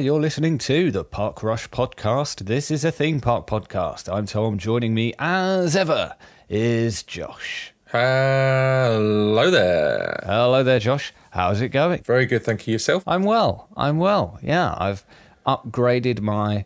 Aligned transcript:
You're 0.00 0.20
listening 0.20 0.56
to 0.58 0.90
the 0.90 1.04
Park 1.04 1.42
Rush 1.42 1.68
podcast. 1.68 2.46
This 2.46 2.70
is 2.70 2.84
a 2.84 2.90
theme 2.90 3.20
park 3.20 3.46
podcast. 3.46 4.10
I'm 4.12 4.24
Tom. 4.26 4.56
Joining 4.56 4.94
me 4.94 5.12
as 5.18 5.76
ever 5.76 6.16
is 6.48 7.02
Josh. 7.02 7.72
Hello 7.86 9.50
there. 9.50 10.22
Hello 10.24 10.62
there, 10.62 10.78
Josh. 10.78 11.12
How's 11.30 11.60
it 11.60 11.68
going? 11.68 12.02
Very 12.02 12.24
good, 12.26 12.42
thank 12.44 12.66
you. 12.66 12.72
Yourself? 12.72 13.02
I'm 13.06 13.24
well. 13.24 13.68
I'm 13.76 13.98
well. 13.98 14.38
Yeah, 14.42 14.74
I've 14.78 15.04
upgraded 15.46 16.20
my 16.20 16.64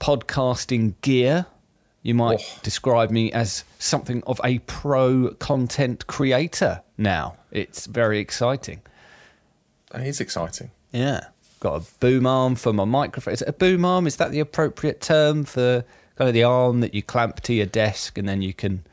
podcasting 0.00 0.94
gear. 1.00 1.46
You 2.02 2.14
might 2.14 2.40
Oh. 2.40 2.58
describe 2.62 3.10
me 3.10 3.30
as 3.32 3.64
something 3.78 4.22
of 4.26 4.40
a 4.44 4.58
pro 4.60 5.34
content 5.38 6.06
creator 6.08 6.82
now. 6.98 7.36
It's 7.52 7.86
very 7.86 8.18
exciting. 8.18 8.82
That 9.92 10.04
is 10.06 10.20
exciting. 10.20 10.70
Yeah. 10.92 11.26
Got 11.64 11.80
a 11.80 11.84
boom 11.98 12.26
arm 12.26 12.56
for 12.56 12.74
my 12.74 12.84
microphone. 12.84 13.32
Is 13.32 13.40
it 13.40 13.48
a 13.48 13.54
boom 13.54 13.86
arm? 13.86 14.06
Is 14.06 14.16
that 14.16 14.30
the 14.30 14.40
appropriate 14.40 15.00
term 15.00 15.44
for 15.44 15.82
kind 16.16 16.28
of 16.28 16.34
the 16.34 16.42
arm 16.44 16.80
that 16.80 16.92
you 16.92 17.02
clamp 17.02 17.40
to 17.40 17.54
your 17.54 17.64
desk 17.64 18.18
and 18.18 18.28
then 18.28 18.42
you 18.42 18.52
can 18.52 18.84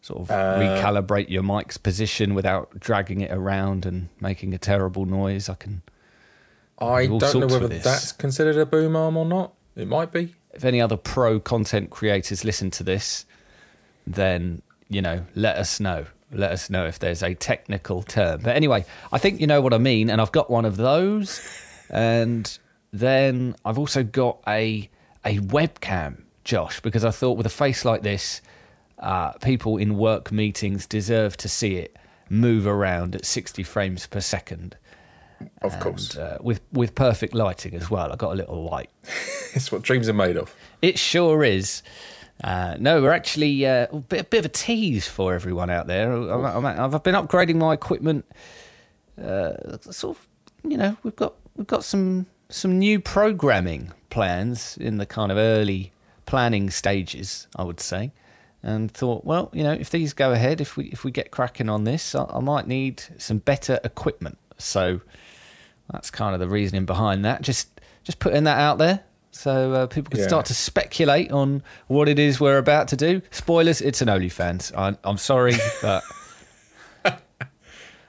sort 0.00 0.20
of 0.20 0.30
Uh, 0.30 0.60
recalibrate 0.60 1.28
your 1.28 1.42
mic's 1.42 1.76
position 1.76 2.34
without 2.34 2.78
dragging 2.78 3.20
it 3.20 3.32
around 3.32 3.84
and 3.84 4.10
making 4.20 4.54
a 4.54 4.58
terrible 4.58 5.06
noise? 5.06 5.48
I 5.48 5.54
can. 5.54 5.82
I 6.78 7.08
all 7.08 7.18
don't 7.18 7.40
know 7.40 7.46
whether 7.48 7.66
that's 7.66 8.12
considered 8.12 8.56
a 8.58 8.64
boom 8.64 8.94
arm 8.94 9.16
or 9.16 9.26
not. 9.26 9.52
It 9.74 9.88
might 9.88 10.12
be. 10.12 10.36
If 10.54 10.64
any 10.64 10.80
other 10.80 10.96
pro 10.96 11.40
content 11.40 11.90
creators 11.90 12.44
listen 12.44 12.70
to 12.72 12.84
this, 12.84 13.26
then 14.06 14.62
you 14.88 15.02
know, 15.02 15.26
let 15.34 15.56
us 15.56 15.80
know. 15.80 16.06
Let 16.30 16.52
us 16.52 16.70
know 16.70 16.86
if 16.86 17.00
there's 17.00 17.24
a 17.24 17.34
technical 17.34 18.04
term. 18.04 18.42
But 18.44 18.54
anyway, 18.54 18.84
I 19.12 19.18
think 19.18 19.40
you 19.40 19.48
know 19.48 19.60
what 19.60 19.74
I 19.74 19.78
mean, 19.78 20.10
and 20.10 20.20
I've 20.20 20.30
got 20.30 20.48
one 20.48 20.64
of 20.64 20.76
those. 20.76 21.40
And 21.92 22.58
then 22.92 23.54
I've 23.64 23.78
also 23.78 24.02
got 24.02 24.38
a 24.48 24.88
a 25.24 25.38
webcam, 25.38 26.22
Josh, 26.44 26.80
because 26.80 27.04
I 27.04 27.10
thought 27.12 27.36
with 27.36 27.46
a 27.46 27.50
face 27.50 27.84
like 27.84 28.02
this, 28.02 28.40
uh, 28.98 29.32
people 29.34 29.76
in 29.76 29.96
work 29.96 30.32
meetings 30.32 30.86
deserve 30.86 31.36
to 31.38 31.48
see 31.48 31.76
it 31.76 31.96
move 32.28 32.66
around 32.66 33.14
at 33.14 33.24
60 33.26 33.62
frames 33.62 34.06
per 34.06 34.20
second, 34.20 34.76
Of 35.60 35.78
course. 35.80 36.16
uh, 36.16 36.38
with 36.40 36.60
with 36.72 36.94
perfect 36.94 37.34
lighting 37.34 37.74
as 37.74 37.90
well. 37.90 38.10
I 38.12 38.16
got 38.16 38.32
a 38.32 38.36
little 38.36 38.64
light. 38.64 38.90
It's 39.54 39.70
what 39.70 39.82
dreams 39.82 40.08
are 40.08 40.14
made 40.14 40.38
of. 40.38 40.54
It 40.80 40.98
sure 40.98 41.44
is. 41.44 41.82
Uh, 42.42 42.74
no, 42.80 43.02
we're 43.02 43.12
actually 43.12 43.66
uh, 43.66 43.86
a, 43.92 43.96
bit, 44.00 44.20
a 44.20 44.24
bit 44.24 44.38
of 44.38 44.44
a 44.46 44.48
tease 44.48 45.06
for 45.06 45.34
everyone 45.34 45.68
out 45.68 45.86
there. 45.86 46.10
I'm, 46.10 46.66
I'm, 46.66 46.94
I've 46.94 47.02
been 47.02 47.14
upgrading 47.14 47.56
my 47.56 47.74
equipment. 47.74 48.24
Uh, 49.22 49.76
sort 49.90 50.16
of, 50.16 50.26
you 50.68 50.78
know, 50.78 50.96
we've 51.02 51.14
got 51.16 51.34
we've 51.56 51.66
got 51.66 51.84
some 51.84 52.26
some 52.48 52.78
new 52.78 53.00
programming 53.00 53.92
plans 54.10 54.76
in 54.78 54.98
the 54.98 55.06
kind 55.06 55.32
of 55.32 55.38
early 55.38 55.92
planning 56.26 56.68
stages, 56.70 57.46
I 57.56 57.64
would 57.64 57.80
say, 57.80 58.12
and 58.62 58.90
thought, 58.90 59.24
well, 59.24 59.48
you 59.54 59.62
know, 59.62 59.72
if 59.72 59.88
these 59.90 60.12
go 60.12 60.32
ahead, 60.32 60.60
if 60.60 60.76
we 60.76 60.86
if 60.86 61.04
we 61.04 61.10
get 61.10 61.30
cracking 61.30 61.68
on 61.68 61.84
this, 61.84 62.14
I, 62.14 62.24
I 62.24 62.40
might 62.40 62.66
need 62.66 63.02
some 63.18 63.38
better 63.38 63.80
equipment. 63.84 64.38
So 64.58 65.00
that's 65.90 66.10
kind 66.10 66.34
of 66.34 66.40
the 66.40 66.48
reasoning 66.48 66.84
behind 66.86 67.24
that. 67.24 67.42
Just 67.42 67.80
just 68.04 68.18
putting 68.18 68.44
that 68.44 68.58
out 68.58 68.78
there 68.78 69.00
so 69.30 69.72
uh, 69.72 69.86
people 69.86 70.10
can 70.10 70.20
Yeah. 70.20 70.26
start 70.28 70.46
to 70.46 70.54
speculate 70.54 71.32
on 71.32 71.62
what 71.86 72.06
it 72.08 72.18
is 72.18 72.38
we're 72.40 72.58
about 72.58 72.88
to 72.88 72.96
do. 72.96 73.22
Spoilers: 73.30 73.80
it's 73.80 74.02
an 74.02 74.08
OnlyFans. 74.08 74.74
I, 74.76 74.96
I'm 75.04 75.16
sorry, 75.18 75.54
but 75.82 76.02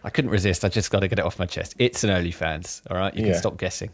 I 0.03 0.09
couldn't 0.09 0.31
resist. 0.31 0.65
I 0.65 0.69
just 0.69 0.91
got 0.91 0.99
to 1.01 1.07
get 1.07 1.19
it 1.19 1.25
off 1.25 1.39
my 1.39 1.45
chest. 1.45 1.75
It's 1.79 2.03
an 2.03 2.09
OnlyFans. 2.09 2.81
All 2.89 2.97
right, 2.97 3.13
you 3.13 3.21
can 3.23 3.31
Yeah. 3.33 3.37
stop 3.39 3.57
guessing. 3.57 3.91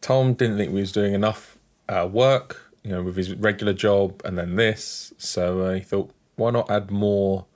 Tom 0.00 0.34
didn't 0.34 0.56
think 0.56 0.72
we 0.72 0.80
was 0.80 0.92
doing 0.92 1.14
enough 1.14 1.58
uh, 1.88 2.08
work, 2.10 2.72
you 2.82 2.90
know, 2.90 3.02
with 3.02 3.16
his 3.16 3.34
regular 3.34 3.72
job 3.72 4.20
and 4.24 4.36
then 4.38 4.56
this. 4.56 5.12
So 5.18 5.60
uh, 5.62 5.74
he 5.74 5.80
thought, 5.80 6.10
why 6.36 6.50
not 6.50 6.70
add 6.70 6.90
more 6.90 7.46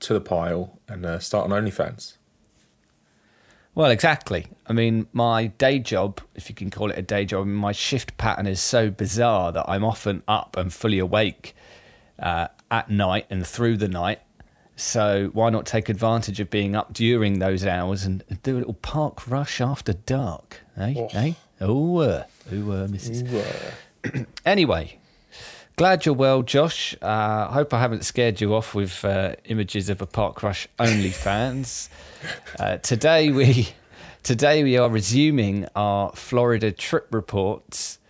to 0.00 0.12
the 0.14 0.20
pile 0.20 0.78
and 0.88 1.06
uh, 1.06 1.18
start 1.20 1.48
an 1.48 1.52
OnlyFans? 1.52 2.16
Well, 3.74 3.90
exactly. 3.90 4.46
I 4.66 4.72
mean, 4.74 5.06
my 5.12 5.46
day 5.46 5.78
job, 5.78 6.20
if 6.34 6.48
you 6.50 6.54
can 6.54 6.70
call 6.70 6.90
it 6.90 6.98
a 6.98 7.02
day 7.02 7.24
job, 7.24 7.46
my 7.46 7.72
shift 7.72 8.16
pattern 8.18 8.46
is 8.46 8.60
so 8.60 8.90
bizarre 8.90 9.50
that 9.52 9.64
I'm 9.68 9.84
often 9.84 10.22
up 10.28 10.56
and 10.58 10.72
fully 10.72 10.98
awake 10.98 11.54
uh, 12.18 12.48
at 12.70 12.90
night 12.90 13.26
and 13.30 13.46
through 13.46 13.78
the 13.78 13.88
night. 13.88 14.20
So 14.82 15.30
why 15.32 15.48
not 15.50 15.64
take 15.64 15.88
advantage 15.88 16.40
of 16.40 16.50
being 16.50 16.74
up 16.74 16.92
during 16.92 17.38
those 17.38 17.64
hours 17.64 18.04
and 18.04 18.24
do 18.42 18.56
a 18.56 18.58
little 18.58 18.74
park 18.74 19.28
rush 19.28 19.60
after 19.60 19.92
dark? 19.92 20.60
Eh? 20.76 20.94
Oh. 20.96 21.08
Eh? 21.14 21.32
Oh, 21.60 21.98
uh, 21.98 22.24
oh, 22.50 22.70
uh, 22.72 22.88
Mrs. 22.88 23.32
Ooh, 23.32 23.38
uh, 24.10 24.24
Anyway, 24.44 24.98
glad 25.76 26.04
you're 26.04 26.16
well, 26.16 26.42
Josh. 26.42 26.96
Uh, 27.00 27.46
I 27.48 27.52
hope 27.52 27.72
I 27.72 27.80
haven't 27.80 28.04
scared 28.04 28.40
you 28.40 28.56
off 28.56 28.74
with 28.74 29.04
uh, 29.04 29.36
images 29.44 29.88
of 29.88 30.02
a 30.02 30.06
Park 30.06 30.42
Rush 30.42 30.66
OnlyFans. 30.80 31.88
uh, 32.58 32.78
today 32.78 33.30
we 33.30 33.68
today 34.24 34.64
we 34.64 34.76
are 34.76 34.90
resuming 34.90 35.68
our 35.76 36.10
Florida 36.12 36.72
trip 36.72 37.06
reports. 37.12 38.00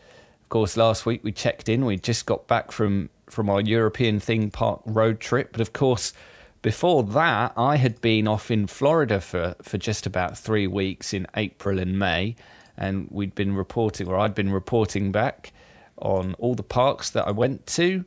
Of 0.45 0.49
course, 0.49 0.79
last 0.79 1.05
week 1.05 1.23
we 1.23 1.33
checked 1.33 1.69
in. 1.69 1.85
We 1.85 1.99
just 1.99 2.25
got 2.25 2.49
back 2.49 2.73
from 2.73 3.11
from 3.29 3.51
our 3.51 3.61
European 3.61 4.21
theme 4.21 4.51
park 4.51 4.81
road 4.87 5.21
trip, 5.21 5.53
but 5.53 5.61
of 5.61 5.75
course. 5.75 6.15
Before 6.63 7.03
that, 7.03 7.53
I 7.57 7.77
had 7.77 8.01
been 8.01 8.29
off 8.29 8.49
in 8.49 8.69
Florida 8.69 9.21
for, 9.21 9.57
for 9.63 9.79
just 9.79 10.07
about 10.07 10.39
three 10.39 10.69
weeks 10.69 11.13
in 11.13 11.27
April 11.37 11.81
and 11.81 11.99
May, 11.99 12.37
and 12.77 13.09
we'd 13.11 13.35
been 13.35 13.57
reporting, 13.57 14.07
or 14.07 14.17
I'd 14.17 14.35
been 14.35 14.53
reporting 14.53 15.11
back 15.11 15.53
on 15.99 16.35
all 16.35 16.55
the 16.55 16.63
parks 16.63 17.11
that 17.11 17.27
I 17.27 17.33
went 17.33 17.67
to, 17.67 18.05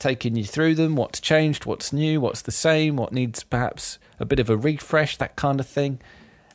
taking 0.00 0.34
you 0.34 0.44
through 0.44 0.74
them, 0.74 0.96
what's 0.96 1.20
changed, 1.20 1.64
what's 1.64 1.92
new, 1.92 2.20
what's 2.20 2.42
the 2.42 2.50
same, 2.50 2.96
what 2.96 3.12
needs 3.12 3.44
perhaps 3.44 4.00
a 4.18 4.24
bit 4.24 4.40
of 4.40 4.50
a 4.50 4.56
refresh, 4.56 5.16
that 5.18 5.36
kind 5.36 5.60
of 5.60 5.66
thing. 5.68 6.00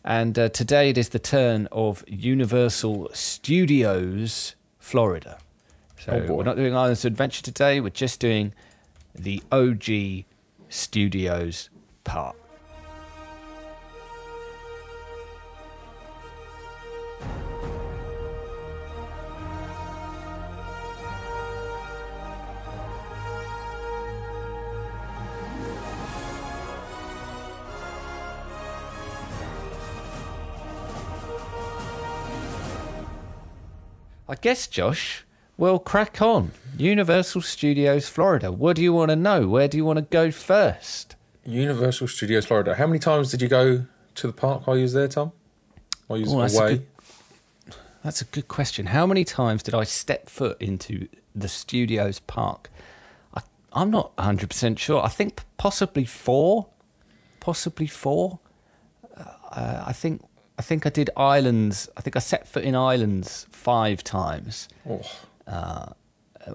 And 0.03 0.38
uh, 0.38 0.50
today 0.50 0.90
it 0.90 0.97
is 0.97 1.09
the 1.09 1.20
turn 1.20 1.68
of 1.72 2.03
Universal 2.08 3.09
Studios 3.14 4.56
Florida. 4.80 5.38
So 5.97 6.25
Oh, 6.28 6.34
we're 6.34 6.44
not 6.44 6.58
doing 6.58 6.75
Islands 6.75 7.06
of 7.06 7.14
Adventure 7.14 7.44
today, 7.44 7.80
we're 7.80 7.90
just 7.90 8.20
doing 8.20 8.53
the 9.16 9.41
OG 9.52 10.25
Studios 10.72 11.70
Park. 12.06 12.38
I 34.29 34.35
guess, 34.40 34.67
Josh, 34.67 35.26
we'll 35.58 35.80
crack 35.80 36.22
on. 36.22 36.52
Universal 36.78 37.42
Studios 37.42 38.08
Florida. 38.09 38.52
What 38.52 38.76
do 38.76 38.82
you 38.84 38.94
want 38.94 39.09
to 39.09 39.16
know? 39.16 39.48
Where 39.48 39.68
do 39.68 39.78
you 39.78 39.86
want 39.86 39.98
to 39.98 40.03
go 40.03 40.32
first? 40.32 41.16
Universal 41.46 42.08
Studios 42.08 42.46
Florida. 42.46 42.76
How 42.76 42.88
many 42.88 43.00
times 43.00 43.32
did 43.32 43.42
you 43.42 43.48
go 43.48 43.86
to 44.16 44.28
the 44.28 44.34
park 44.34 44.68
while 44.68 44.78
you 44.78 44.84
was 44.84 44.94
there, 44.94 45.08
Tom? 45.08 45.32
While 46.08 46.20
you 46.20 46.26
was 46.26 46.34
Oh, 46.34 46.42
that's 46.42 46.56
a 46.56 46.62
away? 46.62 46.74
good- 46.78 46.88
That's 48.03 48.22
a 48.22 48.26
good 48.26 48.48
question. 48.48 48.88
How 48.88 49.06
many 49.06 49.24
times 49.24 49.62
did 49.62 49.76
I 49.76 49.84
step 49.84 50.28
foot 50.30 50.59
into 50.62 51.08
the 51.36 51.48
Studios 51.48 52.20
Park? 52.20 52.72
I, 53.36 53.42
I'm 53.74 53.92
not 53.92 54.16
100% 54.16 54.80
sure. 54.80 55.03
I 55.03 55.08
think 55.09 55.44
possibly 55.58 56.06
four. 56.06 56.68
Possibly 57.40 57.86
four. 57.88 58.40
Uh, 59.52 59.84
I 59.86 59.94
think 59.94 60.22
I 60.58 60.62
think 60.64 60.86
I 60.86 60.90
did 60.90 61.09
Islands. 61.18 61.90
I 61.98 62.02
think 62.02 62.16
I 62.16 62.20
set 62.20 62.48
foot 62.48 62.64
in 62.64 62.76
Islands 62.76 63.46
five 63.52 64.03
times. 64.03 64.68
Oh, 64.90 65.02
or, 65.47 65.96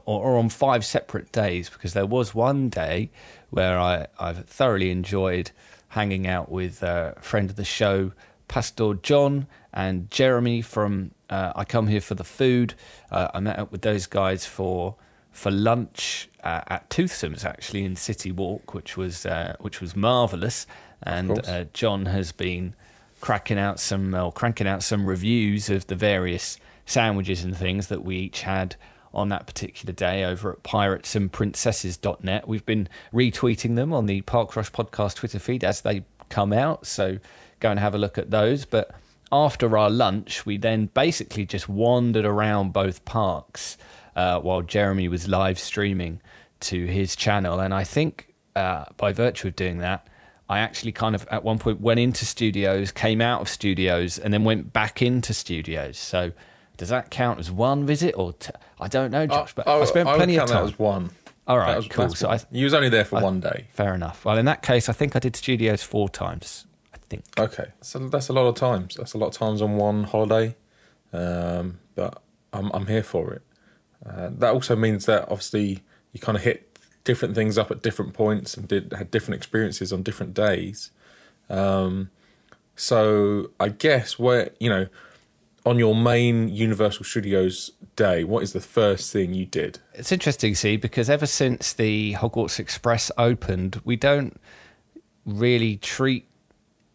or 0.04 0.38
on 0.38 0.48
five 0.48 0.84
separate 0.84 1.32
days 1.32 1.68
because 1.68 1.92
there 1.92 2.06
was 2.06 2.34
one 2.34 2.68
day 2.68 3.10
where 3.50 3.78
I, 3.78 4.06
I've 4.18 4.44
thoroughly 4.46 4.90
enjoyed 4.90 5.50
hanging 5.88 6.26
out 6.26 6.50
with 6.50 6.82
uh, 6.82 7.14
a 7.16 7.22
friend 7.22 7.48
of 7.48 7.56
the 7.56 7.64
show, 7.64 8.12
Pastor 8.48 8.94
John 8.94 9.46
and 9.72 10.10
Jeremy 10.10 10.62
from 10.62 11.12
uh, 11.30 11.52
I 11.56 11.64
Come 11.64 11.86
Here 11.86 12.00
for 12.00 12.14
the 12.14 12.24
Food. 12.24 12.74
Uh, 13.10 13.28
I 13.34 13.40
met 13.40 13.58
up 13.58 13.72
with 13.72 13.82
those 13.82 14.06
guys 14.06 14.46
for 14.46 14.96
for 15.32 15.50
lunch 15.50 16.30
uh, 16.44 16.62
at 16.68 16.88
Toothsome's 16.88 17.44
actually 17.44 17.84
in 17.84 17.94
City 17.94 18.32
Walk, 18.32 18.72
which 18.72 18.96
was 18.96 19.26
uh, 19.26 19.56
which 19.60 19.80
was 19.80 19.94
marvelous. 19.94 20.66
And 21.02 21.46
uh, 21.46 21.64
John 21.74 22.06
has 22.06 22.32
been 22.32 22.74
cracking 23.20 23.58
out 23.58 23.78
some 23.78 24.14
or 24.14 24.32
cranking 24.32 24.66
out 24.66 24.82
some 24.82 25.06
reviews 25.06 25.68
of 25.68 25.86
the 25.88 25.94
various 25.94 26.58
sandwiches 26.86 27.44
and 27.44 27.56
things 27.56 27.88
that 27.88 28.04
we 28.04 28.16
each 28.16 28.42
had 28.42 28.76
on 29.12 29.28
that 29.30 29.46
particular 29.46 29.92
day 29.92 30.24
over 30.24 30.52
at 30.52 30.62
piratesandprincesses.net. 30.62 32.48
We've 32.48 32.66
been 32.66 32.88
retweeting 33.12 33.76
them 33.76 33.92
on 33.92 34.06
the 34.06 34.20
Park 34.22 34.56
Rush 34.56 34.70
podcast 34.70 35.16
Twitter 35.16 35.38
feed 35.38 35.64
as 35.64 35.80
they 35.82 36.04
come 36.28 36.52
out, 36.52 36.86
so 36.86 37.18
go 37.60 37.70
and 37.70 37.80
have 37.80 37.94
a 37.94 37.98
look 37.98 38.18
at 38.18 38.30
those. 38.30 38.64
But 38.64 38.94
after 39.32 39.76
our 39.76 39.90
lunch, 39.90 40.46
we 40.46 40.58
then 40.58 40.86
basically 40.86 41.46
just 41.46 41.68
wandered 41.68 42.24
around 42.24 42.72
both 42.72 43.04
parks 43.04 43.76
uh, 44.14 44.40
while 44.40 44.62
Jeremy 44.62 45.08
was 45.08 45.28
live 45.28 45.58
streaming 45.58 46.20
to 46.60 46.86
his 46.86 47.16
channel. 47.16 47.60
And 47.60 47.74
I 47.74 47.84
think 47.84 48.34
uh, 48.54 48.84
by 48.96 49.12
virtue 49.12 49.48
of 49.48 49.56
doing 49.56 49.78
that, 49.78 50.08
I 50.48 50.60
actually 50.60 50.92
kind 50.92 51.14
of 51.14 51.26
at 51.30 51.42
one 51.42 51.58
point 51.58 51.80
went 51.80 51.98
into 51.98 52.24
studios, 52.24 52.92
came 52.92 53.20
out 53.20 53.40
of 53.40 53.48
studios, 53.48 54.18
and 54.18 54.32
then 54.32 54.44
went 54.44 54.72
back 54.72 55.02
into 55.02 55.34
studios. 55.34 55.98
So 55.98 56.32
does 56.76 56.88
that 56.90 57.10
count 57.10 57.38
as 57.38 57.50
one 57.50 57.86
visit 57.86 58.14
or 58.16 58.32
t- 58.34 58.50
I 58.80 58.88
don't 58.88 59.10
know, 59.10 59.26
Josh? 59.26 59.54
But 59.54 59.66
I, 59.66 59.78
I 59.78 59.84
spent 59.84 60.08
I 60.08 60.16
plenty 60.16 60.36
of 60.36 60.48
time. 60.48 60.56
That 60.56 60.62
was 60.62 60.78
one. 60.78 61.10
All 61.46 61.58
right, 61.58 61.76
was, 61.76 61.86
cool. 61.88 62.08
So 62.10 62.28
I, 62.28 62.40
you 62.50 62.64
was 62.64 62.74
only 62.74 62.88
there 62.88 63.04
for 63.04 63.16
I, 63.16 63.22
one 63.22 63.40
day. 63.40 63.68
Fair 63.72 63.94
enough. 63.94 64.24
Well, 64.24 64.36
in 64.36 64.46
that 64.46 64.62
case, 64.62 64.88
I 64.88 64.92
think 64.92 65.14
I 65.14 65.20
did 65.20 65.36
studios 65.36 65.82
four 65.82 66.08
times. 66.08 66.66
I 66.92 66.98
think. 67.08 67.24
Okay, 67.38 67.66
so 67.80 68.00
that's 68.08 68.28
a 68.28 68.32
lot 68.32 68.46
of 68.46 68.56
times. 68.56 68.96
That's 68.96 69.14
a 69.14 69.18
lot 69.18 69.28
of 69.28 69.34
times 69.34 69.62
on 69.62 69.76
one 69.76 70.04
holiday, 70.04 70.56
um, 71.12 71.78
but 71.94 72.20
I'm 72.52 72.70
I'm 72.72 72.86
here 72.86 73.04
for 73.04 73.32
it. 73.32 73.42
Uh, 74.04 74.30
that 74.38 74.52
also 74.52 74.76
means 74.76 75.06
that 75.06 75.22
obviously 75.22 75.82
you 76.12 76.20
kind 76.20 76.36
of 76.36 76.42
hit 76.42 76.78
different 77.04 77.34
things 77.34 77.56
up 77.56 77.70
at 77.70 77.82
different 77.82 78.12
points 78.12 78.56
and 78.56 78.66
did 78.66 78.92
had 78.92 79.10
different 79.10 79.36
experiences 79.36 79.92
on 79.92 80.02
different 80.02 80.34
days. 80.34 80.90
Um, 81.48 82.10
so 82.74 83.50
I 83.60 83.68
guess 83.68 84.18
where 84.18 84.50
you 84.58 84.68
know 84.68 84.88
on 85.66 85.80
your 85.80 85.96
main 85.96 86.48
Universal 86.48 87.04
Studios 87.04 87.72
day, 87.96 88.22
what 88.22 88.44
is 88.44 88.52
the 88.52 88.60
first 88.60 89.12
thing 89.12 89.34
you 89.34 89.44
did? 89.44 89.80
It's 89.94 90.12
interesting, 90.12 90.54
see, 90.54 90.76
because 90.76 91.10
ever 91.10 91.26
since 91.26 91.72
the 91.72 92.14
Hogwarts 92.14 92.60
Express 92.60 93.10
opened, 93.18 93.80
we 93.84 93.96
don't 93.96 94.40
really 95.26 95.76
treat 95.76 96.28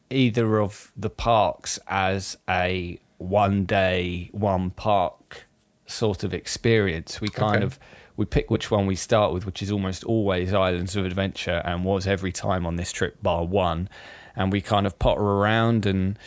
either 0.09 0.61
of 0.61 0.93
the 0.95 1.09
parks 1.09 1.79
as 1.87 2.37
a 2.49 2.97
one 3.17 3.65
day, 3.65 4.29
one 4.31 4.71
park 4.71 5.45
sort 5.85 6.23
of 6.23 6.33
experience. 6.33 7.19
We 7.19 7.27
kind 7.27 7.57
okay. 7.57 7.65
of 7.65 7.79
we 8.15 8.25
pick 8.25 8.49
which 8.49 8.71
one 8.71 8.87
we 8.87 8.95
start 8.95 9.33
with, 9.33 9.45
which 9.45 9.61
is 9.61 9.71
almost 9.71 10.03
always 10.05 10.53
Islands 10.53 10.95
of 10.95 11.05
Adventure 11.05 11.61
and 11.65 11.83
was 11.83 12.07
every 12.07 12.31
time 12.31 12.65
on 12.65 12.77
this 12.77 12.91
trip 12.91 13.21
bar 13.21 13.43
one. 13.43 13.89
And 14.35 14.51
we 14.51 14.61
kind 14.61 14.85
of 14.85 14.97
potter 14.97 15.21
around 15.21 15.85
and 15.85 16.17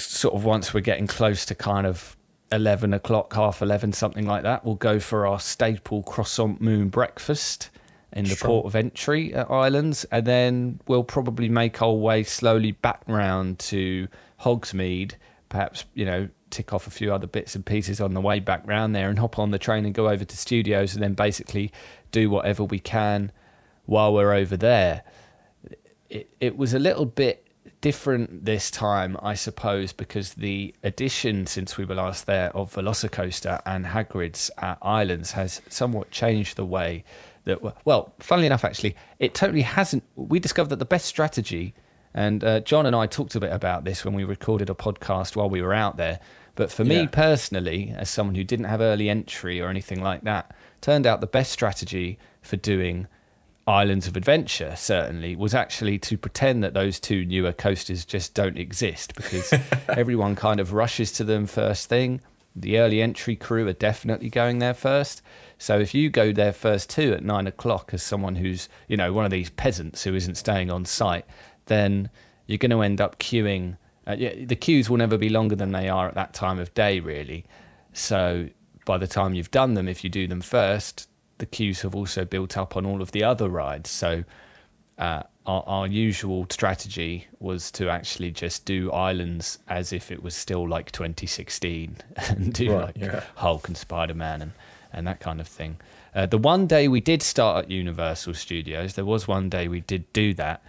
sort 0.00 0.34
of 0.34 0.44
once 0.44 0.74
we're 0.74 0.80
getting 0.80 1.06
close 1.06 1.44
to 1.46 1.54
kind 1.54 1.86
of 1.86 2.16
11 2.52 2.92
o'clock, 2.92 3.32
half 3.34 3.62
11, 3.62 3.92
something 3.92 4.26
like 4.26 4.42
that, 4.42 4.64
we'll 4.64 4.74
go 4.74 4.98
for 4.98 5.26
our 5.26 5.40
staple 5.40 6.02
croissant 6.02 6.60
moon 6.60 6.88
breakfast 6.88 7.70
in 8.12 8.24
the 8.24 8.34
sure. 8.34 8.48
port 8.48 8.66
of 8.66 8.74
entry 8.74 9.32
at 9.34 9.50
Islands. 9.50 10.04
And 10.10 10.26
then 10.26 10.80
we'll 10.86 11.04
probably 11.04 11.48
make 11.48 11.80
our 11.80 11.92
way 11.92 12.24
slowly 12.24 12.72
back 12.72 13.02
round 13.06 13.58
to 13.60 14.08
Hogsmeade, 14.40 15.12
perhaps, 15.48 15.84
you 15.94 16.04
know, 16.04 16.28
tick 16.50 16.72
off 16.72 16.86
a 16.86 16.90
few 16.90 17.14
other 17.14 17.28
bits 17.28 17.54
and 17.54 17.64
pieces 17.64 18.00
on 18.00 18.12
the 18.14 18.20
way 18.20 18.40
back 18.40 18.66
round 18.66 18.94
there 18.94 19.08
and 19.08 19.18
hop 19.20 19.38
on 19.38 19.52
the 19.52 19.58
train 19.58 19.84
and 19.84 19.94
go 19.94 20.08
over 20.08 20.24
to 20.24 20.36
studios 20.36 20.94
and 20.94 21.02
then 21.02 21.14
basically 21.14 21.72
do 22.10 22.28
whatever 22.28 22.64
we 22.64 22.80
can 22.80 23.30
while 23.86 24.12
we're 24.12 24.32
over 24.32 24.56
there. 24.56 25.04
It, 26.08 26.28
it 26.40 26.56
was 26.56 26.74
a 26.74 26.80
little 26.80 27.06
bit 27.06 27.46
different 27.80 28.44
this 28.44 28.70
time, 28.70 29.16
I 29.22 29.34
suppose, 29.34 29.92
because 29.92 30.34
the 30.34 30.74
addition 30.82 31.46
since 31.46 31.76
we 31.76 31.84
were 31.84 31.94
last 31.94 32.26
there 32.26 32.54
of 32.56 32.74
Velocicoaster 32.74 33.60
and 33.64 33.86
Hagrid's 33.86 34.50
at 34.58 34.78
Islands 34.82 35.32
has 35.32 35.62
somewhat 35.68 36.10
changed 36.10 36.56
the 36.56 36.64
way 36.64 37.04
that. 37.44 37.60
Well, 37.84 38.12
funnily 38.18 38.46
enough, 38.46 38.64
actually, 38.64 38.96
it 39.18 39.34
totally 39.34 39.62
hasn't. 39.62 40.02
We 40.16 40.38
discovered 40.38 40.70
that 40.70 40.78
the 40.78 40.84
best 40.84 41.06
strategy, 41.06 41.74
and 42.14 42.44
uh, 42.44 42.60
John 42.60 42.86
and 42.86 42.94
I 42.94 43.06
talked 43.06 43.34
a 43.34 43.40
bit 43.40 43.52
about 43.52 43.84
this 43.84 44.04
when 44.04 44.14
we 44.14 44.24
recorded 44.24 44.70
a 44.70 44.74
podcast 44.74 45.36
while 45.36 45.48
we 45.48 45.62
were 45.62 45.74
out 45.74 45.96
there, 45.96 46.20
but 46.54 46.70
for 46.70 46.84
me 46.84 47.06
personally, 47.06 47.94
as 47.96 48.10
someone 48.10 48.34
who 48.34 48.44
didn't 48.44 48.66
have 48.66 48.80
early 48.80 49.08
entry 49.08 49.60
or 49.60 49.68
anything 49.68 50.02
like 50.02 50.22
that, 50.24 50.54
turned 50.80 51.06
out 51.06 51.20
the 51.20 51.26
best 51.26 51.52
strategy 51.52 52.18
for 52.42 52.56
doing 52.56 53.06
Islands 53.66 54.06
of 54.06 54.16
Adventure 54.16 54.74
certainly 54.76 55.36
was 55.36 55.54
actually 55.54 55.98
to 56.00 56.18
pretend 56.18 56.64
that 56.64 56.74
those 56.74 56.98
two 56.98 57.24
newer 57.24 57.52
coasters 57.52 58.04
just 58.04 58.34
don't 58.34 58.58
exist 58.58 59.14
because 59.14 59.52
everyone 59.88 60.34
kind 60.34 60.60
of 60.60 60.72
rushes 60.72 61.12
to 61.12 61.24
them 61.24 61.46
first 61.46 61.88
thing. 61.88 62.20
The 62.56 62.78
early 62.78 63.00
entry 63.00 63.36
crew 63.36 63.68
are 63.68 63.72
definitely 63.72 64.28
going 64.28 64.58
there 64.58 64.74
first. 64.74 65.22
So 65.58 65.78
if 65.78 65.94
you 65.94 66.10
go 66.10 66.32
there 66.32 66.52
first 66.52 66.90
too 66.90 67.12
at 67.12 67.22
nine 67.22 67.46
o'clock 67.46 67.90
as 67.92 68.02
someone 68.02 68.36
who's, 68.36 68.68
you 68.88 68.96
know, 68.96 69.12
one 69.12 69.24
of 69.24 69.30
these 69.30 69.50
peasants 69.50 70.02
who 70.02 70.14
isn't 70.14 70.34
staying 70.34 70.70
on 70.70 70.84
site, 70.84 71.26
then 71.66 72.10
you're 72.46 72.58
going 72.58 72.70
to 72.70 72.82
end 72.82 73.00
up 73.00 73.20
queuing 73.20 73.76
uh, 74.06 74.16
yeah, 74.18 74.32
the 74.44 74.56
queues 74.56 74.88
will 74.88 74.96
never 74.96 75.16
be 75.16 75.28
longer 75.28 75.54
than 75.54 75.72
they 75.72 75.88
are 75.88 76.08
at 76.08 76.14
that 76.14 76.32
time 76.32 76.58
of 76.58 76.72
day, 76.74 77.00
really. 77.00 77.44
So 77.92 78.48
by 78.84 78.98
the 78.98 79.06
time 79.06 79.34
you've 79.34 79.50
done 79.50 79.74
them, 79.74 79.88
if 79.88 80.02
you 80.02 80.10
do 80.10 80.26
them 80.26 80.40
first, 80.40 81.08
the 81.40 81.46
queues 81.46 81.82
have 81.82 81.94
also 81.94 82.24
built 82.24 82.56
up 82.56 82.76
on 82.76 82.86
all 82.86 83.02
of 83.02 83.10
the 83.10 83.24
other 83.24 83.48
rides. 83.48 83.90
So 83.90 84.24
uh, 84.98 85.24
our, 85.46 85.64
our, 85.66 85.86
usual 85.86 86.46
strategy 86.50 87.26
was 87.40 87.70
to 87.72 87.88
actually 87.88 88.30
just 88.30 88.66
do 88.66 88.92
islands 88.92 89.58
as 89.68 89.92
if 89.92 90.12
it 90.12 90.22
was 90.22 90.36
still 90.36 90.68
like 90.68 90.92
2016 90.92 91.96
and 92.28 92.52
do 92.52 92.72
right, 92.72 92.86
like 92.86 92.98
yeah. 92.98 93.24
Hulk 93.34 93.66
and 93.66 93.76
Spider 93.76 94.14
Man 94.14 94.42
and, 94.42 94.52
and 94.92 95.06
that 95.06 95.20
kind 95.20 95.40
of 95.40 95.48
thing. 95.48 95.78
Uh, 96.14 96.26
the 96.26 96.38
one 96.38 96.66
day 96.66 96.86
we 96.86 97.00
did 97.00 97.22
start 97.22 97.64
at 97.64 97.70
Universal 97.70 98.34
Studios, 98.34 98.94
there 98.94 99.04
was 99.04 99.26
one 99.26 99.48
day 99.48 99.68
we 99.68 99.80
did 99.80 100.12
do 100.12 100.34
that. 100.34 100.62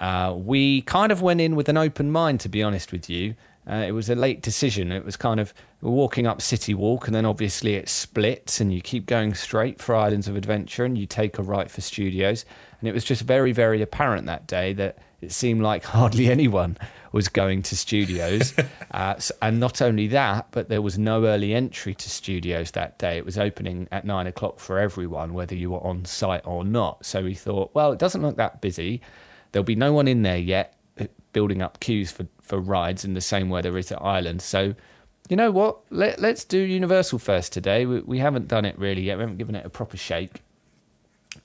Uh, 0.00 0.34
we 0.36 0.82
kind 0.82 1.12
of 1.12 1.22
went 1.22 1.40
in 1.40 1.54
with 1.54 1.68
an 1.68 1.76
open 1.76 2.10
mind, 2.10 2.40
to 2.40 2.48
be 2.48 2.62
honest 2.62 2.90
with 2.90 3.10
you. 3.10 3.34
Uh, 3.68 3.84
it 3.86 3.92
was 3.92 4.10
a 4.10 4.14
late 4.14 4.42
decision. 4.42 4.92
It 4.92 5.04
was 5.04 5.16
kind 5.16 5.40
of 5.40 5.54
walking 5.80 6.26
up 6.26 6.42
City 6.42 6.74
Walk, 6.74 7.06
and 7.06 7.14
then 7.14 7.24
obviously 7.24 7.74
it 7.74 7.88
splits, 7.88 8.60
and 8.60 8.72
you 8.72 8.82
keep 8.82 9.06
going 9.06 9.34
straight 9.34 9.80
for 9.80 9.94
Islands 9.94 10.28
of 10.28 10.36
Adventure, 10.36 10.84
and 10.84 10.98
you 10.98 11.06
take 11.06 11.38
a 11.38 11.42
right 11.42 11.70
for 11.70 11.80
Studios. 11.80 12.44
And 12.80 12.88
it 12.88 12.92
was 12.92 13.04
just 13.04 13.22
very, 13.22 13.52
very 13.52 13.80
apparent 13.80 14.26
that 14.26 14.46
day 14.46 14.74
that 14.74 14.98
it 15.22 15.32
seemed 15.32 15.62
like 15.62 15.84
hardly 15.84 16.30
anyone 16.30 16.76
was 17.12 17.28
going 17.28 17.62
to 17.62 17.76
Studios. 17.76 18.52
uh, 18.90 19.14
and 19.40 19.60
not 19.60 19.80
only 19.80 20.08
that, 20.08 20.48
but 20.50 20.68
there 20.68 20.82
was 20.82 20.98
no 20.98 21.24
early 21.24 21.54
entry 21.54 21.94
to 21.94 22.10
Studios 22.10 22.72
that 22.72 22.98
day. 22.98 23.16
It 23.16 23.24
was 23.24 23.38
opening 23.38 23.88
at 23.90 24.04
nine 24.04 24.26
o'clock 24.26 24.58
for 24.58 24.78
everyone, 24.78 25.32
whether 25.32 25.54
you 25.54 25.70
were 25.70 25.82
on 25.82 26.04
site 26.04 26.42
or 26.44 26.64
not. 26.64 27.06
So 27.06 27.22
we 27.22 27.34
thought, 27.34 27.70
well, 27.72 27.92
it 27.92 27.98
doesn't 27.98 28.20
look 28.20 28.36
that 28.36 28.60
busy. 28.60 29.00
There'll 29.52 29.64
be 29.64 29.76
no 29.76 29.92
one 29.92 30.08
in 30.08 30.22
there 30.22 30.36
yet 30.36 30.73
building 31.34 31.60
up 31.60 31.80
queues 31.80 32.10
for, 32.10 32.26
for 32.40 32.58
rides 32.58 33.04
in 33.04 33.12
the 33.12 33.20
same 33.20 33.50
way 33.50 33.60
there 33.60 33.76
is 33.76 33.92
at 33.92 34.00
Islands. 34.00 34.44
So, 34.44 34.74
you 35.28 35.36
know 35.36 35.50
what? 35.50 35.80
Let, 35.90 36.18
let's 36.18 36.44
do 36.44 36.58
Universal 36.58 37.18
first 37.18 37.52
today. 37.52 37.84
We, 37.84 38.00
we 38.00 38.18
haven't 38.18 38.48
done 38.48 38.64
it 38.64 38.78
really 38.78 39.02
yet. 39.02 39.18
We 39.18 39.22
haven't 39.24 39.36
given 39.36 39.54
it 39.54 39.66
a 39.66 39.70
proper 39.70 39.98
shake. 39.98 40.40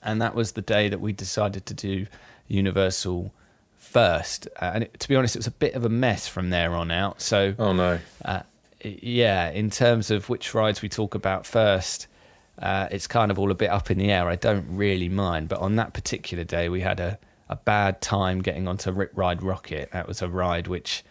And 0.02 0.22
that 0.22 0.34
was 0.34 0.52
the 0.52 0.62
day 0.62 0.88
that 0.88 1.00
we 1.00 1.12
decided 1.12 1.66
to 1.66 1.74
do 1.74 2.06
Universal 2.48 3.30
first. 3.76 4.48
Uh, 4.60 4.70
and 4.74 4.84
it, 4.84 4.98
to 5.00 5.08
be 5.08 5.16
honest, 5.16 5.36
it 5.36 5.40
was 5.40 5.46
a 5.46 5.52
bit 5.52 5.74
of 5.74 5.84
a 5.84 5.90
mess 5.90 6.26
from 6.26 6.48
there 6.48 6.74
on 6.74 6.90
out. 6.90 7.20
So, 7.20 7.54
oh 7.58 7.74
no. 7.74 7.98
Uh, 8.24 8.40
yeah, 8.82 9.50
in 9.50 9.68
terms 9.68 10.10
of 10.10 10.28
which 10.30 10.54
rides 10.54 10.80
we 10.80 10.88
talk 10.88 11.14
about 11.14 11.44
first, 11.44 12.06
uh, 12.58 12.88
it's 12.90 13.06
kind 13.06 13.30
of 13.30 13.38
all 13.38 13.50
a 13.50 13.54
bit 13.54 13.70
up 13.70 13.90
in 13.90 13.98
the 13.98 14.10
air. 14.10 14.28
I 14.28 14.36
don't 14.36 14.66
really 14.68 15.08
mind, 15.08 15.48
but 15.48 15.58
on 15.58 15.76
that 15.76 15.92
particular 15.92 16.44
day, 16.44 16.68
we 16.68 16.80
had 16.80 17.00
a 17.00 17.18
a 17.50 17.56
bad 17.56 18.00
time 18.00 18.40
getting 18.40 18.68
onto 18.68 18.92
Rip 18.92 19.10
Ride 19.14 19.42
Rocket. 19.42 19.90
That 19.90 20.06
was 20.06 20.22
a 20.22 20.28
ride 20.28 20.68
which, 20.68 21.02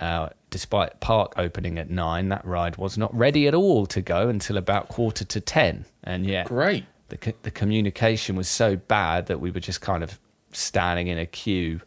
uh, 0.00 0.28
despite 0.48 1.00
park 1.00 1.34
opening 1.36 1.76
at 1.76 1.90
nine, 1.90 2.28
that 2.28 2.44
ride 2.46 2.76
was 2.76 2.96
not 2.96 3.12
ready 3.14 3.48
at 3.48 3.54
all 3.54 3.84
to 3.86 4.00
go 4.00 4.28
until 4.28 4.56
about 4.56 4.88
quarter 4.88 5.24
to 5.24 5.40
ten. 5.40 5.84
And 6.04 6.24
yet, 6.24 6.46
great. 6.46 6.84
The 7.08 7.34
the 7.42 7.50
communication 7.50 8.36
was 8.36 8.48
so 8.48 8.76
bad 8.76 9.26
that 9.26 9.40
we 9.40 9.50
were 9.50 9.60
just 9.60 9.80
kind 9.80 10.04
of 10.04 10.18
standing 10.52 11.08
in 11.08 11.18
a 11.18 11.26
queue, 11.26 11.80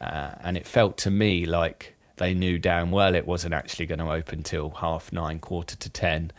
uh, 0.00 0.30
and 0.44 0.56
it 0.56 0.66
felt 0.66 0.96
to 0.98 1.10
me 1.10 1.44
like 1.44 1.96
they 2.18 2.34
knew 2.34 2.60
damn 2.60 2.92
well 2.92 3.16
it 3.16 3.26
wasn't 3.26 3.54
actually 3.54 3.86
going 3.86 3.98
to 3.98 4.10
open 4.10 4.44
till 4.44 4.70
half 4.70 5.12
nine, 5.12 5.40
quarter 5.40 5.74
to 5.76 5.90
ten. 5.90 6.30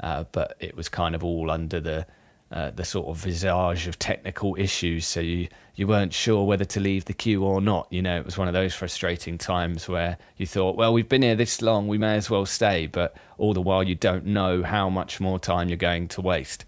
Uh, 0.00 0.24
but 0.32 0.56
it 0.58 0.76
was 0.76 0.88
kind 0.88 1.14
of 1.14 1.22
all 1.24 1.50
under 1.50 1.80
the 1.80 2.06
uh, 2.50 2.70
the 2.70 2.84
sort 2.84 3.08
of 3.08 3.18
visage 3.18 3.86
of 3.86 3.98
technical 3.98 4.56
issues. 4.58 5.06
So 5.06 5.20
you, 5.20 5.48
you 5.74 5.86
weren't 5.86 6.14
sure 6.14 6.44
whether 6.44 6.64
to 6.64 6.80
leave 6.80 7.04
the 7.04 7.12
queue 7.12 7.44
or 7.44 7.60
not. 7.60 7.86
You 7.90 8.00
know, 8.00 8.18
it 8.18 8.24
was 8.24 8.38
one 8.38 8.48
of 8.48 8.54
those 8.54 8.74
frustrating 8.74 9.36
times 9.36 9.88
where 9.88 10.16
you 10.36 10.46
thought, 10.46 10.76
well, 10.76 10.92
we've 10.92 11.08
been 11.08 11.22
here 11.22 11.36
this 11.36 11.60
long, 11.60 11.88
we 11.88 11.98
may 11.98 12.16
as 12.16 12.30
well 12.30 12.46
stay. 12.46 12.86
But 12.86 13.14
all 13.36 13.52
the 13.52 13.60
while, 13.60 13.82
you 13.82 13.94
don't 13.94 14.24
know 14.24 14.62
how 14.62 14.88
much 14.88 15.20
more 15.20 15.38
time 15.38 15.68
you're 15.68 15.76
going 15.76 16.08
to 16.08 16.22
waste. 16.22 16.64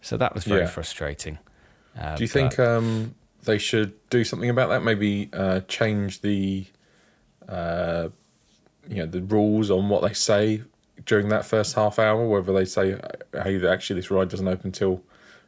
So 0.00 0.16
that 0.18 0.34
was 0.34 0.44
very 0.44 0.62
yeah. 0.62 0.68
frustrating. 0.68 1.38
Uh, 1.98 2.16
do 2.16 2.22
you 2.22 2.28
think 2.28 2.58
um, 2.58 3.14
they 3.42 3.58
should 3.58 3.94
do 4.10 4.22
something 4.22 4.50
about 4.50 4.68
that? 4.68 4.84
Maybe 4.84 5.30
uh, 5.32 5.60
change 5.66 6.20
the, 6.20 6.66
uh, 7.48 8.08
you 8.88 8.96
know, 8.96 9.06
the 9.06 9.22
rules 9.22 9.70
on 9.70 9.88
what 9.88 10.02
they 10.02 10.12
say 10.12 10.62
during 11.06 11.28
that 11.30 11.44
first 11.44 11.74
half 11.74 11.98
hour. 11.98 12.26
Whether 12.26 12.52
they 12.52 12.66
say, 12.66 13.00
"Hey, 13.32 13.66
actually, 13.66 13.96
this 13.96 14.10
ride 14.10 14.28
doesn't 14.28 14.46
open 14.46 14.66
until 14.66 15.02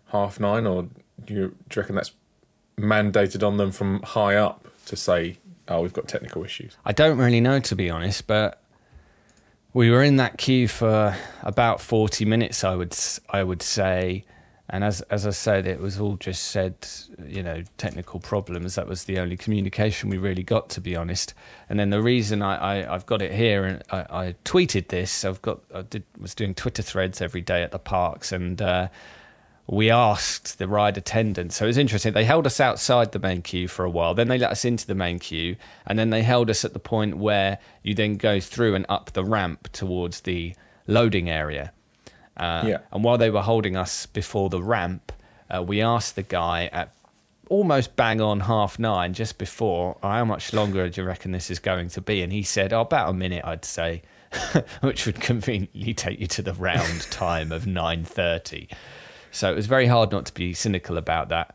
half 0.07 0.41
nine, 0.41 0.67
or 0.67 0.89
do 1.25 1.35
you, 1.35 1.49
do 1.69 1.77
you 1.77 1.83
reckon 1.83 1.97
that's 1.97 2.13
mandated 2.79 3.47
on 3.47 3.57
them 3.57 3.73
from 3.73 4.03
high 4.03 4.37
up 4.37 4.67
to 4.87 4.97
say 4.97 5.39
oh, 5.69 5.83
we've 5.83 5.93
got 5.93 6.09
technical 6.09 6.45
issues? 6.45 6.77
I 6.85 6.93
don't 6.93 7.19
really 7.19 7.41
know 7.41 7.61
to 7.61 7.77
be 7.77 7.91
honest, 7.91 8.27
but 8.27 8.63
we 9.73 9.91
were 9.91 10.03
in 10.03 10.17
that 10.17 10.39
queue 10.39 10.69
for 10.69 11.17
about 11.43 11.81
40 11.81 12.25
minutes 12.25 12.65
I 12.65 12.75
would 12.75 12.97
I 13.31 13.43
would 13.43 13.63
say. 13.63 14.25
And 14.69 14.83
as 14.83 15.01
as 15.03 15.27
I 15.27 15.31
said 15.31 15.67
it 15.67 15.81
was 15.81 16.01
all 16.01 16.17
just 16.17 16.47
said 16.47 16.75
you 17.25 17.43
know 17.43 17.63
technical 17.79 18.19
problems. 18.19 18.75
That 18.75 18.89
was 18.89 19.05
the 19.05 19.19
only 19.19 19.37
communication 19.37 20.11
we 20.11 20.19
really 20.19 20.43
got 20.43 20.69
to 20.71 20.81
be 20.81 20.97
honest. 20.97 21.35
And 21.69 21.79
then 21.79 21.91
the 21.91 22.03
reason 22.03 22.43
I, 22.43 22.57
I 22.81 22.95
I've 22.95 23.07
got 23.07 23.23
it 23.23 23.33
here 23.33 23.65
and 23.65 23.83
I, 23.91 24.07
I 24.11 24.35
tweeted 24.45 24.89
this. 24.89 25.25
I've 25.25 25.43
got 25.43 25.61
I 25.73 25.83
did 25.83 26.05
was 26.19 26.35
doing 26.35 26.55
Twitter 26.55 26.83
threads 26.83 27.21
every 27.23 27.43
day 27.43 27.63
at 27.63 27.71
the 27.71 27.79
parks 27.79 28.33
and 28.33 28.61
uh, 28.61 28.89
we 29.69 29.91
asked 29.91 30.59
the 30.59 30.69
ride 30.69 30.97
attendant. 30.97 31.53
So 31.53 31.65
it 31.65 31.69
was 31.69 31.79
interesting. 31.79 32.13
They 32.13 32.25
held 32.25 32.47
us 32.47 32.61
outside 32.61 33.13
the 33.13 33.19
main 33.19 33.43
queue 33.43 33.67
for 33.67 33.85
a 33.85 33.91
while. 33.91 34.15
Then 34.15 34.29
they 34.29 34.39
let 34.39 34.51
us 34.53 34.65
into 34.65 34.87
the 34.87 34.95
main 34.95 35.19
queue. 35.19 35.57
And 35.87 35.99
then 35.99 36.11
they 36.11 36.23
held 36.23 36.51
us 36.51 36.65
at 36.65 36.73
the 36.73 36.79
point 36.79 37.17
where 37.17 37.59
you 37.83 37.95
then 37.95 38.17
go 38.17 38.39
through 38.39 38.75
and 38.77 38.87
up 38.89 39.13
the 39.13 39.25
ramp 39.25 39.69
towards 39.73 40.21
the 40.21 40.55
loading 40.87 41.29
area. 41.29 41.73
Uh, 42.37 42.63
Yeah. 42.67 42.79
And 42.93 43.03
while 43.03 43.19
they 43.19 43.31
were 43.31 43.43
holding 43.43 43.77
us 43.77 44.07
before 44.07 44.51
the 44.51 44.63
ramp, 44.63 45.13
uh, 45.51 45.63
we 45.63 45.83
asked 45.83 46.15
the 46.15 46.23
guy 46.23 46.69
at 46.73 46.93
almost 47.49 47.97
bang 47.97 48.21
on 48.21 48.41
half 48.41 48.79
nine, 48.79 49.15
just 49.15 49.39
before, 49.39 49.97
"Oh, 50.03 50.09
how 50.09 50.25
much 50.25 50.53
longer 50.53 50.89
do 50.89 51.01
you 51.01 51.07
reckon 51.07 51.31
this 51.33 51.51
is 51.51 51.59
going 51.61 51.89
to 51.91 52.01
be? 52.01 52.23
And 52.23 52.33
he 52.33 52.43
said, 52.43 52.73
oh, 52.73 52.81
about 52.81 53.09
a 53.09 53.13
minute, 53.13 53.45
I'd 53.45 53.65
say, 53.65 54.03
which 54.81 55.07
would 55.07 55.21
conveniently 55.21 55.95
take 55.95 56.19
you 56.21 56.27
to 56.29 56.43
the 56.43 56.55
round 56.55 57.03
time 57.11 57.53
of 57.53 57.65
9.30. 57.65 58.69
So 59.37 59.53
it 59.53 59.55
was 59.55 59.67
very 59.67 59.87
hard 59.87 60.11
not 60.11 60.27
to 60.27 60.35
be 60.35 60.55
cynical 60.55 60.97
about 60.97 61.29
that. 61.29 61.55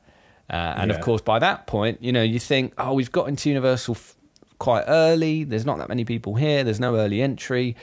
Uh, 0.49 0.73
and 0.77 0.91
of 0.91 1.01
course, 1.01 1.21
by 1.21 1.39
that 1.39 1.65
point, 1.65 2.01
you 2.01 2.11
know, 2.11 2.21
you 2.21 2.37
think, 2.37 2.73
oh, 2.77 2.93
we've 2.93 3.11
got 3.11 3.29
into 3.29 3.49
Universal 3.49 3.95
f- 3.95 4.15
quite 4.59 4.83
early. 4.87 5.45
There's 5.45 5.65
not 5.65 5.77
that 5.77 5.87
many 5.87 6.03
people 6.03 6.35
here. 6.35 6.63
There's 6.63 6.79
no 6.79 6.97
early 6.97 7.21
entry. 7.21 7.75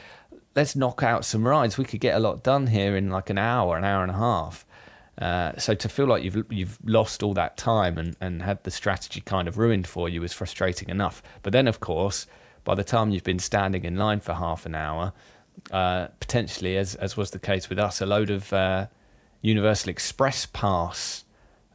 Let's 0.55 0.77
knock 0.77 1.03
out 1.03 1.25
some 1.25 1.49
rides. 1.49 1.79
We 1.79 1.85
could 1.85 2.01
get 2.01 2.15
a 2.15 2.21
lot 2.21 2.43
done 2.43 2.67
here 2.67 2.97
in 2.97 3.11
like 3.11 3.31
an 3.31 3.39
hour, 3.39 3.77
an 3.77 3.85
hour 3.85 4.03
and 4.03 4.13
a 4.13 4.17
half. 4.17 4.67
Uh, 5.19 5.57
so 5.59 5.75
to 5.75 5.89
feel 5.89 6.07
like 6.07 6.23
you've 6.23 6.45
you've 6.51 6.79
lost 6.85 7.23
all 7.25 7.35
that 7.35 7.57
time 7.57 7.99
and, 7.99 8.15
and 8.21 8.43
had 8.43 8.63
the 8.63 8.71
strategy 8.71 9.21
kind 9.21 9.49
of 9.49 9.59
ruined 9.59 9.87
for 9.87 10.09
you 10.09 10.23
is 10.23 10.33
frustrating 10.33 10.91
enough. 10.91 11.23
But 11.43 11.53
then, 11.53 11.67
of 11.67 11.81
course, 11.81 12.27
by 12.63 12.77
the 12.77 12.85
time 12.85 13.11
you've 13.11 13.25
been 13.25 13.41
standing 13.41 13.85
in 13.85 13.97
line 13.97 14.21
for 14.21 14.35
half 14.35 14.65
an 14.65 14.77
hour, 14.77 15.13
uh, 15.73 16.09
potentially, 16.21 16.77
as 16.77 16.95
as 16.97 17.17
was 17.17 17.31
the 17.31 17.41
case 17.41 17.69
with 17.69 17.79
us, 17.79 18.01
a 18.01 18.07
load 18.07 18.31
of 18.31 18.53
uh, 18.53 18.87
Universal 19.43 19.91
Express 19.91 20.47
Pass 20.47 21.25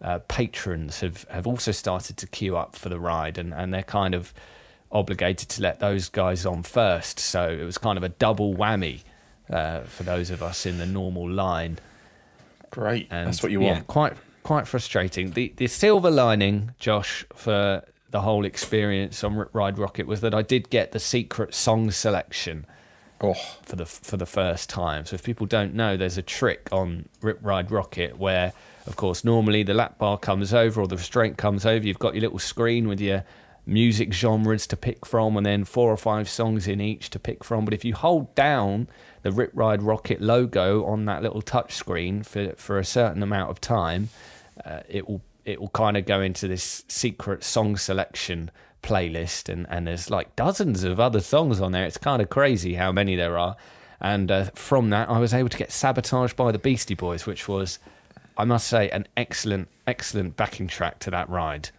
uh, 0.02 0.20
patrons 0.28 1.00
have, 1.00 1.26
have 1.30 1.48
also 1.48 1.72
started 1.72 2.18
to 2.18 2.28
queue 2.28 2.58
up 2.58 2.76
for 2.76 2.90
the 2.90 3.00
ride, 3.00 3.38
and, 3.38 3.54
and 3.54 3.74
they're 3.74 3.84
kind 3.84 4.14
of 4.14 4.34
obligated 4.92 5.50
to 5.50 5.62
let 5.62 5.80
those 5.80 6.10
guys 6.10 6.46
on 6.46 6.64
first. 6.64 7.20
So 7.20 7.50
it 7.50 7.64
was 7.64 7.78
kind 7.78 7.98
of 7.98 8.04
a 8.04 8.10
double 8.10 8.54
whammy 8.54 9.02
uh, 9.50 9.82
for 9.82 10.04
those 10.04 10.30
of 10.30 10.44
us 10.44 10.66
in 10.66 10.78
the 10.78 10.86
normal 10.86 11.30
line. 11.30 11.80
Great. 12.70 13.08
And 13.12 13.28
That's 13.28 13.42
what 13.42 13.52
you 13.52 13.62
yeah, 13.62 13.74
want. 13.74 13.88
Quite 13.88 14.14
quite 14.44 14.68
frustrating. 14.68 15.32
The 15.32 15.54
the 15.56 15.68
silver 15.68 16.12
lining, 16.12 16.72
Josh, 16.80 17.26
for 17.34 17.84
the 18.12 18.22
whole 18.22 18.46
experience 18.46 19.24
on 19.24 19.48
Ride 19.54 19.78
Rocket 19.78 20.06
was 20.06 20.22
that 20.22 20.36
I 20.36 20.42
did 20.44 20.70
get 20.70 20.92
the 20.92 21.00
secret 21.00 21.54
song 21.54 21.90
selection 21.92 22.66
Oh, 23.22 23.34
for 23.62 23.76
the 23.76 23.86
for 23.86 24.18
the 24.18 24.26
first 24.26 24.70
time. 24.70 25.06
So 25.06 25.16
if 25.16 25.24
people 25.24 25.46
don't 25.46 25.74
know, 25.74 25.96
there's 25.96 26.18
a 26.18 26.22
trick 26.22 26.68
on 26.72 27.08
Rip 27.22 27.40
Ride 27.42 27.72
Rocket 27.72 28.18
where, 28.18 28.52
of 28.86 28.96
course, 28.98 29.24
normally 29.24 29.64
the 29.64 29.74
lap 29.74 29.98
bar 29.98 30.18
comes 30.18 30.54
over 30.54 30.82
or 30.82 30.88
the 30.88 30.98
restraint 30.98 31.38
comes 31.38 31.66
over. 31.66 31.86
You've 31.86 32.00
got 32.00 32.16
your 32.16 32.22
little 32.22 32.40
screen 32.40 32.88
with 32.88 33.00
your 33.00 33.24
music 33.66 34.14
genres 34.14 34.68
to 34.68 34.76
pick 34.76 35.06
from, 35.06 35.38
and 35.38 35.46
then 35.46 35.64
four 35.64 35.90
or 35.90 35.98
five 35.98 36.28
songs 36.28 36.68
in 36.68 36.82
each 36.82 37.10
to 37.12 37.20
pick 37.20 37.44
from. 37.46 37.64
But 37.64 37.74
if 37.74 37.86
you 37.86 37.94
hold 37.94 38.36
down 38.36 38.90
the 39.22 39.32
Rip 39.32 39.52
Ride 39.54 39.82
Rocket 39.82 40.22
logo 40.22 40.86
on 40.86 41.06
that 41.06 41.24
little 41.24 41.42
touch 41.42 41.74
screen 41.74 42.24
for 42.24 42.54
for 42.58 42.78
a 42.78 42.86
certain 42.86 43.24
amount 43.24 43.52
of 43.52 43.62
time, 43.62 44.10
uh, 44.66 44.82
it 44.90 45.08
will 45.08 45.22
it 45.46 45.60
will 45.60 45.70
kind 45.70 45.98
of 45.98 46.06
go 46.06 46.22
into 46.22 46.48
this 46.48 46.84
secret 46.88 47.44
song 47.44 47.78
selection 47.78 48.52
playlist 48.84 49.50
and, 49.50 49.66
and 49.70 49.88
there's 49.88 50.10
like 50.10 50.36
dozens 50.36 50.84
of 50.84 51.00
other 51.00 51.22
songs 51.22 51.60
on 51.60 51.72
there 51.72 51.86
it's 51.86 51.98
kind 51.98 52.22
of 52.22 52.30
crazy 52.30 52.76
how 52.76 52.92
many 52.92 53.16
there 53.16 53.38
are 53.38 53.56
and 54.02 54.30
uh, 54.30 54.44
from 54.54 54.90
that 54.90 55.10
i 55.10 55.18
was 55.18 55.34
able 55.34 55.50
to 55.50 55.58
get 55.58 55.72
sabotaged 55.72 56.36
by 56.36 56.52
the 56.52 56.60
beastie 56.60 56.94
boys 56.94 57.26
which 57.26 57.48
was 57.48 57.80
i 58.38 58.44
must 58.44 58.68
say 58.68 58.90
an 58.90 59.08
excellent 59.18 59.68
excellent 59.88 60.36
backing 60.36 60.68
track 60.68 61.00
to 61.00 61.10
that 61.10 61.30
ride 61.30 61.70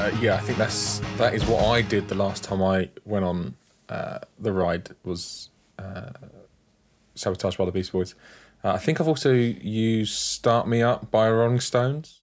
uh, 0.00 0.10
yeah. 0.20 0.34
I 0.34 0.40
think 0.40 0.56
that's 0.58 1.00
that 1.18 1.34
is 1.34 1.44
what 1.46 1.62
I 1.64 1.82
did 1.82 2.08
the 2.08 2.14
last 2.14 2.42
time 2.42 2.62
I 2.62 2.88
went 3.04 3.24
on 3.24 3.54
uh, 3.88 4.20
the 4.38 4.52
ride 4.52 4.90
was 5.04 5.50
uh, 5.78 6.10
sabotaged 7.14 7.58
by 7.58 7.64
the 7.64 7.72
Beastie 7.72 7.92
Boys. 7.92 8.14
Uh, 8.62 8.72
I 8.72 8.78
think 8.78 9.00
I've 9.00 9.08
also 9.08 9.32
used 9.32 10.14
"Start 10.14 10.68
Me 10.68 10.82
Up" 10.82 11.10
by 11.10 11.30
Rolling 11.30 11.60
Stones. 11.60 12.20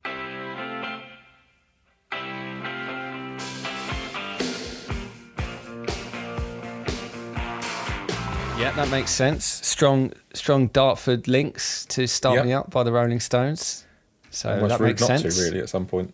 yeah 8.57 8.71
that 8.75 8.89
makes 8.89 9.11
sense 9.11 9.45
strong 9.45 10.11
strong 10.33 10.67
dartford 10.67 11.27
links 11.27 11.85
to 11.85 12.07
start 12.07 12.35
Yep. 12.37 12.45
me 12.45 12.53
up 12.53 12.71
by 12.71 12.83
the 12.83 12.91
rolling 12.91 13.19
stones 13.19 13.85
so 14.31 14.49
Almost 14.49 14.69
that 14.79 14.81
makes 14.83 15.01
not 15.01 15.19
sense 15.19 15.37
to 15.37 15.43
really 15.43 15.59
at 15.59 15.69
some 15.69 15.85
point. 15.85 16.13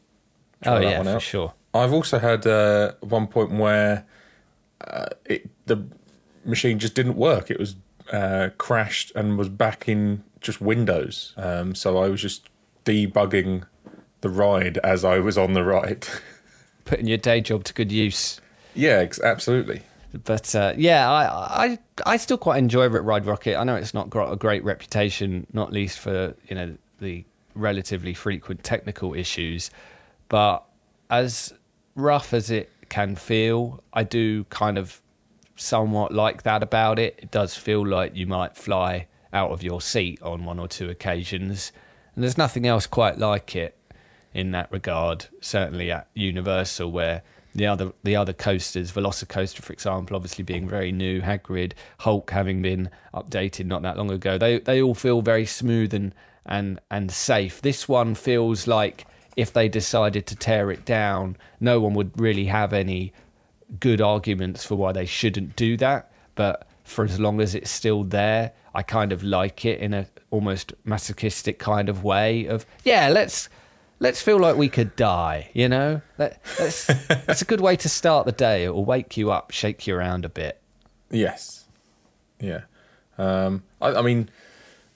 Try 0.62 0.74
oh 0.74 0.80
that 0.80 0.84
yeah 0.90 0.98
one 0.98 1.14
for 1.16 1.20
sure 1.20 1.54
I've 1.74 1.94
also 1.94 2.20
had 2.20 2.46
uh, 2.46 2.94
one 3.00 3.26
point 3.28 3.52
where 3.52 4.06
uh, 4.88 5.08
it, 5.26 5.50
the 5.66 5.84
machine 6.46 6.78
just 6.78 6.94
didn't 6.94 7.16
work. 7.16 7.50
It 7.50 7.58
was 7.60 7.76
uh, 8.12 8.50
crashed 8.58 9.12
and 9.16 9.38
was 9.38 9.50
back 9.50 9.88
in 9.88 10.24
just 10.42 10.62
Windows. 10.62 11.34
Um, 11.38 11.76
so 11.76 11.98
I 11.98 12.10
was 12.10 12.22
just 12.22 12.50
debugging 12.86 13.66
the 14.22 14.30
ride 14.30 14.78
as 14.80 15.04
I 15.06 15.20
was 15.20 15.38
on 15.38 15.54
the 15.54 15.64
ride. 15.64 16.08
putting 16.86 17.08
your 17.08 17.18
day 17.18 17.40
job 17.40 17.64
to 17.64 17.74
good 17.74 17.92
use 17.92 18.42
yeah, 18.76 18.98
ex- 18.98 19.22
absolutely. 19.22 19.82
But 20.24 20.54
uh, 20.54 20.74
yeah, 20.78 21.12
I, 21.12 21.66
I 21.66 21.80
I 22.06 22.18
still 22.18 22.38
quite 22.38 22.58
enjoy 22.58 22.88
Ride 22.88 23.26
Rocket. 23.26 23.58
I 23.58 23.64
know 23.64 23.76
it's 23.76 23.94
not 23.94 24.10
got 24.10 24.32
a 24.32 24.36
great 24.36 24.64
reputation, 24.64 25.48
not 25.54 25.72
least 25.72 26.00
for 26.00 26.36
you 26.48 26.56
know 26.56 26.78
the 27.00 27.26
relatively 27.56 28.14
frequent 28.14 28.64
technical 28.64 29.14
issues. 29.16 29.72
But 30.30 30.64
as 31.10 31.54
rough 31.96 32.34
as 32.34 32.52
it 32.52 32.72
can 32.90 33.16
feel, 33.16 33.84
I 33.94 34.04
do 34.04 34.44
kind 34.46 34.78
of 34.78 35.02
somewhat 35.64 36.12
like 36.14 36.44
that 36.44 36.62
about 36.62 37.00
it. 37.00 37.18
It 37.18 37.32
does 37.32 37.56
feel 37.56 37.86
like 37.86 38.16
you 38.16 38.28
might 38.28 38.56
fly 38.56 39.08
out 39.32 39.52
of 39.52 39.64
your 39.64 39.82
seat 39.82 40.22
on 40.22 40.46
one 40.46 40.60
or 40.60 40.68
two 40.68 40.90
occasions, 40.90 41.72
and 42.16 42.24
there's 42.24 42.38
nothing 42.38 42.68
else 42.68 42.86
quite 42.86 43.18
like 43.18 43.56
it 43.56 43.76
in 44.34 44.52
that 44.52 44.72
regard. 44.72 45.26
Certainly 45.42 45.92
at 45.92 46.08
Universal, 46.14 46.92
where 46.92 47.24
the 47.56 47.68
other 47.68 47.94
the 48.04 48.16
other 48.16 48.34
coasters, 48.34 48.92
Velocicoaster, 48.92 49.62
for 49.62 49.74
example, 49.74 50.16
obviously 50.16 50.44
being 50.44 50.68
very 50.68 50.92
new, 50.92 51.22
Hagrid, 51.22 51.74
Hulk 52.00 52.30
having 52.32 52.62
been 52.62 52.90
updated 53.14 53.66
not 53.66 53.82
that 53.84 53.98
long 53.98 54.12
ago, 54.12 54.38
they 54.38 54.60
they 54.60 54.82
all 54.82 54.96
feel 54.96 55.22
very 55.22 55.46
smooth 55.46 55.94
and 55.94 56.14
and 56.46 56.80
and 56.92 57.12
safe. 57.12 57.62
This 57.62 57.88
one 57.88 58.16
feels 58.16 58.68
like 58.68 59.06
if 59.36 59.54
they 59.54 59.68
decided 59.68 60.28
to 60.28 60.36
tear 60.36 60.72
it 60.72 60.86
down, 60.86 61.38
no 61.60 61.80
one 61.80 61.94
would 61.94 62.20
really 62.20 62.46
have 62.46 62.74
any 62.74 63.14
good 63.80 64.02
arguments 64.02 64.66
for 64.66 64.76
why 64.76 64.92
they 64.92 65.06
shouldn't 65.06 65.56
do 65.56 65.78
that. 65.78 66.12
But 66.36 66.68
for 66.84 67.06
as 67.06 67.20
long 67.20 67.42
as 67.42 67.56
it's 67.56 67.72
still 67.72 68.04
there, 68.04 68.52
I 68.76 68.84
kind 68.84 69.12
of 69.12 69.24
like 69.24 69.66
it 69.66 69.80
in 69.80 69.94
a 69.94 70.08
almost 70.32 70.74
masochistic 70.84 71.60
kind 71.60 71.90
of 71.90 72.04
way 72.04 72.46
of 72.46 72.66
yeah, 72.84 73.10
let's 73.10 73.50
let's 74.00 74.22
feel 74.22 74.40
like 74.40 74.58
we 74.58 74.68
could 74.68 74.96
die, 74.96 75.50
you 75.54 75.70
know? 75.70 76.02
Let, 76.18 76.42
let's, 76.60 76.86
that's 77.08 77.42
a 77.42 77.46
good 77.46 77.62
way 77.62 77.76
to 77.78 77.90
start 77.90 78.26
the 78.26 78.32
day. 78.34 78.66
It 78.66 78.74
will 78.74 78.86
wake 78.86 79.16
you 79.16 79.32
up, 79.32 79.52
shake 79.52 79.88
you 79.88 79.96
around 79.96 80.26
a 80.26 80.30
bit. 80.30 80.62
Yes. 81.10 81.66
Yeah. 82.40 82.62
Um, 83.18 83.64
I, 83.82 83.96
I 83.96 84.02
mean, 84.02 84.30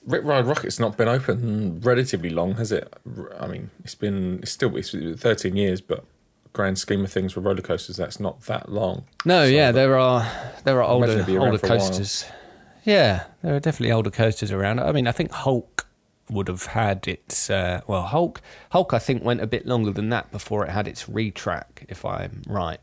Rip 0.04 0.24
Ride 0.24 0.46
Rocket's 0.46 0.78
not 0.78 0.96
been 0.96 1.08
open 1.08 1.80
relatively 1.80 2.30
long, 2.30 2.56
has 2.56 2.72
it? 2.72 2.92
I 3.38 3.46
mean, 3.46 3.70
it's 3.84 3.94
been 3.94 4.40
it's 4.42 4.52
still 4.52 4.76
it's 4.76 4.90
13 4.92 5.56
years, 5.56 5.80
but 5.80 6.04
grand 6.58 6.76
scheme 6.76 7.04
of 7.04 7.12
things 7.12 7.36
with 7.36 7.44
roller 7.44 7.62
coasters, 7.62 7.96
that's 7.96 8.18
not 8.18 8.40
that 8.42 8.68
long. 8.68 9.04
No, 9.24 9.44
yeah, 9.44 9.70
there 9.70 9.96
are 9.96 10.26
there 10.64 10.82
are 10.82 10.82
older 10.82 11.12
it'd 11.12 11.24
be 11.24 11.36
around 11.36 11.46
older 11.46 11.58
for 11.58 11.66
a 11.66 11.68
while. 11.70 11.78
coasters. 11.78 12.24
Yeah, 12.82 13.26
there 13.42 13.54
are 13.54 13.60
definitely 13.60 13.92
older 13.92 14.10
coasters 14.10 14.50
around. 14.50 14.80
I 14.80 14.90
mean, 14.90 15.06
I 15.06 15.12
think 15.12 15.30
Hulk 15.30 15.86
would 16.28 16.48
have 16.48 16.66
had 16.66 17.06
its 17.06 17.48
uh, 17.48 17.82
well, 17.86 18.02
Hulk 18.02 18.40
Hulk 18.72 18.92
I 18.92 18.98
think 18.98 19.22
went 19.22 19.40
a 19.40 19.46
bit 19.46 19.66
longer 19.66 19.92
than 19.92 20.08
that 20.08 20.32
before 20.32 20.66
it 20.66 20.70
had 20.70 20.88
its 20.88 21.04
retrack, 21.04 21.86
if 21.88 22.04
I'm 22.04 22.42
right. 22.48 22.80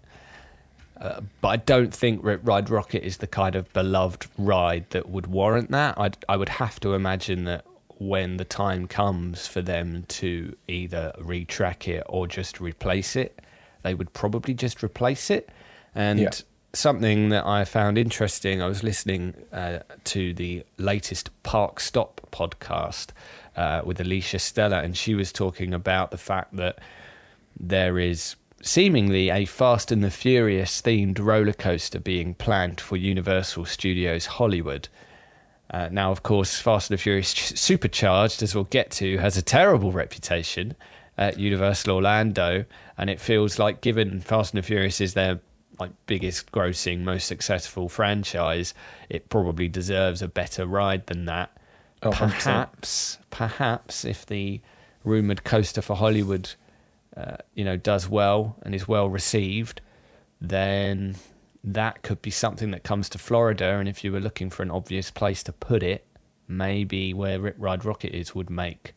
Uh, 0.96 1.20
but 1.42 1.50
I 1.50 1.58
don't 1.58 1.94
think 1.94 2.22
Ride 2.24 2.70
Rocket 2.70 3.06
is 3.06 3.18
the 3.18 3.28
kind 3.28 3.56
of 3.56 3.72
beloved 3.74 4.28
ride 4.38 4.90
that 4.92 5.10
would 5.10 5.28
warrant 5.28 5.70
that. 5.72 6.00
I'd, 6.00 6.16
I 6.30 6.38
would 6.38 6.48
have 6.48 6.80
to 6.80 6.94
imagine 6.94 7.44
that 7.44 7.66
when 7.98 8.38
the 8.38 8.46
time 8.46 8.88
comes 8.88 9.48
for 9.48 9.62
them 9.62 10.06
to 10.08 10.56
either 10.70 11.12
retrack 11.20 11.90
it 11.90 12.04
or 12.08 12.26
just 12.28 12.62
replace 12.62 13.18
it, 13.18 13.42
they 13.86 13.94
would 13.94 14.12
probably 14.14 14.54
just 14.54 14.84
replace 14.84 15.30
it. 15.30 15.48
And 15.94 16.20
Yeah. 16.20 16.30
something 16.74 17.30
that 17.30 17.46
I 17.46 17.64
found 17.66 17.98
interesting, 17.98 18.62
I 18.62 18.68
was 18.68 18.84
listening 18.84 19.34
uh, 19.54 19.80
to 20.06 20.34
the 20.34 20.64
latest 20.78 21.30
Park 21.44 21.80
Stop 21.80 22.28
podcast 22.32 23.10
uh, 23.56 23.82
with 23.86 24.02
Alicia 24.02 24.40
Stella, 24.40 24.82
and 24.82 24.98
she 24.98 25.14
was 25.16 25.32
talking 25.32 25.74
about 25.74 26.12
the 26.12 26.18
fact 26.18 26.56
that 26.58 26.80
there 27.58 28.00
is 28.00 28.36
seemingly 28.62 29.30
a 29.30 29.46
Fast 29.46 29.92
and 29.92 30.04
the 30.04 30.10
Furious 30.12 30.82
themed 30.82 31.20
roller 31.20 31.54
coaster 31.54 32.00
being 32.00 32.34
planned 32.34 32.82
for 32.82 32.98
Universal 32.98 33.66
Studios 33.66 34.26
Hollywood. 34.26 34.90
Uh, 35.70 35.90
now, 35.92 36.12
of 36.12 36.24
course, 36.24 36.60
Fast 36.60 36.90
and 36.90 36.98
the 36.98 37.02
Furious 37.02 37.30
Supercharged, 37.30 38.42
as 38.44 38.56
we'll 38.56 38.66
get 38.66 38.90
to, 38.92 39.18
has 39.20 39.38
a 39.38 39.42
terrible 39.42 39.92
reputation 39.92 40.76
at 41.18 41.40
Universal 41.40 41.94
Orlando, 41.96 42.66
and 42.98 43.10
it 43.10 43.20
feels 43.20 43.60
like, 43.60 43.82
given 43.82 44.20
Fast 44.20 44.54
and 44.54 44.64
the 44.64 44.66
Furious 44.66 45.02
is 45.02 45.14
their 45.14 45.40
like 45.80 45.92
biggest 46.06 46.52
grossing, 46.52 47.02
most 47.02 47.28
successful 47.28 47.90
franchise, 47.90 48.74
it 49.10 49.30
probably 49.30 49.68
deserves 49.68 50.22
a 50.22 50.28
better 50.28 50.66
ride 50.66 51.08
than 51.08 51.26
that. 51.26 51.52
Oh, 52.02 52.12
100%. 52.12 52.30
perhaps, 52.30 53.18
perhaps 53.30 54.06
if 54.06 54.26
the 54.26 54.62
rumored 55.04 55.44
coaster 55.44 55.82
for 55.82 55.96
Hollywood, 55.96 56.52
uh, 57.18 57.38
you 57.54 57.66
know, 57.66 57.78
does 57.78 58.08
well 58.08 58.56
and 58.62 58.74
is 58.74 58.88
well 58.88 59.10
received, 59.10 59.82
then 60.40 61.16
that 61.64 62.04
could 62.04 62.22
be 62.22 62.32
something 62.32 62.72
that 62.72 62.84
comes 62.84 63.10
to 63.10 63.18
Florida. 63.18 63.78
And 63.78 63.90
if 63.90 64.04
you 64.04 64.12
were 64.12 64.20
looking 64.20 64.50
for 64.50 64.64
an 64.64 64.72
obvious 64.72 65.12
place 65.12 65.44
to 65.44 65.54
put 65.54 65.84
it, 65.84 66.06
maybe 66.48 67.14
where 67.14 67.40
Rip 67.40 67.56
Ride 67.58 67.86
Rocket 67.86 68.16
is 68.16 68.36
would 68.36 68.50
make 68.50 68.94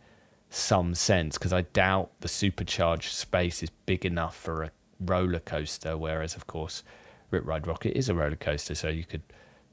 some 0.51 0.95
sense 0.95 1.37
because 1.37 1.53
I 1.53 1.63
doubt 1.63 2.11
the 2.21 2.29
supercharged 2.29 3.13
space 3.13 3.63
is 3.63 3.71
big 3.87 4.07
enough 4.07 4.37
for 4.37 4.63
a 4.63 4.71
roller 5.01 5.41
coaster. 5.41 5.97
Whereas, 5.97 6.35
of 6.35 6.47
course, 6.47 6.83
Rip 7.31 7.47
Ride 7.47 7.67
Rocket 7.67 7.97
is 7.97 8.09
a 8.09 8.15
roller 8.15 8.37
coaster, 8.37 8.75
so 8.75 8.89
you 8.89 9.05
could, 9.05 9.23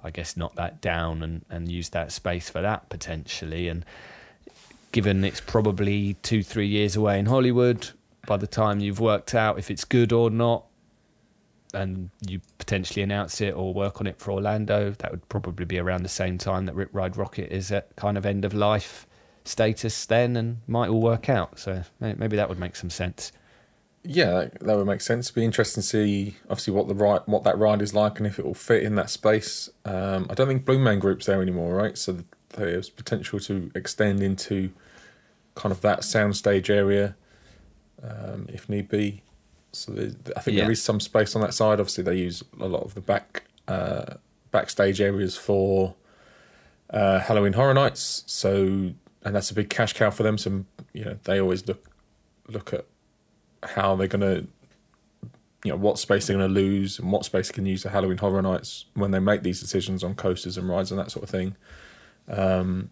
I 0.04 0.12
guess, 0.12 0.36
knock 0.36 0.56
that 0.56 0.82
down 0.82 1.24
and, 1.24 1.46
and 1.50 1.72
use 1.72 1.90
that 1.90 2.12
space 2.12 2.50
for 2.50 2.62
that 2.62 2.90
potentially. 2.90 3.70
And 3.70 3.86
given 4.92 5.24
it's 5.24 5.42
probably 5.42 6.16
two, 6.22 6.44
three 6.44 6.68
years 6.68 6.96
away 6.96 7.20
in 7.20 7.28
Hollywood, 7.28 7.90
by 8.28 8.38
the 8.38 8.48
time 8.48 8.80
you've 8.80 9.00
worked 9.00 9.34
out 9.34 9.60
if 9.60 9.72
it's 9.72 9.86
good 9.86 10.12
or 10.12 10.30
not, 10.30 10.66
and 11.74 12.10
you 12.26 12.40
potentially 12.58 13.02
announce 13.02 13.42
it 13.42 13.54
or 13.54 13.74
work 13.74 14.00
on 14.00 14.08
it 14.08 14.18
for 14.18 14.32
Orlando, 14.32 14.92
that 14.92 15.12
would 15.12 15.28
probably 15.28 15.66
be 15.66 15.78
around 15.78 16.04
the 16.04 16.10
same 16.10 16.38
time 16.38 16.66
that 16.66 16.76
Rip 16.76 16.90
Ride 16.94 17.18
Rocket 17.18 17.52
is 17.52 17.72
at 17.72 17.94
kind 17.98 18.18
of 18.18 18.26
end 18.26 18.46
of 18.46 18.54
life 18.54 19.06
status 19.48 20.06
then, 20.06 20.36
and 20.36 20.58
might 20.68 20.90
all 20.90 21.02
work 21.02 21.30
out. 21.30 21.60
So 21.60 21.84
maybe 22.00 22.36
that 22.36 22.50
would 22.50 22.60
make 22.60 22.76
some 22.76 22.90
sense. 22.90 23.32
Yeah, 24.08 24.32
that, 24.32 24.60
that 24.60 24.78
would 24.78 24.86
make 24.86 25.02
sense. 25.02 25.28
It'd 25.28 25.36
be 25.36 25.46
interesting 25.46 25.82
to 25.82 25.88
see, 25.88 26.36
obviously, 26.50 26.74
what 26.74 26.88
the 26.88 26.94
right 26.94 27.28
what 27.28 27.44
that 27.44 27.58
ride 27.58 27.82
is 27.82 27.94
like, 27.94 28.20
and 28.20 28.28
if 28.28 28.38
it 28.38 28.46
will 28.46 28.54
fit 28.54 28.84
in 28.84 28.96
that 28.96 29.10
space. 29.10 29.70
Um, 29.84 30.28
I 30.30 30.36
don't 30.36 30.48
think 30.48 30.64
Blue 30.66 30.78
Man 30.80 31.00
Group's 31.00 31.26
there 31.26 31.42
anymore, 31.42 31.74
right? 31.76 31.98
So 31.98 32.20
there's 32.50 32.90
potential 32.90 33.40
to 33.42 33.72
extend 33.74 34.22
into 34.22 34.72
kind 35.56 35.72
of 35.72 35.82
that 35.82 36.02
soundstage 36.02 36.70
area, 36.70 37.16
um, 38.04 38.48
if 38.54 38.70
need 38.70 38.90
be. 38.90 39.24
So 39.72 39.92
I 40.38 40.40
think 40.42 40.56
Yeah. 40.58 40.64
there 40.66 40.72
is 40.72 40.82
some 40.84 41.00
space 41.00 41.36
on 41.36 41.42
that 41.42 41.54
side. 41.54 41.80
Obviously, 41.80 42.04
they 42.04 42.16
use 42.16 42.44
a 42.60 42.68
lot 42.68 42.84
of 42.84 42.94
the 42.94 43.02
back 43.02 43.44
uh, 43.68 44.16
backstage 44.52 45.02
areas 45.02 45.36
for 45.36 45.96
uh, 46.92 47.20
Halloween 47.20 47.54
Horror 47.54 47.74
Nights. 47.74 48.24
So, 48.28 48.92
and 49.26 49.36
that's 49.36 49.52
a 49.52 49.54
big 49.54 49.70
cash 49.70 49.94
cow 49.94 50.12
for 50.12 50.24
them. 50.24 50.38
So, 50.38 50.64
you 50.94 51.04
know, 51.04 51.18
they 51.24 51.42
always 51.42 51.68
look 51.68 51.84
look 52.48 52.74
at 52.74 52.86
how 53.64 53.96
they're 53.96 54.08
going 54.08 54.22
to, 54.22 54.48
you 55.64 55.72
know, 55.72 55.78
what 55.78 55.98
space 55.98 56.28
they're 56.28 56.38
going 56.38 56.48
to 56.48 56.54
lose 56.54 57.00
and 57.00 57.12
what 57.12 57.26
space 57.26 57.48
they 57.50 57.54
can 57.54 57.66
use 57.66 57.82
for 57.82 57.90
Halloween 57.90 58.20
Horror 58.20 58.44
Nights 58.44 58.86
when 58.94 59.10
they 59.10 59.20
make 59.20 59.42
these 59.42 59.60
decisions 59.60 60.04
on 60.04 60.14
coasters 60.14 60.58
and 60.58 60.70
rides 60.70 60.92
and 60.92 61.00
that 61.00 61.10
sort 61.10 61.24
of 61.24 61.30
thing. 61.30 61.56
Um, 62.28 62.92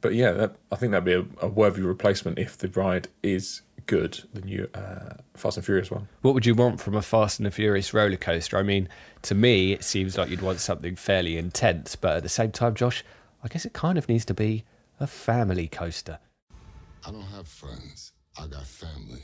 but 0.00 0.14
yeah, 0.14 0.32
that, 0.32 0.56
I 0.72 0.76
think 0.76 0.90
that'd 0.90 1.04
be 1.04 1.12
a, 1.12 1.24
a 1.46 1.48
worthy 1.48 1.82
replacement 1.82 2.40
if 2.40 2.58
the 2.58 2.68
ride 2.68 3.06
is 3.22 3.62
good, 3.86 4.20
the 4.34 4.40
new 4.40 4.68
uh, 4.74 5.14
Fast 5.34 5.56
and 5.56 5.66
Furious 5.66 5.92
one. 5.92 6.08
What 6.22 6.34
would 6.34 6.44
you 6.44 6.56
want 6.56 6.80
from 6.80 6.94
a 6.94 7.02
Fast 7.02 7.38
and 7.38 7.46
the 7.46 7.52
Furious 7.52 7.94
roller 7.94 8.16
coaster? 8.16 8.58
I 8.58 8.64
mean, 8.64 8.88
to 9.22 9.34
me, 9.36 9.72
it 9.72 9.84
seems 9.84 10.18
like 10.18 10.28
you'd 10.28 10.42
want 10.42 10.58
something 10.58 10.96
fairly 10.96 11.38
intense, 11.38 11.94
but 11.94 12.16
at 12.18 12.22
the 12.24 12.28
same 12.28 12.50
time, 12.50 12.74
Josh, 12.74 13.04
I 13.44 13.48
guess 13.48 13.64
it 13.64 13.72
kind 13.72 13.96
of 13.96 14.08
needs 14.08 14.24
to 14.26 14.34
be 14.34 14.64
a 15.00 15.06
family 15.06 15.68
coaster. 15.68 16.18
I 17.06 17.10
don't 17.10 17.22
have 17.22 17.48
friends. 17.48 18.12
I 18.38 18.46
got 18.46 18.66
family. 18.66 19.22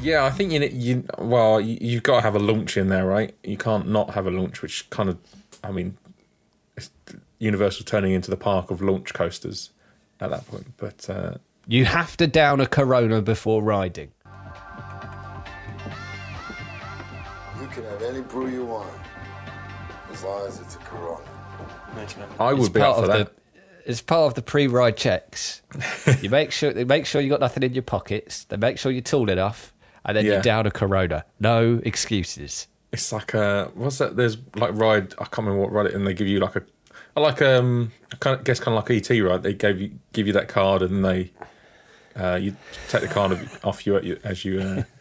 Yeah, 0.00 0.24
I 0.24 0.30
think 0.30 0.52
you 0.52 0.60
you 0.60 1.04
well 1.18 1.60
you, 1.60 1.78
you've 1.80 2.02
got 2.02 2.16
to 2.16 2.20
have 2.22 2.34
a 2.34 2.38
launch 2.38 2.76
in 2.76 2.88
there, 2.88 3.06
right? 3.06 3.34
You 3.42 3.56
can't 3.56 3.88
not 3.88 4.10
have 4.14 4.26
a 4.26 4.30
launch, 4.30 4.60
which 4.60 4.88
kind 4.90 5.08
of, 5.08 5.18
I 5.62 5.70
mean, 5.70 5.96
it's 6.76 6.90
Universal 7.38 7.84
turning 7.86 8.12
into 8.12 8.30
the 8.30 8.36
park 8.36 8.70
of 8.70 8.82
launch 8.82 9.14
coasters 9.14 9.70
at 10.20 10.30
that 10.30 10.46
point. 10.46 10.66
But 10.76 11.08
uh, 11.08 11.34
You 11.66 11.84
have 11.84 12.16
to 12.18 12.26
down 12.26 12.60
a 12.60 12.66
Corona 12.66 13.22
before 13.22 13.62
riding. 13.62 14.10
You 17.60 17.66
can 17.68 17.84
have 17.84 18.02
any 18.02 18.20
brew 18.20 18.48
you 18.48 18.64
want, 18.64 18.90
as 20.14 20.24
long 20.24 20.46
as 20.46 20.60
it's 20.60 20.76
a 20.76 20.78
Corona. 20.78 21.20
I 22.40 22.52
would 22.52 22.72
be 22.72 22.80
up 22.80 22.96
for 22.96 23.02
of 23.02 23.08
that. 23.08 23.34
the 23.36 23.90
it's 23.90 24.00
part 24.00 24.26
of 24.28 24.34
the 24.34 24.42
pre-ride 24.42 24.96
checks. 24.96 25.60
you 26.22 26.30
make 26.30 26.50
sure 26.50 26.72
they 26.72 26.84
make 26.84 27.04
sure 27.06 27.20
you 27.20 27.28
got 27.28 27.40
nothing 27.40 27.62
in 27.62 27.74
your 27.74 27.82
pockets. 27.82 28.44
They 28.44 28.56
make 28.56 28.78
sure 28.78 28.90
you're 28.90 29.02
tall 29.02 29.28
enough, 29.30 29.72
and 30.04 30.16
then 30.16 30.24
Yeah. 30.24 30.36
you 30.38 30.42
down 30.42 30.66
a 30.66 30.70
Corona. 30.70 31.24
No 31.38 31.80
excuses. 31.84 32.66
It's 32.92 33.12
like 33.12 33.34
a 33.34 33.70
what's 33.74 33.98
that? 33.98 34.16
There's 34.16 34.38
like 34.56 34.70
ride. 34.74 35.12
I 35.18 35.24
can't 35.24 35.38
remember 35.38 35.60
what 35.62 35.72
ride 35.72 35.86
it, 35.86 35.94
and 35.94 36.06
they 36.06 36.14
give 36.14 36.26
you 36.28 36.40
like 36.40 36.56
a, 36.56 36.62
I 37.16 37.20
like 37.20 37.42
um, 37.42 37.92
I 38.12 38.16
kind 38.16 38.38
of 38.38 38.44
guess 38.44 38.58
kind 38.60 38.76
of 38.76 38.88
like 38.88 39.10
ET, 39.10 39.20
right? 39.20 39.42
They 39.42 39.52
gave 39.54 39.80
you 39.80 39.92
give 40.12 40.26
you 40.26 40.32
that 40.32 40.48
card, 40.48 40.82
and 40.82 41.04
they, 41.04 41.30
uh, 42.16 42.36
you 42.40 42.56
take 42.88 43.02
the 43.02 43.08
card 43.08 43.38
off 43.64 43.86
you 43.86 43.96
at 43.96 44.04
you- 44.04 44.20
as 44.24 44.44
you. 44.44 44.60
Uh, 44.60 44.82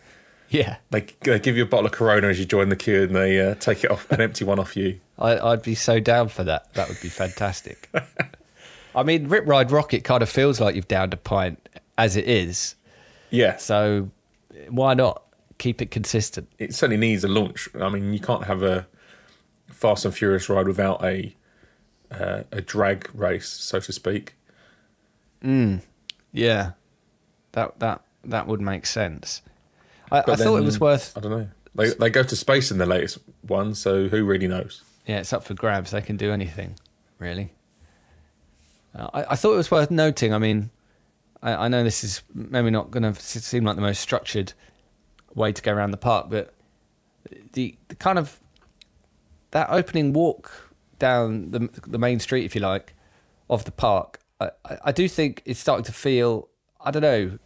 Yeah, 0.49 0.75
they, 0.91 1.07
they 1.21 1.39
give 1.39 1.57
you 1.57 1.63
a 1.63 1.65
bottle 1.65 1.87
of 1.87 1.93
Corona 1.93 2.27
as 2.27 2.37
you 2.37 2.45
join 2.45 2.69
the 2.69 2.75
queue, 2.75 3.01
and 3.03 3.15
they 3.15 3.39
uh, 3.39 3.55
take 3.55 3.83
it 3.83 3.89
off 3.89 4.11
an 4.11 4.21
empty 4.21 4.45
one 4.45 4.59
off 4.59 4.77
you. 4.77 4.99
I, 5.19 5.37
I'd 5.39 5.61
be 5.61 5.75
so 5.75 5.99
down 5.99 6.29
for 6.29 6.43
that. 6.43 6.73
That 6.73 6.89
would 6.89 6.99
be 7.01 7.09
fantastic. 7.09 7.89
I 8.95 9.03
mean, 9.03 9.27
Rip 9.27 9.47
Ride 9.47 9.71
Rocket 9.71 10.03
kind 10.03 10.21
of 10.21 10.29
feels 10.29 10.59
like 10.59 10.75
you've 10.75 10.87
downed 10.87 11.13
a 11.13 11.17
pint 11.17 11.67
as 11.97 12.15
it 12.15 12.27
is. 12.27 12.75
Yeah, 13.29 13.57
So 13.57 14.09
why 14.69 14.93
not 14.93 15.23
keep 15.57 15.81
it 15.81 15.89
consistent? 15.91 16.47
it 16.59 16.75
certainly 16.75 16.97
needs 16.97 17.23
a 17.23 17.27
launch. 17.27 17.67
I 17.79 17.89
mean, 17.89 18.13
you 18.13 18.19
can't 18.19 18.43
have 18.43 18.61
a 18.61 18.85
Fast 19.67 20.05
and 20.05 20.13
Furious 20.13 20.49
ride 20.49 20.67
without 20.67 21.03
a 21.03 21.35
uh, 22.11 22.43
a 22.51 22.61
drag 22.61 23.09
race, 23.15 23.47
so 23.49 23.79
to 23.79 23.91
speak. 23.91 24.35
Yeah, 25.41 26.71
that 27.53 27.79
that 27.79 28.01
that 28.23 28.47
would 28.47 28.61
make 28.61 28.85
sense. 28.85 29.41
I, 30.11 30.19
I 30.19 30.23
But 30.25 30.39
thought 30.39 30.57
it 30.57 30.63
was 30.63 30.79
worth. 30.79 31.17
I 31.17 31.21
don't 31.21 31.31
know. 31.31 31.47
They 31.75 31.89
they 31.89 32.09
go 32.09 32.23
to 32.23 32.35
space 32.35 32.69
in 32.71 32.77
the 32.77 32.85
latest 32.85 33.17
one, 33.41 33.73
so 33.73 34.07
who 34.07 34.23
really 34.25 34.47
knows? 34.47 34.83
Yeah, 35.05 35.19
it's 35.19 35.33
up 35.33 35.43
for 35.43 35.53
grabs. 35.53 35.91
They 35.91 36.01
can 36.01 36.17
do 36.17 36.31
anything, 36.31 36.75
really. 37.19 37.53
Uh, 38.95 39.09
I, 39.13 39.25
I 39.31 39.35
thought 39.35 39.53
it 39.53 39.57
was 39.57 39.71
worth 39.71 39.91
noting. 39.91 40.33
I 40.33 40.37
mean, 40.37 40.69
I, 41.41 41.65
I 41.65 41.67
know 41.67 41.83
this 41.83 42.03
is 42.03 42.23
maybe 42.33 42.69
not 42.69 42.91
going 42.91 43.03
to 43.03 43.19
seem 43.21 43.65
like 43.65 43.75
the 43.75 43.81
most 43.81 43.99
structured 43.99 44.53
way 45.35 45.51
to 45.51 45.61
go 45.61 45.73
around 45.73 45.91
the 45.91 45.97
park, 45.97 46.27
but 46.29 46.53
the, 47.53 47.75
the 47.87 47.95
kind 47.95 48.17
of 48.17 48.39
that 49.51 49.69
opening 49.69 50.13
walk 50.13 50.51
down 50.99 51.51
the 51.51 51.69
the 51.85 51.97
main 51.97 52.19
street, 52.19 52.45
if 52.45 52.55
you 52.55 52.61
like, 52.61 52.93
of 53.49 53.65
the 53.65 53.71
park, 53.71 54.19
I, 54.39 54.49
I, 54.85 54.91
do 54.91 55.07
think 55.07 55.41
it's 55.45 55.59
starting 55.59 55.85
to 55.85 55.91
feel. 55.91 56.49
I 56.81 56.91
don't 56.91 57.01
know. 57.01 57.39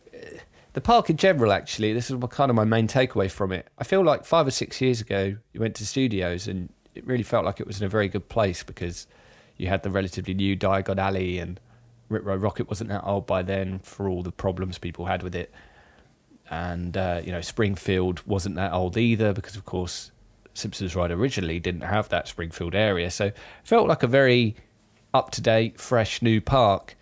The 0.73 0.81
park 0.81 1.09
in 1.09 1.17
general, 1.17 1.51
actually, 1.51 1.93
this 1.93 2.11
is 2.11 2.17
kind 2.29 2.51
of 2.51 2.55
my 2.55 2.63
main 2.63 2.87
takeaway 2.87 3.31
from 3.31 3.51
it. 3.51 3.67
I 3.79 3.83
feel 3.83 4.03
like 4.03 4.25
five 4.25 4.45
or 4.45 4.51
six 4.51 4.79
years 4.79 5.01
ago, 5.01 5.35
you 5.51 5.59
went 5.59 5.75
to 5.75 5.85
studios 5.87 6.47
and 6.47 6.69
it 6.97 7.05
really 7.05 7.23
felt 7.23 7.45
like 7.45 7.59
it 7.59 7.67
was 7.67 7.79
in 7.79 7.85
a 7.85 7.89
very 7.89 8.09
good 8.09 8.27
place 8.27 8.63
because 8.63 9.07
you 9.55 9.67
had 9.67 9.83
the 9.83 9.91
relatively 9.91 10.33
new 10.33 10.57
Diagon 10.57 10.97
Alley 10.97 11.37
and 11.37 11.59
Rip 12.09 12.25
Ride 12.25 12.41
Rocket 12.41 12.67
wasn't 12.67 12.89
that 12.89 13.03
old 13.03 13.27
by 13.27 13.43
then 13.43 13.79
for 13.79 14.09
all 14.09 14.23
the 14.23 14.31
problems 14.31 14.77
people 14.77 15.05
had 15.05 15.23
with 15.23 15.35
it. 15.35 15.53
And, 16.49 16.95
uh, 16.97 17.21
you 17.23 17.31
know, 17.31 17.41
Springfield 17.41 18.25
wasn't 18.25 18.55
that 18.55 18.73
old 18.73 18.97
either 18.97 19.33
because, 19.33 19.55
of 19.55 19.65
course, 19.65 20.11
Simpsons 20.53 20.95
Ride 20.95 21.11
originally 21.11 21.59
didn't 21.59 21.81
have 21.81 22.09
that 22.09 22.27
Springfield 22.27 22.73
area. 22.73 23.11
So 23.11 23.25
it 23.25 23.37
felt 23.63 23.87
like 23.87 24.03
a 24.03 24.07
very 24.07 24.55
up 25.13 25.31
to 25.31 25.41
date, 25.41 25.79
fresh 25.79 26.21
new 26.21 26.41
park. 26.41 26.95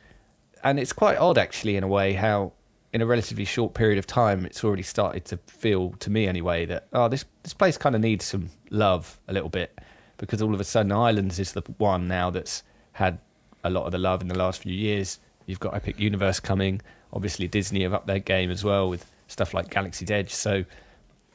And 0.64 0.80
it's 0.80 0.94
quite 0.94 1.18
odd, 1.18 1.38
actually, 1.38 1.78
in 1.78 1.84
a 1.84 1.88
way, 1.88 2.14
how 2.14 2.54
in 2.96 3.02
a 3.02 3.06
relatively 3.06 3.44
short 3.44 3.74
period 3.74 4.00
of 4.00 4.08
time, 4.08 4.46
it's 4.46 4.64
already 4.64 4.82
started 4.82 5.26
to 5.26 5.36
feel 5.48 5.92
to 6.00 6.10
me 6.10 6.26
anyway 6.28 6.66
that 6.66 6.88
oh, 6.94 7.10
this 7.10 7.26
this 7.44 7.54
place 7.54 7.78
kind 7.78 7.94
of 7.94 8.00
needs 8.00 8.24
some 8.24 8.50
love 8.70 9.20
a 9.28 9.34
little 9.34 9.50
bit 9.50 9.78
because 10.18 10.42
all 10.42 10.54
of 10.54 10.62
a 10.62 10.64
sudden 10.64 10.94
Islands 10.94 11.38
is 11.38 11.52
the 11.52 11.62
one 11.78 12.08
now 12.08 12.30
that's 12.30 12.64
had 12.94 13.20
a 13.66 13.70
lot 13.70 13.86
of 13.86 13.92
the 13.92 13.98
love 13.98 14.22
in 14.22 14.30
the 14.30 14.38
last 14.38 14.62
few 14.62 14.74
years. 14.74 15.20
You've 15.46 15.60
got 15.60 15.76
Epic 15.76 16.00
Universe 16.00 16.40
coming, 16.40 16.82
obviously 17.12 17.50
Disney 17.50 17.84
have 17.84 17.94
upped 17.94 18.08
their 18.08 18.20
game 18.20 18.50
as 18.50 18.64
well 18.64 18.88
with 18.88 19.06
stuff 19.28 19.54
like 19.54 19.70
Galaxy's 19.70 20.10
Edge. 20.10 20.34
So 20.34 20.64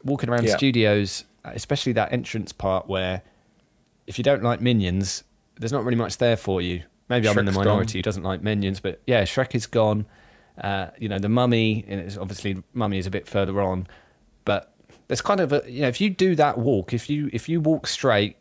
walking 0.03 0.31
around 0.31 0.45
Yeah. 0.45 0.57
studios, 0.57 1.25
especially 1.45 1.93
that 1.93 2.11
entrance 2.11 2.55
part 2.55 2.89
where 2.89 3.21
if 4.07 4.17
you 4.17 4.25
don't 4.25 4.43
like 4.43 4.63
Minions, 4.63 5.25
there's 5.59 5.73
not 5.73 5.85
really 5.85 5.99
much 5.99 6.17
there 6.17 6.39
for 6.39 6.63
you. 6.63 6.85
Maybe 7.11 7.29
I'm 7.29 7.37
in 7.37 7.45
the 7.45 7.53
minority 7.53 7.95
gone. 7.95 7.99
who 7.99 8.03
doesn't 8.03 8.23
like 8.23 8.43
Minions, 8.43 8.81
but 8.81 9.03
yeah, 9.07 9.25
Shrek 9.25 9.55
is 9.55 9.67
gone. 9.67 10.07
Uh, 10.59 10.89
you 10.99 11.09
know, 11.09 11.19
the 11.19 11.29
Mummy, 11.29 11.85
and 11.89 12.01
it's 12.01 12.17
obviously 12.17 12.63
Mummy 12.75 12.99
is 12.99 13.07
a 13.07 13.11
bit 13.11 13.27
further 13.27 13.61
on, 13.61 13.87
but 14.45 14.75
there's 15.09 15.23
kind 15.23 15.41
of 15.41 15.53
a 15.53 15.63
you 15.67 15.83
know, 15.83 15.89
if 15.89 16.01
you 16.01 16.11
do 16.11 16.35
that 16.37 16.59
walk, 16.59 16.93
if 16.93 17.09
you 17.09 17.31
if 17.33 17.49
you 17.49 17.61
walk 17.61 17.87
straight 17.87 18.37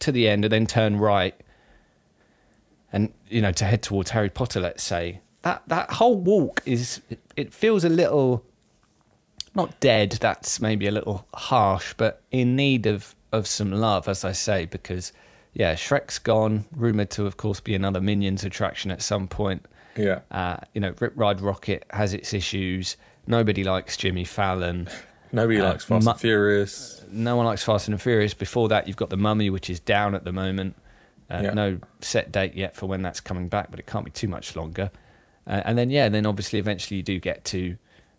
to 0.00 0.12
the 0.12 0.28
end 0.28 0.44
and 0.44 0.52
then 0.52 0.66
turn 0.66 0.96
right, 0.96 1.34
and 2.92 3.12
you 3.28 3.42
know 3.42 3.52
to 3.52 3.64
head 3.64 3.82
towards 3.82 4.10
Harry 4.10 4.30
Potter, 4.30 4.60
let's 4.60 4.82
say 4.82 5.20
that 5.42 5.62
that 5.68 5.90
whole 5.90 6.16
walk 6.16 6.62
is 6.66 7.00
it, 7.10 7.20
it 7.36 7.52
feels 7.52 7.84
a 7.84 7.88
little 7.88 8.44
not 9.54 9.78
dead. 9.80 10.12
That's 10.12 10.60
maybe 10.60 10.86
a 10.86 10.90
little 10.90 11.26
harsh, 11.34 11.94
but 11.96 12.22
in 12.30 12.56
need 12.56 12.86
of 12.86 13.14
of 13.32 13.46
some 13.46 13.72
love, 13.72 14.08
as 14.08 14.24
I 14.24 14.32
say, 14.32 14.66
because 14.66 15.12
yeah, 15.52 15.74
Shrek's 15.74 16.18
gone, 16.18 16.66
rumored 16.72 17.10
to, 17.10 17.24
of 17.24 17.38
course, 17.38 17.60
be 17.60 17.74
another 17.74 18.00
Minions 18.00 18.44
attraction 18.44 18.90
at 18.90 19.00
some 19.00 19.26
point. 19.26 19.64
Yeah. 19.96 20.20
Uh, 20.30 20.58
you 20.74 20.80
know, 20.80 20.94
Rip 21.00 21.12
Ride 21.16 21.40
Rocket 21.40 21.84
has 21.90 22.12
its 22.14 22.32
issues. 22.34 22.96
Nobody 23.26 23.64
likes 23.64 23.96
Jimmy 23.96 24.24
Fallon. 24.24 24.88
Nobody 25.32 25.60
Uh, 25.60 25.70
likes 25.70 25.84
Fast 25.84 26.04
mu- 26.04 26.10
and 26.12 26.20
Furious. 26.20 27.02
No 27.10 27.36
one 27.36 27.46
likes 27.46 27.62
Fast 27.64 27.88
and 27.88 28.00
Furious. 28.00 28.34
Before 28.34 28.68
that, 28.68 28.86
you've 28.86 28.96
got 28.96 29.10
The 29.10 29.16
Mummy, 29.16 29.50
which 29.50 29.68
is 29.68 29.80
down 29.80 30.14
at 30.14 30.24
the 30.24 30.32
moment. 30.32 30.76
Uh, 31.30 31.40
Yeah. 31.44 31.50
No 31.54 31.78
set 32.00 32.30
date 32.30 32.54
yet 32.54 32.76
for 32.76 32.86
when 32.86 33.02
that's 33.02 33.20
coming 33.20 33.48
back, 33.48 33.70
but 33.70 33.80
it 33.80 33.86
can't 33.86 34.04
be 34.04 34.10
too 34.12 34.28
much 34.28 34.54
longer. 34.54 34.90
Uh, 35.46 35.62
and 35.64 35.76
then, 35.76 35.90
yeah, 35.90 36.08
then 36.08 36.24
obviously, 36.26 36.58
eventually, 36.58 36.98
you 36.98 37.02
do 37.02 37.18
get 37.18 37.44
to 37.46 37.76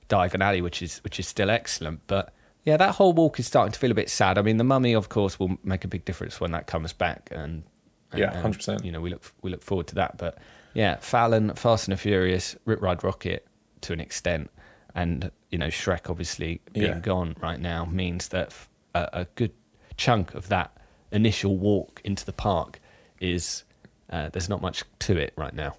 Diagon 0.10 0.42
Alley, 0.42 0.62
which 0.62 0.82
is 0.82 1.00
which 1.04 1.20
is 1.20 1.28
still 1.28 1.50
excellent. 1.50 2.02
But 2.08 2.34
yeah, 2.66 2.76
that 2.78 2.96
whole 2.96 3.14
walk 3.14 3.40
is 3.40 3.48
starting 3.48 3.72
to 3.72 3.80
feel 3.80 3.92
a 3.92 3.96
bit 3.96 4.10
sad. 4.10 4.38
I 4.38 4.42
mean, 4.42 4.58
The 4.58 4.64
Mummy, 4.66 4.94
of 4.94 5.08
course, 5.10 5.40
will 5.40 5.58
make 5.64 5.86
a 5.86 5.88
big 5.88 6.04
difference 6.06 6.40
when 6.42 6.52
that 6.52 6.68
comes 6.68 6.92
back, 6.94 7.30
and, 7.32 7.64
and 8.12 8.20
Yeah, 8.20 8.42
100%. 8.42 8.84
You 8.84 8.92
know, 8.92 9.00
we 9.02 9.10
look 9.10 9.24
we 9.42 9.50
look 9.52 9.64
forward 9.64 9.88
to 9.88 9.96
that. 9.96 10.18
But 10.18 10.38
yeah, 10.78 10.98
Fallon, 10.98 11.56
Fast 11.56 11.88
and 11.88 11.94
the 11.98 12.00
Furious, 12.00 12.56
Rip 12.66 12.84
Ride 12.84 13.04
Rocket 13.04 13.48
to 13.82 13.94
an 13.94 14.00
extent, 14.00 14.52
and 14.94 15.32
you 15.50 15.58
know, 15.58 15.68
Shrek 15.70 16.08
obviously 16.08 16.62
being 16.72 16.86
Yeah. 16.86 17.00
gone 17.00 17.36
right 17.42 17.60
now 17.60 17.84
means 17.86 18.28
that 18.28 18.54
a 18.94 19.26
good 19.36 19.52
chunk 19.96 20.36
of 20.36 20.50
that 20.50 20.72
initial 21.12 21.58
walk 21.58 22.00
into 22.04 22.24
the 22.26 22.34
park 22.34 22.80
is 23.20 23.64
uh, 24.12 24.30
there's 24.30 24.50
not 24.50 24.62
much 24.62 24.84
to 25.00 25.18
it 25.18 25.34
right 25.36 25.54
now. 25.54 25.76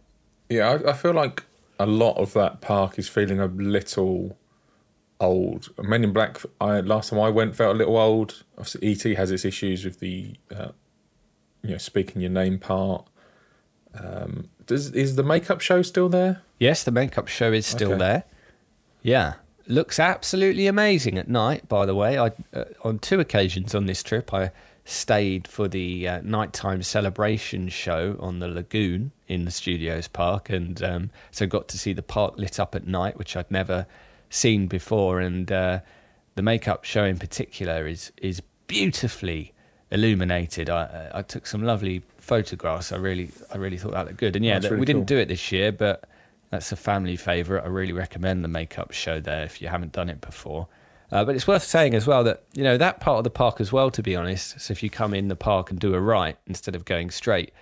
Yeah, 0.48 0.70
I, 0.70 0.90
I 0.90 0.92
feel 0.94 1.12
like 1.12 1.44
a 1.78 1.86
lot 1.86 2.16
of 2.16 2.32
that 2.32 2.60
park 2.60 2.98
is 2.98 3.08
feeling 3.08 3.38
a 3.38 3.46
little 3.46 4.36
old. 5.20 5.68
Men 5.80 6.02
in 6.02 6.12
Black, 6.12 6.38
I, 6.60 6.80
last 6.80 7.10
time 7.10 7.20
I 7.20 7.28
went, 7.28 7.54
felt 7.54 7.74
a 7.76 7.78
little 7.78 7.96
old. 7.96 8.42
Obviously, 8.56 9.12
ET 9.12 9.16
has 9.16 9.30
its 9.30 9.44
issues 9.44 9.84
with 9.84 10.00
the, 10.00 10.34
uh, 10.54 10.68
you 11.62 11.70
know, 11.70 11.78
speaking 11.78 12.20
your 12.20 12.30
name 12.30 12.58
part. 12.58 13.06
Um, 13.94 14.48
does 14.68 14.92
is 14.92 15.16
the 15.16 15.24
makeup 15.24 15.60
show 15.60 15.82
still 15.82 16.08
there? 16.08 16.42
Yes, 16.60 16.84
the 16.84 16.92
makeup 16.92 17.26
show 17.26 17.52
is 17.52 17.66
still 17.66 17.90
Okay. 17.90 17.98
there. 17.98 18.24
Yeah, 19.02 19.34
looks 19.66 19.98
absolutely 19.98 20.66
amazing 20.68 21.18
at 21.18 21.28
night. 21.28 21.68
By 21.68 21.86
the 21.86 21.94
way, 21.94 22.18
I 22.18 22.26
uh, 22.54 22.64
on 22.84 23.00
two 23.00 23.18
occasions 23.18 23.74
on 23.74 23.86
this 23.86 24.02
trip 24.02 24.32
I 24.32 24.52
stayed 24.84 25.46
for 25.46 25.68
the 25.68 26.08
uh, 26.08 26.20
nighttime 26.22 26.82
celebration 26.82 27.68
show 27.68 28.16
on 28.20 28.38
the 28.38 28.48
lagoon 28.48 29.12
in 29.26 29.44
the 29.44 29.50
studios 29.50 30.08
park, 30.08 30.48
and 30.48 30.82
um, 30.82 31.10
so 31.30 31.46
got 31.46 31.68
to 31.68 31.78
see 31.78 31.92
the 31.92 32.02
park 32.02 32.38
lit 32.38 32.58
up 32.58 32.74
at 32.74 32.86
night, 32.86 33.18
which 33.18 33.36
I'd 33.36 33.50
never 33.50 33.86
seen 34.30 34.66
before. 34.66 35.20
And 35.20 35.50
uh, 35.52 35.80
the 36.36 36.42
makeup 36.42 36.84
show 36.84 37.04
in 37.04 37.18
particular 37.18 37.86
is 37.86 38.12
is 38.18 38.40
beautifully 38.66 39.52
illuminated. 39.90 40.68
I, 40.70 41.10
I 41.14 41.22
took 41.22 41.46
some 41.46 41.62
lovely 41.62 42.02
photographs. 42.28 42.92
I 42.92 42.96
really 42.96 43.30
I 43.52 43.56
really 43.56 43.78
thought 43.78 43.92
that 43.92 44.06
looked 44.06 44.18
good. 44.18 44.36
And 44.36 44.44
yeah, 44.44 44.58
that- 44.58 44.70
really 44.70 44.80
we 44.80 44.86
didn't 44.86 45.06
do 45.06 45.18
it 45.18 45.26
this 45.28 45.50
year, 45.50 45.72
but 45.72 46.04
that's 46.50 46.70
a 46.72 46.76
family 46.76 47.16
favourite. 47.16 47.64
I 47.64 47.68
really 47.68 47.92
recommend 47.92 48.44
the 48.44 48.48
makeup 48.48 48.92
show 48.92 49.20
there 49.20 49.44
if 49.44 49.60
you 49.60 49.68
haven't 49.68 49.92
done 49.92 50.08
it 50.08 50.20
before. 50.20 50.68
Uh, 51.10 51.24
but 51.24 51.34
it's 51.34 51.46
worth 51.46 51.62
saying 51.62 51.94
as 51.94 52.06
well 52.06 52.22
that 52.24 52.42
you 52.52 52.62
know 52.62 52.76
that 52.76 53.00
part 53.00 53.18
of 53.18 53.24
the 53.24 53.30
park 53.30 53.60
as 53.60 53.72
well. 53.72 53.90
To 53.90 54.02
be 54.02 54.14
honest, 54.14 54.60
so 54.60 54.72
if 54.72 54.82
you 54.82 54.90
come 54.90 55.14
in 55.14 55.28
the 55.28 55.36
park 55.36 55.70
and 55.70 55.80
do 55.80 55.94
a 55.94 56.00
right 56.00 56.36
instead 56.46 56.74
of 56.74 56.84
going 56.84 57.10
straight, 57.10 57.52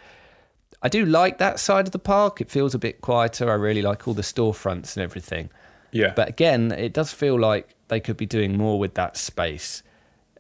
I 0.83 0.89
do 0.89 1.07
like 1.07 1.39
that 1.39 1.61
side 1.61 1.87
of 1.87 1.93
the 1.93 1.99
park. 2.01 2.41
It 2.41 2.51
feels 2.51 2.75
a 2.75 2.79
bit 2.79 3.01
quieter. 3.01 3.51
I 3.51 3.55
really 3.55 3.83
like 3.83 4.07
all 4.09 4.15
the 4.15 4.23
storefronts 4.23 4.97
and 4.97 5.03
everything. 5.05 5.51
Yeah, 5.93 6.13
But 6.15 6.29
again, 6.29 6.73
it 6.73 6.93
does 6.93 7.13
feel 7.13 7.39
like 7.39 7.75
they 7.89 8.01
could 8.01 8.17
be 8.19 8.27
doing 8.27 8.59
more 8.59 8.79
with 8.79 8.95
that 8.95 9.17
space. 9.17 9.83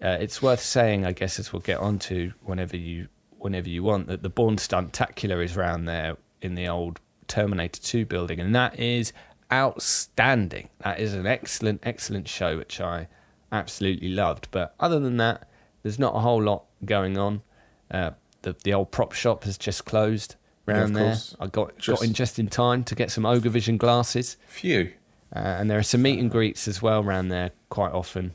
Uh, 0.02 0.18
it's 0.20 0.42
worth 0.42 0.60
saying, 0.60 1.06
I 1.06 1.12
guess, 1.12 1.38
as 1.38 1.52
we'll 1.52 1.62
get 1.62 1.78
onto 1.78 2.32
whenever 2.42 2.76
you 2.76 3.08
whenever 3.46 3.68
you 3.68 3.82
want, 3.84 4.08
that 4.08 4.22
the 4.22 4.28
Bourne 4.28 4.56
Stuntacular 4.56 5.42
is 5.42 5.56
around 5.56 5.84
there 5.86 6.16
in 6.42 6.54
the 6.56 6.66
old 6.68 6.98
Terminator 7.28 7.80
2 7.80 8.04
building, 8.04 8.40
and 8.40 8.54
that 8.54 8.78
is 8.78 9.12
outstanding. 9.52 10.68
That 10.80 10.98
is 11.00 11.14
an 11.14 11.26
excellent, 11.26 11.80
excellent 11.84 12.28
show, 12.28 12.56
which 12.58 12.80
I 12.80 13.08
absolutely 13.52 14.08
loved. 14.08 14.48
But 14.50 14.74
other 14.80 14.98
than 14.98 15.16
that, 15.18 15.48
there's 15.82 15.98
not 15.98 16.16
a 16.16 16.20
whole 16.20 16.42
lot 16.42 16.64
going 16.84 17.16
on. 17.16 17.42
Uh, 17.90 18.10
the 18.42 18.56
the 18.64 18.74
old 18.74 18.90
prop 18.90 19.12
shop 19.12 19.44
has 19.44 19.56
just 19.56 19.84
closed 19.84 20.34
Yeah, 20.66 20.74
of 20.74 20.78
around 20.80 20.92
there. 20.94 21.04
course. 21.12 21.36
I 21.40 21.46
got 21.46 21.78
Just- 21.78 22.00
got 22.00 22.06
in 22.08 22.12
just 22.14 22.38
in 22.38 22.48
time 22.48 22.82
to 22.84 22.94
get 22.94 23.10
some 23.10 23.24
Ogre 23.24 23.50
Vision 23.50 23.76
glasses. 23.76 24.36
phew. 24.48 24.92
Uh, 25.34 25.38
and 25.38 25.70
there 25.70 25.78
are 25.78 25.82
some 25.84 26.02
meet 26.02 26.18
and 26.18 26.30
greets 26.30 26.66
as 26.68 26.80
well 26.82 27.02
around 27.02 27.28
there 27.28 27.50
quite 27.68 27.92
often. 27.92 28.34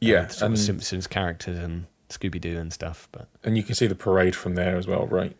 Yeah, 0.00 0.18
uh, 0.18 0.22
with 0.22 0.32
sort 0.32 0.50
and- 0.50 0.58
Simpsons 0.60 1.06
characters 1.06 1.58
and 1.58 1.86
Scooby 2.08 2.40
Doo 2.40 2.58
and 2.58 2.72
stuff. 2.72 3.08
But 3.12 3.28
And 3.44 3.56
you 3.56 3.62
can 3.62 3.74
see 3.74 3.86
the 3.86 3.94
parade 3.94 4.34
from 4.36 4.54
there 4.54 4.76
as 4.76 4.86
well, 4.86 5.06
right? 5.06 5.36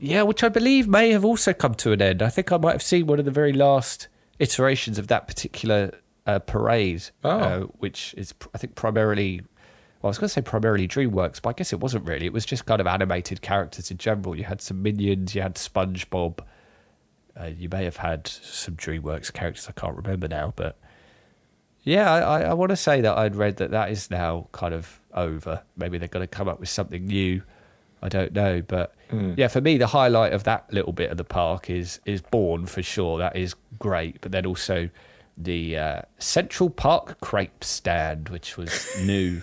yeah, 0.00 0.22
which 0.22 0.44
I 0.44 0.48
believe 0.48 0.86
may 0.86 1.10
have 1.10 1.24
also 1.24 1.52
come 1.52 1.74
to 1.76 1.92
an 1.92 2.00
end. 2.00 2.22
I 2.22 2.28
think 2.28 2.52
I 2.52 2.56
might 2.56 2.72
have 2.72 2.82
seen 2.82 3.06
one 3.06 3.18
of 3.18 3.24
the 3.24 3.30
very 3.32 3.52
last 3.52 4.06
iterations 4.38 4.98
of 4.98 5.08
that 5.08 5.26
particular 5.26 5.90
uh, 6.26 6.38
parade, 6.38 7.02
Oh. 7.24 7.30
uh, 7.30 7.60
which 7.78 8.14
is 8.16 8.32
I 8.54 8.58
think 8.58 8.74
primarily. 8.74 9.40
Well, 10.00 10.08
I 10.08 10.10
was 10.10 10.18
going 10.18 10.28
to 10.28 10.32
say 10.34 10.42
primarily 10.42 10.86
DreamWorks, 10.86 11.42
but 11.42 11.48
I 11.48 11.52
guess 11.54 11.72
it 11.72 11.80
wasn't 11.80 12.06
really. 12.06 12.26
It 12.26 12.32
was 12.32 12.46
just 12.46 12.66
kind 12.66 12.80
of 12.80 12.86
animated 12.86 13.42
characters 13.42 13.90
in 13.90 13.98
general. 13.98 14.36
You 14.36 14.44
had 14.44 14.60
some 14.60 14.80
minions, 14.80 15.34
you 15.34 15.42
had 15.42 15.56
SpongeBob. 15.56 16.38
Uh, 17.40 17.46
you 17.46 17.68
may 17.68 17.82
have 17.82 17.96
had 17.96 18.28
some 18.28 18.76
DreamWorks 18.76 19.32
characters. 19.32 19.68
I 19.68 19.72
can't 19.72 19.96
remember 19.96 20.28
now, 20.28 20.52
but 20.54 20.78
yeah, 21.82 22.12
I, 22.12 22.42
I, 22.42 22.54
want 22.54 22.70
to 22.70 22.76
say 22.76 23.00
that 23.00 23.16
I'd 23.16 23.36
read 23.36 23.56
that 23.56 23.70
that 23.70 23.90
is 23.90 24.10
now 24.10 24.48
kind 24.52 24.74
of 24.74 25.00
over. 25.14 25.62
Maybe 25.76 25.98
they're 25.98 26.08
going 26.08 26.22
to 26.22 26.26
come 26.26 26.48
up 26.48 26.60
with 26.60 26.68
something 26.68 27.06
new. 27.06 27.42
I 28.00 28.08
don't 28.08 28.32
know, 28.32 28.62
but 28.62 28.94
yeah, 29.36 29.48
for 29.48 29.60
me, 29.60 29.78
the 29.78 29.86
highlight 29.86 30.32
of 30.32 30.44
that 30.44 30.72
little 30.72 30.92
bit 30.92 31.10
of 31.10 31.16
the 31.16 31.24
park 31.24 31.70
is 31.70 31.98
is 32.04 32.20
Bourne 32.20 32.66
for 32.66 32.82
sure. 32.82 33.18
That 33.18 33.36
is 33.36 33.54
great, 33.78 34.20
but 34.20 34.32
then 34.32 34.46
also 34.46 34.88
the 35.36 35.76
uh, 35.78 36.02
Central 36.18 36.68
Park 36.68 37.20
crepe 37.20 37.64
stand, 37.64 38.28
which 38.28 38.56
was 38.56 38.86
new 39.02 39.42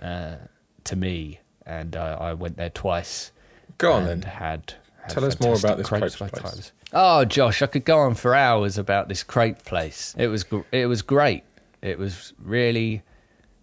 uh, 0.00 0.36
to 0.84 0.96
me, 0.96 1.40
and 1.66 1.96
uh, 1.96 2.18
I 2.20 2.34
went 2.34 2.56
there 2.56 2.70
twice. 2.70 3.32
Go 3.78 3.92
on 3.92 4.02
and 4.06 4.22
then. 4.22 4.30
Had, 4.30 4.74
had 5.02 5.10
Tell 5.10 5.24
us 5.24 5.40
more 5.40 5.56
about 5.56 5.78
this 5.78 5.88
crepe 5.88 6.02
place. 6.02 6.32
times. 6.32 6.72
Oh, 6.92 7.24
Josh, 7.24 7.62
I 7.62 7.66
could 7.66 7.84
go 7.84 7.98
on 7.98 8.14
for 8.14 8.34
hours 8.34 8.76
about 8.78 9.08
this 9.08 9.22
crepe 9.22 9.64
place. 9.64 10.14
It 10.18 10.28
was 10.28 10.44
gr- 10.44 10.60
it 10.72 10.86
was 10.86 11.02
great. 11.02 11.44
It 11.82 11.98
was 11.98 12.32
really, 12.38 13.02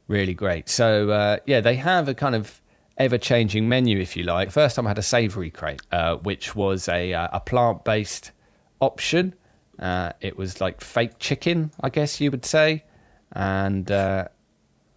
really 0.08 0.34
great. 0.34 0.70
So 0.70 1.10
uh, 1.10 1.38
yeah, 1.46 1.62
they 1.62 1.76
have 1.76 2.08
a 2.08 2.14
kind 2.14 2.36
of 2.36 2.62
ever 2.98 3.18
changing 3.18 3.70
menu, 3.70 4.00
if 4.00 4.18
you 4.18 4.24
like. 4.24 4.52
First 4.52 4.76
time 4.76 4.88
I 4.88 4.90
had 4.90 4.98
a 4.98 5.04
savoury 5.04 5.52
crepe, 5.52 5.82
uh, 5.92 6.16
which 6.18 6.56
was 6.56 6.88
a 6.88 7.14
uh, 7.14 7.28
a 7.34 7.40
plant 7.40 7.84
based 7.84 8.32
option. 8.80 9.36
Uh, 9.80 10.12
it 10.22 10.38
was 10.38 10.60
like 10.60 10.82
fake 10.82 11.20
chicken, 11.20 11.72
I 11.82 11.90
guess 11.90 12.20
you 12.20 12.32
would 12.32 12.46
say, 12.46 12.84
and 13.34 13.90
uh, 13.92 14.28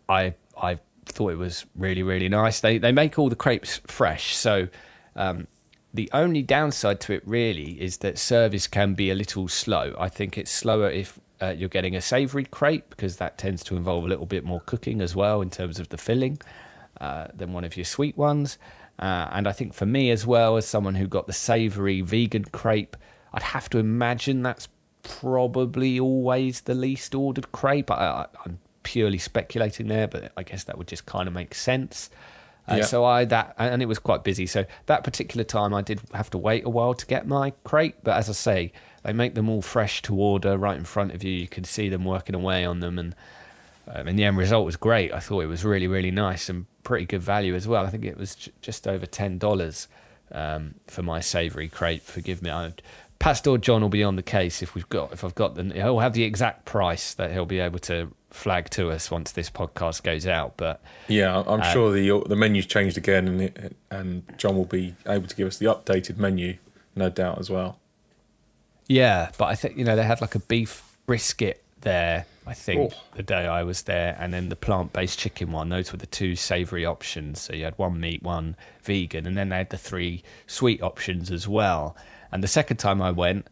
I 0.09 0.35
I 0.61 0.79
thought 1.05 1.33
it 1.33 1.39
was 1.39 1.67
really 1.75 2.03
really 2.03 2.29
nice. 2.29 2.61
They 2.61 2.79
they 2.79 2.93
make 2.93 3.19
all 3.19 3.29
the 3.29 3.37
crepes 3.37 3.81
fresh, 3.87 4.35
so 4.35 4.69
um, 5.17 5.47
the 5.93 6.09
only 6.13 6.43
downside 6.43 7.01
to 7.01 7.13
it 7.13 7.23
really 7.27 7.81
is 7.81 7.99
that 7.99 8.19
service 8.19 8.67
can 8.67 8.95
be 8.95 9.11
a 9.11 9.15
little 9.15 9.49
slow. 9.49 9.95
I 9.99 10.09
think 10.09 10.39
it's 10.39 10.51
slower 10.51 10.89
if 10.89 11.19
uh, 11.43 11.55
you're 11.57 11.69
getting 11.69 11.97
a 11.97 12.01
savoury 12.01 12.45
crepe 12.45 12.91
because 12.91 13.17
that 13.17 13.39
tends 13.39 13.63
to 13.65 13.77
involve 13.77 14.05
a 14.05 14.07
little 14.09 14.27
bit 14.27 14.45
more 14.45 14.61
cooking 14.67 15.01
as 15.01 15.17
well 15.17 15.41
in 15.41 15.51
terms 15.51 15.79
of 15.79 15.89
the 15.89 15.99
filling 15.99 16.41
uh, 17.01 17.29
than 17.35 17.53
one 17.53 17.65
of 17.65 17.77
your 17.77 17.85
sweet 17.85 18.17
ones. 18.17 18.59
Uh, 18.99 19.29
and 19.33 19.49
I 19.49 19.53
think 19.53 19.73
for 19.73 19.87
me 19.87 20.11
as 20.11 20.27
well, 20.27 20.57
as 20.57 20.67
someone 20.67 20.95
who 20.95 21.07
got 21.07 21.27
the 21.27 21.33
savoury 21.33 22.03
vegan 22.03 22.45
crepe, 22.45 22.97
I'd 23.33 23.43
have 23.43 23.71
to 23.71 23.79
imagine 23.79 24.43
that's 24.43 24.69
probably 25.03 25.99
always 25.99 26.63
the 26.63 26.75
least 26.75 27.15
ordered 27.15 27.51
crepe. 27.53 27.91
I, 27.91 27.95
I, 27.95 28.27
I'm 28.45 28.59
purely 28.83 29.19
speculating 29.19 29.89
there, 29.89 30.07
but 30.09 30.33
I 30.37 30.43
guess 30.43 30.65
that 30.65 30.77
would 30.77 30.89
just 30.89 31.07
kind 31.07 31.29
of 31.29 31.35
make 31.35 31.55
sense. 31.55 32.11
Uh, 32.69 32.77
Yeah. 32.77 32.85
So 32.85 33.05
I 33.05 33.25
that 33.27 33.55
and 33.59 33.81
it 33.81 33.87
was 33.87 33.99
quite 33.99 34.23
busy. 34.25 34.47
So 34.47 34.67
that 34.87 35.05
particular 35.05 35.45
time 35.45 35.73
I 35.73 35.83
did 35.83 36.01
have 36.13 36.29
to 36.31 36.39
wait 36.39 36.65
a 36.67 36.71
while 36.71 36.95
to 36.95 37.07
get 37.07 37.27
my 37.27 37.53
crepe. 37.65 37.97
But 38.03 38.17
as 38.17 38.29
I 38.29 38.33
say, 38.33 38.73
they 39.03 39.13
make 39.13 39.35
them 39.35 39.49
all 39.49 39.63
fresh 39.63 40.03
to 40.03 40.15
order 40.15 40.57
right 40.59 40.77
in 40.77 40.85
front 40.85 41.13
of 41.13 41.23
you. 41.25 41.33
You 41.33 41.49
can 41.49 41.65
see 41.65 41.89
them 41.89 42.05
working 42.05 42.35
away 42.35 42.65
on 42.65 42.81
them, 42.81 42.99
and 42.99 43.15
um, 43.89 44.09
and 44.09 44.19
the 44.19 44.25
end 44.25 44.37
result 44.39 44.67
was 44.67 44.77
great. 44.77 45.13
I 45.13 45.21
thought 45.21 45.41
it 45.41 45.47
was 45.47 45.65
really 45.65 45.87
really 45.87 46.11
nice 46.11 46.49
and 46.49 46.67
pretty 46.85 47.07
good 47.07 47.23
value 47.23 47.55
as 47.55 47.67
well. 47.69 47.85
I 47.87 47.91
think 47.91 48.05
it 48.05 48.17
was 48.17 48.35
j- 48.35 48.53
just 48.63 48.87
over 48.87 49.07
ten 49.07 49.39
dollars 49.39 49.89
um, 50.33 50.75
for 50.87 51.03
my 51.03 51.21
savoury 51.21 51.69
crate. 51.69 52.03
Forgive 52.03 52.43
me. 52.43 52.51
I, 52.51 52.73
Pastor 53.19 53.59
John 53.59 53.83
will 53.83 53.91
be 53.91 54.03
on 54.03 54.17
the 54.17 54.23
case 54.23 54.63
if 54.63 54.75
we've 54.75 54.89
got 54.89 55.13
if 55.13 55.25
I've 55.25 55.35
got 55.35 55.55
the 55.55 55.65
he'll 55.75 55.99
have 56.01 56.15
the 56.15 56.25
exact 56.25 56.65
price 56.65 57.13
that 57.15 57.31
he'll 57.33 57.45
be 57.47 57.59
able 57.61 57.79
to 57.81 58.11
flag 58.31 58.71
to 58.71 58.91
us 58.91 59.11
once 59.11 59.33
this 59.33 59.51
podcast 59.51 60.03
goes 60.05 60.27
out. 60.27 60.57
But 60.57 60.81
Yeah, 61.09 61.43
I'm 61.47 61.61
Uh, 61.61 61.73
sure 61.73 61.93
the 61.93 62.23
the 62.27 62.37
menu's 62.37 62.65
changed 62.67 62.97
again, 62.97 63.29
and 63.29 63.41
it, 63.43 63.77
and 63.91 64.23
John 64.39 64.57
will 64.57 64.65
be 64.65 64.95
able 65.07 65.27
to 65.27 65.37
give 65.37 65.47
us 65.49 65.57
the 65.59 65.67
updated 65.67 66.17
menu, 66.17 66.57
no 66.97 67.11
doubt 67.11 67.39
as 67.39 67.51
well. 67.51 67.79
Yeah, 68.91 69.31
but 69.39 69.45
I 69.45 69.55
think 69.55 69.77
you 69.77 69.85
know 69.85 69.95
they 69.95 70.03
had 70.03 70.21
like 70.21 70.35
a 70.35 70.41
beef 70.41 70.83
brisket 71.07 71.63
there. 71.83 72.27
I 72.45 72.55
think 72.55 72.93
Oh. 72.93 72.97
the 73.15 73.23
day 73.23 73.47
I 73.47 73.63
was 73.63 73.83
there, 73.83 74.17
and 74.19 74.35
then 74.35 74.49
the 74.49 74.57
plant-based 74.57 75.17
chicken 75.17 75.53
one. 75.53 75.69
Those 75.69 75.93
were 75.93 75.99
the 75.99 76.07
two 76.09 76.35
savoury 76.35 76.85
options. 76.85 77.41
So 77.41 77.53
you 77.53 77.63
had 77.63 77.79
one 77.79 78.01
meat, 78.01 78.21
one 78.25 78.57
vegan, 78.83 79.29
and 79.29 79.37
then 79.37 79.51
they 79.51 79.59
had 79.59 79.71
the 79.71 79.79
three 79.79 80.25
sweet 80.49 80.83
options 80.83 81.31
as 81.31 81.47
well. 81.47 81.97
And 82.33 82.43
the 82.43 82.49
second 82.49 82.79
time 82.79 83.01
I 83.01 83.13
went, 83.13 83.47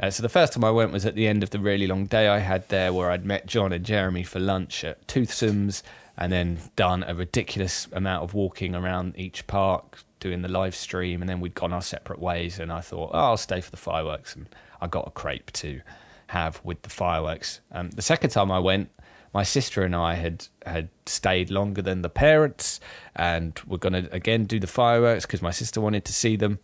uh, 0.00 0.08
so 0.08 0.22
the 0.22 0.30
first 0.30 0.54
time 0.54 0.64
I 0.64 0.70
went 0.70 0.90
was 0.90 1.04
at 1.04 1.14
the 1.14 1.28
end 1.28 1.42
of 1.42 1.50
the 1.50 1.58
really 1.58 1.86
long 1.86 2.06
day 2.06 2.26
I 2.26 2.38
had 2.38 2.66
there, 2.70 2.90
where 2.94 3.10
I'd 3.10 3.26
met 3.26 3.44
John 3.44 3.74
and 3.74 3.84
Jeremy 3.84 4.22
for 4.22 4.38
lunch 4.40 4.84
at 4.84 5.06
Toothsome's, 5.06 5.82
and 6.16 6.32
then 6.32 6.60
done 6.76 7.02
a 7.06 7.14
ridiculous 7.14 7.88
amount 7.92 8.24
of 8.24 8.32
walking 8.32 8.74
around 8.74 9.18
each 9.18 9.46
park, 9.46 9.98
doing 10.18 10.40
the 10.40 10.48
live 10.48 10.74
stream, 10.74 11.20
and 11.20 11.28
then 11.28 11.40
we'd 11.40 11.54
gone 11.54 11.74
our 11.74 11.82
separate 11.82 12.20
ways. 12.20 12.58
And 12.58 12.72
I 12.72 12.80
thought, 12.80 13.10
oh, 13.12 13.18
I'll 13.18 13.36
stay 13.36 13.60
for 13.60 13.70
the 13.70 13.76
fireworks, 13.76 14.34
and 14.34 14.46
I 14.80 14.86
got 14.86 15.08
a 15.08 15.10
crepe 15.10 15.52
to 15.52 15.80
have 16.28 16.60
with 16.64 16.82
the 16.82 16.90
fireworks. 16.90 17.60
Um, 17.72 17.90
the 17.90 18.02
second 18.02 18.30
time 18.30 18.50
I 18.50 18.58
went, 18.58 18.90
my 19.34 19.42
sister 19.42 19.82
and 19.82 19.94
I 19.94 20.14
had 20.14 20.46
had 20.64 20.88
stayed 21.06 21.50
longer 21.50 21.82
than 21.82 22.02
the 22.02 22.08
parents, 22.08 22.80
and 23.14 23.58
we're 23.66 23.78
going 23.78 24.04
to 24.04 24.12
again 24.14 24.44
do 24.44 24.58
the 24.58 24.66
fireworks 24.66 25.26
because 25.26 25.42
my 25.42 25.50
sister 25.50 25.80
wanted 25.80 26.04
to 26.06 26.12
see 26.12 26.36
them 26.36 26.58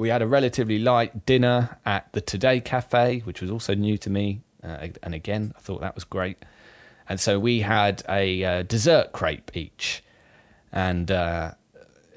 we 0.00 0.08
had 0.08 0.22
a 0.22 0.26
relatively 0.26 0.78
light 0.78 1.26
dinner 1.26 1.76
at 1.84 2.10
the 2.14 2.22
Today 2.22 2.58
Cafe, 2.58 3.20
which 3.24 3.42
was 3.42 3.50
also 3.50 3.74
new 3.74 3.98
to 3.98 4.08
me. 4.08 4.40
Uh, 4.64 4.88
and 5.02 5.14
again, 5.14 5.52
I 5.54 5.60
thought 5.60 5.82
that 5.82 5.94
was 5.94 6.04
great. 6.04 6.38
And 7.06 7.20
so 7.20 7.38
we 7.38 7.60
had 7.60 8.02
a 8.08 8.42
uh, 8.42 8.62
dessert 8.62 9.12
crepe 9.12 9.50
each. 9.54 10.02
And 10.72 11.10
uh, 11.10 11.52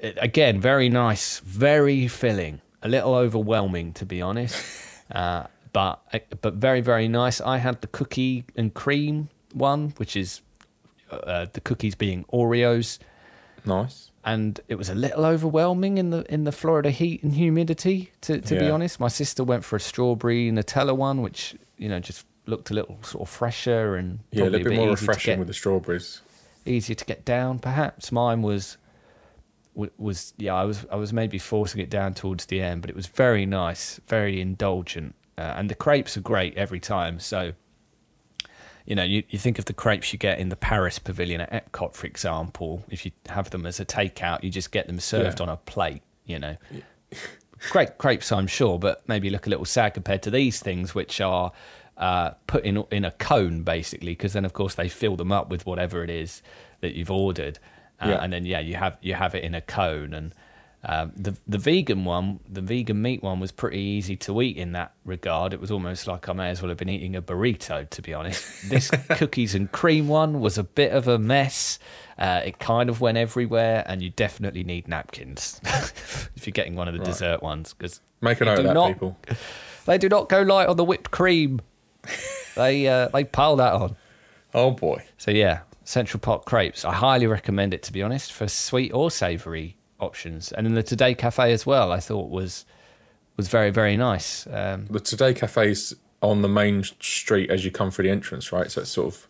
it, 0.00 0.16
again, 0.18 0.62
very 0.62 0.88
nice, 0.88 1.40
very 1.40 2.08
filling, 2.08 2.62
a 2.82 2.88
little 2.88 3.14
overwhelming, 3.14 3.92
to 3.92 4.06
be 4.06 4.22
honest. 4.22 4.64
Uh, 5.10 5.44
but, 5.72 6.00
but 6.40 6.54
very, 6.54 6.80
very 6.80 7.08
nice. 7.08 7.40
I 7.40 7.58
had 7.58 7.80
the 7.80 7.88
cookie 7.88 8.44
and 8.56 8.72
cream 8.72 9.28
one, 9.52 9.90
which 9.96 10.16
is 10.16 10.40
uh, 11.10 11.46
the 11.52 11.60
cookies 11.60 11.94
being 11.94 12.24
Oreos 12.32 12.98
Nice. 13.66 14.10
and 14.24 14.60
it 14.68 14.74
was 14.76 14.88
a 14.90 14.94
little 14.94 15.24
overwhelming 15.24 15.96
in 15.98 16.10
the 16.10 16.24
in 16.32 16.44
the 16.44 16.52
Florida 16.52 16.90
heat 16.90 17.22
and 17.22 17.32
humidity. 17.32 18.10
To 18.22 18.40
to 18.40 18.58
be 18.58 18.68
honest, 18.70 19.00
my 19.00 19.08
sister 19.08 19.42
went 19.44 19.64
for 19.64 19.76
a 19.76 19.80
strawberry 19.80 20.50
Nutella 20.50 20.94
one, 20.96 21.22
which 21.22 21.54
you 21.78 21.88
know 21.88 21.98
just 21.98 22.26
looked 22.46 22.70
a 22.70 22.74
little 22.74 22.98
sort 23.02 23.22
of 23.22 23.30
fresher 23.30 23.96
and 23.96 24.18
Yeah, 24.32 24.44
a 24.44 24.50
little 24.50 24.68
bit 24.68 24.76
more 24.76 24.90
refreshing 24.90 25.32
get- 25.32 25.38
with 25.38 25.48
the 25.48 25.54
strawberries. 25.54 26.20
easier 26.66 26.94
to 26.94 27.04
get 27.06 27.24
down. 27.24 27.58
Perhaps 27.58 28.12
mine 28.12 28.42
was 28.42 28.76
wa- 28.76 28.83
was 29.74 30.34
yeah. 30.38 30.54
I 30.54 30.64
was 30.64 30.86
I 30.90 30.96
was 30.96 31.12
maybe 31.12 31.38
forcing 31.38 31.80
it 31.80 31.90
down 31.90 32.14
towards 32.14 32.46
the 32.46 32.60
end, 32.60 32.80
but 32.80 32.90
it 32.90 32.96
was 32.96 33.06
very 33.06 33.46
nice, 33.46 34.00
very 34.06 34.40
indulgent, 34.40 35.14
uh, 35.36 35.54
and 35.56 35.68
the 35.68 35.74
crepes 35.74 36.16
are 36.16 36.20
great 36.22 36.56
every 36.56 36.80
time. 36.80 37.18
So. 37.20 37.52
You 38.86 38.94
know, 38.94 39.02
you, 39.02 39.22
you 39.30 39.38
think 39.38 39.58
of 39.58 39.64
the 39.64 39.72
crepes 39.72 40.12
you 40.12 40.18
get 40.18 40.38
in 40.38 40.50
the 40.50 40.56
Paris 40.56 40.98
Pavilion 40.98 41.40
at 41.40 41.50
Epcot, 41.72 41.94
for 41.94 42.06
example. 42.06 42.84
If 42.90 43.06
you 43.06 43.12
have 43.30 43.48
them 43.48 43.64
as 43.64 43.80
a 43.80 43.84
takeout, 43.86 44.42
you 44.44 44.50
just 44.50 44.72
get 44.72 44.86
them 44.88 45.00
served 45.00 45.40
Yeah. 45.40 45.44
on 45.44 45.48
a 45.48 45.56
plate. 45.56 46.02
You 46.26 46.38
know, 46.38 46.56
great 47.70 47.96
crepes, 47.96 48.30
I'm 48.30 48.46
sure, 48.46 48.78
but 48.78 49.02
maybe 49.08 49.30
look 49.30 49.46
a 49.46 49.48
little 49.48 49.64
sad 49.64 49.94
compared 49.94 50.22
to 50.24 50.30
these 50.30 50.60
things, 50.60 50.94
which 50.94 51.22
are 51.22 51.52
uh, 51.96 52.32
put 52.46 52.62
in 52.64 52.84
in 52.90 53.06
a 53.06 53.10
cone 53.12 53.62
basically, 53.62 54.12
because 54.12 54.34
then 54.34 54.44
of 54.44 54.52
course 54.52 54.74
they 54.74 54.90
fill 54.90 55.16
them 55.16 55.32
up 55.32 55.48
with 55.48 55.64
whatever 55.64 56.04
it 56.04 56.10
is 56.10 56.42
that 56.82 56.94
you've 56.94 57.10
ordered, 57.10 57.58
uh, 58.04 58.08
Yeah. 58.08 58.22
and 58.22 58.32
then 58.32 58.44
yeah, 58.46 58.60
you 58.60 58.74
have 58.76 58.96
you 59.02 59.14
have 59.14 59.34
it 59.34 59.44
in 59.44 59.54
a 59.54 59.60
cone. 59.60 60.12
And 60.14 60.32
um, 60.86 61.12
the 61.16 61.36
the 61.46 61.58
vegan 61.58 62.04
one, 62.04 62.40
the 62.48 62.60
vegan 62.60 63.00
meat 63.00 63.22
one, 63.22 63.40
was 63.40 63.52
pretty 63.52 63.78
easy 63.80 64.16
to 64.16 64.42
eat 64.42 64.56
in 64.56 64.72
that 64.72 64.92
regard. 65.04 65.52
It 65.54 65.60
was 65.60 65.70
almost 65.70 66.06
like 66.06 66.28
I 66.28 66.32
may 66.34 66.50
as 66.50 66.60
well 66.60 66.68
have 66.68 66.78
been 66.78 66.90
eating 66.90 67.16
a 67.16 67.22
burrito, 67.22 67.88
to 67.88 68.02
be 68.02 68.12
honest. 68.14 68.44
This 68.68 68.90
cookies 68.90 69.54
and 69.54 69.70
cream 69.72 70.08
one 70.08 70.40
was 70.40 70.58
a 70.58 70.64
bit 70.64 70.92
of 70.92 71.08
a 71.08 71.18
mess. 71.18 71.78
Uh, 72.18 72.42
it 72.44 72.58
kind 72.60 72.88
of 72.90 73.00
went 73.00 73.18
everywhere, 73.18 73.82
and 73.86 74.00
you 74.02 74.10
definitely 74.10 74.62
need 74.62 74.86
napkins 74.86 75.60
if 76.36 76.46
you're 76.46 76.52
getting 76.52 76.76
one 76.76 76.86
of 76.86 76.94
the 76.94 77.00
Right. 77.00 77.06
dessert 77.06 77.42
ones 77.42 77.72
because 77.74 78.00
Make 78.20 78.40
a 78.40 78.44
note 78.44 78.58
of 78.60 78.64
that, 78.66 78.74
not- 78.74 78.88
people. 78.92 79.16
they 79.86 79.98
do 79.98 80.08
not 80.08 80.28
go 80.28 80.42
light 80.42 80.68
on 80.68 80.76
the 80.76 80.84
whipped 80.84 81.10
cream. 81.10 81.60
they 82.56 82.86
uh, 82.86 83.08
they 83.08 83.24
pile 83.24 83.56
that 83.56 83.72
on. 83.72 83.96
Oh 84.54 84.70
boy. 84.70 85.02
So 85.18 85.30
yeah, 85.30 85.60
Central 85.84 86.20
Park 86.20 86.44
crepes. 86.46 86.84
I 86.84 86.92
highly 86.92 87.26
recommend 87.26 87.74
it 87.74 87.82
to 87.84 87.92
be 87.92 88.02
honest 88.02 88.32
for 88.32 88.48
sweet 88.48 88.92
or 88.92 89.10
savoury 89.10 89.76
options. 90.00 90.50
And 90.52 90.66
then 90.66 90.74
the 90.74 90.82
Today 90.82 91.14
Cafe 91.14 91.52
as 91.52 91.64
well. 91.66 91.92
I 91.92 92.00
thought 92.00 92.30
was 92.30 92.64
was 93.36 93.48
very 93.48 93.70
very 93.70 93.96
nice. 93.96 94.46
Um, 94.50 94.86
The 94.90 95.00
Today 95.00 95.34
Cafe 95.34 95.70
is 95.70 95.96
on 96.22 96.42
the 96.42 96.48
main 96.48 96.82
street 97.00 97.50
as 97.50 97.64
you 97.64 97.70
come 97.70 97.90
through 97.90 98.04
the 98.04 98.10
entrance, 98.10 98.50
right? 98.52 98.70
So 98.70 98.80
it's 98.80 98.90
sort 98.90 99.14
of 99.14 99.28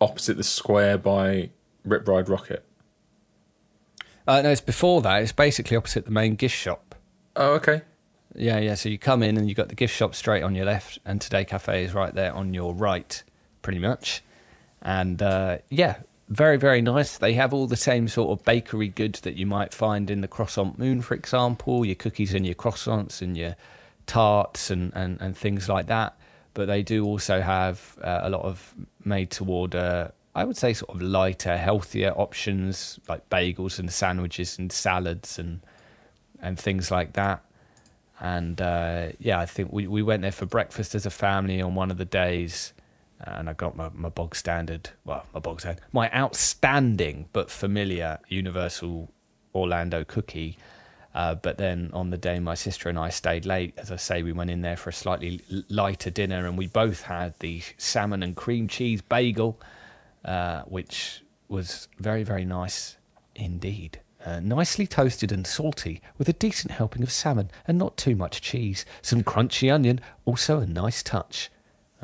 opposite 0.00 0.36
the 0.36 0.44
square 0.44 0.96
by 0.96 1.50
Rip 1.84 2.06
Ride 2.06 2.28
Rocket. 2.28 2.64
uh, 4.28 4.40
no, 4.42 4.50
it's 4.50 4.60
before 4.60 5.02
that. 5.02 5.22
It's 5.22 5.32
basically 5.32 5.76
opposite 5.76 6.04
the 6.04 6.12
main 6.12 6.36
gift 6.36 6.54
shop. 6.54 6.94
Oh, 7.36 7.54
okay. 7.54 7.82
Yeah, 8.36 8.58
yeah. 8.58 8.74
So 8.74 8.88
you 8.88 8.98
come 8.98 9.22
in 9.22 9.36
and 9.36 9.48
you've 9.48 9.56
got 9.56 9.68
the 9.68 9.74
gift 9.74 9.94
shop 9.94 10.14
straight 10.14 10.42
on 10.42 10.54
your 10.54 10.66
left, 10.66 10.98
and 11.04 11.20
Today 11.20 11.44
Cafe 11.44 11.84
is 11.84 11.94
right 11.94 12.14
there 12.14 12.32
on 12.32 12.54
your 12.54 12.74
right, 12.74 13.22
pretty 13.62 13.80
much. 13.80 14.22
And 14.84 15.22
uh, 15.22 15.58
yeah, 15.70 15.96
very 16.28 16.56
very 16.56 16.82
nice. 16.82 17.18
They 17.18 17.34
have 17.34 17.54
all 17.54 17.66
the 17.66 17.76
same 17.76 18.08
sort 18.08 18.38
of 18.38 18.44
bakery 18.44 18.88
goods 18.88 19.20
that 19.20 19.34
you 19.36 19.46
might 19.46 19.72
find 19.72 20.10
in 20.10 20.20
the 20.20 20.28
Croissant 20.28 20.78
Moon, 20.78 21.02
for 21.02 21.14
example, 21.14 21.84
your 21.84 21.94
cookies 21.94 22.34
and 22.34 22.44
your 22.44 22.54
croissants 22.54 23.22
and 23.22 23.36
your 23.36 23.56
tarts 24.06 24.70
and 24.70 24.92
and, 24.94 25.20
and 25.20 25.36
things 25.36 25.68
like 25.68 25.86
that. 25.86 26.16
But 26.52 26.66
they 26.66 26.82
do 26.82 27.04
also 27.04 27.40
have 27.40 27.98
uh, 28.02 28.20
a 28.22 28.30
lot 28.30 28.42
of 28.42 28.74
made 29.04 29.30
to 29.32 29.44
order. 29.46 30.12
I 30.36 30.44
would 30.44 30.56
say 30.56 30.72
sort 30.72 30.94
of 30.94 31.00
lighter, 31.00 31.56
healthier 31.56 32.10
options 32.10 32.98
like 33.08 33.28
bagels 33.30 33.78
and 33.78 33.90
sandwiches 33.92 34.58
and 34.58 34.70
salads 34.70 35.38
and 35.38 35.60
and 36.42 36.58
things 36.58 36.90
like 36.90 37.14
that. 37.14 37.42
And 38.20 38.60
uh, 38.60 39.08
yeah, 39.18 39.40
I 39.40 39.46
think 39.46 39.72
we, 39.72 39.86
we 39.86 40.02
went 40.02 40.22
there 40.22 40.32
for 40.32 40.46
breakfast 40.46 40.94
as 40.94 41.06
a 41.06 41.10
family 41.10 41.60
on 41.60 41.74
one 41.74 41.90
of 41.90 41.98
the 41.98 42.04
days, 42.04 42.72
and 43.26 43.48
I 43.48 43.52
got 43.52 43.76
my, 43.76 43.90
my 43.94 44.08
bog 44.08 44.34
standard, 44.34 44.90
well, 45.04 45.24
my 45.32 45.40
bog 45.40 45.60
standard, 45.60 45.82
my 45.92 46.10
outstanding 46.12 47.28
but 47.32 47.50
familiar 47.50 48.18
Universal 48.28 49.10
Orlando 49.54 50.04
cookie. 50.04 50.58
Uh, 51.14 51.34
but 51.36 51.58
then 51.58 51.90
on 51.92 52.10
the 52.10 52.16
day 52.16 52.40
my 52.40 52.54
sister 52.54 52.88
and 52.88 52.98
I 52.98 53.08
stayed 53.08 53.46
late, 53.46 53.72
as 53.76 53.92
I 53.92 53.96
say, 53.96 54.24
we 54.24 54.32
went 54.32 54.50
in 54.50 54.62
there 54.62 54.76
for 54.76 54.90
a 54.90 54.92
slightly 54.92 55.40
lighter 55.68 56.10
dinner, 56.10 56.46
and 56.46 56.58
we 56.58 56.66
both 56.66 57.02
had 57.02 57.38
the 57.38 57.62
salmon 57.78 58.22
and 58.24 58.34
cream 58.34 58.66
cheese 58.66 59.00
bagel, 59.00 59.60
uh, 60.24 60.62
which 60.62 61.22
was 61.48 61.86
very, 62.00 62.24
very 62.24 62.44
nice 62.44 62.96
indeed. 63.36 64.00
Uh, 64.26 64.40
nicely 64.40 64.86
toasted 64.86 65.30
and 65.30 65.46
salty, 65.46 66.00
with 66.18 66.28
a 66.28 66.32
decent 66.32 66.72
helping 66.72 67.02
of 67.02 67.12
salmon 67.12 67.50
and 67.68 67.78
not 67.78 67.96
too 67.96 68.16
much 68.16 68.40
cheese. 68.40 68.84
Some 69.02 69.22
crunchy 69.22 69.72
onion, 69.72 70.00
also 70.24 70.58
a 70.58 70.66
nice 70.66 71.02
touch. 71.02 71.50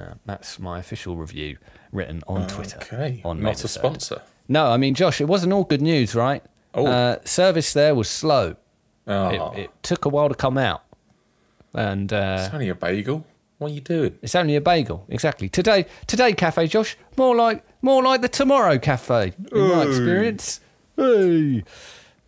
Uh, 0.00 0.14
that's 0.24 0.58
my 0.58 0.78
official 0.78 1.16
review, 1.16 1.58
written 1.92 2.22
on 2.26 2.46
Twitter. 2.48 2.78
Okay. 2.82 3.20
on 3.24 3.38
May 3.40 3.50
Not 3.50 3.64
a 3.64 3.66
3rd. 3.66 3.70
sponsor. 3.70 4.22
No, 4.48 4.66
I 4.70 4.76
mean, 4.78 4.94
Josh, 4.94 5.20
it 5.20 5.26
wasn't 5.28 5.52
all 5.52 5.64
good 5.64 5.82
news, 5.82 6.14
right? 6.14 6.42
Oh. 6.74 6.86
Uh, 6.86 7.16
service 7.24 7.72
there 7.72 7.94
was 7.94 8.08
slow. 8.08 8.56
Oh, 9.06 9.52
It, 9.52 9.60
it 9.64 9.70
took 9.82 10.04
a 10.04 10.08
while 10.08 10.28
to 10.28 10.34
come 10.34 10.56
out, 10.58 10.82
and 11.74 12.12
uh, 12.12 12.38
it's 12.44 12.54
only 12.54 12.68
a 12.68 12.74
bagel. 12.74 13.24
What 13.58 13.70
are 13.72 13.74
you 13.74 13.80
doing? 13.80 14.18
it's 14.22 14.34
only 14.34 14.56
a 14.56 14.60
bagel. 14.60 15.04
Exactly. 15.08 15.48
Today, 15.48 15.84
today 16.06 16.32
cafe, 16.32 16.66
Josh, 16.66 16.96
more 17.16 17.34
like 17.36 17.64
more 17.82 18.02
like 18.02 18.22
the 18.22 18.28
tomorrow 18.28 18.78
cafe 18.78 19.32
in 19.52 19.68
my 19.68 19.82
experience. 19.82 20.60
Hey. 20.96 21.64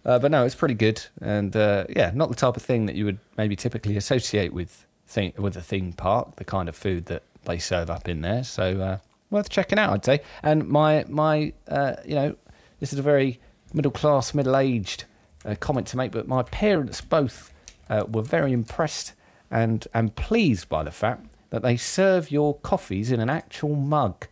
Uh, 0.04 0.18
but 0.18 0.30
no, 0.32 0.44
it's 0.44 0.54
pretty 0.56 0.74
good, 0.74 1.00
and 1.20 1.54
uh, 1.56 1.84
yeah, 1.88 2.10
not 2.14 2.28
the 2.28 2.34
type 2.34 2.56
of 2.56 2.62
thing 2.62 2.86
that 2.86 2.96
you 2.96 3.04
would 3.04 3.18
maybe 3.38 3.54
typically 3.54 3.96
associate 3.96 4.52
with 4.52 4.84
thing 5.06 5.32
with 5.38 5.56
a 5.56 5.62
theme 5.62 5.92
park, 5.92 6.36
the 6.36 6.44
kind 6.44 6.68
of 6.68 6.74
food 6.76 7.06
that 7.06 7.22
they 7.44 7.58
serve 7.58 7.90
up 7.90 8.08
in 8.08 8.20
there. 8.20 8.44
So 8.44 8.80
uh, 8.80 8.98
worth 9.30 9.48
checking 9.48 9.78
out, 9.78 9.92
I'd 9.92 10.04
say. 10.04 10.20
And 10.42 10.68
my 10.68 11.04
my 11.08 11.52
uh, 11.68 11.96
you 12.04 12.14
know 12.14 12.36
this 12.80 12.92
is 12.92 12.98
a 12.98 13.02
very 13.02 13.40
middle 13.72 13.92
class, 13.92 14.34
middle 14.34 14.56
aged 14.56 15.04
uh, 15.44 15.54
comment 15.58 15.86
to 15.88 15.96
make, 15.96 16.12
but 16.12 16.28
my 16.28 16.42
parents 16.42 17.00
both 17.00 17.52
uh, 17.90 18.04
were 18.08 18.22
very 18.22 18.52
impressed 18.52 19.12
and 19.50 19.86
and 19.94 20.14
pleased 20.16 20.68
by 20.68 20.82
the 20.82 20.90
fact 20.90 21.26
that 21.50 21.62
they 21.62 21.76
serve 21.76 22.30
your 22.30 22.54
coffees 22.60 23.12
in 23.12 23.20
an 23.20 23.28
actual 23.30 23.74
mug. 23.74 24.26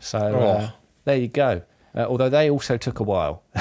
So 0.00 0.18
uh, 0.18 0.68
Oh. 0.70 0.72
there 1.04 1.16
you 1.16 1.28
go. 1.28 1.62
Uh, 1.94 2.04
although 2.04 2.28
they 2.28 2.50
also 2.50 2.76
took 2.76 3.00
a 3.00 3.02
while. 3.02 3.42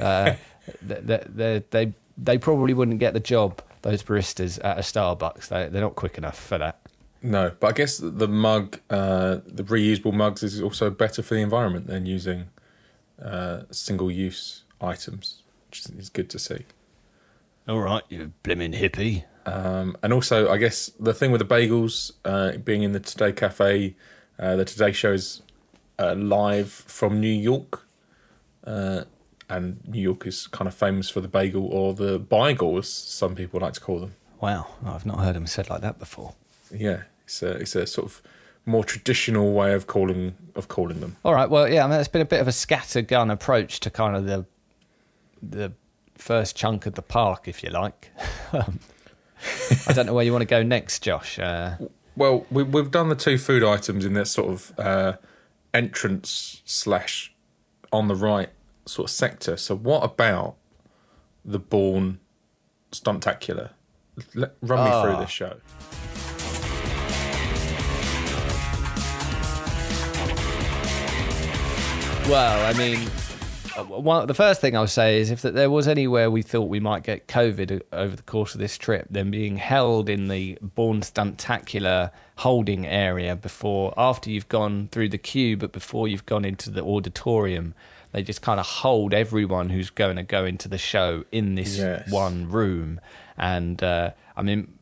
uh, 0.00 0.34
they, 0.82 1.20
they, 1.28 1.62
they, 1.70 1.92
they 2.16 2.38
probably 2.38 2.72
wouldn't 2.74 2.98
get 2.98 3.12
the 3.12 3.20
job, 3.20 3.60
those 3.82 4.02
baristas 4.02 4.58
at 4.64 4.78
a 4.78 4.80
Starbucks. 4.80 5.48
They, 5.48 5.68
they're 5.68 5.82
not 5.82 5.94
quick 5.94 6.16
enough 6.18 6.38
for 6.38 6.56
that. 6.58 6.80
No, 7.24 7.52
but 7.58 7.68
I 7.68 7.72
guess 7.72 7.96
the 7.96 8.28
mug, 8.28 8.80
uh, 8.90 9.38
the 9.46 9.64
reusable 9.64 10.12
mugs, 10.12 10.42
is 10.42 10.60
also 10.60 10.90
better 10.90 11.22
for 11.22 11.34
the 11.34 11.40
environment 11.40 11.86
than 11.86 12.04
using 12.04 12.50
uh, 13.20 13.62
single-use 13.70 14.64
items, 14.78 15.42
which 15.70 15.86
is 15.86 16.10
good 16.10 16.28
to 16.28 16.38
see. 16.38 16.66
All 17.66 17.80
right, 17.80 18.02
you 18.10 18.32
blimmin' 18.42 18.74
hippie. 18.74 19.24
Um, 19.46 19.96
and 20.02 20.12
also, 20.12 20.50
I 20.50 20.58
guess 20.58 20.90
the 21.00 21.14
thing 21.14 21.32
with 21.32 21.38
the 21.38 21.46
bagels 21.46 22.12
uh, 22.26 22.58
being 22.58 22.82
in 22.82 22.92
the 22.92 23.00
Today 23.00 23.32
Cafe, 23.32 23.96
uh, 24.38 24.56
the 24.56 24.66
Today 24.66 24.92
Show 24.92 25.12
is 25.12 25.40
uh, 25.98 26.14
live 26.14 26.70
from 26.70 27.20
New 27.20 27.26
York, 27.26 27.86
uh, 28.64 29.04
and 29.48 29.80
New 29.88 30.02
York 30.02 30.26
is 30.26 30.46
kind 30.46 30.68
of 30.68 30.74
famous 30.74 31.08
for 31.08 31.22
the 31.22 31.28
bagel 31.28 31.66
or 31.68 31.94
the 31.94 32.18
bagel, 32.18 32.76
as 32.76 32.92
some 32.92 33.34
people 33.34 33.60
like 33.60 33.72
to 33.72 33.80
call 33.80 34.00
them. 34.00 34.14
Wow, 34.42 34.66
I've 34.84 35.06
not 35.06 35.20
heard 35.20 35.36
them 35.36 35.46
said 35.46 35.70
like 35.70 35.80
that 35.80 35.98
before. 35.98 36.34
Yeah, 36.70 37.04
it's 37.24 37.42
a 37.42 37.50
it's 37.52 37.74
a 37.76 37.86
sort 37.86 38.06
of 38.06 38.22
more 38.66 38.84
traditional 38.84 39.52
way 39.52 39.74
of 39.74 39.86
calling 39.86 40.34
of 40.54 40.68
calling 40.68 41.00
them. 41.00 41.16
All 41.24 41.34
right, 41.34 41.48
well, 41.50 41.68
yeah, 41.68 41.84
I 41.84 41.88
mean, 41.88 41.98
it's 42.00 42.08
been 42.08 42.22
a 42.22 42.26
bit 42.26 42.40
of 42.40 42.48
a 42.48 42.52
scattergun 42.52 43.30
approach 43.32 43.80
to 43.80 43.90
kind 43.90 44.16
of 44.16 44.24
the 44.26 44.44
the 45.42 45.72
first 46.16 46.56
chunk 46.56 46.86
of 46.86 46.94
the 46.94 47.02
park, 47.02 47.48
if 47.48 47.62
you 47.62 47.70
like. 47.70 48.10
Um, 48.52 48.78
I 49.88 49.92
don't 49.92 50.06
know 50.06 50.14
where 50.14 50.24
you 50.24 50.32
want 50.32 50.40
to 50.42 50.46
go 50.46 50.62
next, 50.62 51.02
Josh. 51.02 51.38
Uh, 51.38 51.76
Well, 52.16 52.46
we, 52.50 52.62
we've 52.62 52.90
done 52.90 53.08
the 53.10 53.14
two 53.16 53.36
food 53.36 53.62
items 53.64 54.04
in 54.06 54.14
that 54.14 54.26
sort 54.28 54.48
of 54.48 54.72
uh, 54.78 55.12
entrance 55.74 56.62
slash 56.64 57.34
on 57.92 58.08
the 58.08 58.14
right 58.14 58.48
sort 58.86 59.10
of 59.10 59.14
sector. 59.14 59.56
So, 59.58 59.76
what 59.76 60.02
about 60.04 60.54
the 61.44 61.58
Bourne 61.58 62.20
Stuntacular? 62.92 63.70
Let, 64.34 64.54
run 64.62 64.84
me 64.84 64.90
Ah. 64.90 65.02
through 65.02 65.16
this 65.20 65.30
show. 65.30 65.56
Well, 72.28 72.64
I 72.64 72.72
mean, 72.78 73.06
uh, 73.76 73.84
one, 73.84 74.26
the 74.26 74.34
first 74.34 74.60
thing 74.62 74.74
I'll 74.76 74.86
say 74.86 75.18
is 75.20 75.30
if 75.30 75.42
there 75.42 75.70
was 75.70 75.86
anywhere 75.86 76.30
we 76.30 76.40
thought 76.42 76.68
we 76.70 76.80
might 76.80 77.02
get 77.02 77.28
COVID 77.28 77.82
over 77.92 78.16
the 78.16 78.22
course 78.22 78.54
of 78.54 78.60
this 78.60 78.78
trip, 78.78 79.06
then 79.10 79.30
being 79.30 79.56
held 79.58 80.08
in 80.08 80.28
the 80.28 80.58
Bourne 80.62 81.02
Stuntacular 81.02 82.10
holding 82.36 82.86
area 82.86 83.36
before, 83.36 83.92
after 83.98 84.30
you've 84.30 84.48
gone 84.48 84.88
through 84.90 85.10
the 85.10 85.18
queue, 85.18 85.56
but 85.58 85.70
before 85.72 86.08
you've 86.08 86.24
gone 86.24 86.46
into 86.46 86.70
the 86.70 86.82
auditorium, 86.82 87.74
they 88.12 88.22
just 88.22 88.40
kind 88.40 88.58
of 88.58 88.64
hold 88.66 89.12
everyone 89.12 89.68
who's 89.68 89.90
going 89.90 90.16
to 90.16 90.22
go 90.22 90.46
into 90.46 90.66
the 90.66 90.78
show 90.78 91.24
in 91.30 91.56
this 91.56 91.76
Yes. 91.76 92.10
one 92.10 92.50
room. 92.50 93.00
And 93.36 93.82
uh, 93.82 94.12
I 94.34 94.42
mean, 94.42 94.72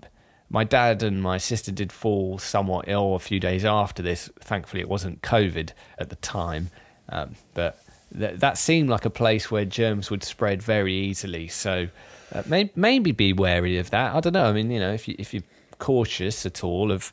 my 0.49 0.63
dad 0.63 1.03
and 1.03 1.21
my 1.21 1.39
sister 1.39 1.73
did 1.73 1.91
fall 1.93 2.39
somewhat 2.39 2.85
ill 2.87 3.15
a 3.17 3.19
few 3.19 3.41
days 3.41 3.65
after 3.65 4.01
this. 4.01 4.31
Thankfully, 4.41 4.81
it 4.81 4.89
wasn't 4.89 5.23
COVID 5.23 5.71
at 5.99 6.09
the 6.09 6.17
time, 6.17 6.71
um, 7.13 7.35
but 7.55 7.79
th- 8.19 8.39
that 8.41 8.59
seemed 8.59 8.89
like 8.89 9.05
a 9.05 9.11
place 9.11 9.51
where 9.51 9.65
germs 9.65 10.11
would 10.11 10.25
spread 10.25 10.63
very 10.63 10.95
easily. 10.95 11.49
So 11.49 11.89
uh, 12.35 12.43
may- 12.47 12.71
maybe 12.75 13.13
be 13.13 13.33
wary 13.33 13.79
of 13.79 13.91
that. 13.91 14.15
I 14.15 14.21
don't 14.21 14.33
know. 14.33 14.47
I 14.47 14.53
mean, 14.53 14.71
you 14.71 14.81
know, 14.81 14.93
if 14.93 15.07
you 15.07 15.15
if 15.19 15.33
you're 15.35 15.45
cautious 15.79 16.47
at 16.47 16.65
all 16.65 16.91
of 16.93 17.13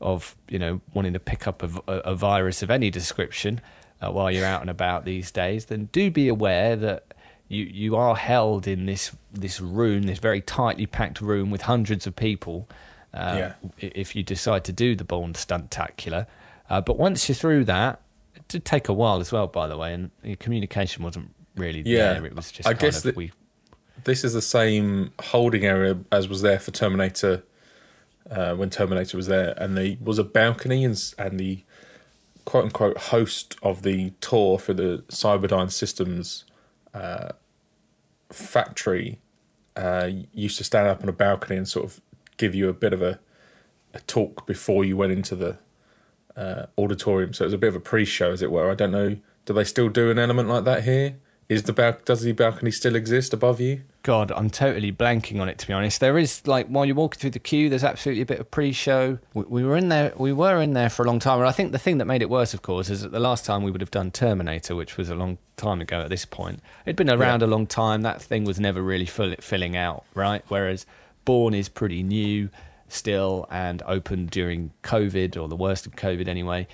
of 0.00 0.34
you 0.48 0.58
know 0.58 0.80
wanting 0.92 1.12
to 1.12 1.20
pick 1.20 1.46
up 1.46 1.62
a 1.88 2.14
virus 2.14 2.62
of 2.62 2.70
any 2.70 2.90
description 2.90 3.60
uh, 4.02 4.10
while 4.10 4.30
you're 4.30 4.46
out 4.46 4.60
and 4.60 4.70
about 4.70 5.04
these 5.04 5.30
days, 5.30 5.66
then 5.66 5.88
do 5.92 6.10
be 6.10 6.28
aware 6.28 6.76
that 6.76 7.04
you 7.48 7.64
you 7.64 7.96
are 7.96 8.16
held 8.16 8.66
in 8.66 8.86
this 8.86 9.12
this 9.32 9.60
room, 9.60 10.02
this 10.04 10.18
very 10.18 10.40
tightly 10.40 10.86
packed 10.86 11.20
room 11.20 11.50
with 11.50 11.62
hundreds 11.62 12.06
of 12.06 12.14
people. 12.16 12.68
Uh, 13.12 13.34
Yeah. 13.38 13.52
If 13.78 14.16
you 14.16 14.22
decide 14.24 14.64
to 14.64 14.72
do 14.72 14.96
the 14.96 15.04
Bourne 15.04 15.34
Stuntacular, 15.34 16.26
uh, 16.70 16.80
but 16.80 16.98
once 16.98 17.28
you're 17.28 17.36
through 17.36 17.64
that, 17.66 18.00
did 18.48 18.64
take 18.64 18.88
a 18.88 18.92
while 18.92 19.20
as 19.20 19.32
well, 19.32 19.46
by 19.46 19.66
the 19.68 19.76
way, 19.76 19.92
and 19.94 20.10
communication 20.40 21.02
wasn't 21.04 21.34
really 21.56 21.82
Yeah. 21.84 22.14
there. 22.14 22.26
It 22.26 22.34
was 22.36 22.50
just 22.52 22.68
I 22.68 22.72
kind 22.72 22.80
guess 22.80 22.96
of 22.98 23.02
that- 23.04 23.16
we. 23.16 23.32
This 24.04 24.22
is 24.24 24.34
the 24.34 24.42
same 24.42 25.12
holding 25.20 25.64
area 25.64 25.98
as 26.12 26.28
was 26.28 26.42
there 26.42 26.58
for 26.58 26.70
Terminator 26.72 27.42
uh, 28.30 28.54
when 28.54 28.68
Terminator 28.70 29.16
was 29.16 29.26
there, 29.28 29.54
and 29.56 29.76
there 29.76 29.96
was 30.00 30.18
a 30.18 30.24
balcony, 30.24 30.84
and, 30.84 31.00
and 31.18 31.38
the 31.40 31.62
quote 32.44 32.64
unquote 32.64 32.98
host 32.98 33.56
of 33.62 33.82
the 33.82 34.10
tour 34.20 34.58
for 34.58 34.74
the 34.74 35.02
Cyberdyne 35.08 35.70
Systems 35.70 36.44
uh, 36.92 37.30
factory 38.30 39.18
uh, 39.76 40.10
used 40.32 40.58
to 40.58 40.64
stand 40.64 40.86
up 40.88 41.02
on 41.02 41.08
a 41.08 41.12
balcony 41.12 41.56
and 41.56 41.68
sort 41.68 41.84
of 41.86 42.00
give 42.36 42.54
you 42.54 42.68
a 42.68 42.72
bit 42.72 42.92
of 42.92 43.02
a, 43.02 43.18
a 43.92 44.00
talk 44.00 44.46
before 44.46 44.84
you 44.84 44.96
went 44.96 45.12
into 45.12 45.34
the 45.34 45.56
uh, 46.36 46.66
auditorium. 46.78 47.32
So 47.32 47.44
it 47.44 47.46
was 47.46 47.54
a 47.54 47.58
bit 47.58 47.68
of 47.68 47.76
a 47.76 47.80
pre-show, 47.80 48.32
as 48.32 48.42
it 48.42 48.50
were. 48.50 48.70
I 48.70 48.74
don't 48.74 48.92
know. 48.92 49.16
Do 49.46 49.52
they 49.52 49.64
still 49.64 49.88
do 49.88 50.10
an 50.10 50.18
element 50.18 50.48
like 50.48 50.64
that 50.64 50.84
here? 50.84 51.16
Is 51.48 51.64
the 51.64 51.74
bal- 51.74 51.98
does 52.04 52.22
the 52.22 52.32
balcony 52.32 52.70
still 52.70 52.96
exist 52.96 53.34
above 53.34 53.60
you? 53.60 53.82
God, 54.02 54.32
I'm 54.32 54.48
totally 54.48 54.90
blanking 54.90 55.40
on 55.40 55.48
it 55.48 55.58
to 55.58 55.66
be 55.66 55.72
honest. 55.74 56.00
There 56.00 56.16
is 56.16 56.46
like 56.46 56.68
while 56.68 56.86
you're 56.86 56.94
walking 56.94 57.18
through 57.20 57.30
the 57.30 57.38
queue, 57.38 57.68
there's 57.68 57.84
absolutely 57.84 58.22
a 58.22 58.26
bit 58.26 58.40
of 58.40 58.50
pre-show. 58.50 59.18
We, 59.34 59.44
we 59.44 59.64
were 59.64 59.76
in 59.76 59.90
there, 59.90 60.14
we 60.16 60.32
were 60.32 60.62
in 60.62 60.72
there 60.72 60.88
for 60.88 61.04
a 61.04 61.06
long 61.06 61.18
time, 61.18 61.38
and 61.38 61.48
I 61.48 61.52
think 61.52 61.72
the 61.72 61.78
thing 61.78 61.98
that 61.98 62.06
made 62.06 62.22
it 62.22 62.30
worse, 62.30 62.54
of 62.54 62.62
course, 62.62 62.88
is 62.88 63.02
that 63.02 63.12
the 63.12 63.20
last 63.20 63.44
time 63.44 63.62
we 63.62 63.70
would 63.70 63.82
have 63.82 63.90
done 63.90 64.10
Terminator, 64.10 64.74
which 64.74 64.96
was 64.96 65.10
a 65.10 65.14
long 65.14 65.36
time 65.56 65.82
ago 65.82 66.00
at 66.00 66.08
this 66.08 66.24
point, 66.24 66.60
it'd 66.86 66.96
been 66.96 67.10
around 67.10 67.42
a 67.42 67.46
long 67.46 67.66
time. 67.66 68.02
That 68.02 68.22
thing 68.22 68.44
was 68.44 68.58
never 68.58 68.82
really 68.82 69.06
full, 69.06 69.34
filling 69.40 69.76
out, 69.76 70.04
right? 70.14 70.42
Whereas 70.48 70.86
Bourne 71.26 71.54
is 71.54 71.68
pretty 71.68 72.02
new 72.02 72.48
still 72.88 73.46
and 73.50 73.82
open 73.86 74.26
during 74.26 74.72
COVID 74.82 75.40
or 75.40 75.48
the 75.48 75.56
worst 75.56 75.86
of 75.86 75.96
COVID 75.96 76.28
anyway, 76.28 76.66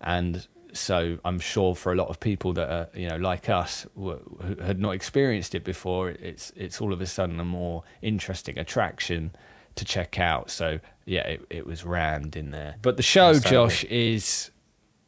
and 0.00 0.46
so 0.72 1.18
I'm 1.24 1.38
sure 1.38 1.74
for 1.74 1.92
a 1.92 1.96
lot 1.96 2.08
of 2.08 2.20
people 2.20 2.52
that 2.54 2.68
are 2.68 2.88
you 2.94 3.08
know 3.08 3.16
like 3.16 3.48
us 3.48 3.86
who 3.94 4.18
who 4.42 4.56
had 4.62 4.78
not 4.78 4.90
experienced 4.90 5.54
it 5.54 5.64
before, 5.64 6.10
it's 6.10 6.52
it's 6.56 6.80
all 6.80 6.92
of 6.92 7.00
a 7.00 7.06
sudden 7.06 7.40
a 7.40 7.44
more 7.44 7.82
interesting 8.02 8.58
attraction 8.58 9.32
to 9.76 9.84
check 9.84 10.18
out. 10.18 10.50
So 10.50 10.80
yeah, 11.04 11.22
it, 11.22 11.46
it 11.50 11.66
was 11.66 11.84
rammed 11.84 12.36
in 12.36 12.50
there. 12.50 12.76
But 12.82 12.96
the 12.96 13.02
show, 13.02 13.28
Understandable. 13.28 13.68
Josh, 13.68 13.84
is 13.84 14.50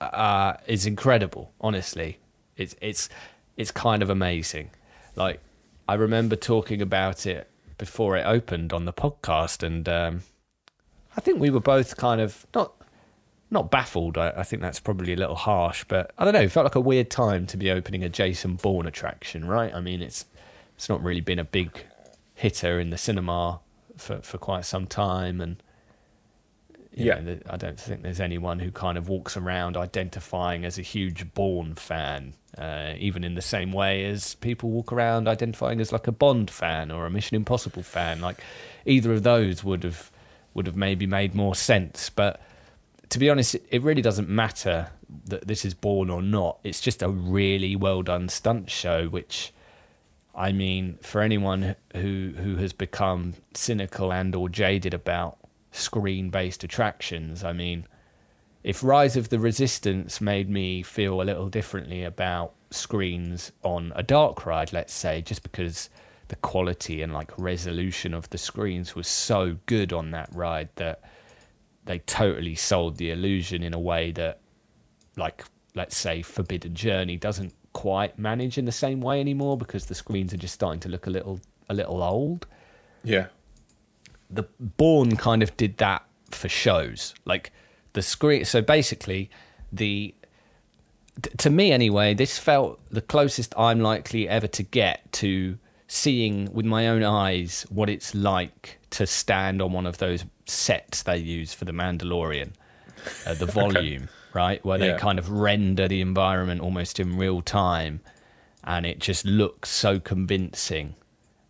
uh, 0.00 0.54
is 0.66 0.86
incredible. 0.86 1.52
Honestly, 1.60 2.18
it's 2.56 2.74
it's 2.80 3.08
it's 3.56 3.70
kind 3.70 4.02
of 4.02 4.10
amazing. 4.10 4.70
Like 5.16 5.40
I 5.88 5.94
remember 5.94 6.36
talking 6.36 6.80
about 6.80 7.26
it 7.26 7.50
before 7.76 8.16
it 8.16 8.22
opened 8.22 8.72
on 8.72 8.84
the 8.84 8.92
podcast, 8.92 9.62
and 9.62 9.88
um, 9.88 10.22
I 11.18 11.20
think 11.20 11.40
we 11.40 11.50
were 11.50 11.58
both 11.60 11.96
kind 11.96 12.20
of 12.20 12.46
not 12.54 12.72
not 13.50 13.70
baffled. 13.72 14.16
I, 14.16 14.30
I 14.36 14.42
think 14.44 14.62
that's 14.62 14.78
probably 14.78 15.12
a 15.14 15.16
little 15.16 15.34
harsh, 15.34 15.84
but 15.88 16.12
I 16.16 16.24
don't 16.24 16.32
know. 16.32 16.42
It 16.42 16.52
felt 16.52 16.64
like 16.64 16.76
a 16.76 16.80
weird 16.80 17.10
time 17.10 17.44
to 17.48 17.56
be 17.56 17.72
opening 17.72 18.04
a 18.04 18.08
Jason 18.08 18.54
Bourne 18.54 18.86
attraction, 18.86 19.44
right? 19.44 19.74
I 19.74 19.80
mean, 19.80 20.00
it's 20.00 20.26
it's 20.76 20.88
not 20.88 21.02
really 21.02 21.20
been 21.20 21.40
a 21.40 21.44
big 21.44 21.84
hitter 22.36 22.78
in 22.78 22.90
the 22.90 22.98
cinema 22.98 23.58
for 23.96 24.18
for 24.20 24.38
quite 24.38 24.64
some 24.64 24.86
time, 24.86 25.40
and 25.40 25.60
you 26.94 27.06
Yeah. 27.06 27.18
know, 27.20 27.38
I 27.50 27.56
don't 27.56 27.80
think 27.80 28.02
there's 28.02 28.20
anyone 28.20 28.60
who 28.60 28.70
kind 28.70 28.96
of 28.96 29.08
walks 29.08 29.36
around 29.36 29.76
identifying 29.76 30.64
as 30.64 30.78
a 30.78 30.82
huge 30.82 31.34
Bourne 31.34 31.74
fan, 31.74 32.34
uh, 32.56 32.92
even 32.96 33.24
in 33.24 33.34
the 33.34 33.42
same 33.42 33.72
way 33.72 34.04
as 34.04 34.36
people 34.36 34.70
walk 34.70 34.92
around 34.92 35.26
identifying 35.26 35.80
as 35.80 35.90
like 35.90 36.06
a 36.06 36.12
Bond 36.12 36.48
fan 36.48 36.92
or 36.92 37.06
a 37.06 37.10
Mission 37.10 37.34
Impossible 37.36 37.82
fan. 37.82 38.20
Like 38.20 38.38
either 38.86 39.12
of 39.12 39.24
those 39.24 39.64
would 39.64 39.82
have 39.84 40.10
would 40.54 40.66
have 40.66 40.76
maybe 40.76 41.06
made 41.06 41.34
more 41.34 41.54
sense, 41.54 42.10
but 42.10 42.40
to 43.10 43.18
be 43.18 43.30
honest, 43.30 43.56
it 43.70 43.82
really 43.82 44.02
doesn't 44.02 44.28
matter 44.28 44.90
that 45.26 45.46
this 45.46 45.64
is 45.64 45.74
Bourne 45.74 46.10
or 46.10 46.22
not. 46.22 46.58
It's 46.62 46.80
just 46.80 47.02
a 47.02 47.08
really 47.08 47.76
well 47.76 48.02
done 48.02 48.28
stunt 48.28 48.70
show, 48.70 49.08
which. 49.08 49.52
I 50.34 50.52
mean, 50.52 50.98
for 51.02 51.20
anyone 51.20 51.74
who 51.96 52.32
who 52.36 52.56
has 52.56 52.72
become 52.72 53.34
cynical 53.54 54.12
and 54.12 54.36
or 54.36 54.48
jaded 54.48 54.94
about 54.94 55.36
screen 55.72 56.30
based 56.30 56.62
attractions, 56.62 57.42
I 57.42 57.52
mean, 57.52 57.86
if 58.62 58.84
Rise 58.84 59.16
of 59.16 59.30
the 59.30 59.40
Resistance 59.40 60.20
made 60.20 60.48
me 60.48 60.82
feel 60.84 61.20
a 61.20 61.24
little 61.24 61.48
differently 61.48 62.04
about 62.04 62.52
screens 62.70 63.50
on 63.64 63.92
a 63.96 64.02
dark 64.02 64.46
ride, 64.46 64.72
let's 64.72 64.92
say, 64.92 65.22
just 65.22 65.42
because 65.42 65.90
the 66.28 66.36
quality 66.36 67.02
and 67.02 67.12
like 67.12 67.30
resolution 67.38 68.14
of 68.14 68.28
the 68.30 68.38
screens 68.38 68.94
was 68.94 69.08
so 69.08 69.56
good 69.66 69.92
on 69.92 70.10
that 70.12 70.28
ride 70.32 70.68
that 70.76 71.02
they 71.84 71.98
totally 72.00 72.54
sold 72.54 72.96
the 72.96 73.10
illusion 73.10 73.62
in 73.62 73.74
a 73.74 73.78
way 73.78 74.12
that 74.12 74.40
like 75.16 75.44
let's 75.74 75.96
say 75.96 76.22
Forbidden 76.22 76.74
Journey 76.74 77.16
doesn't 77.16 77.54
quite 77.72 78.18
manage 78.18 78.58
in 78.58 78.64
the 78.64 78.72
same 78.72 79.00
way 79.00 79.20
anymore 79.20 79.56
because 79.56 79.86
the 79.86 79.94
screens 79.94 80.34
are 80.34 80.38
just 80.38 80.54
starting 80.54 80.80
to 80.80 80.88
look 80.88 81.06
a 81.06 81.10
little 81.10 81.40
a 81.68 81.74
little 81.74 82.02
old. 82.02 82.46
Yeah. 83.04 83.26
The 84.30 84.44
Bourne 84.60 85.16
kind 85.16 85.42
of 85.42 85.56
did 85.56 85.78
that 85.78 86.04
for 86.30 86.48
shows. 86.48 87.14
Like 87.24 87.52
the 87.94 88.02
screen 88.02 88.44
so 88.44 88.60
basically 88.60 89.30
the 89.72 90.14
to 91.38 91.50
me 91.50 91.72
anyway, 91.72 92.14
this 92.14 92.38
felt 92.38 92.80
the 92.90 93.00
closest 93.00 93.54
I'm 93.56 93.80
likely 93.80 94.28
ever 94.28 94.46
to 94.46 94.62
get 94.62 95.10
to 95.14 95.58
seeing 95.88 96.52
with 96.52 96.66
my 96.66 96.86
own 96.86 97.02
eyes 97.02 97.66
what 97.70 97.88
it's 97.88 98.14
like 98.14 98.78
to 98.90 99.06
stand 99.06 99.60
on 99.60 99.72
one 99.72 99.86
of 99.86 99.98
those 99.98 100.24
sets 100.46 101.02
they 101.02 101.16
use 101.16 101.52
for 101.54 101.64
the 101.64 101.72
Mandalorian, 101.72 102.52
uh, 103.26 103.34
the 103.34 103.46
volume, 103.62 104.08
right, 104.34 104.64
where 104.64 104.78
they 104.78 104.96
kind 104.98 105.18
of 105.18 105.30
render 105.30 105.88
the 105.88 106.00
environment 106.00 106.60
almost 106.60 107.00
in 107.00 107.16
real 107.16 107.40
time, 107.40 108.00
and 108.64 108.84
it 108.84 108.98
just 108.98 109.24
looks 109.24 109.70
so 109.70 109.98
convincing 109.98 110.94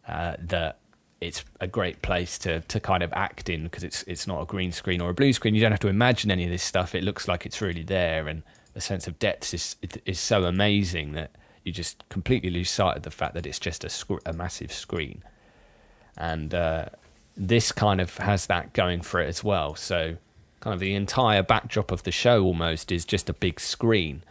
uh, 0.06 0.36
that 0.38 0.78
it's 1.20 1.44
a 1.60 1.66
great 1.66 2.00
place 2.00 2.38
to 2.38 2.60
to 2.60 2.78
kind 2.78 3.02
of 3.02 3.12
act 3.12 3.48
in 3.48 3.64
because 3.64 3.82
it's 3.82 4.04
it's 4.04 4.26
not 4.28 4.40
a 4.40 4.46
green 4.46 4.70
screen 4.70 5.00
or 5.00 5.10
a 5.10 5.14
blue 5.14 5.32
screen. 5.32 5.54
You 5.54 5.60
don't 5.60 5.72
have 5.72 5.80
to 5.80 5.88
imagine 5.88 6.30
any 6.30 6.44
of 6.44 6.50
this 6.50 6.62
stuff. 6.62 6.94
It 6.94 7.02
looks 7.02 7.26
like 7.26 7.44
it's 7.44 7.60
really 7.60 7.82
there, 7.82 8.28
and 8.28 8.44
the 8.74 8.80
sense 8.80 9.08
of 9.08 9.18
depth 9.18 9.52
is 9.52 9.74
is 10.06 10.20
so 10.20 10.44
amazing 10.44 11.12
that 11.12 11.32
you 11.68 11.72
just 11.72 12.02
completely 12.08 12.50
lose 12.50 12.70
sight 12.70 12.96
of 12.96 13.02
the 13.04 13.10
fact 13.10 13.34
that 13.34 13.46
it's 13.46 13.58
just 13.60 13.84
a 13.84 13.88
sc- 13.88 14.24
a 14.26 14.32
massive 14.32 14.72
screen. 14.72 15.22
And 16.16 16.52
uh, 16.54 16.86
this 17.36 17.70
kind 17.72 18.00
of 18.00 18.16
has 18.18 18.46
that 18.46 18.72
going 18.72 19.02
for 19.02 19.20
it 19.20 19.28
as 19.28 19.44
well. 19.44 19.74
So, 19.76 20.16
kind 20.60 20.74
of 20.74 20.80
the 20.80 20.94
entire 20.94 21.42
backdrop 21.42 21.92
of 21.92 22.02
the 22.02 22.10
show 22.10 22.42
almost 22.42 22.90
is 22.90 23.04
just 23.04 23.28
a 23.28 23.32
big 23.32 23.60
screen. 23.60 24.22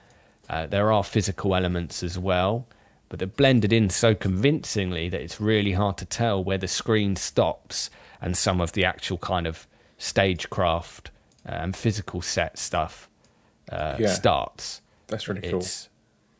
Uh, 0.50 0.66
there 0.66 0.92
are 0.92 1.04
physical 1.04 1.56
elements 1.56 2.04
as 2.04 2.18
well, 2.20 2.66
but 3.10 3.20
they're 3.20 3.28
blended 3.28 3.72
in 3.72 3.90
so 3.90 4.14
convincingly 4.16 5.08
that 5.10 5.22
it's 5.22 5.40
really 5.40 5.74
hard 5.74 5.98
to 5.98 6.06
tell 6.06 6.44
where 6.44 6.58
the 6.58 6.68
screen 6.68 7.16
stops 7.16 7.90
and 8.22 8.36
some 8.36 8.60
of 8.60 8.72
the 8.74 8.84
actual 8.84 9.18
kind 9.20 9.46
of 9.48 9.68
stagecraft 9.98 11.12
uh, 11.48 11.52
and 11.52 11.76
physical 11.76 12.22
set 12.22 12.58
stuff 12.58 13.10
uh, 13.72 13.96
Yeah. 14.00 14.08
starts. 14.14 14.82
That's 15.08 15.28
really 15.30 15.42
cool. 15.50 15.62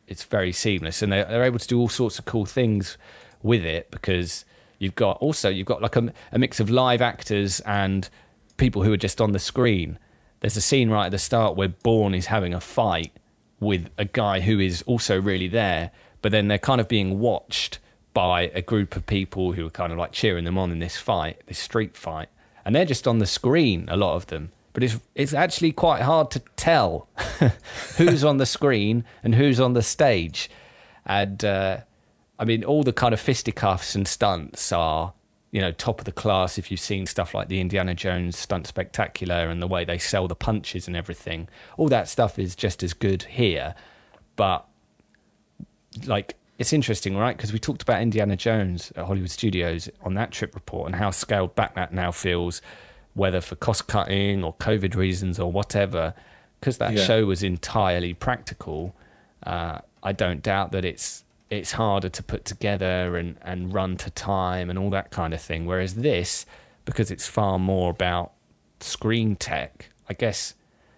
It's 0.08 0.24
very 0.24 0.52
seamless, 0.52 1.02
and 1.02 1.12
they're, 1.12 1.24
they're 1.24 1.44
able 1.44 1.58
to 1.58 1.68
do 1.68 1.78
all 1.78 1.88
sorts 1.88 2.18
of 2.18 2.24
cool 2.24 2.46
things 2.46 2.98
with 3.42 3.64
it 3.64 3.90
because 3.90 4.44
you've 4.78 4.94
got 4.94 5.18
also 5.18 5.48
you've 5.48 5.66
got 5.66 5.82
like 5.82 5.96
a, 5.96 6.12
a 6.32 6.38
mix 6.38 6.60
of 6.60 6.70
live 6.70 7.00
actors 7.00 7.60
and 7.60 8.08
people 8.56 8.82
who 8.82 8.92
are 8.92 8.98
just 8.98 9.20
on 9.20 9.32
the 9.32 9.38
screen. 9.38 9.98
There's 10.40 10.56
a 10.56 10.60
scene 10.60 10.90
right 10.90 11.06
at 11.06 11.12
the 11.12 11.18
start 11.18 11.56
where 11.56 11.68
Bourne 11.68 12.14
is 12.14 12.26
having 12.26 12.54
a 12.54 12.60
fight 12.60 13.12
with 13.60 13.90
a 13.98 14.04
guy 14.04 14.40
who 14.40 14.60
is 14.60 14.82
also 14.82 15.20
really 15.20 15.48
there, 15.48 15.90
but 16.22 16.32
then 16.32 16.48
they're 16.48 16.58
kind 16.58 16.80
of 16.80 16.88
being 16.88 17.18
watched 17.18 17.78
by 18.14 18.42
a 18.54 18.62
group 18.62 18.96
of 18.96 19.06
people 19.06 19.52
who 19.52 19.66
are 19.66 19.70
kind 19.70 19.92
of 19.92 19.98
like 19.98 20.12
cheering 20.12 20.44
them 20.44 20.58
on 20.58 20.70
in 20.70 20.78
this 20.78 20.96
fight, 20.96 21.40
this 21.46 21.58
street 21.58 21.96
fight, 21.96 22.28
and 22.64 22.74
they're 22.74 22.84
just 22.84 23.06
on 23.06 23.18
the 23.18 23.26
screen, 23.26 23.88
a 23.88 23.96
lot 23.96 24.16
of 24.16 24.26
them. 24.26 24.52
But 24.78 24.84
it's 24.84 25.00
it's 25.16 25.34
actually 25.34 25.72
quite 25.72 26.02
hard 26.02 26.30
to 26.30 26.38
tell 26.54 27.08
who's 27.96 28.22
on 28.22 28.36
the 28.36 28.46
screen 28.46 29.04
and 29.24 29.34
who's 29.34 29.58
on 29.58 29.72
the 29.72 29.82
stage, 29.82 30.48
and 31.04 31.44
uh, 31.44 31.78
I 32.38 32.44
mean 32.44 32.62
all 32.62 32.84
the 32.84 32.92
kind 32.92 33.12
of 33.12 33.18
fisticuffs 33.18 33.96
and 33.96 34.06
stunts 34.06 34.70
are 34.70 35.14
you 35.50 35.60
know 35.60 35.72
top 35.72 35.98
of 35.98 36.04
the 36.04 36.12
class 36.12 36.58
if 36.58 36.70
you've 36.70 36.78
seen 36.78 37.06
stuff 37.06 37.34
like 37.34 37.48
the 37.48 37.58
Indiana 37.58 37.92
Jones 37.92 38.38
stunt 38.38 38.68
spectacular 38.68 39.48
and 39.48 39.60
the 39.60 39.66
way 39.66 39.84
they 39.84 39.98
sell 39.98 40.28
the 40.28 40.36
punches 40.36 40.86
and 40.86 40.96
everything. 40.96 41.48
All 41.76 41.88
that 41.88 42.08
stuff 42.08 42.38
is 42.38 42.54
just 42.54 42.84
as 42.84 42.92
good 42.94 43.24
here, 43.24 43.74
but 44.36 44.64
like 46.06 46.36
it's 46.56 46.72
interesting, 46.72 47.16
right? 47.16 47.36
Because 47.36 47.52
we 47.52 47.58
talked 47.58 47.82
about 47.82 48.00
Indiana 48.00 48.36
Jones 48.36 48.92
at 48.94 49.06
Hollywood 49.06 49.30
Studios 49.30 49.88
on 50.04 50.14
that 50.14 50.30
trip 50.30 50.54
report 50.54 50.86
and 50.86 50.94
how 50.94 51.10
scaled 51.10 51.56
back 51.56 51.74
that 51.74 51.92
now 51.92 52.12
feels, 52.12 52.62
whether 53.18 53.40
for 53.40 53.56
cost 53.56 53.86
cutting 53.88 54.44
or 54.44 54.54
COVID 54.54 54.94
reasons 54.94 55.38
or 55.38 55.50
whatever. 55.52 56.14
Because 56.60 56.78
that 56.78 56.92
Yeah. 56.94 57.04
show 57.04 57.26
was 57.26 57.42
entirely 57.42 58.14
practical, 58.14 58.94
uh, 59.44 59.78
I 60.02 60.12
don't 60.12 60.42
doubt 60.42 60.72
that 60.72 60.84
it's 60.84 61.24
it's 61.50 61.72
harder 61.72 62.10
to 62.10 62.22
put 62.22 62.44
together 62.44 63.16
and, 63.16 63.38
and 63.40 63.72
run 63.72 63.96
to 63.96 64.10
time 64.10 64.68
and 64.68 64.78
all 64.78 64.90
that 64.90 65.10
kind 65.10 65.32
of 65.32 65.40
thing. 65.40 65.64
Whereas 65.64 65.94
this, 65.94 66.44
because 66.84 67.10
it's 67.10 67.26
far 67.26 67.58
more 67.58 67.90
about 67.90 68.32
screen 68.80 69.34
tech, 69.34 69.88
I 70.10 70.12
guess 70.12 70.52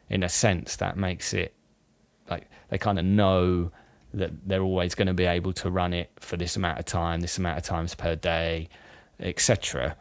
in 0.09 0.25
a 0.25 0.29
sense 0.29 0.75
that 0.77 0.97
makes 0.97 1.33
it 1.33 1.55
like 2.29 2.49
they 2.69 2.79
kind 2.79 2.99
of 2.99 3.05
know 3.05 3.71
that 4.13 4.33
they're 4.49 4.63
always 4.63 4.97
going 4.97 5.07
to 5.07 5.15
be 5.15 5.25
able 5.25 5.53
to 5.53 5.71
run 5.71 5.93
it 5.95 6.11
for 6.19 6.37
this 6.37 6.57
amount 6.57 6.81
of 6.81 6.85
time, 6.85 7.21
this 7.21 7.39
amount 7.39 7.59
of 7.59 7.65
times 7.65 7.95
per 7.95 8.17
day, 8.17 8.69
etc. 9.21 9.95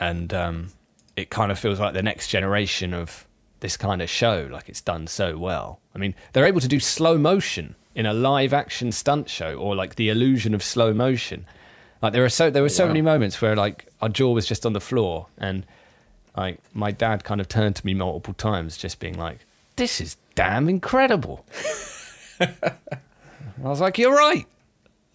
And 0.00 0.34
um, 0.34 0.68
it 1.16 1.30
kind 1.30 1.50
of 1.52 1.58
feels 1.58 1.78
like 1.80 1.94
the 1.94 2.02
next 2.02 2.28
generation 2.28 2.92
of 2.94 3.26
this 3.60 3.76
kind 3.76 4.02
of 4.02 4.10
show, 4.10 4.48
like 4.50 4.68
it's 4.68 4.80
done 4.80 5.06
so 5.06 5.36
well. 5.38 5.80
I 5.94 5.98
mean, 5.98 6.14
they're 6.32 6.44
able 6.46 6.60
to 6.60 6.68
do 6.68 6.80
slow 6.80 7.16
motion 7.16 7.74
in 7.94 8.04
a 8.06 8.12
live 8.12 8.52
action 8.52 8.90
stunt 8.92 9.30
show, 9.30 9.54
or 9.56 9.74
like 9.76 9.94
the 9.94 10.08
illusion 10.08 10.54
of 10.54 10.62
slow 10.62 10.92
motion. 10.92 11.46
Like 12.02 12.12
there 12.12 12.24
are 12.24 12.28
so 12.28 12.50
there 12.50 12.62
were 12.62 12.68
so 12.68 12.84
Wow. 12.84 12.88
many 12.88 13.02
moments 13.02 13.40
where 13.40 13.54
like 13.56 13.86
our 14.02 14.08
jaw 14.08 14.32
was 14.32 14.46
just 14.46 14.66
on 14.66 14.72
the 14.72 14.80
floor, 14.80 15.26
and 15.38 15.64
like 16.36 16.58
my 16.74 16.90
dad 16.90 17.24
kind 17.24 17.40
of 17.40 17.48
turned 17.48 17.76
to 17.76 17.86
me 17.86 17.94
multiple 17.94 18.34
times, 18.34 18.76
just 18.76 18.98
being 18.98 19.16
like, 19.16 19.38
"This 19.76 20.00
is 20.00 20.16
damn 20.34 20.68
incredible." 20.68 21.46
I 22.40 22.48
was 23.58 23.80
like, 23.80 23.96
"You're 23.98 24.14
right, 24.14 24.46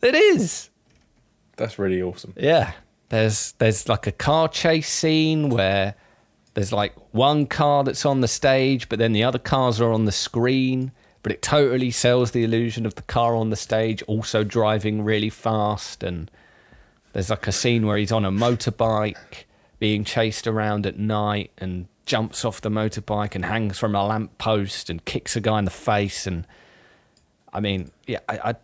it 0.01 0.15
is." 0.15 0.69
That's 1.57 1.77
really 1.77 2.01
awesome. 2.01 2.33
Yeah. 2.37 2.71
There's 3.09 3.53
there's 3.53 3.89
like 3.89 4.07
a 4.07 4.11
car 4.11 4.47
chase 4.47 4.89
scene 4.89 5.49
where 5.49 5.95
there's 6.53 6.71
like 6.71 6.93
one 7.11 7.45
car 7.45 7.83
that's 7.83 8.05
on 8.05 8.21
the 8.21 8.27
stage, 8.27 8.89
but 8.89 8.99
then 8.99 9.13
the 9.13 9.23
other 9.23 9.39
cars 9.39 9.81
are 9.81 9.91
on 9.91 10.05
the 10.05 10.11
screen. 10.11 10.91
But 11.21 11.33
it 11.33 11.41
totally 11.41 11.91
sells 11.91 12.31
the 12.31 12.43
illusion 12.45 12.85
of 12.85 12.95
the 12.95 13.01
car 13.01 13.35
on 13.35 13.49
the 13.49 13.57
stage 13.57 14.01
also 14.03 14.43
driving 14.43 15.03
really 15.03 15.29
fast. 15.29 16.01
And 16.01 16.31
there's 17.11 17.29
like 17.29 17.45
a 17.45 17.51
scene 17.51 17.85
where 17.85 17.97
he's 17.97 18.11
on 18.11 18.23
a 18.23 18.31
motorbike 18.31 19.43
being 19.79 20.03
chased 20.03 20.47
around 20.47 20.85
at 20.85 20.97
night 20.97 21.51
and 21.57 21.87
jumps 22.05 22.45
off 22.45 22.61
the 22.61 22.69
motorbike 22.69 23.35
and 23.35 23.45
hangs 23.45 23.77
from 23.77 23.95
a 23.95 24.05
lamp 24.05 24.37
post 24.37 24.89
and 24.89 25.03
kicks 25.05 25.35
a 25.35 25.41
guy 25.41 25.59
in 25.59 25.65
the 25.65 25.71
face. 25.71 26.25
And 26.25 26.47
I 27.51 27.59
mean, 27.59 27.91
yeah, 28.07 28.19
I, 28.29 28.51
I, 28.51 28.55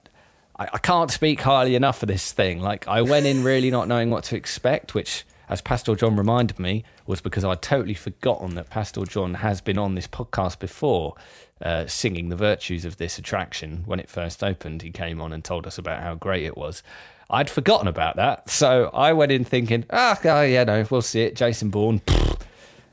I 0.57 0.69
I 0.73 0.77
can't 0.77 1.11
speak 1.11 1.41
highly 1.41 1.75
enough 1.75 2.03
of 2.03 2.07
this 2.07 2.31
thing. 2.31 2.61
Like, 2.61 2.87
I 2.87 3.01
went 3.01 3.25
in 3.25 3.43
really 3.43 3.71
not 3.71 3.87
knowing 3.87 4.09
what 4.09 4.23
to 4.25 4.35
expect, 4.35 4.93
which, 4.93 5.25
as 5.49 5.61
Pastor 5.61 5.95
John 5.95 6.15
reminded 6.15 6.59
me, 6.59 6.83
was 7.05 7.21
because 7.21 7.43
I'd 7.43 7.61
totally 7.61 7.93
forgotten 7.93 8.55
that 8.55 8.69
Pastor 8.69 9.05
John 9.05 9.35
has 9.35 9.61
been 9.61 9.77
on 9.77 9.95
this 9.95 10.07
podcast 10.07 10.59
before, 10.59 11.15
uh, 11.61 11.87
singing 11.87 12.29
the 12.29 12.35
virtues 12.35 12.85
of 12.85 12.97
this 12.97 13.17
attraction 13.17 13.83
when 13.85 13.99
it 13.99 14.09
first 14.09 14.43
opened. 14.43 14.81
He 14.81 14.91
came 14.91 15.21
on 15.21 15.33
and 15.33 15.43
told 15.43 15.67
us 15.67 15.77
about 15.77 16.01
how 16.01 16.15
great 16.15 16.43
it 16.43 16.57
was. 16.57 16.83
I'd 17.29 17.49
forgotten 17.49 17.87
about 17.87 18.17
that, 18.17 18.49
so 18.49 18.91
I 18.93 19.13
went 19.13 19.31
in 19.31 19.45
thinking, 19.45 19.85
ah, 19.89 20.19
oh, 20.23 20.41
yeah, 20.43 20.63
no, 20.63 20.85
we'll 20.91 21.01
see 21.01 21.21
it. 21.21 21.35
Jason 21.35 21.71
Bourne, 21.71 22.01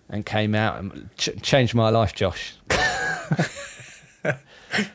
and 0.08 0.24
came 0.24 0.54
out 0.54 0.78
and 0.78 1.10
ch- 1.16 1.40
changed 1.42 1.74
my 1.74 1.90
life, 1.90 2.14
Josh. 2.14 2.54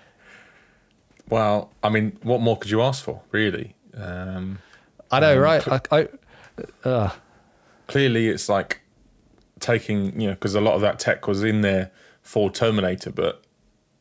Well, 1.30 1.72
I 1.84 1.90
mean, 1.90 2.18
what 2.24 2.42
more 2.42 2.58
could 2.58 2.72
you 2.72 2.82
ask 2.82 3.04
for, 3.04 3.22
really? 3.32 3.76
Um, 3.96 4.60
I 5.12 5.20
know, 5.20 5.34
Um, 5.36 5.40
right? 5.40 5.62
cl- 5.64 5.82
I, 5.92 5.98
I, 6.00 6.90
uh, 6.90 7.12
clearly, 7.88 8.28
it's 8.28 8.48
like 8.48 8.82
taking, 9.60 10.20
you 10.20 10.28
know, 10.28 10.34
because 10.34 10.56
a 10.56 10.62
lot 10.62 10.76
of 10.76 10.82
that 10.82 11.00
tech 11.00 11.28
was 11.28 11.44
in 11.44 11.62
there 11.62 11.92
for 12.22 12.50
Terminator, 12.50 13.12
but 13.12 13.44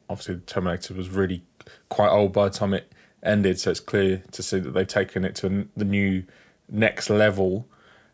obviously, 0.08 0.36
Terminator 0.46 0.94
was 0.94 1.08
really 1.08 1.42
quite 1.88 2.10
old 2.10 2.32
by 2.32 2.48
the 2.48 2.54
time 2.54 2.74
it 2.74 2.92
ended. 3.22 3.58
So 3.58 3.70
it's 3.70 3.80
clear 3.80 4.22
to 4.32 4.42
see 4.42 4.60
that 4.60 4.70
they've 4.70 4.86
taken 4.86 5.24
it 5.24 5.34
to 5.36 5.66
the 5.76 5.84
new 5.84 6.24
next 6.68 7.10
level. 7.10 7.66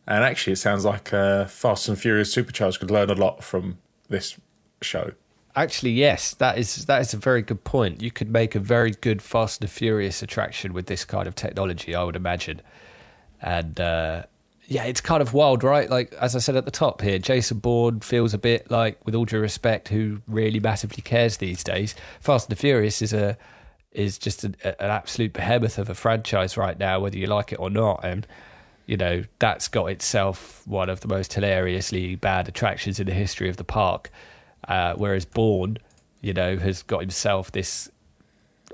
And 0.06 0.24
actually, 0.24 0.54
it 0.54 0.56
sounds 0.56 0.84
like 0.84 1.12
uh, 1.12 1.44
Fast 1.46 1.88
and 1.88 1.98
Furious 1.98 2.32
Supercharged 2.32 2.80
could 2.80 2.90
learn 2.90 3.10
a 3.10 3.14
lot 3.14 3.44
from 3.44 3.78
this 4.08 4.38
show. 4.80 5.12
Actually, 5.54 5.90
yes, 5.90 6.32
that 6.34 6.56
is 6.56 6.86
that 6.86 7.02
is 7.02 7.12
a 7.12 7.18
very 7.18 7.42
good 7.42 7.62
point. 7.62 8.00
You 8.00 8.10
could 8.10 8.30
make 8.30 8.54
a 8.54 8.58
very 8.58 8.92
good 8.92 9.20
Fast 9.20 9.60
and 9.60 9.70
Furious 9.70 10.22
attraction 10.22 10.72
with 10.72 10.86
this 10.86 11.04
kind 11.04 11.28
of 11.28 11.34
technology, 11.34 11.94
I 11.94 12.02
would 12.04 12.16
imagine. 12.16 12.62
And 13.42 13.78
uh, 13.78 14.22
yeah, 14.66 14.84
it's 14.84 15.02
kind 15.02 15.20
of 15.20 15.34
wild, 15.34 15.62
right? 15.62 15.90
Like 15.90 16.14
as 16.14 16.34
I 16.34 16.38
said 16.38 16.56
at 16.56 16.64
the 16.64 16.70
top 16.70 17.02
here, 17.02 17.18
Jason 17.18 17.58
Bourne 17.58 18.00
feels 18.00 18.32
a 18.32 18.38
bit 18.38 18.70
like, 18.70 19.04
with 19.04 19.14
all 19.14 19.26
due 19.26 19.40
respect, 19.40 19.88
who 19.88 20.22
really 20.26 20.58
massively 20.58 21.02
cares 21.02 21.36
these 21.36 21.62
days. 21.62 21.94
Fast 22.20 22.48
and 22.48 22.58
Furious 22.58 23.02
is 23.02 23.12
a 23.12 23.36
is 23.92 24.16
just 24.16 24.44
an, 24.44 24.56
an 24.64 24.74
absolute 24.80 25.34
behemoth 25.34 25.76
of 25.76 25.90
a 25.90 25.94
franchise 25.94 26.56
right 26.56 26.78
now, 26.78 26.98
whether 27.00 27.18
you 27.18 27.26
like 27.26 27.52
it 27.52 27.60
or 27.60 27.68
not. 27.68 28.00
And 28.02 28.26
you 28.86 28.96
know 28.96 29.22
that's 29.38 29.68
got 29.68 29.86
itself 29.86 30.66
one 30.66 30.88
of 30.88 31.00
the 31.00 31.08
most 31.08 31.34
hilariously 31.34 32.16
bad 32.16 32.48
attractions 32.48 32.98
in 32.98 33.06
the 33.06 33.12
history 33.12 33.50
of 33.50 33.58
the 33.58 33.64
park. 33.64 34.10
Uh, 34.68 34.94
whereas 34.94 35.24
Bourne, 35.24 35.78
you 36.20 36.32
know, 36.32 36.56
has 36.56 36.82
got 36.82 37.00
himself 37.00 37.52
this, 37.52 37.90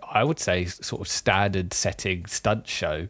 I 0.09 0.25
would 0.25 0.39
say, 0.39 0.67
sort 0.67 1.01
of 1.01 1.09
standard 1.09 1.73
setting 1.73 2.27
stunt 2.27 2.67
show 2.67 3.09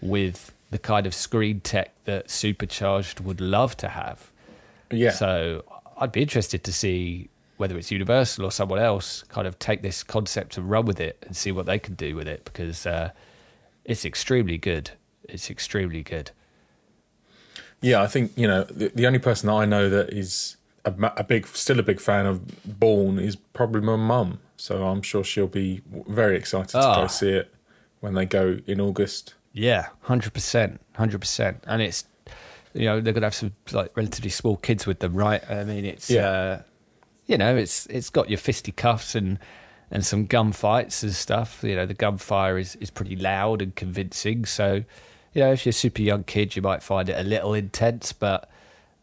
with 0.00 0.52
the 0.70 0.78
kind 0.78 1.06
of 1.06 1.14
screen 1.14 1.60
tech 1.60 1.92
that 2.04 2.30
Supercharged 2.30 3.20
would 3.20 3.40
love 3.40 3.76
to 3.78 3.88
have. 3.88 4.30
Yeah. 4.90 5.10
So 5.10 5.64
I'd 5.96 6.12
be 6.12 6.22
interested 6.22 6.64
to 6.64 6.72
see 6.72 7.28
whether 7.56 7.76
it's 7.76 7.90
Universal 7.90 8.44
or 8.44 8.52
someone 8.52 8.78
else 8.78 9.24
kind 9.24 9.46
of 9.46 9.58
take 9.58 9.82
this 9.82 10.02
concept 10.02 10.56
and 10.56 10.70
run 10.70 10.86
with 10.86 11.00
it 11.00 11.24
and 11.26 11.36
see 11.36 11.50
what 11.50 11.66
they 11.66 11.78
can 11.78 11.94
do 11.94 12.14
with 12.14 12.28
it 12.28 12.44
because 12.44 12.86
uh, 12.86 13.10
it's 13.84 14.04
extremely 14.04 14.58
good. 14.58 14.90
It's 15.24 15.50
extremely 15.50 16.02
good. 16.02 16.30
Yeah, 17.80 18.02
I 18.02 18.06
think 18.06 18.32
you 18.36 18.46
know 18.46 18.64
the, 18.64 18.88
the 18.88 19.06
only 19.06 19.18
person 19.18 19.48
that 19.48 19.54
I 19.54 19.64
know 19.64 19.88
that 19.88 20.10
is 20.10 20.56
a, 20.84 20.94
a 21.16 21.24
big, 21.24 21.46
still 21.46 21.78
a 21.78 21.82
big 21.82 22.00
fan 22.00 22.26
of 22.26 22.40
Bourne 22.78 23.18
is 23.18 23.36
probably 23.36 23.80
my 23.82 23.96
mum. 23.96 24.38
So 24.56 24.84
I'm 24.86 25.02
sure 25.02 25.22
she'll 25.24 25.46
be 25.46 25.82
very 26.08 26.36
excited 26.36 26.70
to 26.70 26.78
Ah. 26.78 27.02
go 27.02 27.06
see 27.06 27.30
it 27.30 27.54
when 28.00 28.14
they 28.14 28.26
go 28.26 28.58
in 28.66 28.80
August. 28.80 29.34
Yeah, 29.52 29.88
hundred 30.02 30.34
percent, 30.34 30.80
hundred 30.94 31.20
percent, 31.20 31.62
and 31.66 31.80
it's 31.82 32.04
you 32.74 32.84
know 32.84 33.00
they're 33.00 33.12
gonna 33.12 33.26
have 33.26 33.34
some 33.34 33.52
like 33.72 33.96
relatively 33.96 34.30
small 34.30 34.56
kids 34.56 34.86
with 34.86 34.98
them, 35.00 35.14
right? 35.14 35.42
I 35.50 35.64
mean, 35.64 35.84
it's 35.84 36.10
Yeah. 36.10 36.28
uh, 36.28 36.62
you 37.26 37.38
know 37.38 37.56
it's 37.56 37.86
it's 37.86 38.10
got 38.10 38.28
your 38.28 38.38
fisticuffs 38.38 39.14
and 39.14 39.38
and 39.90 40.04
some 40.04 40.26
gunfights 40.26 41.02
and 41.02 41.12
stuff. 41.14 41.60
You 41.62 41.74
know, 41.76 41.86
the 41.86 41.94
gunfire 41.94 42.58
is 42.58 42.76
is 42.76 42.90
pretty 42.90 43.16
loud 43.16 43.62
and 43.62 43.74
convincing. 43.74 44.44
So, 44.44 44.84
you 45.34 45.40
know, 45.42 45.52
if 45.52 45.64
you're 45.64 45.70
a 45.70 45.72
super 45.72 46.02
young 46.02 46.24
kid, 46.24 46.54
you 46.56 46.62
might 46.62 46.82
find 46.82 47.08
it 47.08 47.18
a 47.18 47.22
little 47.24 47.54
intense, 47.54 48.12
but 48.12 48.50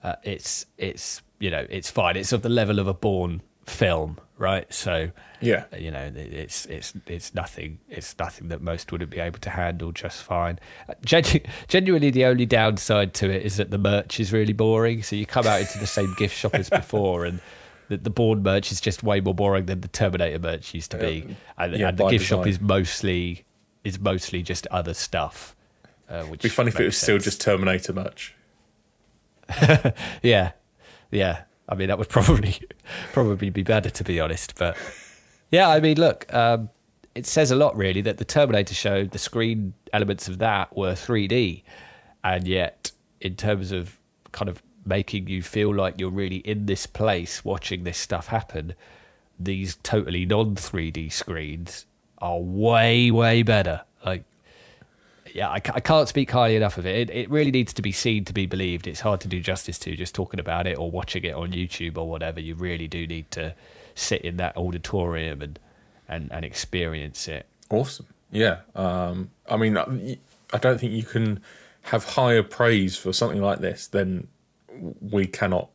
uh, 0.04 0.16
it's 0.24 0.66
it's 0.78 1.22
you 1.40 1.50
know 1.52 1.66
it's 1.70 1.90
fine. 1.90 2.16
It's 2.16 2.32
of 2.32 2.42
the 2.42 2.50
level 2.50 2.80
of 2.80 2.88
a 2.88 2.94
Bourne 2.94 3.42
film, 3.66 4.20
right? 4.38 4.72
So 4.74 5.12
Yeah, 5.42 5.66
you 5.78 5.92
know 5.92 6.12
it's 6.16 6.66
it's 6.66 6.94
it's 7.08 7.34
nothing 7.34 7.80
it's 7.90 8.18
nothing 8.18 8.50
that 8.50 8.62
most 8.62 8.92
wouldn't 8.92 9.12
be 9.12 9.20
able 9.20 9.40
to 9.40 9.50
handle 9.50 9.92
just 9.92 10.24
fine. 10.24 10.60
Uh, 10.88 10.94
Genu- 11.04 11.42
genuinely 11.68 12.12
the 12.12 12.26
only 12.26 12.46
downside 12.46 13.14
to 13.16 13.30
it 13.30 13.44
is 13.44 13.58
that 13.58 13.72
the 13.72 13.78
merch 13.78 14.20
is 14.20 14.32
really 14.32 14.54
boring. 14.54 15.04
So 15.04 15.16
you 15.16 15.26
come 15.26 15.48
out 15.48 15.62
into 15.62 15.78
the 15.80 15.88
same 15.88 16.14
gift 16.18 16.36
shop 16.36 16.56
as 16.56 16.70
before 16.70 17.26
and 17.26 17.40
the, 17.88 17.98
the 17.98 18.10
Bourne 18.10 18.42
merch 18.42 18.72
is 18.72 18.82
just 18.82 19.04
way 19.04 19.22
more 19.22 19.36
boring 19.36 19.68
than 19.68 19.82
the 19.82 19.88
terminator 19.88 20.40
merch 20.40 20.74
used 20.74 20.92
to 20.92 20.98
be. 20.98 21.36
And, 21.58 21.76
Yeah, 21.76 21.90
and 21.90 21.98
the 21.98 22.08
gift 22.08 22.26
shop 22.26 22.48
is 22.48 22.60
mostly 22.60 23.46
is 23.84 24.00
mostly 24.00 24.42
just 24.42 24.66
other 24.68 24.96
stuff 24.96 25.56
uh, 26.10 26.24
which 26.24 26.42
it'd 26.42 26.44
be 26.44 26.50
funny 26.50 26.70
if 26.70 26.80
it 26.80 26.86
was 26.86 26.94
makes 26.94 26.98
still 26.98 27.18
just 27.18 27.42
Terminator 27.42 27.94
merch. 27.94 28.36
Yeah, 30.22 30.52
yeah. 31.12 31.44
I 31.68 31.76
mean, 31.76 31.88
that 31.88 31.98
would 31.98 32.10
probably 32.10 32.60
probably 33.14 33.50
be 33.50 33.64
better 33.64 33.90
to 33.90 34.04
be 34.04 34.20
honest. 34.20 34.56
But 34.58 34.78
yeah, 35.52 35.70
I 35.70 35.80
mean, 35.80 35.98
look, 35.98 36.32
um, 36.34 36.70
it 37.16 37.26
says 37.26 37.52
a 37.52 37.56
lot 37.56 37.76
really 37.76 38.02
that 38.02 38.18
the 38.18 38.26
Terminator 38.26 38.76
show, 38.76 39.06
the 39.06 39.18
screen 39.18 39.74
elements 39.94 40.28
of 40.28 40.38
that 40.40 40.76
were 40.76 40.94
3D, 40.94 41.64
and 42.24 42.48
yet 42.48 42.92
in 43.22 43.36
terms 43.36 43.72
of 43.72 43.98
kind 44.32 44.50
of 44.50 44.62
making 44.86 45.28
you 45.28 45.42
feel 45.42 45.74
like 45.74 46.00
you're 46.00 46.12
really 46.12 46.38
in 46.38 46.66
this 46.66 46.86
place 46.86 47.44
watching 47.44 47.84
this 47.84 47.98
stuff 47.98 48.28
happen, 48.28 48.76
these 49.40 49.78
totally 49.78 50.26
non 50.26 50.56
3D 50.56 51.12
screens 51.12 51.86
are 52.20 52.40
way 52.40 53.12
way 53.12 53.44
better. 53.44 53.82
Yeah, 55.36 55.50
I, 55.50 55.56
I 55.56 55.82
can't 55.82 56.08
speak 56.08 56.32
highly 56.32 56.56
enough 56.56 56.78
of 56.78 56.86
it. 56.86 57.10
it. 57.10 57.14
It 57.14 57.30
really 57.30 57.52
needs 57.52 57.74
to 57.74 57.82
be 57.82 57.92
seen 57.92 58.24
to 58.24 58.32
be 58.32 58.46
believed. 58.46 58.88
It's 58.88 59.02
hard 59.02 59.20
to 59.20 59.28
do 59.28 59.42
justice 59.42 59.78
to 59.80 59.94
just 59.94 60.16
talking 60.16 60.40
about 60.40 60.66
it 60.66 60.78
or 60.78 60.90
watching 60.90 61.26
it 61.26 61.34
on 61.36 61.52
YouTube 61.52 61.98
or 61.98 62.10
whatever. 62.10 62.40
You 62.40 62.56
really 62.56 62.88
do 62.88 63.06
need 63.06 63.30
to 63.32 63.54
sit 63.96 64.22
in 64.22 64.38
that 64.38 64.56
auditorium 64.56 65.42
and 65.42 65.60
and, 66.08 66.32
and 66.32 66.46
experience 66.46 67.28
it. 67.28 67.48
Awesome. 67.70 68.06
Yeah. 68.32 68.60
Um, 68.76 69.30
I 69.50 69.58
mean, 69.58 69.78
I 69.78 70.18
I 70.54 70.58
don't 70.58 70.80
think 70.80 70.94
you 70.94 71.04
can 71.04 71.42
have 71.82 72.06
higher 72.06 72.42
praise 72.42 72.96
for 72.96 73.12
something 73.12 73.42
like 73.42 73.60
this 73.60 73.88
than 73.88 74.30
we 75.02 75.28
cannot 75.28 75.68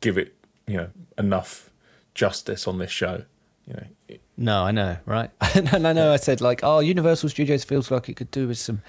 give 0.00 0.16
it, 0.16 0.32
you 0.68 0.76
know, 0.76 0.90
enough 1.18 1.70
justice 2.14 2.68
on 2.68 2.78
this 2.78 2.92
show. 2.92 3.24
You 3.66 3.74
know, 3.74 4.16
No, 4.36 4.62
I 4.64 4.70
know, 4.70 4.96
right? 5.06 5.30
and 5.54 5.86
I 5.86 5.92
know 5.92 6.12
I 6.12 6.16
said 6.16 6.40
like, 6.40 6.60
oh, 6.62 6.80
Universal 6.80 7.28
Studios 7.28 7.64
feels 7.64 7.90
like 7.90 8.08
it 8.08 8.14
could 8.16 8.30
do 8.30 8.48
with 8.48 8.58
some 8.58 8.82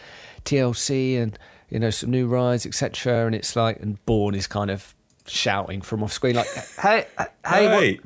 TLC 0.45 1.21
and 1.21 1.37
you 1.69 1.79
know 1.79 1.89
some 1.89 2.11
new 2.11 2.27
rides, 2.27 2.65
etc. 2.65 3.25
And 3.25 3.35
it's 3.35 3.55
like, 3.55 3.79
and 3.81 4.03
Bourne 4.05 4.35
is 4.35 4.47
kind 4.47 4.71
of 4.71 4.93
shouting 5.27 5.81
from 5.81 6.03
off 6.03 6.11
screen 6.13 6.35
like, 6.35 6.47
hey, 6.81 7.05
hey, 7.45 7.67
what- 7.67 7.83
hey, 7.83 7.99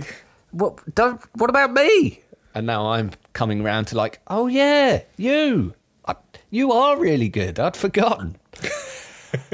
what 0.51 0.95
don't 0.95 1.21
what 1.33 1.49
about 1.49 1.73
me 1.73 2.21
and 2.55 2.65
now 2.65 2.87
i'm 2.91 3.11
coming 3.33 3.61
round 3.63 3.85
to 3.85 3.97
like 3.97 4.19
oh 4.27 4.47
yeah 4.47 5.01
you 5.17 5.73
I, 6.07 6.15
you 6.49 6.71
are 6.71 6.97
really 6.97 7.27
good 7.27 7.59
i'd 7.59 7.75
forgotten 7.75 8.37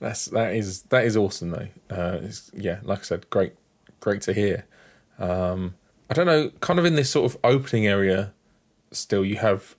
that's 0.00 0.26
that 0.26 0.54
is 0.54 0.82
that 0.82 1.04
is 1.04 1.16
awesome 1.16 1.50
though. 1.50 1.68
Uh, 1.90 2.18
it's, 2.22 2.50
yeah, 2.54 2.78
like 2.82 3.00
I 3.00 3.02
said, 3.02 3.28
great, 3.30 3.54
great 4.00 4.22
to 4.22 4.32
hear. 4.32 4.64
Um, 5.18 5.74
I 6.10 6.14
don't 6.14 6.26
know, 6.26 6.50
kind 6.60 6.78
of 6.78 6.84
in 6.84 6.94
this 6.94 7.10
sort 7.10 7.30
of 7.30 7.38
opening 7.44 7.86
area, 7.86 8.32
still 8.92 9.24
you 9.24 9.36
have 9.36 9.76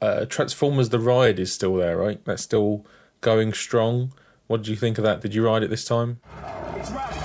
uh, 0.00 0.26
Transformers: 0.26 0.90
The 0.90 0.98
Ride 0.98 1.38
is 1.38 1.52
still 1.52 1.76
there, 1.76 1.96
right? 1.96 2.22
That's 2.24 2.42
still 2.42 2.84
going 3.20 3.52
strong. 3.52 4.12
What 4.48 4.58
did 4.58 4.68
you 4.68 4.76
think 4.76 4.98
of 4.98 5.04
that? 5.04 5.20
Did 5.20 5.34
you 5.34 5.46
ride 5.46 5.62
it 5.62 5.70
this 5.70 5.84
time? 5.84 6.20
It's. 6.76 7.21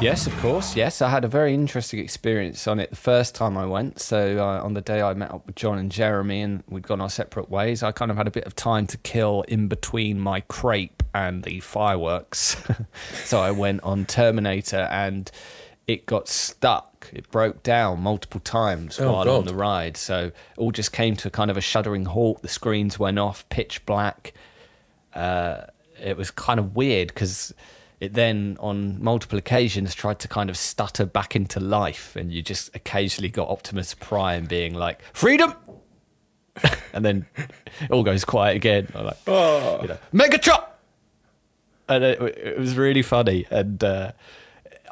Yes 0.00 0.26
of 0.26 0.36
course 0.38 0.74
yes. 0.76 1.02
I 1.02 1.08
had 1.10 1.24
a 1.24 1.28
very 1.28 1.54
interesting 1.54 2.00
experience 2.00 2.66
on 2.66 2.80
it 2.80 2.90
the 2.90 2.96
first 2.96 3.34
time 3.34 3.56
i 3.56 3.66
went. 3.66 4.00
So 4.00 4.38
uh, 4.38 4.62
on 4.64 4.74
the 4.74 4.80
day 4.80 5.02
i 5.02 5.12
met 5.14 5.30
up 5.30 5.46
with 5.46 5.56
john 5.56 5.78
and 5.78 5.90
jeremy 5.90 6.40
and 6.42 6.62
we'd 6.68 6.86
gone 6.86 7.00
our 7.00 7.10
separate 7.10 7.50
ways 7.50 7.82
i 7.82 7.92
kind 7.92 8.10
of 8.10 8.16
had 8.16 8.26
a 8.26 8.30
bit 8.30 8.44
of 8.44 8.54
time 8.56 8.86
to 8.88 8.96
kill 8.98 9.42
in 9.48 9.68
between 9.68 10.18
my 10.18 10.40
crepe 10.42 11.02
and 11.14 11.42
the 11.42 11.60
fireworks. 11.60 12.56
So 13.24 13.40
i 13.40 13.50
went 13.50 13.82
on 13.82 14.06
terminator 14.06 14.88
and 14.90 15.30
it 15.86 16.06
got 16.06 16.28
stuck. 16.28 17.10
It 17.12 17.28
broke 17.32 17.64
down 17.64 18.00
multiple 18.00 18.40
times 18.40 19.00
Oh, 19.00 19.12
while 19.12 19.28
on 19.28 19.44
the 19.44 19.54
ride. 19.54 19.96
So 19.96 20.26
it 20.26 20.34
all 20.56 20.70
just 20.70 20.92
came 20.92 21.16
to 21.16 21.30
kind 21.30 21.50
of 21.50 21.56
a 21.56 21.60
shuddering 21.60 22.04
halt. 22.04 22.42
The 22.42 22.48
screens 22.48 22.96
went 22.96 23.18
off 23.18 23.48
pitch 23.48 23.84
black. 23.86 24.32
Uh, 25.12 25.62
it 26.00 26.16
was 26.16 26.30
kind 26.30 26.60
of 26.60 26.76
weird 26.76 27.08
because 27.08 27.52
it 28.00 28.14
then 28.14 28.56
on 28.60 29.02
multiple 29.02 29.38
occasions 29.38 29.94
tried 29.94 30.18
to 30.18 30.28
kind 30.28 30.50
of 30.50 30.56
stutter 30.56 31.06
back 31.06 31.36
into 31.36 31.60
life 31.60 32.16
and 32.16 32.32
you 32.32 32.42
just 32.42 32.74
occasionally 32.74 33.28
got 33.28 33.48
optimus 33.48 33.94
prime 33.94 34.46
being 34.46 34.74
like 34.74 35.02
freedom 35.12 35.54
and 36.92 37.04
then 37.04 37.26
it 37.36 37.90
all 37.90 38.02
goes 38.02 38.24
quiet 38.24 38.56
again 38.56 38.88
I'm 38.94 39.06
like 39.06 39.18
oh. 39.26 39.82
you 39.82 39.88
know, 39.88 39.98
megatron 40.12 40.64
and 41.88 42.04
it, 42.04 42.20
it 42.22 42.58
was 42.58 42.76
really 42.76 43.02
funny 43.02 43.46
and 43.50 43.82
uh, 43.84 44.12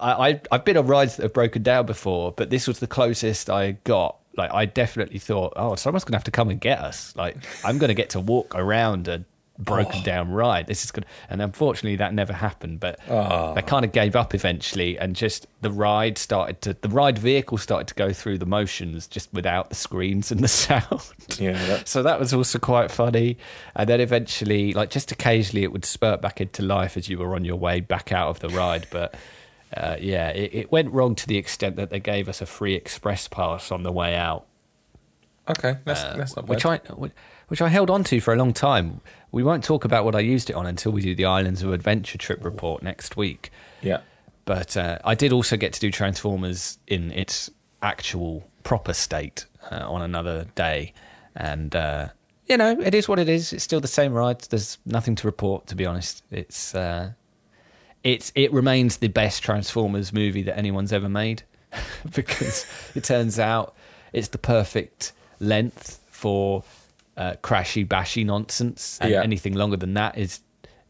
I, 0.01 0.29
I 0.29 0.41
I've 0.51 0.65
been 0.65 0.77
on 0.77 0.87
rides 0.87 1.17
that 1.17 1.25
have 1.25 1.33
broken 1.33 1.63
down 1.63 1.87
before, 1.87 2.33
but 2.33 2.51
this 2.51 2.67
was 2.67 2.79
the 2.79 2.87
closest 2.87 3.51
I 3.51 3.73
got. 3.85 4.17
Like 4.37 4.53
I 4.53 4.67
definitely 4.67 5.19
thought, 5.19 5.53
oh, 5.57 5.75
someone's 5.75 6.05
gonna 6.05 6.17
have 6.17 6.25
to 6.25 6.31
come 6.31 6.49
and 6.51 6.61
get 6.61 6.79
us. 6.79 7.15
Like 7.17 7.37
I'm 7.65 7.79
gonna 7.79 7.95
get 7.95 8.11
to 8.11 8.21
walk 8.21 8.55
around 8.55 9.09
a 9.09 9.25
broken 9.59 10.03
down 10.05 10.31
ride. 10.31 10.67
This 10.69 10.85
is 10.85 10.91
good, 10.91 11.05
and 11.29 11.43
unfortunately 11.43 11.97
that 11.97 12.15
never 12.15 12.33
happened. 12.33 12.79
But 12.81 13.01
I 13.11 13.61
kind 13.63 13.85
of 13.85 13.93
gave 13.93 14.15
up 14.17 14.35
eventually, 14.35 14.99
and 14.99 15.17
just 15.17 15.47
the 15.61 15.71
ride 15.73 16.17
started 16.19 16.61
to 16.63 16.75
the 16.75 16.89
ride 16.89 17.19
vehicle 17.19 17.59
started 17.59 17.89
to 17.89 17.95
go 17.95 18.13
through 18.13 18.39
the 18.39 18.47
motions 18.47 19.07
just 19.09 19.33
without 19.33 19.69
the 19.69 19.75
screens 19.75 20.31
and 20.31 20.41
the 20.41 20.49
sound. 20.65 21.03
Yeah, 21.39 21.53
that- 21.67 21.89
so 21.89 22.03
that 22.05 22.21
was 22.21 22.33
also 22.33 22.59
quite 22.59 22.91
funny. 22.91 23.37
And 23.75 23.89
then 23.89 24.01
eventually, 24.01 24.73
like 24.73 24.91
just 24.91 25.11
occasionally, 25.13 25.65
it 25.65 25.73
would 25.73 25.85
spurt 25.85 26.21
back 26.23 26.41
into 26.41 26.63
life 26.63 26.97
as 26.97 27.09
you 27.09 27.19
were 27.19 27.35
on 27.35 27.45
your 27.45 27.57
way 27.57 27.81
back 27.81 28.13
out 28.13 28.29
of 28.29 28.41
the 28.41 28.49
ride. 28.51 28.87
But 28.91 29.15
uh, 29.77 29.97
yeah, 30.01 30.29
it, 30.31 30.51
it 30.55 30.73
went 30.73 30.93
wrong 30.93 31.15
to 31.17 31.27
the 31.27 31.37
extent 31.37 31.77
that 31.77 31.91
they 31.91 32.01
gave 32.01 32.29
us 32.29 32.41
a 32.41 32.47
free 32.47 32.75
express 32.75 33.27
pass 33.29 33.71
on 33.73 33.83
the 33.83 33.93
way 33.93 34.15
out, 34.15 34.47
Okay, 35.51 35.77
that's 35.85 36.03
that's 36.17 36.37
not 36.37 36.45
bad. 36.47 36.51
which 36.51 36.67
I 36.67 36.77
which 37.49 37.63
I 37.63 37.69
held 37.69 37.89
on 37.89 38.05
to 38.05 38.21
for 38.21 38.35
a 38.35 38.37
long 38.37 38.53
time. 38.53 39.01
We 39.31 39.43
won't 39.43 39.63
talk 39.63 39.85
about 39.85 40.05
what 40.05 40.15
I 40.15 40.21
used 40.21 40.51
it 40.51 40.55
on 40.55 40.67
until 40.67 40.93
we 40.93 41.03
do 41.03 41.15
the 41.15 41.27
Islands 41.27 41.63
of 41.63 41.73
Adventure 41.73 42.19
trip 42.19 42.45
report 42.45 42.83
next 42.83 43.17
week. 43.17 43.51
yeah, 43.83 44.01
But 44.45 44.77
uh, 44.77 44.99
I 45.05 45.15
did 45.15 45.33
also 45.33 45.57
get 45.57 45.73
to 45.75 45.81
do 45.81 45.91
Transformers 45.91 46.79
in 46.87 47.13
its 47.13 47.51
actual 47.83 48.49
proper 48.63 48.93
state 48.93 49.47
uh, 49.71 49.91
on 49.91 50.03
another 50.03 50.47
day, 50.55 50.93
and 51.37 51.75
uh, 51.77 52.09
you 52.47 52.57
know 52.57 52.81
it 52.81 52.95
is 52.95 53.09
what 53.09 53.19
it 53.19 53.29
is. 53.29 53.53
It's 53.53 53.65
still 53.65 53.81
the 53.81 53.89
same 53.89 54.13
ride. 54.13 54.41
There's 54.41 54.79
nothing 54.87 55.15
to 55.17 55.27
report, 55.27 55.67
to 55.69 55.75
be 55.75 55.85
honest. 55.85 56.23
It's 56.31 56.75
uh, 56.75 57.13
it's 58.03 58.33
it 58.35 58.53
remains 58.53 58.97
the 58.99 59.09
best 59.09 59.43
Transformers 59.43 60.13
movie 60.13 60.43
that 60.43 60.57
anyone's 60.57 60.93
ever 60.93 61.09
made 61.09 61.43
because 62.15 62.67
it 62.95 63.05
turns 63.05 63.39
out 63.39 63.75
it's 64.13 64.29
the 64.29 64.39
perfect 64.39 65.13
length 65.41 66.01
for 66.11 66.63
uh, 67.19 67.35
crashy 67.43 67.87
bashy 67.87 68.25
nonsense, 68.25 68.97
and 69.03 69.11
Yeah. 69.11 69.23
anything 69.23 69.53
longer 69.55 69.77
than 69.77 69.93
that 69.95 70.17
is 70.17 70.41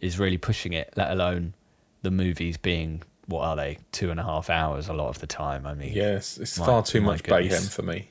is 0.01 0.19
really 0.19 0.39
pushing 0.39 0.73
it. 0.75 0.93
Let 0.97 1.11
alone 1.11 1.55
the 2.03 2.11
movies 2.13 2.57
being 2.57 3.03
what 3.27 3.43
are 3.43 3.57
they 3.57 3.79
two 3.93 4.11
and 4.13 4.21
a 4.21 4.23
half 4.23 4.49
hours 4.49 4.89
a 4.89 4.93
lot 4.93 5.09
of 5.09 5.19
the 5.19 5.27
time. 5.27 5.67
I 5.67 5.75
mean, 5.75 5.93
Yes, 5.93 6.39
it's 6.39 6.57
My- 6.59 6.67
far 6.67 6.83
too 6.85 7.01
much 7.01 7.27
mayhem 7.29 7.63
for 7.65 7.83
me. 7.83 8.09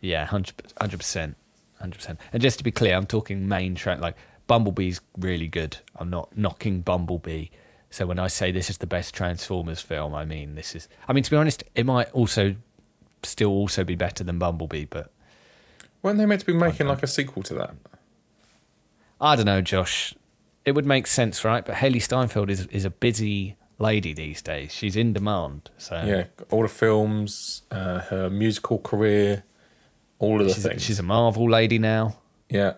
Yeah, 0.00 0.24
hundred 0.26 0.56
percent, 0.98 1.36
hundred 1.80 1.96
percent. 1.98 2.20
And 2.32 2.42
just 2.42 2.58
to 2.58 2.64
be 2.64 2.70
clear, 2.70 2.94
I'm 2.94 3.06
talking 3.06 3.48
main 3.48 3.74
track. 3.74 4.00
Like 4.00 4.16
Bumblebee's 4.46 5.00
really 5.18 5.48
good. 5.48 5.76
I'm 5.96 6.10
not 6.10 6.36
knocking 6.36 6.80
Bumblebee. 6.82 7.46
So 7.90 8.06
when 8.06 8.18
I 8.18 8.26
say 8.26 8.50
this 8.50 8.68
is 8.68 8.78
the 8.78 8.86
best 8.86 9.14
Transformers 9.14 9.80
film, 9.80 10.14
I 10.14 10.24
mean 10.24 10.56
this 10.56 10.74
is. 10.74 10.88
I 11.08 11.12
mean 11.12 11.24
to 11.24 11.30
be 11.30 11.36
honest, 11.36 11.64
it 11.74 11.86
might 11.86 12.10
also 12.10 12.56
still 13.22 13.50
also 13.50 13.84
be 13.84 13.94
better 13.94 14.24
than 14.24 14.38
Bumblebee, 14.38 14.86
but 14.86 15.10
Weren't 16.04 16.18
they 16.18 16.26
meant 16.26 16.40
to 16.40 16.46
be 16.46 16.52
making 16.52 16.86
like 16.86 17.02
a 17.02 17.06
sequel 17.06 17.42
to 17.44 17.54
that? 17.54 17.74
I 19.18 19.36
don't 19.36 19.46
know, 19.46 19.62
Josh. 19.62 20.14
It 20.66 20.72
would 20.72 20.84
make 20.84 21.06
sense, 21.06 21.44
right? 21.46 21.64
But 21.64 21.76
Hailee 21.76 22.02
Steinfeld 22.02 22.50
is 22.50 22.66
is 22.66 22.84
a 22.84 22.90
busy 22.90 23.56
lady 23.78 24.12
these 24.12 24.42
days. 24.42 24.70
She's 24.74 24.96
in 24.96 25.14
demand. 25.14 25.70
So 25.78 25.96
Yeah, 26.04 26.24
all 26.50 26.60
the 26.62 26.68
films, 26.68 27.62
uh, 27.70 28.00
her 28.00 28.28
musical 28.28 28.78
career, 28.78 29.44
all 30.18 30.42
of 30.42 30.46
the 30.48 30.52
she's, 30.54 30.62
things. 30.62 30.82
she's 30.82 30.98
a 30.98 31.02
Marvel 31.02 31.48
lady 31.50 31.78
now. 31.78 32.18
yeah, 32.50 32.74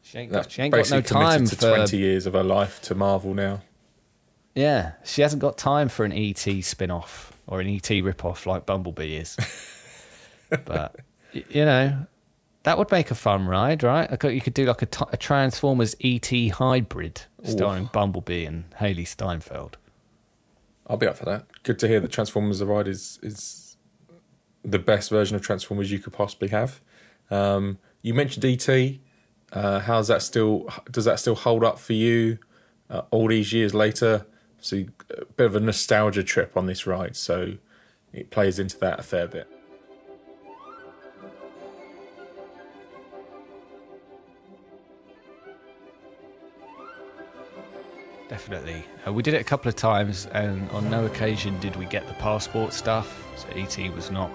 She 0.00 0.16
ain't 0.18 0.32
that 0.32 0.44
got, 0.44 0.50
she 0.52 0.62
ain't 0.62 0.72
got 0.74 0.90
no 0.90 1.02
time 1.02 1.44
to 1.46 1.54
for 1.54 1.66
twenty 1.76 1.98
years 1.98 2.24
of 2.24 2.32
her 2.32 2.42
life 2.42 2.80
to 2.82 2.94
Marvel 2.94 3.34
now. 3.34 3.60
Yeah, 4.54 4.92
she 5.04 5.20
hasn't 5.20 5.42
got 5.42 5.58
time 5.58 5.90
for 5.90 6.06
an 6.06 6.12
ET 6.14 6.38
spin 6.62 6.90
off 6.90 7.34
or 7.46 7.60
an 7.60 7.68
ET 7.68 7.90
rip 7.90 8.24
off 8.24 8.46
like 8.46 8.64
Bumblebee 8.64 9.16
is. 9.16 9.36
but, 10.64 10.94
y- 10.96 11.04
you 11.48 11.64
know, 11.64 12.06
that 12.62 12.78
would 12.78 12.90
make 12.90 13.10
a 13.10 13.14
fun 13.14 13.46
ride, 13.46 13.82
right? 13.82 14.10
You 14.24 14.40
could 14.40 14.54
do 14.54 14.66
like 14.66 14.82
a, 14.82 14.86
t- 14.86 15.04
a 15.12 15.16
Transformers 15.16 15.94
ET 16.02 16.28
hybrid 16.50 17.22
starring 17.44 17.88
Bumblebee 17.92 18.44
and 18.44 18.68
Hailee 18.80 19.06
Steinfeld. 19.06 19.76
I'll 20.88 20.96
be 20.96 21.06
up 21.06 21.16
for 21.16 21.24
that. 21.26 21.46
Good 21.62 21.78
to 21.80 21.88
hear 21.88 22.00
that 22.00 22.10
Transformers: 22.10 22.58
The 22.58 22.66
Ride 22.66 22.88
is 22.88 23.18
is 23.22 23.76
the 24.64 24.78
best 24.78 25.10
version 25.10 25.36
of 25.36 25.42
Transformers 25.42 25.90
you 25.90 25.98
could 25.98 26.12
possibly 26.12 26.48
have. 26.48 26.80
Um, 27.30 27.78
you 28.02 28.14
mentioned 28.14 28.44
ET. 28.44 28.98
Uh, 29.52 29.80
how's 29.80 30.08
that 30.08 30.22
still? 30.22 30.68
Does 30.90 31.04
that 31.04 31.20
still 31.20 31.34
hold 31.34 31.64
up 31.64 31.78
for 31.78 31.92
you 31.92 32.38
uh, 32.90 33.02
all 33.10 33.28
these 33.28 33.52
years 33.52 33.74
later? 33.74 34.26
So 34.58 34.84
a 35.10 35.24
bit 35.24 35.46
of 35.46 35.54
a 35.54 35.60
nostalgia 35.60 36.24
trip 36.24 36.56
on 36.56 36.66
this 36.66 36.86
ride, 36.86 37.14
so 37.14 37.54
it 38.12 38.30
plays 38.30 38.58
into 38.58 38.78
that 38.78 38.98
a 38.98 39.02
fair 39.02 39.28
bit. 39.28 39.48
Definitely. 48.28 48.84
Uh, 49.06 49.12
we 49.12 49.22
did 49.22 49.34
it 49.34 49.40
a 49.40 49.44
couple 49.44 49.68
of 49.68 49.76
times, 49.76 50.26
and 50.32 50.68
on 50.70 50.90
no 50.90 51.06
occasion 51.06 51.58
did 51.60 51.76
we 51.76 51.86
get 51.86 52.06
the 52.08 52.14
passport 52.14 52.72
stuff. 52.72 53.24
So 53.36 53.48
ET 53.54 53.94
was 53.94 54.10
not 54.10 54.30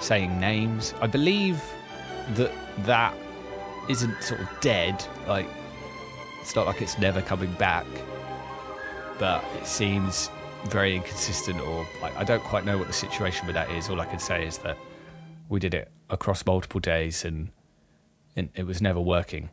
saying 0.00 0.38
names. 0.38 0.92
I 1.00 1.06
believe 1.06 1.62
that 2.34 2.52
that 2.80 3.14
isn't 3.88 4.22
sort 4.22 4.40
of 4.40 4.48
dead. 4.60 5.02
Like, 5.26 5.46
it's 6.42 6.54
not 6.54 6.66
like 6.66 6.82
it's 6.82 6.98
never 6.98 7.22
coming 7.22 7.52
back, 7.54 7.86
but 9.18 9.42
it 9.58 9.66
seems 9.66 10.30
very 10.66 10.96
inconsistent, 10.96 11.60
or 11.60 11.86
like, 12.02 12.14
I 12.16 12.24
don't 12.24 12.42
quite 12.42 12.66
know 12.66 12.76
what 12.76 12.88
the 12.88 12.92
situation 12.92 13.46
with 13.46 13.54
that 13.54 13.70
is. 13.70 13.88
All 13.88 14.00
I 14.00 14.06
can 14.06 14.18
say 14.18 14.46
is 14.46 14.58
that 14.58 14.76
we 15.48 15.60
did 15.60 15.72
it 15.72 15.90
across 16.10 16.44
multiple 16.44 16.80
days, 16.80 17.24
and, 17.24 17.50
and 18.36 18.50
it 18.54 18.66
was 18.66 18.82
never 18.82 19.00
working. 19.00 19.48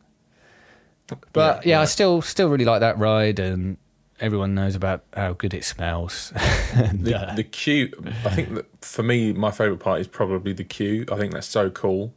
But 1.34 1.66
yeah, 1.66 1.82
I 1.82 1.86
still 1.86 2.22
still 2.22 2.50
really 2.50 2.66
like 2.66 2.80
that 2.80 2.98
ride, 2.98 3.40
and 3.40 3.78
everyone 4.20 4.56
knows 4.56 4.76
about 4.76 5.04
how 5.14 5.34
good 5.34 5.54
it 5.54 5.64
smells. 5.64 6.34
and, 6.74 7.04
The, 7.04 7.20
uh, 7.32 7.36
the 7.36 7.44
queue, 7.44 7.92
I 8.24 8.30
think 8.30 8.56
that 8.56 8.66
for 8.84 9.04
me, 9.04 9.34
my 9.34 9.52
favourite 9.52 9.80
part 9.80 10.02
is 10.02 10.08
probably 10.08 10.54
the 10.54 10.64
queue. 10.64 11.06
I 11.12 11.18
think 11.18 11.34
that's 11.34 11.48
so 11.48 11.70
cool. 11.70 12.14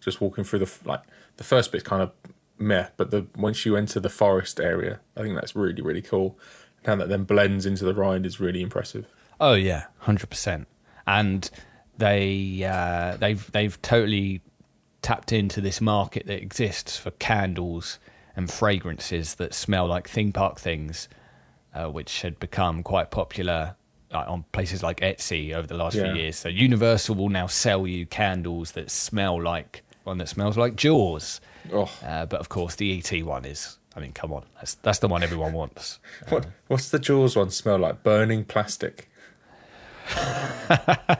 Just 0.00 0.20
walking 0.20 0.44
through 0.44 0.60
the 0.60 0.72
like 0.84 1.00
the 1.36 1.44
first 1.44 1.72
bit's 1.72 1.84
kind 1.84 2.02
of 2.02 2.12
meh, 2.58 2.88
but 2.96 3.10
the 3.10 3.26
once 3.36 3.66
you 3.66 3.76
enter 3.76 3.98
the 4.00 4.10
forest 4.10 4.60
area, 4.60 5.00
I 5.16 5.22
think 5.22 5.34
that's 5.34 5.56
really 5.56 5.82
really 5.82 6.02
cool. 6.02 6.38
And 6.78 6.86
how 6.86 6.96
that 6.96 7.08
then 7.08 7.24
blends 7.24 7.66
into 7.66 7.84
the 7.84 7.94
ride 7.94 8.24
is 8.24 8.38
really 8.38 8.62
impressive. 8.62 9.06
oh 9.40 9.54
yeah, 9.54 9.86
hundred 9.98 10.30
percent. 10.30 10.68
And 11.06 11.50
they 11.96 12.62
uh, 12.64 13.16
they've 13.16 13.50
they've 13.50 13.80
totally 13.82 14.42
tapped 15.02 15.32
into 15.32 15.60
this 15.60 15.80
market 15.80 16.26
that 16.26 16.40
exists 16.40 16.96
for 16.96 17.10
candles 17.12 17.98
and 18.38 18.48
fragrances 18.50 19.34
that 19.34 19.52
smell 19.52 19.86
like 19.88 20.08
theme 20.08 20.32
park 20.32 20.60
things, 20.60 21.08
uh, 21.74 21.86
which 21.88 22.22
had 22.22 22.38
become 22.38 22.84
quite 22.84 23.10
popular 23.10 23.74
uh, 24.14 24.24
on 24.28 24.44
places 24.52 24.80
like 24.80 25.00
Etsy 25.00 25.52
over 25.52 25.66
the 25.66 25.74
last 25.74 25.96
Yeah. 25.96 26.04
few 26.04 26.22
years. 26.22 26.36
So 26.36 26.48
Universal 26.48 27.16
will 27.16 27.28
now 27.30 27.48
sell 27.48 27.84
you 27.86 28.06
candles 28.06 28.72
that 28.72 28.90
smell 28.92 29.42
like 29.42 29.82
one 30.04 30.18
that 30.18 30.28
smells 30.28 30.56
like 30.56 30.76
Jaws. 30.76 31.40
Oh, 31.72 31.90
Uh, 32.02 32.24
but 32.26 32.38
of 32.40 32.48
course, 32.48 32.76
the 32.76 32.96
ET 32.96 33.22
one 33.24 33.44
is. 33.44 33.76
I 33.96 34.00
mean, 34.00 34.12
come 34.12 34.32
on, 34.32 34.44
that's 34.54 34.74
that's 34.76 35.00
the 35.00 35.08
one 35.08 35.24
everyone 35.24 35.52
wants. 35.52 35.98
what 36.28 36.46
what's 36.68 36.88
the 36.90 37.00
Jaws 37.00 37.34
one 37.34 37.50
smell 37.50 37.78
like? 37.78 38.04
Burning 38.04 38.44
plastic. 38.44 39.10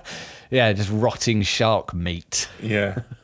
Yeah, 0.51 0.73
just 0.73 0.89
rotting 0.91 1.43
shark 1.43 1.93
meat. 1.93 2.49
Yeah, 2.63 3.01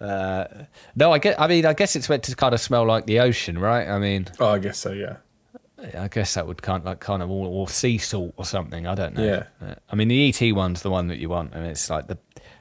No, 0.00 1.12
I 1.12 1.18
get. 1.18 1.40
I 1.40 1.46
mean, 1.46 1.66
I 1.66 1.72
guess 1.72 1.96
it's 1.96 2.08
meant 2.08 2.24
to 2.24 2.36
kind 2.36 2.54
of 2.54 2.60
smell 2.60 2.86
like 2.86 3.06
the 3.06 3.20
ocean, 3.20 3.58
right? 3.58 3.88
I 3.88 3.98
mean, 3.98 4.26
oh, 4.40 4.48
I 4.48 4.58
guess 4.58 4.78
so. 4.78 4.92
Yeah, 4.92 5.16
I 5.98 6.08
guess 6.08 6.34
that 6.34 6.46
would 6.46 6.62
kind 6.62 6.80
of 6.80 6.86
like 6.86 7.00
kind 7.00 7.22
of 7.22 7.30
or, 7.30 7.46
or 7.46 7.68
sea 7.68 7.98
salt 7.98 8.34
or 8.36 8.44
something. 8.44 8.86
I 8.86 8.94
don't 8.94 9.14
know. 9.14 9.24
Yeah. 9.24 9.44
Uh, 9.66 9.74
I 9.90 9.96
mean, 9.96 10.08
the 10.08 10.28
ET 10.28 10.52
one's 10.52 10.82
the 10.82 10.90
one 10.90 11.08
that 11.08 11.18
you 11.18 11.28
want, 11.28 11.54
I 11.54 11.58
and 11.58 11.66
it's 11.66 11.90
like 11.90 12.06
the. 12.08 12.18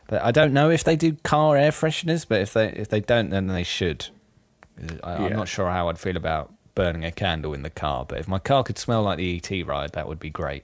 But 0.08 0.22
I 0.22 0.32
don't 0.32 0.54
know 0.54 0.70
if 0.70 0.84
they 0.84 0.96
do 0.96 1.14
car 1.24 1.58
air 1.58 1.72
fresheners, 1.72 2.28
but 2.28 2.40
if 2.42 2.54
they 2.54 2.70
if 2.70 2.90
they 2.90 3.00
don't, 3.02 3.30
then 3.32 3.48
they 3.48 3.64
should. 3.64 4.08
I, 5.04 5.14
I'm 5.14 5.34
not 5.34 5.48
sure 5.48 5.70
how 5.70 5.90
I'd 5.90 5.98
feel 5.98 6.18
about 6.18 6.54
burning 6.76 7.06
a 7.06 7.12
candle 7.12 7.54
in 7.54 7.64
the 7.64 7.70
car, 7.70 8.06
but 8.06 8.20
if 8.20 8.28
my 8.28 8.38
car 8.38 8.64
could 8.64 8.78
smell 8.78 9.04
like 9.04 9.18
the 9.18 9.38
ET 9.38 9.66
ride, 9.66 9.94
that 9.94 10.08
would 10.08 10.20
be 10.20 10.30
great. 10.30 10.64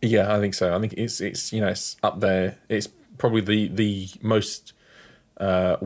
yeah, 0.00 0.34
I 0.34 0.40
think 0.40 0.54
so. 0.54 0.74
I 0.74 0.80
think 0.80 0.94
it's 0.94 1.20
it's 1.20 1.52
you 1.52 1.60
know 1.60 1.68
it's 1.68 1.96
up 2.02 2.20
there. 2.20 2.58
It's 2.68 2.88
probably 3.18 3.42
the 3.42 3.68
the 3.68 4.08
most 4.22 4.72
uh, 5.42 5.76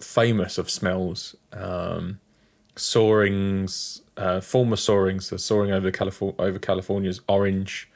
famous 0.00 0.58
of 0.58 0.68
smells. 0.68 1.36
Um, 1.52 2.20
soarings, 2.76 4.02
uh, 4.16 4.40
former 4.40 4.76
soarings, 4.76 5.26
so 5.26 5.36
soaring 5.36 5.70
over 5.70 5.90
California 5.90 6.36
over 6.38 6.58
California's 6.58 7.20
orange 7.28 7.88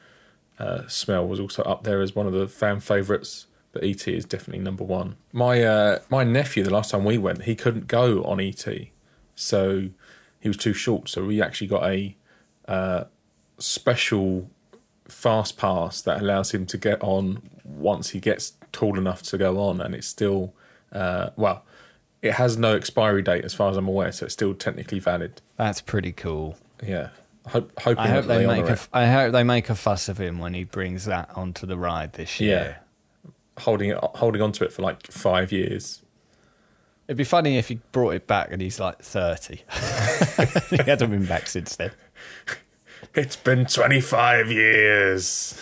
uh, 0.59 0.87
smell 0.87 1.27
was 1.27 1.39
also 1.39 1.63
up 1.63 1.83
there 1.83 2.01
as 2.01 2.15
one 2.15 2.27
of 2.27 2.33
the 2.33 2.47
fan 2.47 2.79
favorites. 2.79 3.47
But 3.71 3.83
ET 3.83 4.07
is 4.07 4.23
definitely 4.23 4.63
number 4.63 4.85
one. 4.85 5.17
My 5.33 5.61
uh, 5.63 5.99
my 6.09 6.23
nephew, 6.23 6.63
the 6.63 6.71
last 6.71 6.91
time 6.91 7.03
we 7.03 7.17
went, 7.17 7.43
he 7.43 7.55
couldn't 7.55 7.87
go 7.87 8.23
on 8.23 8.39
ET, 8.39 8.65
so 9.35 9.89
he 10.39 10.47
was 10.47 10.57
too 10.57 10.73
short. 10.73 11.09
So 11.09 11.25
we 11.25 11.41
actually 11.41 11.67
got 11.67 11.83
a 11.83 12.15
uh, 12.69 13.03
special 13.57 14.49
fast 15.09 15.57
pass 15.57 16.01
that 16.01 16.21
allows 16.21 16.53
him 16.53 16.65
to 16.67 16.77
get 16.77 17.03
on 17.03 17.41
once 17.65 18.11
he 18.11 18.19
gets 18.21 18.53
tall 18.71 18.97
enough 18.97 19.21
to 19.23 19.37
go 19.37 19.59
on, 19.59 19.81
and 19.81 19.93
it's 19.93 20.07
still 20.07 20.53
uh, 20.91 21.29
well, 21.35 21.63
it 22.21 22.33
has 22.33 22.57
no 22.57 22.75
expiry 22.75 23.21
date 23.21 23.45
as 23.45 23.53
far 23.53 23.69
as 23.69 23.77
I'm 23.77 23.87
aware, 23.87 24.11
so 24.11 24.25
it's 24.25 24.33
still 24.33 24.53
technically 24.53 24.99
valid. 24.99 25.41
That's 25.57 25.81
pretty 25.81 26.11
cool. 26.11 26.57
Yeah, 26.83 27.09
Hope, 27.47 27.71
hoping 27.79 28.03
I 28.03 28.07
hope 28.07 28.25
that 28.25 28.37
they 28.39 28.47
make 28.47 28.63
a, 28.65 28.69
it. 28.69 28.71
f- 28.71 28.89
I 28.91 29.05
hope 29.07 29.31
they 29.31 29.43
make 29.43 29.69
a 29.69 29.75
fuss 29.75 30.09
of 30.09 30.17
him 30.19 30.39
when 30.39 30.53
he 30.55 30.63
brings 30.63 31.05
that 31.05 31.29
onto 31.35 31.67
the 31.67 31.77
ride 31.77 32.13
this 32.13 32.39
year. 32.39 32.77
yeah, 33.25 33.31
holding 33.61 33.91
it 33.91 33.97
holding 34.15 34.41
on 34.41 34.51
to 34.53 34.63
it 34.63 34.73
for 34.73 34.81
like 34.81 35.05
five 35.11 35.51
years. 35.51 36.01
It'd 37.07 37.17
be 37.17 37.23
funny 37.23 37.59
if 37.59 37.67
he 37.67 37.75
brought 37.91 38.15
it 38.15 38.25
back 38.25 38.51
and 38.51 38.59
he's 38.61 38.79
like 38.79 38.99
thirty. 38.99 39.57
he 40.71 40.77
hasn't 40.77 41.11
been 41.11 41.25
back 41.27 41.45
since 41.47 41.75
then. 41.75 41.91
It's 43.13 43.35
been 43.35 43.65
25 43.67 44.51
years. 44.51 45.61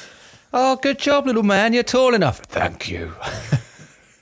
Oh, 0.54 0.78
good 0.78 0.98
job, 0.98 1.26
little 1.28 1.44
man. 1.44 1.74
You're 1.74 1.84
tall 1.84 2.14
enough. 2.16 2.40
Thank 2.40 2.90
you. 2.90 3.14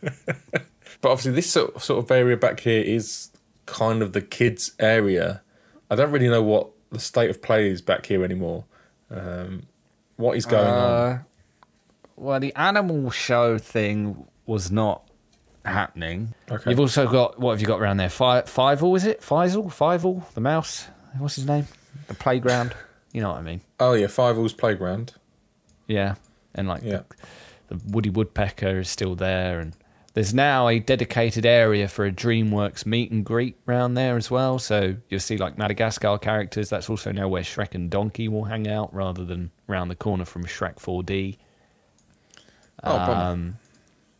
But 1.01 1.09
obviously, 1.11 1.31
this 1.33 1.49
sort 1.49 1.75
of, 1.75 1.83
sort 1.83 2.03
of 2.03 2.11
area 2.11 2.37
back 2.37 2.59
here 2.61 2.81
is 2.81 3.29
kind 3.65 4.01
of 4.01 4.13
the 4.13 4.21
kids' 4.21 4.71
area. 4.79 5.41
I 5.89 5.95
don't 5.95 6.11
really 6.11 6.29
know 6.29 6.43
what 6.43 6.69
the 6.91 6.99
state 6.99 7.29
of 7.29 7.41
play 7.41 7.69
is 7.69 7.81
back 7.81 8.05
here 8.05 8.23
anymore. 8.23 8.65
Um, 9.09 9.63
what 10.17 10.37
is 10.37 10.45
going 10.45 10.67
on? 10.67 10.73
Uh, 11.11 11.19
well, 12.15 12.39
the 12.39 12.53
animal 12.55 13.09
show 13.09 13.57
thing 13.57 14.25
was 14.45 14.69
not 14.71 15.03
happening. 15.65 16.33
Okay. 16.49 16.69
You've 16.69 16.79
also 16.79 17.07
got 17.07 17.39
what 17.39 17.51
have 17.51 17.61
you 17.61 17.67
got 17.67 17.79
around 17.81 17.97
there? 17.97 18.09
Fi 18.09 18.41
Fievel 18.41 18.95
is 18.95 19.05
it? 19.05 19.21
Faisal? 19.21 19.65
Fievel, 19.71 20.31
the 20.33 20.41
mouse. 20.41 20.87
what's 21.17 21.35
his 21.35 21.45
name? 21.45 21.67
The 22.07 22.13
playground. 22.13 22.73
You 23.11 23.21
know 23.21 23.29
what 23.29 23.39
I 23.39 23.41
mean? 23.41 23.61
Oh 23.79 23.93
yeah, 23.93 24.07
Fievel's 24.07 24.53
playground. 24.53 25.13
Yeah, 25.87 26.15
and 26.55 26.67
like 26.67 26.83
Yeah. 26.83 27.01
the, 27.67 27.75
the 27.75 27.81
Woody 27.91 28.09
Woodpecker 28.09 28.79
is 28.79 28.89
still 28.89 29.15
there, 29.15 29.59
and 29.59 29.73
there's 30.13 30.33
now 30.33 30.67
a 30.67 30.79
dedicated 30.79 31.45
area 31.45 31.87
for 31.87 32.05
a 32.05 32.11
DreamWorks 32.11 32.85
meet 32.85 33.11
and 33.11 33.23
greet 33.23 33.55
round 33.65 33.95
there 33.95 34.17
as 34.17 34.29
well. 34.29 34.59
So 34.59 34.95
you'll 35.09 35.21
see 35.21 35.37
like 35.37 35.57
Madagascar 35.57 36.17
characters. 36.17 36.69
That's 36.69 36.89
also 36.89 37.11
now 37.11 37.29
where 37.29 37.43
Shrek 37.43 37.75
and 37.75 37.89
Donkey 37.89 38.27
will 38.27 38.43
hang 38.43 38.67
out, 38.67 38.93
rather 38.93 39.23
than 39.23 39.51
round 39.67 39.89
the 39.89 39.95
corner 39.95 40.25
from 40.25 40.43
Shrek 40.45 40.75
4D. 40.75 41.37
Oh. 42.83 42.97
Um, 42.97 43.57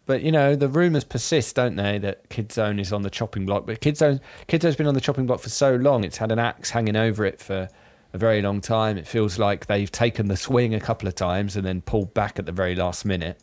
but 0.05 0.21
you 0.21 0.31
know 0.31 0.55
the 0.55 0.67
rumours 0.67 1.03
persist, 1.03 1.55
don't 1.55 1.75
they? 1.75 1.97
That 1.97 2.29
Kid 2.29 2.51
Zone 2.51 2.79
is 2.79 2.93
on 2.93 3.01
the 3.01 3.09
chopping 3.09 3.45
block. 3.45 3.65
But 3.65 3.81
Kid 3.81 3.97
Zone, 3.97 4.21
Kid 4.47 4.61
Zone's 4.61 4.75
been 4.75 4.87
on 4.87 4.93
the 4.93 5.01
chopping 5.01 5.25
block 5.25 5.41
for 5.41 5.49
so 5.49 5.75
long; 5.75 6.03
it's 6.03 6.17
had 6.17 6.31
an 6.31 6.39
axe 6.39 6.69
hanging 6.69 6.95
over 6.95 7.25
it 7.25 7.39
for 7.39 7.67
a 8.13 8.17
very 8.17 8.41
long 8.41 8.61
time. 8.61 8.97
It 8.97 9.07
feels 9.07 9.37
like 9.39 9.67
they've 9.67 9.91
taken 9.91 10.27
the 10.27 10.37
swing 10.37 10.73
a 10.73 10.79
couple 10.79 11.07
of 11.07 11.15
times 11.15 11.55
and 11.55 11.65
then 11.65 11.81
pulled 11.81 12.13
back 12.13 12.39
at 12.39 12.45
the 12.45 12.51
very 12.51 12.75
last 12.75 13.05
minute. 13.05 13.41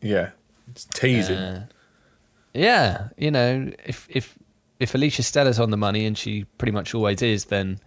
Yeah, 0.00 0.30
it's 0.70 0.84
teasing. 0.86 1.36
Uh, 1.36 1.66
yeah, 2.54 3.08
you 3.16 3.30
know, 3.30 3.70
if 3.84 4.06
if 4.10 4.38
if 4.78 4.94
Alicia 4.94 5.22
Stella's 5.22 5.60
on 5.60 5.70
the 5.70 5.76
money, 5.76 6.06
and 6.06 6.16
she 6.16 6.44
pretty 6.58 6.72
much 6.72 6.94
always 6.94 7.22
is, 7.22 7.46
then 7.46 7.78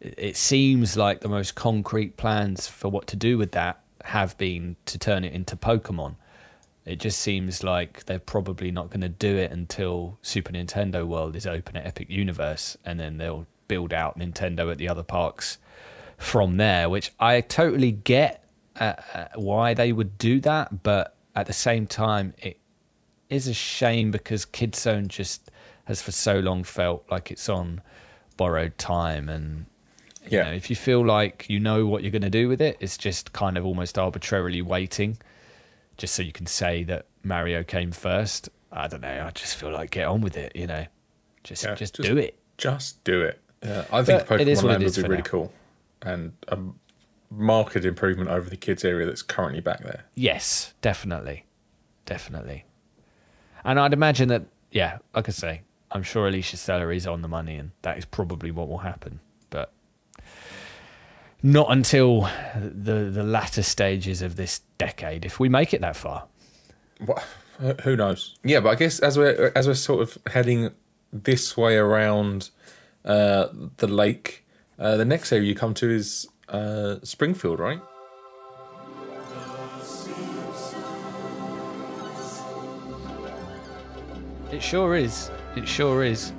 it 0.00 0.36
seems 0.36 0.96
like 0.96 1.20
the 1.20 1.28
most 1.28 1.54
concrete 1.54 2.16
plans 2.16 2.68
for 2.68 2.88
what 2.88 3.06
to 3.08 3.16
do 3.16 3.36
with 3.36 3.52
that 3.52 3.80
have 4.04 4.38
been 4.38 4.76
to 4.86 4.98
turn 4.98 5.24
it 5.24 5.32
into 5.32 5.56
Pokemon. 5.56 6.14
It 6.84 7.00
just 7.00 7.18
seems 7.18 7.62
like 7.62 8.06
they're 8.06 8.18
probably 8.18 8.70
not 8.70 8.88
going 8.88 9.02
to 9.02 9.10
do 9.10 9.36
it 9.36 9.50
until 9.50 10.18
Super 10.22 10.52
Nintendo 10.52 11.06
World 11.06 11.36
is 11.36 11.46
open 11.46 11.76
at 11.76 11.86
Epic 11.86 12.08
Universe, 12.08 12.78
and 12.84 12.98
then 12.98 13.18
they'll 13.18 13.46
build 13.66 13.92
out 13.92 14.18
Nintendo 14.18 14.70
at 14.70 14.78
the 14.78 14.88
other 14.88 15.02
parks 15.02 15.58
from 16.16 16.56
there. 16.56 16.88
Which 16.88 17.12
I 17.20 17.42
totally 17.42 17.92
get 17.92 18.48
uh, 18.80 18.94
uh, 19.12 19.26
why 19.34 19.74
they 19.74 19.92
would 19.92 20.16
do 20.16 20.40
that, 20.40 20.82
but 20.82 21.17
at 21.40 21.46
the 21.46 21.52
same 21.52 21.86
time, 21.86 22.34
it 22.38 22.58
is 23.30 23.46
a 23.46 23.54
shame 23.54 24.10
because 24.10 24.44
Kidzone 24.46 25.08
just 25.08 25.50
has 25.84 26.02
for 26.02 26.12
so 26.12 26.38
long 26.40 26.64
felt 26.64 27.04
like 27.10 27.30
it's 27.30 27.48
on 27.48 27.80
borrowed 28.36 28.76
time 28.78 29.28
and 29.28 29.66
you 30.24 30.36
Yeah. 30.38 30.44
know, 30.44 30.52
if 30.52 30.68
you 30.68 30.76
feel 30.76 31.04
like 31.04 31.46
you 31.48 31.58
know 31.60 31.86
what 31.86 32.02
you're 32.02 32.10
going 32.12 32.22
to 32.22 32.30
do 32.30 32.48
with 32.48 32.60
it, 32.60 32.76
it's 32.80 32.98
just 32.98 33.32
kind 33.32 33.56
of 33.56 33.64
almost 33.64 33.98
arbitrarily 33.98 34.60
waiting 34.62 35.16
just 35.96 36.14
so 36.14 36.22
you 36.22 36.32
can 36.32 36.46
say 36.46 36.84
that 36.84 37.06
Mario 37.24 37.62
came 37.64 37.90
first. 37.92 38.48
I 38.70 38.86
don't 38.88 39.00
know. 39.00 39.24
I 39.26 39.30
just 39.30 39.56
feel 39.56 39.70
like 39.72 39.90
get 39.90 40.06
on 40.06 40.20
with 40.20 40.36
it, 40.36 40.54
you 40.54 40.66
know. 40.66 40.86
Just 41.44 41.64
Yeah, 41.64 41.74
just, 41.74 41.94
just- 41.96 42.08
do 42.08 42.18
it. 42.18 42.38
Just 42.58 43.02
do 43.04 43.22
it. 43.22 43.40
Yeah, 43.62 43.84
I 43.92 44.02
think 44.02 44.26
But 44.28 44.40
it 44.40 44.48
is 44.48 44.60
Pokemon 44.60 44.62
what 44.64 44.70
Land 44.72 44.82
is 44.84 44.96
would 44.96 45.02
be 45.04 45.08
really 45.08 45.22
now. 45.22 45.28
cool, 45.28 45.52
and 46.02 46.32
a 46.48 46.58
marked 47.30 47.76
improvement 47.76 48.30
over 48.30 48.48
the 48.48 48.56
kids 48.56 48.84
area 48.84 49.06
that's 49.06 49.22
currently 49.22 49.60
back 49.60 49.82
there. 49.82 50.04
Yes, 50.14 50.74
definitely. 50.80 51.44
Definitely. 52.06 52.64
And 53.64 53.78
I'd 53.78 53.92
imagine 53.92 54.28
that 54.28 54.44
yeah, 54.70 54.98
like 55.14 55.28
I 55.28 55.32
say, 55.32 55.62
I'm 55.90 56.02
sure 56.02 56.28
Alicia 56.28 56.56
Stella 56.56 56.88
is 56.90 57.06
on 57.06 57.22
the 57.22 57.28
money 57.28 57.56
and 57.56 57.70
that 57.82 57.98
is 57.98 58.04
probably 58.04 58.50
what 58.50 58.68
will 58.68 58.78
happen. 58.78 59.20
But 59.50 59.72
not 61.42 61.70
until 61.70 62.28
the 62.54 63.10
the 63.10 63.22
latter 63.22 63.62
stages 63.62 64.22
of 64.22 64.36
this 64.36 64.60
decade, 64.78 65.24
if 65.24 65.40
we 65.40 65.48
make 65.48 65.72
it 65.72 65.80
that 65.80 65.96
far. 65.96 66.26
What, 67.04 67.24
who 67.82 67.96
knows? 67.96 68.36
Yeah, 68.44 68.60
but 68.60 68.70
I 68.70 68.74
guess 68.74 69.00
as 69.00 69.18
we're 69.18 69.52
as 69.54 69.66
we're 69.66 69.74
sort 69.74 70.02
of 70.02 70.18
heading 70.32 70.70
this 71.12 71.56
way 71.56 71.76
around 71.76 72.50
uh, 73.04 73.48
the 73.78 73.86
lake, 73.86 74.44
uh, 74.78 74.96
the 74.96 75.04
next 75.04 75.32
area 75.32 75.46
you 75.46 75.54
come 75.54 75.74
to 75.74 75.90
is 75.90 76.28
uh, 76.48 76.96
Springfield, 77.02 77.60
right? 77.60 77.80
It 84.50 84.62
sure 84.62 84.96
is. 84.96 85.30
It 85.56 85.68
sure 85.68 86.02
is. 86.02 86.32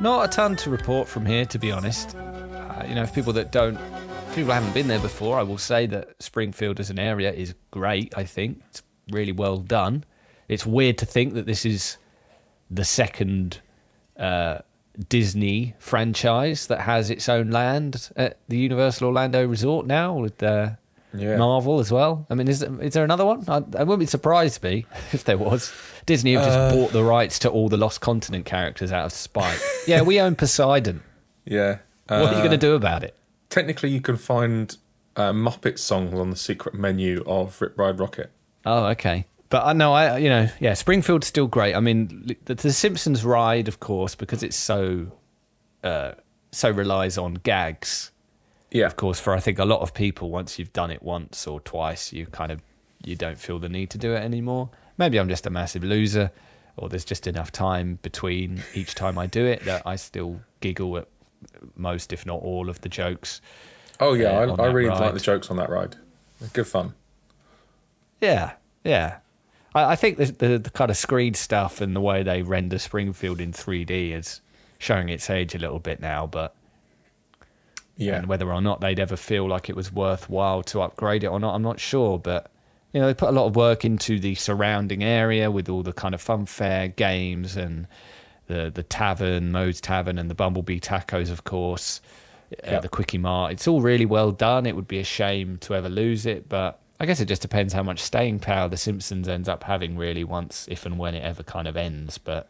Not 0.00 0.24
a 0.24 0.28
ton 0.28 0.56
to 0.56 0.70
report 0.70 1.06
from 1.08 1.26
here, 1.26 1.44
to 1.46 1.58
be 1.58 1.70
honest. 1.70 2.16
Uh, 2.16 2.84
you 2.88 2.94
know, 2.94 3.02
if 3.02 3.14
people 3.14 3.32
that 3.34 3.52
don't, 3.52 3.78
people 4.34 4.52
haven't 4.52 4.72
been 4.72 4.88
there 4.88 4.98
before, 4.98 5.38
I 5.38 5.42
will 5.42 5.58
say 5.58 5.86
that 5.86 6.20
Springfield 6.20 6.80
as 6.80 6.90
an 6.90 6.98
area 6.98 7.32
is 7.32 7.54
great. 7.70 8.16
I 8.16 8.24
think 8.24 8.62
it's 8.70 8.82
really 9.10 9.32
well 9.32 9.58
done. 9.58 10.04
It's 10.48 10.66
weird 10.66 10.98
to 10.98 11.06
think 11.06 11.34
that 11.34 11.46
this 11.46 11.64
is 11.64 11.98
the 12.70 12.84
second 12.84 13.60
uh, 14.18 14.58
Disney 15.08 15.74
franchise 15.78 16.66
that 16.68 16.80
has 16.80 17.10
its 17.10 17.28
own 17.28 17.50
land 17.50 18.10
at 18.16 18.38
the 18.48 18.56
Universal 18.58 19.08
Orlando 19.08 19.46
Resort 19.46 19.86
now 19.86 20.14
with 20.14 20.42
uh, 20.42 20.70
Yeah. 21.12 21.36
Marvel 21.36 21.80
as 21.80 21.90
well. 21.92 22.26
I 22.30 22.34
mean, 22.34 22.48
is 22.48 22.62
is 22.62 22.92
there 22.94 23.04
another 23.04 23.24
one? 23.24 23.44
I, 23.48 23.56
I 23.56 23.84
wouldn't 23.84 24.00
be 24.00 24.06
surprised 24.06 24.60
be 24.62 24.86
if 25.12 25.24
there 25.24 25.38
was. 25.38 25.72
Disney 26.06 26.34
have 26.34 26.44
just 26.44 26.58
Uh. 26.58 26.70
bought 26.72 26.92
the 26.92 27.02
rights 27.04 27.38
to 27.40 27.48
all 27.50 27.68
the 27.68 27.76
Lost 27.76 28.00
Continent 28.00 28.44
characters 28.44 28.92
out 28.92 29.06
of 29.06 29.12
spite. 29.12 29.58
yeah, 29.86 30.02
we 30.02 30.20
own 30.20 30.34
Poseidon. 30.36 31.02
Yeah. 31.46 31.78
What 32.08 32.18
are 32.20 32.22
you 32.32 32.36
Uh, 32.38 32.38
going 32.38 32.50
to 32.52 32.56
do 32.56 32.74
about 32.74 33.02
it? 33.04 33.14
Technically, 33.50 33.90
you 33.90 34.00
can 34.00 34.16
find 34.16 34.74
uh, 35.16 35.32
Muppet 35.32 35.78
songs 35.78 36.14
on 36.18 36.30
the 36.30 36.36
secret 36.36 36.74
menu 36.74 37.22
of 37.26 37.60
Rip 37.60 37.78
Ride 37.78 37.98
Rocket. 37.98 38.30
Oh, 38.64 38.86
okay. 38.86 39.26
But 39.50 39.64
I 39.64 39.72
know, 39.72 39.92
I 39.92 40.18
you 40.18 40.28
know, 40.28 40.48
yeah, 40.58 40.74
Springfield's 40.74 41.26
still 41.26 41.46
great. 41.46 41.74
I 41.74 41.80
mean, 41.80 42.36
the, 42.44 42.54
the 42.54 42.72
Simpsons 42.72 43.24
ride, 43.24 43.68
of 43.68 43.78
course, 43.80 44.14
because 44.14 44.42
it's 44.42 44.56
so 44.56 45.06
uh, 45.82 46.12
so 46.50 46.70
relies 46.70 47.18
on 47.18 47.34
gags. 47.34 48.10
Yeah, 48.70 48.86
Of 48.86 48.96
course, 48.96 49.20
for 49.20 49.34
I 49.34 49.38
think 49.38 49.60
a 49.60 49.64
lot 49.64 49.82
of 49.82 49.94
people, 49.94 50.30
once 50.30 50.58
you've 50.58 50.72
done 50.72 50.90
it 50.90 51.00
once 51.00 51.46
or 51.46 51.60
twice, 51.60 52.12
you 52.12 52.26
kind 52.26 52.50
of 52.50 52.60
you 53.04 53.14
don't 53.14 53.38
feel 53.38 53.60
the 53.60 53.68
need 53.68 53.90
to 53.90 53.98
do 53.98 54.14
it 54.14 54.18
anymore. 54.18 54.70
Maybe 54.98 55.18
I'm 55.20 55.28
just 55.28 55.46
a 55.46 55.50
massive 55.50 55.84
loser, 55.84 56.32
or 56.76 56.88
there's 56.88 57.04
just 57.04 57.28
enough 57.28 57.52
time 57.52 58.00
between 58.02 58.62
each 58.74 58.96
time 58.96 59.16
I 59.16 59.26
do 59.26 59.46
it 59.46 59.64
that 59.64 59.82
I 59.86 59.94
still 59.94 60.40
giggle 60.60 60.96
at 60.98 61.06
most, 61.76 62.12
if 62.12 62.26
not 62.26 62.42
all, 62.42 62.68
of 62.68 62.80
the 62.80 62.88
jokes. 62.88 63.40
Oh 64.00 64.14
yeah, 64.14 64.30
uh, 64.30 64.56
I, 64.56 64.64
I 64.64 64.66
really 64.72 64.88
ride. 64.88 65.00
like 65.00 65.14
the 65.14 65.20
jokes 65.20 65.50
on 65.50 65.56
that 65.58 65.70
ride. 65.70 65.94
Good 66.52 66.66
fun. 66.66 66.94
Yeah, 68.20 68.54
yeah. 68.82 69.18
I, 69.74 69.92
I 69.92 69.96
think 69.96 70.18
the, 70.18 70.26
the 70.26 70.58
the 70.58 70.70
kind 70.70 70.90
of 70.90 70.96
screen 70.96 71.34
stuff 71.34 71.80
and 71.80 71.94
the 71.94 72.00
way 72.00 72.22
they 72.22 72.42
render 72.42 72.78
Springfield 72.78 73.40
in 73.40 73.52
3D 73.52 74.12
is 74.12 74.40
showing 74.78 75.08
its 75.08 75.30
age 75.30 75.54
a 75.54 75.58
little 75.58 75.78
bit 75.78 76.00
now, 76.00 76.26
but 76.26 76.54
Yeah, 77.96 78.16
and 78.16 78.26
whether 78.26 78.52
or 78.52 78.60
not 78.60 78.80
they'd 78.80 78.98
ever 79.00 79.16
feel 79.16 79.48
like 79.48 79.68
it 79.68 79.76
was 79.76 79.92
worthwhile 79.92 80.62
to 80.64 80.82
upgrade 80.82 81.24
it 81.24 81.28
or 81.28 81.40
not, 81.40 81.54
I'm 81.54 81.62
not 81.62 81.80
sure. 81.80 82.18
But 82.18 82.50
you 82.92 83.00
know, 83.00 83.06
they 83.06 83.14
put 83.14 83.28
a 83.30 83.32
lot 83.32 83.46
of 83.46 83.56
work 83.56 83.84
into 83.84 84.18
the 84.20 84.34
surrounding 84.36 85.02
area 85.02 85.50
with 85.50 85.68
all 85.68 85.82
the 85.82 85.92
kind 85.92 86.14
of 86.14 86.22
funfair 86.22 86.94
games 86.94 87.56
and 87.56 87.86
the 88.46 88.70
the 88.74 88.82
tavern, 88.82 89.52
Moe's 89.52 89.80
Tavern, 89.80 90.18
and 90.18 90.30
the 90.30 90.34
Bumblebee 90.34 90.80
Tacos, 90.80 91.30
of 91.30 91.44
course. 91.44 92.00
Uh, 92.62 92.78
the 92.78 92.88
Quickie 92.88 93.18
Mart. 93.18 93.52
It's 93.52 93.66
all 93.66 93.80
really 93.80 94.06
well 94.06 94.30
done. 94.30 94.64
It 94.64 94.76
would 94.76 94.86
be 94.86 95.00
a 95.00 95.04
shame 95.04 95.56
to 95.58 95.74
ever 95.74 95.88
lose 95.88 96.24
it, 96.24 96.48
but 96.48 96.78
I 97.04 97.06
guess 97.06 97.20
it 97.20 97.26
just 97.26 97.42
depends 97.42 97.74
how 97.74 97.82
much 97.82 98.00
staying 98.00 98.38
power 98.38 98.66
the 98.66 98.78
Simpsons 98.78 99.28
ends 99.28 99.46
up 99.46 99.64
having, 99.64 99.98
really, 99.98 100.24
once, 100.24 100.66
if 100.70 100.86
and 100.86 100.98
when 100.98 101.14
it 101.14 101.22
ever 101.22 101.42
kind 101.42 101.68
of 101.68 101.76
ends. 101.76 102.16
But 102.16 102.48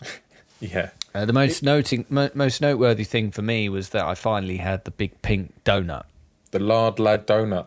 yeah. 0.60 0.88
uh, 1.14 1.26
the 1.26 1.34
most 1.34 1.62
noting, 1.62 2.06
mo- 2.08 2.30
most 2.32 2.62
noteworthy 2.62 3.04
thing 3.04 3.30
for 3.30 3.42
me 3.42 3.68
was 3.68 3.90
that 3.90 4.06
I 4.06 4.14
finally 4.14 4.56
had 4.56 4.86
the 4.86 4.90
big 4.90 5.20
pink 5.20 5.52
donut. 5.64 6.04
The 6.50 6.60
Lard 6.60 6.98
Lad 6.98 7.26
Donut. 7.26 7.66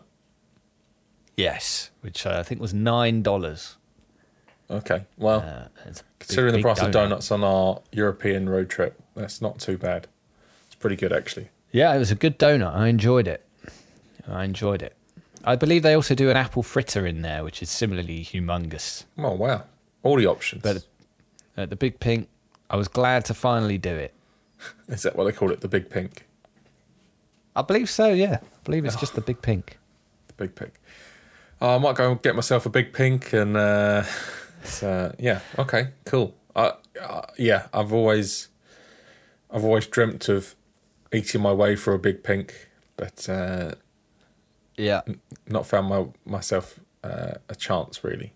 Yes, 1.36 1.90
which 2.00 2.26
uh, 2.26 2.36
I 2.40 2.42
think 2.42 2.60
was 2.60 2.74
nine 2.74 3.22
dollars. 3.22 3.76
Okay, 4.68 5.04
well, 5.16 5.38
Uh, 5.38 5.68
it's 5.88 6.00
a 6.00 6.02
big- 6.02 6.18
considering 6.18 6.52
the 6.52 6.58
big 6.58 6.64
price 6.64 6.80
of 6.82 6.90
donuts 6.90 7.30
on 7.30 7.44
our 7.44 7.80
European 7.92 8.48
road 8.48 8.68
trip, 8.68 9.00
that's 9.14 9.40
not 9.40 9.60
too 9.60 9.78
bad. 9.78 10.08
It's 10.66 10.74
pretty 10.74 10.96
good 10.96 11.12
actually. 11.12 11.50
Yeah, 11.70 11.94
it 11.94 11.98
was 12.00 12.10
a 12.10 12.16
good 12.16 12.40
donut. 12.40 12.74
I 12.74 12.88
enjoyed 12.88 13.28
it. 13.28 13.46
I 14.26 14.42
enjoyed 14.42 14.82
it. 14.82 14.93
I 15.44 15.56
believe 15.56 15.82
they 15.82 15.94
also 15.94 16.14
do 16.14 16.30
an 16.30 16.36
apple 16.36 16.62
fritter 16.62 17.06
in 17.06 17.22
there, 17.22 17.44
which 17.44 17.62
is 17.62 17.70
similarly 17.70 18.24
humongous. 18.24 19.04
Oh 19.18 19.32
wow, 19.34 19.64
all 20.02 20.16
the 20.16 20.26
options. 20.26 20.62
But 20.62 20.86
at 21.56 21.70
the 21.70 21.76
Big 21.76 22.00
Pink, 22.00 22.28
I 22.70 22.76
was 22.76 22.88
glad 22.88 23.24
to 23.26 23.34
finally 23.34 23.78
do 23.78 23.94
it. 23.94 24.14
Is 24.88 25.02
that 25.02 25.16
what 25.16 25.24
they 25.24 25.32
call 25.32 25.50
it? 25.52 25.60
The 25.60 25.68
Big 25.68 25.90
Pink. 25.90 26.26
I 27.54 27.62
believe 27.62 27.90
so. 27.90 28.12
Yeah, 28.12 28.38
I 28.42 28.58
believe 28.64 28.84
it's 28.84 28.96
just 28.96 29.14
the 29.14 29.20
Big 29.20 29.42
Pink. 29.42 29.78
The 30.28 30.34
Big 30.34 30.54
Pink. 30.54 30.72
Oh, 31.60 31.76
I 31.76 31.78
might 31.78 31.94
go 31.94 32.10
and 32.10 32.22
get 32.22 32.34
myself 32.34 32.66
a 32.66 32.70
Big 32.70 32.92
Pink 32.92 33.32
and 33.32 33.56
uh, 33.56 34.04
uh, 34.82 35.10
yeah, 35.18 35.40
okay, 35.58 35.88
cool. 36.04 36.34
Uh, 36.56 36.72
uh, 37.00 37.22
yeah, 37.38 37.66
I've 37.72 37.92
always, 37.92 38.48
I've 39.50 39.64
always 39.64 39.86
dreamt 39.86 40.28
of 40.28 40.54
eating 41.12 41.42
my 41.42 41.52
way 41.52 41.76
through 41.76 41.94
a 41.94 41.98
Big 41.98 42.22
Pink, 42.22 42.70
but 42.96 43.28
uh, 43.28 43.74
Yeah, 44.76 45.02
not 45.48 45.66
found 45.66 45.88
my 45.88 46.06
myself 46.24 46.80
uh, 47.02 47.34
a 47.48 47.54
chance 47.54 48.02
really. 48.04 48.32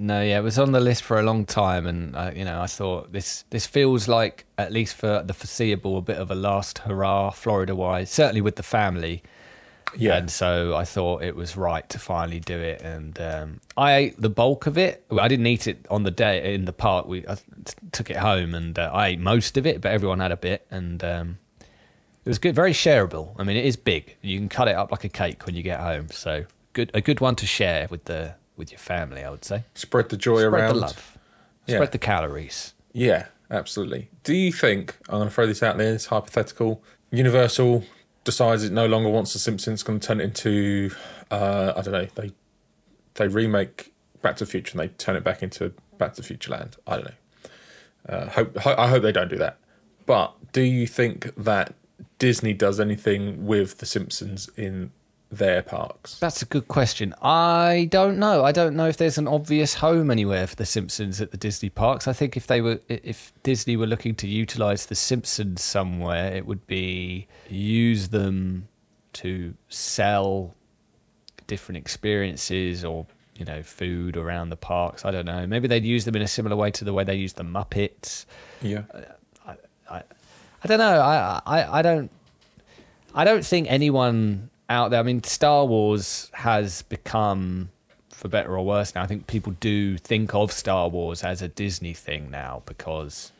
No, 0.00 0.22
yeah, 0.22 0.38
it 0.38 0.42
was 0.42 0.60
on 0.60 0.70
the 0.70 0.78
list 0.80 1.02
for 1.02 1.18
a 1.18 1.24
long 1.24 1.44
time, 1.44 1.84
and 1.84 2.14
uh, 2.14 2.30
you 2.34 2.44
know, 2.44 2.60
I 2.62 2.68
thought 2.68 3.12
this 3.12 3.44
this 3.50 3.66
feels 3.66 4.06
like 4.06 4.44
at 4.56 4.70
least 4.72 4.94
for 4.94 5.22
the 5.26 5.34
foreseeable 5.34 5.98
a 5.98 6.02
bit 6.02 6.18
of 6.18 6.30
a 6.30 6.36
last 6.36 6.78
hurrah, 6.78 7.30
Florida 7.30 7.74
wise. 7.74 8.08
Certainly 8.10 8.42
with 8.42 8.54
the 8.54 8.62
family, 8.62 9.24
Yeah. 9.96 10.18
and 10.18 10.30
so 10.30 10.76
I 10.76 10.84
thought 10.84 11.24
it 11.24 11.34
was 11.34 11.56
right 11.56 11.88
to 11.88 11.98
finally 11.98 12.38
do 12.38 12.56
it. 12.56 12.80
And 12.82 13.20
um, 13.20 13.60
I 13.76 13.94
ate 13.96 14.20
the 14.22 14.30
bulk 14.30 14.68
of 14.68 14.78
it. 14.78 15.04
I 15.10 15.26
didn't 15.26 15.48
eat 15.48 15.66
it 15.66 15.84
on 15.90 16.04
the 16.04 16.12
day 16.12 16.54
in 16.54 16.64
the 16.64 16.72
park. 16.72 17.08
We 17.08 17.26
I 17.26 17.34
t- 17.34 17.42
took 17.90 18.08
it 18.08 18.18
home, 18.18 18.54
and 18.54 18.78
uh, 18.78 18.90
I 18.94 19.08
ate 19.08 19.18
most 19.18 19.56
of 19.56 19.66
it, 19.66 19.80
but 19.80 19.90
everyone 19.90 20.20
had 20.20 20.30
a 20.30 20.36
bit, 20.36 20.64
and 20.70 21.02
um, 21.02 21.38
it 22.28 22.32
was 22.32 22.38
good, 22.38 22.54
very 22.54 22.74
shareable. 22.74 23.34
I 23.38 23.42
mean, 23.42 23.56
it 23.56 23.64
is 23.64 23.76
big. 23.76 24.14
You 24.20 24.38
can 24.38 24.50
cut 24.50 24.68
it 24.68 24.76
up 24.76 24.90
like 24.90 25.02
a 25.02 25.08
cake 25.08 25.46
when 25.46 25.54
you 25.54 25.62
get 25.62 25.80
home. 25.80 26.08
So 26.10 26.44
good, 26.74 26.90
a 26.92 27.00
good 27.00 27.20
one 27.20 27.34
to 27.36 27.46
share 27.46 27.88
with 27.90 28.04
the 28.04 28.34
with 28.54 28.70
your 28.70 28.78
family, 28.78 29.24
I 29.24 29.30
would 29.30 29.46
say. 29.46 29.64
Spread 29.74 30.10
the 30.10 30.18
joy 30.18 30.42
around. 30.42 30.50
Spread 30.50 30.60
around. 30.60 30.74
the 30.74 30.80
love. 30.80 31.18
Yeah. 31.66 31.76
Spread 31.76 31.92
the 31.92 31.98
calories. 31.98 32.74
Yeah, 32.92 33.28
absolutely. 33.50 34.10
Do 34.24 34.34
you 34.34 34.52
think 34.52 34.98
I'm 35.08 35.20
going 35.20 35.28
to 35.30 35.34
throw 35.34 35.46
this 35.46 35.62
out 35.62 35.78
there? 35.78 35.94
It's 35.94 36.04
hypothetical. 36.04 36.82
Universal 37.10 37.84
decides 38.24 38.62
it 38.62 38.72
no 38.72 38.84
longer 38.84 39.08
wants 39.08 39.32
The 39.32 39.38
Simpsons. 39.38 39.82
Going 39.82 39.98
to 39.98 40.06
turn 40.06 40.20
it 40.20 40.24
into 40.24 40.90
uh, 41.30 41.72
I 41.78 41.80
don't 41.80 41.92
know. 41.92 42.08
They 42.14 42.32
they 43.14 43.28
remake 43.28 43.94
Back 44.20 44.36
to 44.36 44.44
the 44.44 44.50
Future 44.50 44.78
and 44.78 44.80
they 44.80 44.92
turn 44.94 45.16
it 45.16 45.24
back 45.24 45.42
into 45.42 45.72
Back 45.96 46.12
to 46.12 46.20
the 46.20 46.26
Future 46.26 46.50
Land. 46.50 46.76
I 46.86 46.96
don't 46.96 47.04
know. 47.06 47.14
Uh, 48.06 48.28
hope 48.28 48.58
ho- 48.58 48.74
I 48.76 48.88
hope 48.88 49.02
they 49.02 49.12
don't 49.12 49.30
do 49.30 49.38
that. 49.38 49.56
But 50.04 50.34
do 50.52 50.60
you 50.60 50.86
think 50.86 51.34
that 51.38 51.72
Disney 52.18 52.52
does 52.52 52.80
anything 52.80 53.46
with 53.46 53.78
The 53.78 53.86
Simpsons 53.86 54.48
in 54.56 54.90
their 55.30 55.62
parks? 55.62 56.18
That's 56.18 56.42
a 56.42 56.46
good 56.46 56.68
question. 56.68 57.14
I 57.22 57.88
don't 57.90 58.18
know. 58.18 58.44
I 58.44 58.52
don't 58.52 58.74
know 58.74 58.88
if 58.88 58.96
there's 58.96 59.18
an 59.18 59.28
obvious 59.28 59.74
home 59.74 60.10
anywhere 60.10 60.46
for 60.46 60.56
the 60.56 60.66
Simpsons 60.66 61.20
at 61.20 61.30
the 61.30 61.36
Disney 61.36 61.68
parks. 61.68 62.08
I 62.08 62.12
think 62.12 62.36
if 62.36 62.46
they 62.46 62.60
were, 62.60 62.80
if 62.88 63.32
Disney 63.42 63.76
were 63.76 63.86
looking 63.86 64.14
to 64.16 64.26
utilize 64.26 64.86
the 64.86 64.94
Simpsons 64.94 65.62
somewhere, 65.62 66.34
it 66.34 66.46
would 66.46 66.66
be 66.66 67.28
use 67.48 68.08
them 68.08 68.68
to 69.14 69.54
sell 69.68 70.54
different 71.46 71.78
experiences 71.78 72.84
or 72.84 73.06
you 73.36 73.44
know 73.44 73.62
food 73.62 74.16
around 74.16 74.50
the 74.50 74.56
parks. 74.56 75.04
I 75.04 75.10
don't 75.10 75.26
know. 75.26 75.46
Maybe 75.46 75.68
they'd 75.68 75.84
use 75.84 76.04
them 76.04 76.16
in 76.16 76.22
a 76.22 76.28
similar 76.28 76.56
way 76.56 76.70
to 76.72 76.84
the 76.84 76.92
way 76.92 77.04
they 77.04 77.14
use 77.14 77.34
the 77.34 77.44
Muppets. 77.44 78.26
Yeah. 78.62 78.82
Uh, 78.92 79.54
I 79.90 80.02
don't 80.66 80.78
know. 80.78 81.00
I, 81.00 81.40
I 81.46 81.78
I 81.78 81.82
don't 81.82 82.10
I 83.14 83.24
don't 83.24 83.44
think 83.44 83.70
anyone 83.70 84.50
out 84.68 84.90
there. 84.90 85.00
I 85.00 85.02
mean, 85.02 85.22
Star 85.22 85.64
Wars 85.64 86.30
has 86.34 86.82
become, 86.82 87.70
for 88.10 88.28
better 88.28 88.56
or 88.56 88.64
worse, 88.64 88.94
now. 88.94 89.02
I 89.02 89.06
think 89.06 89.26
people 89.26 89.54
do 89.60 89.96
think 89.98 90.34
of 90.34 90.52
Star 90.52 90.88
Wars 90.88 91.24
as 91.24 91.42
a 91.42 91.48
Disney 91.48 91.94
thing 91.94 92.30
now 92.30 92.62
because 92.66 93.32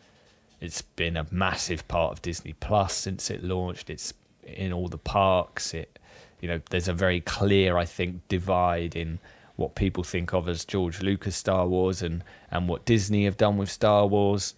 it's 0.61 0.83
been 0.83 1.16
a 1.16 1.27
massive 1.31 1.87
part 1.89 2.12
of 2.12 2.23
Disney 2.23 2.55
Plus 2.55 2.95
since 2.95 3.31
it 3.31 3.45
launched. 3.45 3.91
It's 3.91 4.14
in 4.45 4.73
all 4.73 4.89
the 4.89 4.99
parks. 4.99 5.75
It, 5.75 5.99
you 6.41 6.49
know, 6.49 6.61
there's 6.71 6.89
a 6.89 6.95
very 6.95 7.21
clear, 7.21 7.77
I 7.77 7.85
think, 7.85 8.27
divide 8.29 8.97
in 8.97 9.19
what 9.57 9.75
people 9.75 10.05
think 10.05 10.33
of 10.33 10.49
as 10.49 10.64
George 10.64 11.03
Lucas 11.03 11.37
Star 11.37 11.66
Wars 11.66 12.01
and 12.01 12.23
and 12.51 12.69
what 12.69 12.85
Disney 12.85 13.25
have 13.25 13.37
done 13.37 13.59
with 13.59 13.71
Star 13.71 14.07
Wars. 14.07 14.55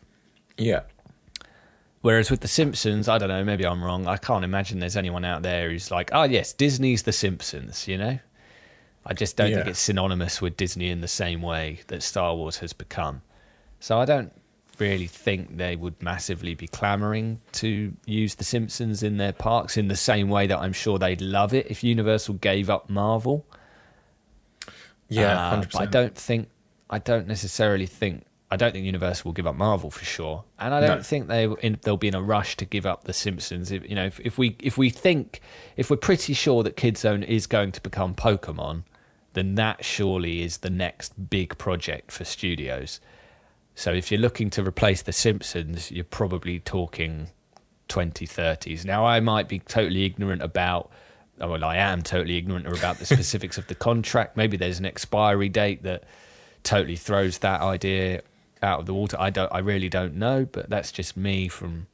Yeah. 0.56 0.82
Whereas 2.02 2.30
with 2.30 2.40
The 2.40 2.48
Simpsons, 2.48 3.08
I 3.08 3.18
don't 3.18 3.28
know, 3.28 3.44
maybe 3.44 3.66
I'm 3.66 3.84
wrong. 3.84 4.06
I 4.06 4.16
can't 4.16 4.44
imagine 4.44 4.78
there's 4.78 4.96
anyone 4.96 5.24
out 5.24 5.42
there 5.42 5.70
who's 5.70 5.90
like, 5.90 6.10
oh, 6.12 6.22
yes, 6.22 6.52
Disney's 6.52 7.02
The 7.02 7.12
Simpsons, 7.12 7.86
you 7.86 7.98
know? 7.98 8.18
I 9.04 9.14
just 9.14 9.36
don't 9.36 9.52
think 9.52 9.66
it's 9.66 9.78
synonymous 9.78 10.40
with 10.40 10.56
Disney 10.56 10.90
in 10.90 11.00
the 11.00 11.08
same 11.08 11.42
way 11.42 11.80
that 11.88 12.02
Star 12.02 12.34
Wars 12.34 12.58
has 12.58 12.72
become. 12.72 13.22
So 13.80 13.98
I 13.98 14.04
don't 14.04 14.32
really 14.78 15.06
think 15.06 15.56
they 15.58 15.76
would 15.76 16.02
massively 16.02 16.54
be 16.54 16.66
clamoring 16.66 17.40
to 17.52 17.92
use 18.06 18.34
The 18.34 18.44
Simpsons 18.44 19.02
in 19.02 19.18
their 19.18 19.32
parks 19.32 19.76
in 19.76 19.88
the 19.88 19.96
same 19.96 20.28
way 20.28 20.46
that 20.46 20.58
I'm 20.58 20.72
sure 20.72 20.98
they'd 20.98 21.20
love 21.20 21.54
it 21.54 21.66
if 21.70 21.84
Universal 21.84 22.34
gave 22.34 22.70
up 22.70 22.88
Marvel. 22.88 23.46
Yeah. 25.08 25.52
Uh, 25.52 25.64
I 25.76 25.86
don't 25.86 26.14
think 26.14 26.48
I 26.88 26.98
don't 26.98 27.26
necessarily 27.26 27.86
think 27.86 28.24
I 28.52 28.56
don't 28.56 28.72
think 28.72 28.84
Universal 28.84 29.28
will 29.28 29.32
give 29.34 29.46
up 29.46 29.54
Marvel 29.54 29.90
for 29.90 30.04
sure, 30.04 30.42
and 30.58 30.74
I 30.74 30.80
don't 30.80 30.98
No. 30.98 31.02
think 31.02 31.28
they 31.28 31.44
in, 31.62 31.78
they'll 31.82 31.96
be 31.96 32.08
in 32.08 32.16
a 32.16 32.22
rush 32.22 32.56
to 32.56 32.64
give 32.64 32.84
up 32.84 33.04
the 33.04 33.12
Simpsons. 33.12 33.70
If, 33.70 33.88
you 33.88 33.94
know, 33.94 34.06
if, 34.06 34.18
if 34.20 34.38
we 34.38 34.56
if 34.60 34.76
we 34.76 34.90
think 34.90 35.40
if 35.76 35.88
we're 35.90 35.96
pretty 35.96 36.34
sure 36.34 36.62
that 36.64 36.76
Kid 36.76 36.98
Zone 36.98 37.22
is 37.22 37.46
going 37.46 37.70
to 37.72 37.80
become 37.80 38.14
Pokemon, 38.14 38.82
then 39.34 39.54
that 39.54 39.84
surely 39.84 40.42
is 40.42 40.58
the 40.58 40.70
next 40.70 41.30
big 41.30 41.56
project 41.58 42.10
for 42.10 42.24
studios. 42.24 43.00
So 43.76 43.92
if 43.92 44.10
you're 44.10 44.20
looking 44.20 44.50
to 44.50 44.64
replace 44.66 45.02
the 45.02 45.12
Simpsons, 45.12 45.92
you're 45.92 46.02
probably 46.04 46.58
talking 46.58 47.28
2030s. 47.88 48.84
Now 48.84 49.04
I 49.06 49.20
might 49.20 49.48
be 49.48 49.60
totally 49.60 50.04
ignorant 50.04 50.42
about 50.42 50.90
oh, 51.40 51.50
well 51.52 51.64
I 51.64 51.76
am 51.76 52.02
totally 52.02 52.36
ignorant 52.36 52.66
about 52.66 52.98
the 52.98 53.06
specifics 53.06 53.58
of 53.58 53.66
the 53.68 53.74
contract. 53.74 54.36
Maybe 54.36 54.56
there's 54.56 54.78
an 54.80 54.86
expiry 54.86 55.48
date 55.48 55.82
that 55.84 56.04
totally 56.62 56.96
throws 56.96 57.38
that 57.38 57.60
idea 57.60 58.22
out 58.62 58.80
of 58.80 58.86
the 58.86 58.94
water. 58.94 59.16
I 59.18 59.30
don't 59.30 59.52
I 59.52 59.58
really 59.58 59.88
don't 59.88 60.14
know, 60.14 60.46
but 60.50 60.70
that's 60.70 60.92
just 60.92 61.16
me 61.16 61.48
from 61.48 61.86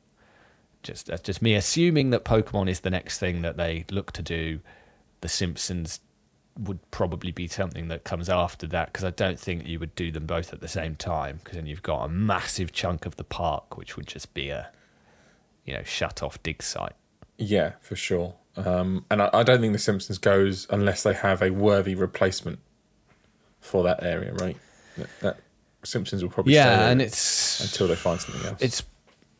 just 0.82 1.06
that's 1.06 1.22
just 1.22 1.42
me 1.42 1.54
assuming 1.54 2.10
that 2.10 2.24
Pokemon 2.24 2.68
is 2.68 2.80
the 2.80 2.90
next 2.90 3.18
thing 3.18 3.42
that 3.42 3.56
they 3.56 3.84
look 3.90 4.12
to 4.12 4.22
do. 4.22 4.60
The 5.20 5.28
Simpsons 5.28 6.00
would 6.58 6.90
probably 6.90 7.32
be 7.32 7.46
something 7.48 7.88
that 7.88 8.04
comes 8.04 8.28
after 8.28 8.66
that 8.66 8.92
because 8.92 9.04
I 9.04 9.10
don't 9.10 9.38
think 9.38 9.66
you 9.66 9.78
would 9.78 9.94
do 9.94 10.10
them 10.10 10.26
both 10.26 10.52
at 10.52 10.60
the 10.60 10.68
same 10.68 10.96
time 10.96 11.40
because 11.42 11.56
then 11.56 11.66
you've 11.66 11.82
got 11.82 12.04
a 12.04 12.08
massive 12.08 12.72
chunk 12.72 13.04
of 13.04 13.16
the 13.16 13.24
park 13.24 13.76
which 13.76 13.96
would 13.96 14.06
just 14.06 14.32
be 14.32 14.48
a 14.48 14.70
you 15.64 15.74
know 15.74 15.82
shut 15.82 16.22
off 16.22 16.42
dig 16.42 16.62
site. 16.62 16.94
Yeah, 17.36 17.72
for 17.80 17.96
sure. 17.96 18.34
Um, 18.56 19.04
and 19.10 19.20
I, 19.20 19.30
I 19.34 19.42
don't 19.42 19.60
think 19.60 19.74
The 19.74 19.78
Simpsons 19.78 20.16
goes 20.16 20.66
unless 20.70 21.02
they 21.02 21.12
have 21.12 21.42
a 21.42 21.50
worthy 21.50 21.94
replacement 21.94 22.58
for 23.60 23.82
that 23.84 24.02
area, 24.02 24.32
right? 24.32 24.56
That, 24.96 25.08
that 25.20 25.40
Simpsons 25.86 26.22
will 26.22 26.30
probably 26.30 26.52
stay 26.54 26.60
Yeah, 26.62 26.88
and 26.88 27.00
it's 27.00 27.60
until 27.60 27.88
they 27.88 27.96
find 27.96 28.20
something 28.20 28.44
else. 28.46 28.60
it's 28.60 28.82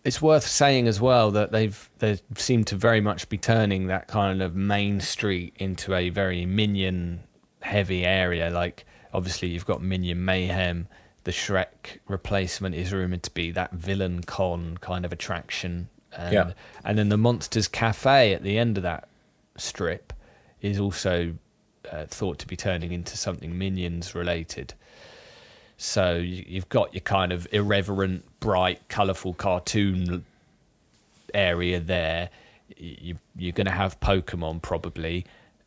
it's 0.04 0.22
worth 0.22 0.46
saying 0.46 0.86
as 0.86 1.00
well 1.00 1.30
that 1.32 1.50
they've 1.52 1.90
they 1.98 2.18
seem 2.36 2.64
to 2.64 2.76
very 2.76 3.00
much 3.00 3.28
be 3.28 3.36
turning 3.38 3.88
that 3.88 4.06
kind 4.08 4.40
of 4.40 4.54
main 4.54 5.00
street 5.00 5.54
into 5.58 5.94
a 5.94 6.10
very 6.10 6.46
minion 6.46 7.22
heavy 7.60 8.04
area. 8.04 8.50
Like 8.50 8.86
obviously 9.12 9.48
you've 9.48 9.66
got 9.66 9.82
Minion 9.82 10.24
Mayhem, 10.24 10.86
the 11.24 11.32
Shrek 11.32 11.98
replacement 12.06 12.74
is 12.76 12.92
rumored 12.92 13.24
to 13.24 13.30
be 13.32 13.50
that 13.52 13.72
Villain-Con 13.72 14.78
kind 14.80 15.04
of 15.04 15.12
attraction. 15.12 15.88
And, 16.16 16.32
Yeah. 16.32 16.52
and 16.84 16.96
then 16.96 17.08
the 17.08 17.16
Monsters 17.18 17.66
Cafe 17.66 18.32
at 18.32 18.42
the 18.44 18.58
end 18.58 18.76
of 18.76 18.82
that 18.84 19.08
strip 19.56 20.12
is 20.60 20.78
also 20.78 21.34
uh, 21.90 22.04
thought 22.06 22.38
to 22.38 22.46
be 22.46 22.56
turning 22.56 22.92
into 22.92 23.16
something 23.16 23.58
Minions 23.58 24.14
related. 24.14 24.74
So 25.76 26.16
you- 26.16 26.44
you've 26.46 26.68
got 26.68 26.94
your 26.94 27.02
kind 27.02 27.32
of 27.32 27.46
irreverent, 27.52 28.24
bright, 28.40 28.88
colourful 28.88 29.34
cartoon 29.34 30.24
area 31.34 31.80
there. 31.80 32.30
You, 32.76 33.16
you're 33.36 33.52
going 33.52 33.66
to 33.66 33.72
have 33.72 33.98
Pokemon 34.00 34.62
probably 34.62 35.24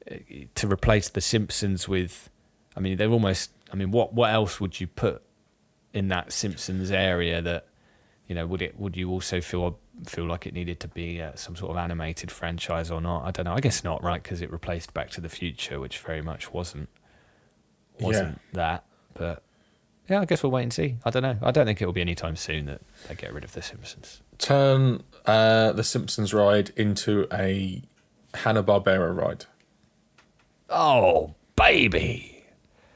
Uh, 0.09 0.15
to 0.55 0.67
replace 0.67 1.09
the 1.09 1.21
Simpsons 1.21 1.87
with. 1.87 2.29
I 2.75 2.79
mean, 2.79 2.97
they're 2.97 3.11
almost. 3.11 3.51
I 3.71 3.75
mean, 3.75 3.91
what 3.91 4.13
what 4.13 4.31
else 4.33 4.59
would 4.59 4.79
you 4.79 4.87
put 4.87 5.21
in 5.93 6.07
that 6.07 6.31
Simpsons 6.31 6.89
area 6.89 7.41
that 7.41 7.67
you 8.27 8.33
know? 8.33 8.47
Would 8.47 8.61
it? 8.61 8.79
Would 8.79 8.95
you 8.97 9.11
also 9.11 9.39
feel 9.41 9.77
feel 10.07 10.25
like 10.25 10.47
it 10.47 10.53
needed 10.53 10.79
to 10.79 10.87
be 10.87 11.21
uh, 11.21 11.35
some 11.35 11.55
sort 11.55 11.71
of 11.71 11.77
animated 11.77 12.31
franchise 12.31 12.89
or 12.89 13.01
not? 13.01 13.25
I 13.25 13.31
don't 13.31 13.45
know. 13.45 13.53
I 13.53 13.59
guess 13.59 13.83
not, 13.83 14.01
right? 14.01 14.23
Because 14.23 14.41
it 14.41 14.51
replaced 14.51 14.93
Back 14.93 15.09
to 15.11 15.21
the 15.21 15.29
Future, 15.29 15.79
which 15.79 15.99
very 15.99 16.21
much 16.21 16.51
wasn't 16.53 16.89
wasn't 17.99 18.39
that. 18.53 18.85
But 19.13 19.43
yeah, 20.09 20.21
I 20.21 20.25
guess 20.25 20.43
we'll 20.43 20.51
wait 20.51 20.63
and 20.63 20.73
see. 20.73 20.95
I 21.05 21.09
don't 21.09 21.23
know. 21.23 21.37
I 21.41 21.51
don't 21.51 21.65
think 21.65 21.81
it 21.81 21.85
will 21.85 21.93
be 21.93 22.01
anytime 22.01 22.35
soon 22.35 22.65
that 22.65 22.81
they 23.07 23.15
get 23.15 23.33
rid 23.33 23.43
of 23.43 23.53
the 23.53 23.61
Simpsons. 23.61 24.21
Turn 24.37 25.03
uh, 25.25 25.71
the 25.73 25.83
Simpsons 25.83 26.33
ride 26.33 26.71
into 26.75 27.27
a 27.31 27.81
Hanna 28.33 28.63
Barbera 28.63 29.15
ride. 29.15 29.45
Oh, 30.69 31.35
baby. 31.55 32.43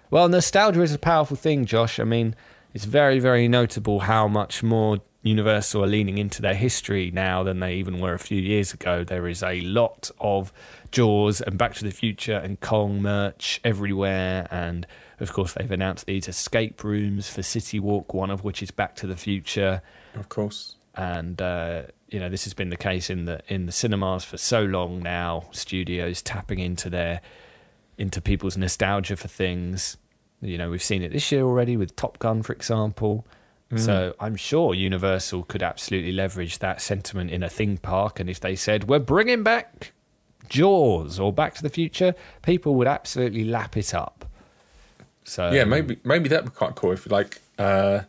Well, 0.10 0.28
nostalgia 0.30 0.82
is 0.82 0.94
a 0.94 1.00
powerful 1.00 1.38
thing, 1.38 1.66
Josh. 1.66 2.00
I 2.00 2.04
mean, 2.04 2.36
it's 2.74 2.86
very, 2.86 3.20
very 3.20 3.48
notable 3.48 4.02
how 4.02 4.28
much 4.28 4.64
more 4.64 5.00
Universal 5.24 5.86
are 5.86 5.88
leaning 5.88 6.18
into 6.18 6.42
their 6.42 6.54
history 6.54 7.10
now 7.10 7.44
than 7.44 7.62
they 7.62 7.76
even 7.76 8.00
were 8.02 8.14
a 8.14 8.20
few 8.20 8.42
years 8.42 8.74
ago. 8.74 9.06
There 9.06 9.28
is 9.28 9.42
a 9.42 9.62
lot 9.62 10.12
of 10.20 10.52
Jaws 10.92 11.40
and 11.40 11.58
Back 11.58 11.76
to 11.76 11.86
the 11.86 11.92
Future 11.92 12.36
and 12.36 12.60
Kong 12.60 13.02
merch 13.02 13.62
everywhere. 13.64 14.48
And 14.52 14.86
of 15.24 15.34
course, 15.34 15.54
they've 15.54 15.72
announced 15.72 16.06
these 16.06 16.28
escape 16.28 16.84
rooms 16.84 17.30
for 17.30 17.42
City 17.42 17.80
Walk, 17.80 18.14
one 18.14 18.30
of 18.30 18.44
which 18.44 18.62
is 18.62 18.70
Back 18.72 18.96
to 18.98 19.08
the 19.08 19.16
Future 19.16 19.82
Of 20.16 20.30
course. 20.30 20.76
and 20.96 21.42
uh, 21.42 21.84
you 22.10 22.20
know 22.20 22.30
this 22.30 22.44
has 22.44 22.54
been 22.54 22.70
the 22.70 22.78
case 22.78 23.10
in 23.10 23.26
the 23.26 23.42
in 23.48 23.66
the 23.66 23.72
cinemas 23.72 24.24
for 24.24 24.38
so 24.38 24.64
long 24.64 25.02
now. 25.02 25.48
Studios 25.52 26.22
tapping 26.22 26.60
into 26.60 26.90
their 26.90 27.22
into 27.98 28.22
people's 28.22 28.58
nostalgia 28.58 29.16
for 29.16 29.28
things. 29.28 29.98
You 30.42 30.58
know, 30.58 30.70
we've 30.70 30.84
seen 30.84 31.02
it 31.02 31.12
this 31.14 31.32
year 31.32 31.44
already 31.44 31.78
with 31.78 31.96
Top 31.96 32.20
Gun, 32.20 32.44
for 32.44 32.54
example. 32.54 33.26
So 33.76 34.14
I'm 34.20 34.36
sure 34.36 34.76
Universal 34.76 35.46
could 35.46 35.64
absolutely 35.64 36.12
leverage 36.12 36.60
that 36.60 36.80
sentiment 36.80 37.32
in 37.32 37.42
a 37.42 37.50
theme 37.50 37.78
park. 37.80 38.20
And 38.20 38.30
if 38.30 38.40
they 38.40 38.56
said, 38.56 38.84
we're 38.88 39.00
bringing 39.00 39.42
back 39.42 39.94
Jaws 40.48 41.20
or 41.20 41.34
Back 41.34 41.56
to 41.56 41.64
the 41.64 41.70
Future, 41.72 42.14
people 42.44 42.76
would 42.76 42.86
absolutely 42.88 43.44
lap 43.44 43.76
it 43.76 43.96
up. 43.96 44.26
So 45.26 45.52
Yeah, 45.52 45.64
maybe 45.64 46.00
maybe 46.04 46.30
that'd 46.30 46.46
be 46.46 46.52
quite 46.52 46.76
cool 46.76 46.92
if 46.92 47.10
like 47.10 47.42
uh, 47.58 48.02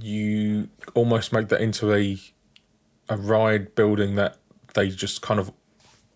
you 0.00 0.68
almost 0.94 1.32
make 1.32 1.48
that 1.48 1.60
into 1.60 1.92
a 1.92 2.18
a 3.08 3.16
ride 3.16 3.74
building 3.74 4.14
that 4.14 4.36
they 4.74 4.88
just 4.88 5.22
kind 5.22 5.40
of 5.40 5.52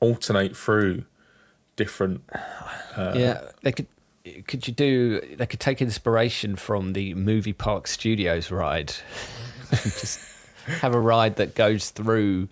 alternate 0.01 0.57
through 0.57 1.05
different. 1.77 2.23
yeah, 2.97 3.51
they 3.62 3.73
could. 3.73 3.87
Could 4.47 4.67
you 4.67 4.73
do? 4.73 5.21
They 5.37 5.47
could 5.47 5.61
take 5.61 5.83
inspiration 5.83 6.57
from 6.57 6.95
the 6.95 7.12
Movie 7.15 7.53
Park 7.53 7.87
Studios 7.87 8.51
ride. 8.51 8.95
Just 9.71 10.19
have 10.81 10.95
a 10.95 11.01
ride 11.01 11.37
that 11.37 11.55
goes 11.55 11.91
through 11.91 12.49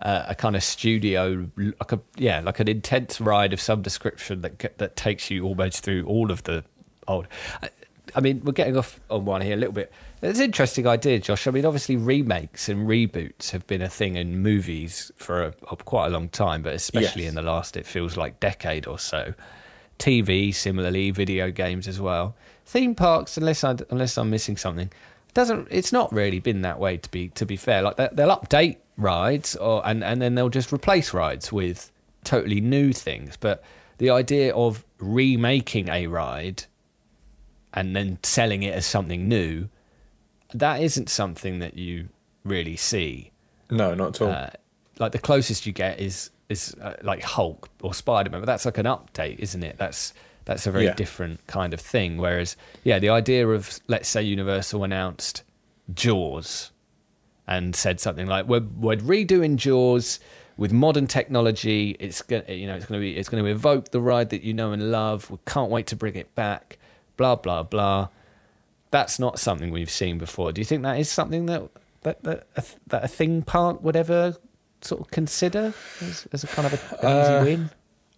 uh, 0.00 0.24
a 0.28 0.34
kind 0.34 0.56
of 0.56 0.62
studio, 0.64 1.48
like 1.56 1.92
a 1.92 2.00
yeah, 2.16 2.40
like 2.40 2.60
an 2.60 2.68
intense 2.68 3.20
ride 3.20 3.52
of 3.52 3.60
some 3.60 3.82
description 3.82 4.42
that 4.42 4.78
that 4.78 4.96
takes 4.96 5.30
you 5.30 5.44
almost 5.44 5.82
through 5.84 6.04
all 6.06 6.30
of 6.30 6.42
the 6.44 6.64
old. 7.08 7.26
I, 7.62 7.70
I 8.14 8.20
mean, 8.20 8.40
we're 8.44 8.52
getting 8.52 8.76
off 8.76 9.00
on 9.10 9.24
one 9.24 9.40
here 9.40 9.54
a 9.54 9.56
little 9.56 9.72
bit. 9.74 9.92
It's 10.22 10.38
an 10.38 10.44
interesting 10.46 10.86
idea, 10.86 11.18
Josh. 11.18 11.46
I 11.46 11.50
mean, 11.50 11.66
obviously, 11.66 11.96
remakes 11.96 12.68
and 12.68 12.88
reboots 12.88 13.50
have 13.50 13.66
been 13.66 13.82
a 13.82 13.88
thing 13.88 14.16
in 14.16 14.38
movies 14.42 15.10
for 15.16 15.42
a, 15.44 15.54
a- 15.70 15.76
quite 15.76 16.06
a 16.06 16.10
long 16.10 16.28
time, 16.30 16.62
but 16.62 16.72
especially 16.74 17.22
Yes. 17.24 17.30
in 17.30 17.34
the 17.34 17.42
last, 17.42 17.76
it 17.76 17.84
feels 17.86 18.16
like 18.16 18.38
decade 18.40 18.86
or 18.86 18.98
so. 18.98 19.34
TV, 19.98 20.54
similarly, 20.54 21.10
video 21.10 21.50
games 21.50 21.88
as 21.88 22.00
well. 22.00 22.34
Theme 22.66 22.94
parks, 22.94 23.36
unless 23.36 23.64
I 23.64 23.76
unless 23.90 24.16
I'm 24.18 24.30
missing 24.30 24.56
something, 24.56 24.90
doesn't. 25.34 25.68
It's 25.70 25.92
not 25.92 26.12
really 26.12 26.38
been 26.38 26.62
that 26.62 26.78
way 26.78 26.96
to 26.98 27.10
be 27.10 27.28
to 27.30 27.46
be 27.46 27.56
fair. 27.56 27.82
Like 27.82 27.96
they- 27.96 28.08
they'll 28.12 28.28
update 28.36 28.76
rides, 28.96 29.56
or 29.56 29.86
and 29.86 30.02
and 30.04 30.20
then 30.22 30.34
they'll 30.34 30.48
just 30.48 30.72
replace 30.72 31.12
rides 31.14 31.52
with 31.52 31.90
totally 32.24 32.60
new 32.60 32.92
things. 32.92 33.36
But 33.36 33.62
the 33.98 34.10
idea 34.10 34.54
of 34.54 34.84
remaking 34.98 35.88
a 35.88 36.06
ride 36.06 36.64
and 37.74 37.94
then 37.94 38.18
selling 38.22 38.62
it 38.62 38.74
as 38.74 38.86
something 38.86 39.28
new, 39.28 39.68
that 40.54 40.80
isn't 40.80 41.08
something 41.08 41.58
that 41.58 41.76
you 41.76 42.08
really 42.44 42.76
see. 42.76 43.30
No, 43.70 43.94
not 43.94 44.16
at 44.20 44.22
all. 44.22 44.32
Uh, 44.32 44.50
like 44.98 45.12
the 45.12 45.18
closest 45.18 45.66
you 45.66 45.72
get 45.72 46.00
is 46.00 46.30
is 46.48 46.74
uh, 46.80 46.94
like 47.02 47.22
Hulk 47.22 47.68
or 47.82 47.92
Spider 47.92 48.30
Man, 48.30 48.40
but 48.40 48.46
that's 48.46 48.64
like 48.64 48.78
an 48.78 48.86
update, 48.86 49.38
isn't 49.40 49.62
it? 49.62 49.76
That's 49.78 50.14
that's 50.46 50.66
a 50.66 50.70
very 50.70 50.84
Yeah. 50.84 50.94
different 50.94 51.44
kind 51.48 51.74
of 51.74 51.80
thing. 51.80 52.18
Whereas, 52.18 52.56
yeah, 52.84 52.98
the 53.00 53.08
idea 53.08 53.48
of 53.48 53.80
let's 53.88 54.08
say 54.08 54.22
Universal 54.22 54.84
announced 54.84 55.42
Jaws 55.92 56.70
and 57.46 57.74
said 57.76 58.00
something 58.00 58.26
like 58.26 58.46
we're 58.46 58.66
we're 58.78 58.96
redoing 58.96 59.56
Jaws 59.56 60.18
with 60.56 60.72
modern 60.72 61.06
technology. 61.06 61.96
It's 62.00 62.22
going 62.22 62.48
you 62.48 62.66
know 62.66 62.74
it's 62.74 62.86
going 62.86 63.00
to 63.00 63.04
be 63.04 63.16
it's 63.16 63.28
going 63.28 63.44
to 63.44 63.50
evoke 63.50 63.90
the 63.90 64.00
ride 64.00 64.30
that 64.30 64.42
you 64.42 64.54
know 64.54 64.72
and 64.72 64.90
love. 64.90 65.30
We 65.30 65.38
can't 65.46 65.70
wait 65.70 65.86
to 65.88 65.96
bring 65.96 66.16
it 66.16 66.34
back. 66.34 66.78
Blah 67.16 67.36
blah 67.36 67.62
blah. 67.62 68.08
That's 68.90 69.18
not 69.18 69.38
something 69.38 69.70
we've 69.70 69.90
seen 69.90 70.18
before. 70.18 70.52
Do 70.52 70.60
you 70.60 70.64
think 70.64 70.82
that 70.82 70.98
is 70.98 71.10
something 71.10 71.46
that 71.46 71.62
that 72.02 72.22
that 72.24 72.46
a, 72.56 72.64
that 72.88 73.04
a 73.04 73.08
theme 73.08 73.42
park 73.42 73.82
would 73.82 73.96
ever 73.96 74.36
sort 74.82 75.00
of 75.00 75.10
consider 75.10 75.74
as, 76.00 76.26
as 76.32 76.44
a 76.44 76.46
kind 76.46 76.66
of 76.66 76.74
a, 76.74 77.06
an 77.06 77.12
Uh, 77.12 77.40
easy 77.40 77.50
win? 77.50 77.70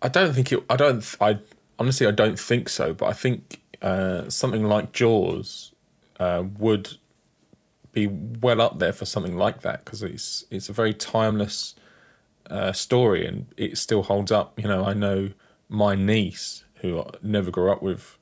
I 0.02 0.08
don't 0.08 0.32
think 0.32 0.52
it. 0.52 0.64
I 0.70 0.76
don't. 0.76 1.16
I 1.20 1.38
honestly, 1.78 2.06
I 2.06 2.12
don't 2.12 2.38
think 2.38 2.68
so. 2.68 2.94
But 2.94 3.06
I 3.06 3.12
think 3.12 3.60
uh, 3.82 4.28
something 4.28 4.64
like 4.64 4.92
Jaws 4.92 5.72
uh, 6.20 6.44
would 6.58 6.96
be 7.93 8.07
well 8.07 8.61
up 8.61 8.78
there 8.78 8.93
for 8.93 9.05
something 9.05 9.36
like 9.36 9.62
that 9.62 9.84
because 9.84 10.03
it's 10.03 10.45
it's 10.51 10.68
a 10.68 10.72
very 10.72 10.95
timeless 10.95 11.74
uh, 12.51 12.72
story 12.72 13.26
and 13.26 13.47
it 13.57 13.78
still 13.78 14.03
holds 14.03 14.32
up. 14.32 14.59
You 14.61 14.68
know, 14.68 14.84
I 14.84 14.95
know 14.95 15.30
my 15.68 15.95
niece 15.95 16.64
who 16.76 17.05
never 17.22 17.51
grew 17.51 17.70
up 17.70 17.82
with 17.82 18.18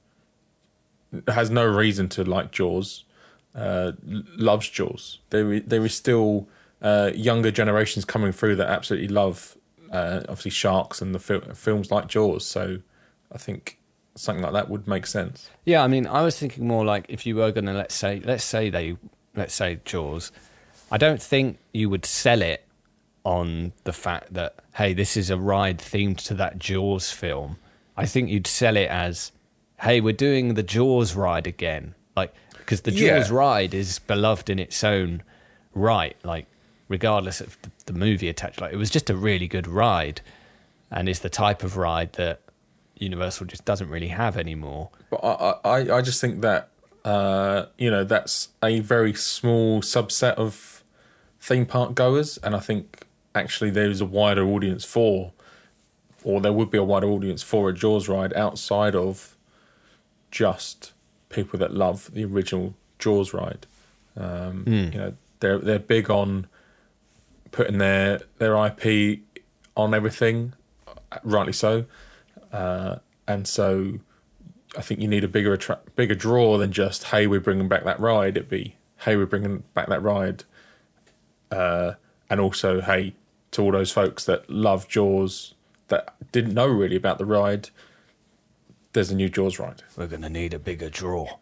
has 1.29 1.51
no 1.51 1.65
reason 1.65 2.09
to 2.11 2.25
like 2.25 2.51
Jaws. 2.51 3.05
Uh, 3.55 3.93
loves 4.05 4.69
Jaws. 4.69 5.21
There 5.31 5.61
there 5.61 5.85
is 5.85 5.95
still 5.95 6.49
uh, 6.83 7.11
younger 7.15 7.51
generations 7.51 8.05
coming 8.05 8.33
through 8.33 8.57
that 8.57 8.69
absolutely 8.69 9.09
love, 9.09 9.57
uh, 9.91 10.21
obviously 10.29 10.51
sharks 10.51 11.01
and 11.01 11.15
the 11.15 11.19
fil- 11.19 11.55
films 11.55 11.91
like 11.91 12.07
Jaws. 12.07 12.45
So, 12.45 12.81
I 13.33 13.39
think 13.39 13.79
something 14.15 14.43
like 14.43 14.53
that 14.53 14.69
would 14.69 14.87
make 14.87 15.07
sense. 15.07 15.51
Yeah, 15.65 15.83
I 15.83 15.89
mean, 15.89 16.07
I 16.07 16.23
was 16.23 16.39
thinking 16.39 16.67
more 16.67 16.85
like 16.85 17.07
if 17.09 17.25
you 17.25 17.37
were 17.37 17.51
going 17.51 17.67
to 17.67 17.73
let's 17.73 17.95
say 17.95 18.21
let's 18.25 18.45
say 18.45 18.69
they 18.69 18.99
let's 19.37 19.55
say 19.55 19.81
Jaws, 19.85 20.33
I 20.91 20.99
don't 20.99 21.23
think 21.23 21.59
you 21.73 21.89
would 21.91 22.05
sell 22.05 22.43
it 22.43 22.65
on 23.25 23.73
the 23.85 23.93
fact 23.93 24.35
that 24.35 24.57
hey, 24.75 24.93
this 24.93 25.17
is 25.17 25.31
a 25.31 25.37
ride 25.39 25.79
themed 25.79 26.19
to 26.19 26.35
that 26.35 26.59
Jaws 26.59 27.11
film. 27.11 27.57
I 27.97 28.07
think 28.07 28.29
you'd 28.29 28.47
sell 28.47 28.77
it 28.77 28.89
as 28.91 29.33
hey, 29.81 30.01
we're 30.01 30.13
doing 30.13 30.55
the 30.55 30.63
Jaws 30.63 31.15
ride 31.15 31.47
again, 31.47 31.95
like 32.17 32.33
because 32.59 32.81
the 32.83 32.93
Yeah. 32.93 33.19
Jaws 33.19 33.31
ride 33.31 33.75
is 33.75 33.99
beloved 33.99 34.49
in 34.51 34.59
its 34.59 34.83
own 34.85 35.23
right, 35.75 36.17
like 36.23 36.47
regardless 36.89 37.41
of 37.41 37.61
the, 37.63 37.71
the 37.87 37.93
movie 37.93 38.29
attached. 38.29 38.61
Like 38.61 38.73
it 38.73 38.77
was 38.77 38.91
just 38.91 39.11
a 39.11 39.17
really 39.17 39.49
good 39.49 39.67
ride, 39.67 40.21
and 40.91 41.09
is 41.09 41.21
the 41.21 41.29
type 41.31 41.63
of 41.63 41.77
ride 41.77 42.13
that 42.15 42.41
Universal 42.99 43.47
just 43.47 43.65
doesn't 43.65 43.89
really 43.91 44.09
have 44.09 44.37
anymore. 44.37 44.89
But 45.11 45.21
I, 45.23 45.55
I, 45.65 45.97
I 45.99 46.01
just 46.03 46.21
think 46.21 46.41
that 46.43 46.69
uh, 47.07 47.67
you 47.79 47.91
know 47.91 48.05
that's 48.05 48.49
a 48.63 48.81
very 48.81 49.15
small 49.15 49.81
subset 49.81 50.35
of 50.35 50.83
theme 51.41 51.65
park 51.65 51.95
goers, 51.95 52.37
and 52.39 52.55
I 52.55 52.59
think 52.59 53.07
actually 53.35 53.71
there 53.71 53.89
is 53.89 54.01
a 54.01 54.05
wider 54.05 54.45
audience 54.45 54.85
for, 54.85 55.33
or 56.25 56.41
there 56.41 56.53
would 56.53 56.71
be 56.71 56.79
a 56.79 56.83
wider 56.83 57.07
audience 57.07 57.43
for 57.43 57.69
a 57.71 57.73
Jaws 57.73 58.09
ride 58.09 58.35
outside 58.35 58.97
of 58.97 59.37
just 60.33 60.93
people 61.29 61.59
that 61.61 61.73
love 61.73 62.11
the 62.13 62.25
original 62.25 62.75
Jaws 62.99 63.33
ride. 63.33 63.67
Um, 64.17 64.65
You 64.67 64.99
know, 64.99 65.13
they're 65.41 65.59
they're 65.59 65.79
big 65.79 66.11
on 66.11 66.49
putting 67.53 67.79
their 67.79 68.23
their 68.39 68.57
IP 68.67 69.21
on 69.77 69.95
everything, 69.95 70.55
rightly 71.23 71.53
so, 71.53 71.85
uh, 72.53 72.97
and 73.29 73.47
so 73.47 74.01
I 74.77 74.83
think 74.83 75.01
you 75.01 75.09
need 75.09 75.25
a 75.25 75.29
bigger 75.29 75.55
attra- 75.55 75.81
bigger 75.95 76.15
draw 76.15 76.59
than 76.59 76.73
just 76.73 77.05
hey 77.05 77.27
we're 77.27 77.41
bringing 77.41 77.69
back 77.69 77.85
that 77.85 77.99
ride. 77.99 78.37
It'd 78.37 78.49
be 78.49 78.77
hey 78.99 79.17
we're 79.17 79.27
bringing 79.27 79.65
back 79.75 79.89
that 79.89 80.03
ride, 80.03 80.45
uh, 81.51 81.93
and 82.29 82.41
also 82.41 82.81
hey 82.81 83.15
to 83.53 83.63
all 83.63 83.73
those 83.73 83.91
folks 83.91 84.25
that 84.25 84.49
love 84.51 84.89
Jaws 84.89 85.55
that 85.89 86.15
didn't 86.33 86.55
know 86.55 86.67
really 86.67 86.97
about 86.97 87.19
the 87.19 87.25
ride. 87.25 87.71
There's 88.93 89.11
a 89.11 89.15
new 89.15 89.29
Jaws 89.29 89.59
ride. 89.59 89.83
We're 89.97 90.07
going 90.07 90.23
to 90.23 90.29
need 90.29 90.55
a 90.55 90.59
bigger 90.59 90.89
draw. 90.91 91.39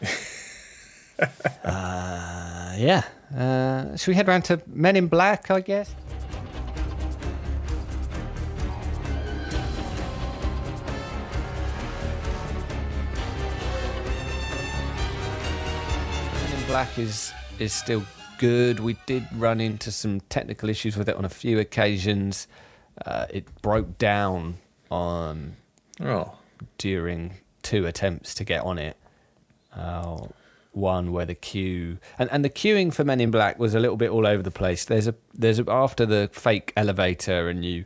uh, 1.64 2.74
yeah. 2.76 3.04
Uh, 3.36 3.96
should 3.96 4.08
we 4.08 4.14
head 4.14 4.28
round 4.28 4.44
to 4.46 4.60
Men 4.66 4.96
in 4.96 5.08
Black, 5.08 5.50
I 5.50 5.60
guess? 5.60 5.94
Black 16.74 16.98
is 16.98 17.32
is 17.60 17.72
still 17.72 18.02
good. 18.38 18.80
We 18.80 18.96
did 19.06 19.24
run 19.36 19.60
into 19.60 19.92
some 19.92 20.18
technical 20.22 20.68
issues 20.68 20.96
with 20.96 21.08
it 21.08 21.14
on 21.14 21.24
a 21.24 21.28
few 21.28 21.60
occasions. 21.60 22.48
Uh, 23.06 23.26
it 23.30 23.46
broke 23.62 23.96
down 23.96 24.56
on 24.90 25.54
Oh, 26.02 26.36
during 26.78 27.34
two 27.62 27.86
attempts 27.86 28.34
to 28.34 28.44
get 28.44 28.64
on 28.64 28.80
it. 28.80 28.96
Uh, 29.72 30.26
one 30.72 31.12
where 31.12 31.24
the 31.24 31.36
queue 31.36 31.98
and, 32.18 32.28
and 32.32 32.44
the 32.44 32.50
queuing 32.50 32.92
for 32.92 33.04
Men 33.04 33.20
in 33.20 33.30
Black 33.30 33.56
was 33.56 33.76
a 33.76 33.78
little 33.78 33.96
bit 33.96 34.10
all 34.10 34.26
over 34.26 34.42
the 34.42 34.50
place. 34.50 34.84
There's 34.84 35.06
a 35.06 35.14
there's 35.32 35.60
a, 35.60 35.64
after 35.68 36.04
the 36.04 36.28
fake 36.32 36.72
elevator 36.76 37.48
and 37.48 37.64
you 37.64 37.84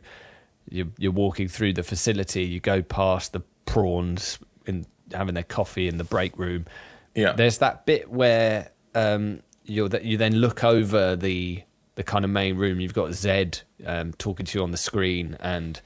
you 0.67 0.91
you're 0.97 1.11
walking 1.11 1.47
through 1.47 1.73
the 1.73 1.83
facility. 1.83 2.43
You 2.43 2.59
go 2.59 2.81
past 2.81 3.33
the 3.33 3.41
prawns 3.67 4.39
in 4.65 4.87
having 5.13 5.35
their 5.35 5.43
coffee 5.43 5.87
in 5.87 5.99
the 5.99 6.03
break 6.03 6.35
room. 6.39 6.65
Yeah. 7.13 7.33
There's 7.33 7.59
that 7.59 7.85
bit 7.85 8.09
where 8.09 8.71
um, 8.99 9.41
you 9.63 9.87
that 9.87 10.03
you 10.03 10.17
then 10.17 10.35
look 10.35 10.63
over 10.63 11.15
the 11.15 11.63
the 11.95 12.03
kind 12.03 12.25
of 12.25 12.31
main 12.31 12.57
room. 12.57 12.79
You've 12.79 12.93
got 12.93 13.13
Zed 13.13 13.61
um, 13.85 14.13
talking 14.13 14.45
to 14.45 14.57
you 14.57 14.63
on 14.63 14.71
the 14.71 14.77
screen, 14.77 15.37
and 15.39 15.79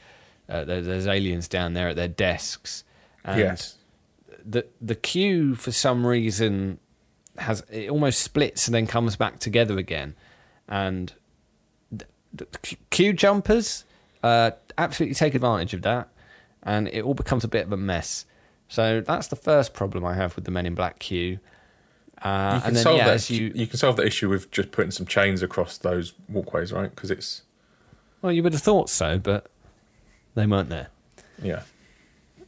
uh, 0.50 0.64
there, 0.64 0.82
there's 0.82 1.08
aliens 1.08 1.48
down 1.48 1.74
there 1.74 1.90
at 1.90 1.96
their 1.96 2.08
desks. 2.08 2.84
And 3.26 3.40
yes. 3.40 3.78
the 4.46 4.66
the 4.82 4.96
queue 4.96 5.56
for 5.56 5.72
some 5.72 6.06
reason 6.06 6.80
has 7.38 7.64
it 7.72 7.90
almost 7.90 8.22
splits 8.22 8.68
and 8.68 8.76
then 8.76 8.86
comes 8.86 9.16
back 9.16 9.40
together 9.40 9.78
again, 9.78 10.16
and 10.68 11.14
the, 11.92 12.06
the 12.34 12.46
queue 12.90 13.14
jumpers 13.14 13.86
uh, 14.24 14.52
absolutely 14.78 15.16
take 15.16 15.36
advantage 15.36 15.74
of 15.74 15.82
that, 15.84 16.10
and 16.64 16.88
it 16.90 17.04
all 17.04 17.14
becomes 17.14 17.44
a 17.44 17.48
bit 17.48 17.66
of 17.66 17.72
a 17.72 17.78
mess. 17.78 18.26
So 18.68 19.02
that's 19.02 19.28
the 19.28 19.36
first 19.36 19.74
problem 19.74 20.06
I 20.06 20.16
have 20.16 20.36
with 20.36 20.46
the 20.46 20.52
Men 20.52 20.66
in 20.66 20.74
Black 20.74 21.00
queue. 21.00 21.40
Uh, 22.24 22.54
You 22.56 22.60
can 22.62 22.68
and 22.68 22.76
then 22.78 22.84
solve 22.84 22.98
yeah, 22.98 23.06
that. 23.08 23.14
as 23.16 23.30
you 23.30 23.52
you 23.54 23.68
can 23.68 23.78
solve 23.78 23.98
the 23.98 24.06
issue 24.06 24.30
with 24.30 24.50
just 24.52 24.72
putting 24.72 24.92
some 24.92 25.06
chains 25.06 25.44
across 25.44 25.78
those 25.78 26.14
walkways, 26.30 26.72
right? 26.72 26.90
Because 26.90 27.12
it's 27.12 27.42
well, 28.22 28.32
you 28.32 28.42
would 28.44 28.54
have 28.54 28.62
thought 28.62 28.90
so, 28.90 29.20
but 29.20 29.48
they 30.36 30.46
weren't 30.48 30.70
there. 30.70 30.88
yeah, 31.42 31.64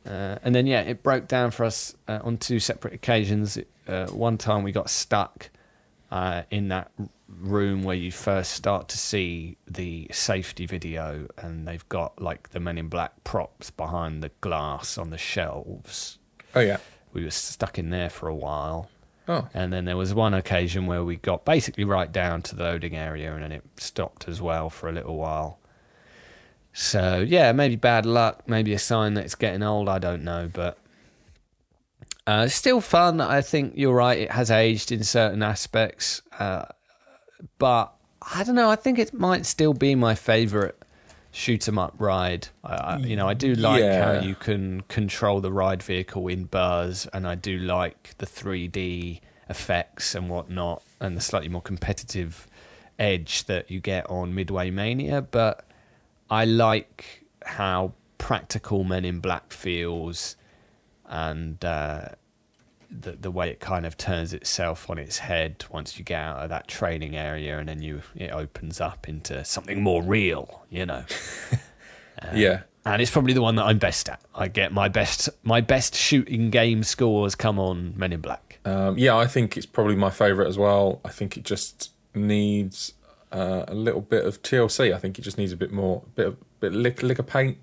Uh, 0.06 0.38
and 0.44 0.56
then 0.56 0.66
yeah, 0.68 0.82
it 0.82 1.04
broke 1.04 1.28
down 1.28 1.52
for 1.52 1.66
us 1.66 1.96
uh, 2.08 2.20
on 2.24 2.38
two 2.38 2.60
separate 2.60 2.94
occasions. 2.94 3.58
Uh, 3.88 4.08
one 4.08 4.38
time 4.38 4.64
we 4.64 4.72
got 4.72 4.90
stuck 4.90 5.50
uh, 6.12 6.44
in 6.50 6.70
that 6.70 6.90
room 7.28 7.84
where 7.84 7.96
you 7.98 8.12
first 8.12 8.54
start 8.54 8.88
to 8.88 8.98
see 8.98 9.58
the 9.68 10.08
safety 10.12 10.66
video, 10.66 11.28
and 11.38 11.68
they've 11.68 11.88
got 11.90 12.22
like 12.22 12.50
the 12.52 12.60
Men 12.62 12.78
in 12.78 12.88
Black 12.88 13.12
props 13.26 13.70
behind 13.72 14.24
the 14.24 14.32
glass 14.40 14.98
on 14.98 15.10
the 15.10 15.18
shelves. 15.18 16.18
oh 16.56 16.62
yeah, 16.62 16.78
We 17.12 17.26
were 17.26 17.32
stuck 17.32 17.78
in 17.78 17.90
there 17.90 18.10
for 18.10 18.30
a 18.30 18.36
while. 18.36 18.90
Oh 19.28 19.48
And 19.54 19.72
then 19.72 19.86
there 19.86 19.98
was 19.98 20.14
one 20.14 20.34
occasion 20.34 20.86
where 20.86 21.04
we 21.04 21.18
got 21.18 21.46
basically 21.46 21.84
right 21.84 22.12
down 22.12 22.42
to 22.44 22.56
the 22.56 22.64
loading 22.64 22.96
area 22.96 23.34
and 23.34 23.44
then 23.44 23.52
it 23.52 23.64
stopped 23.78 24.28
as 24.28 24.42
well 24.42 24.70
for 24.70 24.90
a 24.90 24.92
little 24.92 25.18
while. 25.18 25.60
So, 26.74 27.26
yeah, 27.26 27.52
maybe 27.54 27.78
bad 27.78 28.06
luck, 28.06 28.44
maybe 28.48 28.74
a 28.74 28.80
sign 28.80 29.14
that 29.14 29.24
it's 29.24 29.36
getting 29.36 29.64
old, 29.64 29.88
I 29.88 29.98
don't 29.98 30.24
know. 30.24 30.50
But 30.52 30.78
uh, 32.28 32.48
still 32.48 32.82
fun. 32.82 33.22
I 33.22 33.42
think 33.42 33.74
you're 33.76 33.94
right, 33.94 34.20
it 34.20 34.32
has 34.32 34.52
aged 34.52 34.92
in 34.92 35.04
certain 35.04 35.42
aspects. 35.42 36.22
Uh, 36.38 36.66
but 37.60 37.94
I 38.22 38.44
don't 38.44 38.56
know, 38.56 38.70
I 38.70 38.76
think 38.76 39.00
it 39.00 39.14
might 39.14 39.46
still 39.46 39.74
be 39.74 39.96
my 39.96 40.16
favourite 40.16 40.76
shoot 41.36 41.68
'em 41.68 41.78
up 41.78 41.94
ride. 42.00 42.48
I, 42.64 42.98
you 43.00 43.16
know, 43.18 43.28
I 43.28 43.34
do 43.34 43.54
like 43.56 43.82
Yeah. 43.82 44.06
how 44.20 44.22
you 44.26 44.36
can 44.36 44.82
control 44.88 45.42
the 45.42 45.52
ride 45.52 45.84
vehicle 45.84 46.28
in 46.30 46.46
Buzz, 46.46 47.08
and 47.14 47.28
I 47.28 47.36
do 47.36 47.58
like 47.60 48.16
the 48.20 48.26
3D 48.26 49.20
effects 49.50 50.16
and 50.16 50.30
whatnot, 50.30 50.82
and 51.02 51.18
the 51.18 51.22
slightly 51.22 51.50
more 51.50 51.62
competitive 51.62 52.48
edge 52.98 53.44
that 53.46 53.70
you 53.70 53.82
get 53.82 54.10
on 54.10 54.34
Midway 54.34 54.70
Mania. 54.72 55.22
But 55.22 55.66
I 56.30 56.46
like 56.46 57.26
how 57.46 57.92
practical 58.18 58.86
Men 58.86 59.04
in 59.04 59.20
Black 59.20 59.52
feels, 59.52 60.38
and 61.06 61.64
uh, 61.66 62.10
the 63.02 63.12
the 63.14 63.32
way 63.32 63.50
it 63.50 63.60
kind 63.60 63.86
of 63.86 63.98
turns 63.98 64.34
itself 64.34 64.90
on 64.90 64.98
its 64.98 65.20
head 65.20 65.66
once 65.72 65.98
you 65.98 66.04
get 66.04 66.22
out 66.22 66.44
of 66.44 66.50
that 66.50 66.68
training 66.68 67.16
area, 67.16 67.58
and 67.60 67.70
then 67.70 67.82
you 67.82 68.02
it 68.16 68.32
opens 68.32 68.82
up 68.82 69.08
into 69.08 69.44
something 69.46 69.82
more 69.82 70.02
real, 70.02 70.64
you 70.70 70.86
know. 70.86 71.04
yeah. 72.34 72.62
and 72.86 73.02
it's 73.02 73.12
probably 73.12 73.34
the 73.34 73.42
one 73.42 73.56
that 73.56 73.66
I'm 73.66 73.78
best 73.78 74.10
at. 74.10 74.22
I 74.34 74.48
get 74.48 74.72
my 74.72 74.88
best 74.88 75.30
my 75.44 75.62
best 75.62 75.96
shooting 75.96 76.50
game 76.50 76.84
scores 76.84 77.36
come 77.36 77.60
on 77.60 77.94
Men 77.98 78.14
in 78.14 78.22
Black. 78.22 78.60
Um, 78.66 78.98
yeah, 78.98 79.16
I 79.16 79.28
think 79.28 79.58
it's 79.58 79.66
probably 79.66 79.96
my 79.96 80.10
favourite 80.10 80.48
as 80.48 80.58
well. 80.58 81.02
I 81.06 81.10
think 81.10 81.38
it 81.38 81.44
just 81.44 81.92
needs 82.16 82.94
uh, 83.32 83.66
a 83.68 83.76
little 83.76 84.02
bit 84.02 84.26
of 84.26 84.42
TLC. 84.42 84.94
I 84.94 84.98
think 84.98 85.20
it 85.20 85.22
just 85.22 85.38
needs 85.38 85.52
a 85.52 85.58
bit 85.58 85.72
more, 85.72 86.04
bit 86.16 86.28
of 86.28 86.60
bit 86.60 86.74
of 86.74 86.78
lick, 86.78 87.04
lick 87.04 87.20
of 87.20 87.28
paint, 87.28 87.58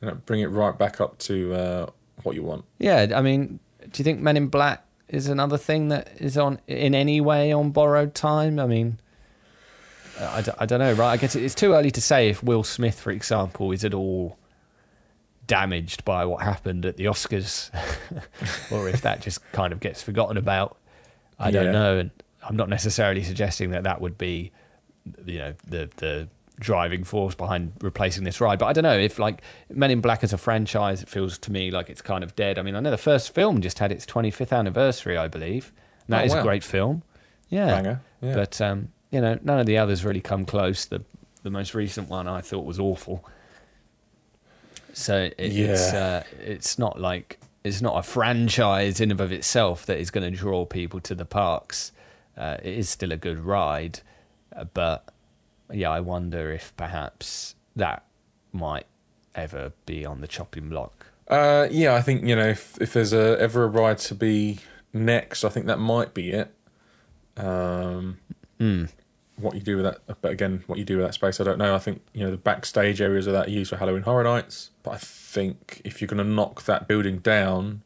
and 0.00 0.10
it'll 0.10 0.20
bring 0.20 0.40
it 0.40 0.46
right 0.46 0.76
back 0.76 1.00
up 1.00 1.18
to 1.20 1.54
uh, 1.54 1.90
what 2.22 2.34
you 2.34 2.42
want. 2.42 2.64
Yeah, 2.78 3.06
I 3.14 3.22
mean, 3.22 3.58
do 3.92 4.00
you 4.00 4.04
think 4.04 4.20
Men 4.20 4.36
in 4.36 4.48
Black 4.48 4.84
is 5.08 5.26
another 5.28 5.58
thing 5.58 5.88
that 5.88 6.08
is 6.18 6.38
on 6.38 6.60
in 6.66 6.94
any 6.94 7.20
way 7.20 7.52
on 7.52 7.70
borrowed 7.70 8.14
time? 8.14 8.58
I 8.58 8.66
mean, 8.66 8.98
I, 10.20 10.42
d- 10.42 10.52
I 10.58 10.66
don't 10.66 10.78
know, 10.80 10.92
right? 10.92 11.12
I 11.12 11.16
guess 11.16 11.34
it's 11.36 11.54
too 11.54 11.72
early 11.72 11.90
to 11.92 12.00
say 12.00 12.28
if 12.28 12.42
Will 12.42 12.62
Smith, 12.64 13.00
for 13.00 13.10
example, 13.10 13.72
is 13.72 13.84
at 13.84 13.94
all 13.94 14.36
damaged 15.46 16.04
by 16.04 16.24
what 16.24 16.42
happened 16.42 16.86
at 16.86 16.96
the 16.96 17.06
Oscars, 17.06 17.70
or 18.70 18.88
if 18.88 19.00
that 19.02 19.20
just 19.20 19.40
kind 19.52 19.72
of 19.72 19.80
gets 19.80 20.02
forgotten 20.02 20.36
about. 20.36 20.76
I 21.38 21.46
Yeah. 21.48 21.62
don't 21.64 21.72
know, 21.72 21.98
and 21.98 22.10
I'm 22.42 22.56
not 22.56 22.68
necessarily 22.68 23.22
suggesting 23.22 23.70
that 23.70 23.82
that 23.84 24.00
would 24.00 24.16
be, 24.18 24.52
you 25.24 25.38
know, 25.38 25.54
the 25.66 25.90
the 25.96 26.28
driving 26.60 27.02
force 27.02 27.34
behind 27.34 27.72
replacing 27.80 28.22
this 28.22 28.40
ride. 28.40 28.58
But 28.60 28.66
I 28.66 28.72
don't 28.72 28.84
know 28.84 28.96
if 28.98 29.18
like 29.18 29.42
Men 29.68 29.90
in 29.90 30.00
Black 30.00 30.22
as 30.22 30.32
a 30.32 30.38
franchise, 30.38 31.02
it 31.02 31.08
feels 31.08 31.36
to 31.38 31.50
me 31.52 31.70
like 31.72 31.90
it's 31.90 32.02
kind 32.02 32.22
of 32.22 32.36
dead. 32.36 32.58
I 32.58 32.62
mean, 32.62 32.76
I 32.76 32.80
know 32.80 32.90
the 32.92 32.96
first 32.98 33.34
film 33.34 33.60
just 33.60 33.78
had 33.80 33.90
its 33.90 34.06
25th 34.06 34.56
anniversary, 34.56 35.16
I 35.16 35.26
believe. 35.26 35.72
And 36.06 36.14
that 36.14 36.22
Oh, 36.22 36.26
is 36.26 36.32
wow. 36.34 36.40
a 36.40 36.42
great 36.42 36.62
film. 36.62 37.02
Yeah, 37.48 37.96
yeah. 38.22 38.34
but 38.34 38.60
um, 38.60 38.92
you 39.10 39.20
know, 39.20 39.36
none 39.42 39.58
of 39.58 39.66
the 39.66 39.78
others 39.78 40.04
really 40.04 40.20
come 40.20 40.44
close. 40.44 40.84
The 40.84 41.02
the 41.42 41.50
most 41.50 41.74
recent 41.74 42.08
one 42.08 42.28
I 42.28 42.40
thought 42.42 42.64
was 42.64 42.78
awful. 42.78 43.24
So 44.92 45.16
it, 45.16 45.34
it's 45.38 45.92
uh, 45.92 46.22
it's 46.44 46.78
not 46.78 47.00
like 47.00 47.40
it's 47.64 47.80
not 47.82 47.98
a 47.98 48.02
franchise 48.02 49.00
in 49.00 49.10
and 49.10 49.20
of 49.20 49.32
itself 49.32 49.86
that 49.86 49.98
is 49.98 50.10
going 50.10 50.30
to 50.30 50.36
draw 50.36 50.64
people 50.64 51.00
to 51.00 51.14
the 51.14 51.24
parks. 51.24 51.92
Uh, 52.36 52.56
it 52.62 52.78
is 52.78 52.88
still 52.88 53.12
a 53.12 53.16
good 53.16 53.38
ride, 53.38 54.00
uh, 54.56 54.64
but 54.64 55.08
yeah, 55.72 55.90
I 55.90 56.00
wonder 56.00 56.52
if 56.52 56.72
perhaps 56.76 57.54
that 57.76 58.04
might 58.52 58.86
ever 59.34 59.72
be 59.86 60.04
on 60.04 60.20
the 60.20 60.26
chopping 60.26 60.68
block. 60.68 61.06
Uh, 61.28 61.68
yeah, 61.70 61.94
I 61.94 62.02
think 62.02 62.24
you 62.24 62.34
know 62.34 62.48
if 62.48 62.80
if 62.80 62.92
there's 62.92 63.12
a, 63.12 63.40
ever 63.40 63.64
a 63.64 63.68
ride 63.68 63.98
to 63.98 64.14
be 64.14 64.58
next, 64.92 65.44
I 65.44 65.48
think 65.48 65.66
that 65.66 65.78
might 65.78 66.12
be 66.14 66.30
it. 66.30 66.52
Um, 67.36 68.18
What 69.36 69.54
you 69.54 69.60
do 69.62 69.76
with 69.76 69.86
that, 69.86 70.20
but 70.20 70.32
again, 70.32 70.64
what 70.66 70.78
you 70.78 70.84
do 70.84 70.98
with 70.98 71.06
that 71.06 71.14
space, 71.14 71.40
I 71.40 71.44
don't 71.44 71.56
know. 71.56 71.74
I 71.74 71.78
think 71.78 72.02
you 72.12 72.22
know 72.24 72.30
the 72.30 72.36
backstage 72.36 73.00
areas 73.00 73.26
of 73.26 73.32
that 73.32 73.46
are 73.46 73.50
used 73.50 73.70
for 73.70 73.76
Halloween 73.76 74.02
Horror 74.02 74.24
Nights, 74.24 74.70
but 74.82 74.90
I 74.90 74.98
think 74.98 75.80
if 75.82 76.00
you're 76.00 76.08
going 76.08 76.18
to 76.18 76.30
knock 76.30 76.64
that 76.64 76.86
building 76.86 77.18
down, 77.20 77.82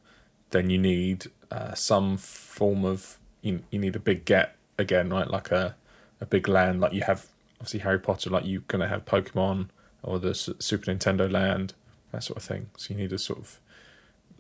then 0.50 0.68
you 0.68 0.78
need 0.78 1.26
uh, 1.52 1.74
some 1.74 2.16
form 2.16 2.84
of 2.84 3.18
you, 3.42 3.62
you 3.70 3.78
need 3.78 3.94
a 3.94 4.00
big 4.00 4.24
get 4.24 4.56
again, 4.78 5.10
right? 5.10 5.30
Like 5.30 5.52
a 5.52 5.76
a 6.20 6.26
big 6.26 6.48
land, 6.48 6.80
like 6.80 6.92
you 6.92 7.02
have 7.02 7.26
obviously 7.64 7.80
Harry 7.80 7.98
Potter, 7.98 8.28
like 8.28 8.44
you're 8.44 8.60
going 8.68 8.82
to 8.82 8.88
have 8.88 9.06
Pokemon 9.06 9.68
or 10.02 10.18
the 10.18 10.30
S- 10.30 10.50
Super 10.58 10.92
Nintendo 10.92 11.30
land, 11.30 11.72
that 12.12 12.22
sort 12.22 12.36
of 12.36 12.42
thing. 12.42 12.68
So 12.76 12.92
you 12.92 13.00
need 13.00 13.08
to 13.10 13.18
sort 13.18 13.38
of 13.38 13.58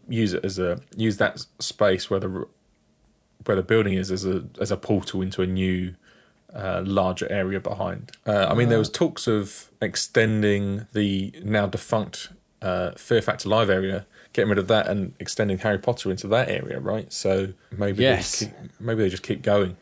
use 0.06 0.34
it 0.34 0.44
as 0.44 0.58
a 0.58 0.80
use 0.94 1.16
that 1.16 1.46
space 1.58 2.10
where 2.10 2.20
the 2.20 2.46
where 3.46 3.56
the 3.56 3.62
building 3.62 3.94
is 3.94 4.10
as 4.10 4.26
a 4.26 4.44
as 4.60 4.70
a 4.70 4.76
portal 4.76 5.22
into 5.22 5.40
a 5.40 5.46
new 5.46 5.94
uh, 6.54 6.82
larger 6.84 7.26
area 7.32 7.58
behind. 7.60 8.12
Uh, 8.26 8.46
I 8.50 8.54
mean, 8.54 8.68
there 8.68 8.78
was 8.78 8.90
talks 8.90 9.26
of 9.26 9.70
extending 9.80 10.86
the 10.92 11.32
now 11.42 11.66
defunct 11.66 12.28
uh, 12.60 12.90
Fear 12.92 13.22
Factor 13.22 13.48
Live 13.48 13.70
area, 13.70 14.06
getting 14.34 14.50
rid 14.50 14.58
of 14.58 14.68
that, 14.68 14.86
and 14.86 15.14
extending 15.18 15.58
Harry 15.58 15.78
Potter 15.78 16.10
into 16.10 16.28
that 16.28 16.50
area, 16.50 16.78
right? 16.78 17.10
So 17.12 17.54
maybe 17.76 18.02
Yes. 18.02 18.40
they 18.40 18.46
just 18.46 18.58
keep, 18.60 18.80
maybe 18.80 19.02
they 19.02 19.08
just 19.08 19.22
keep 19.22 19.40
going. 19.42 19.76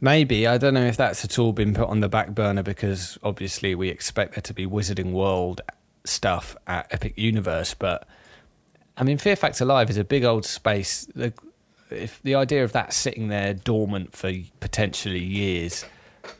Maybe 0.00 0.46
I 0.46 0.58
don't 0.58 0.74
know 0.74 0.84
if 0.84 0.96
that's 0.96 1.24
at 1.24 1.38
all 1.38 1.52
been 1.52 1.72
put 1.72 1.88
on 1.88 2.00
the 2.00 2.08
back 2.08 2.34
burner 2.34 2.62
because 2.62 3.18
obviously 3.22 3.74
we 3.74 3.88
expect 3.88 4.34
there 4.34 4.42
to 4.42 4.54
be 4.54 4.66
Wizarding 4.66 5.12
World 5.12 5.62
stuff 6.04 6.54
at 6.66 6.86
Epic 6.92 7.14
Universe, 7.16 7.74
but 7.74 8.06
I 8.96 9.04
mean, 9.04 9.18
Fear 9.18 9.36
Factor 9.36 9.64
Live 9.64 9.90
is 9.90 9.98
a 9.98 10.04
big 10.04 10.24
old 10.24 10.44
space. 10.44 11.06
The, 11.14 11.32
if 11.90 12.22
the 12.22 12.34
idea 12.34 12.64
of 12.64 12.72
that 12.72 12.92
sitting 12.92 13.28
there 13.28 13.54
dormant 13.54 14.14
for 14.14 14.32
potentially 14.60 15.22
years, 15.22 15.84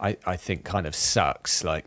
I, 0.00 0.16
I 0.26 0.36
think 0.36 0.64
kind 0.64 0.86
of 0.86 0.94
sucks. 0.94 1.62
Like, 1.62 1.84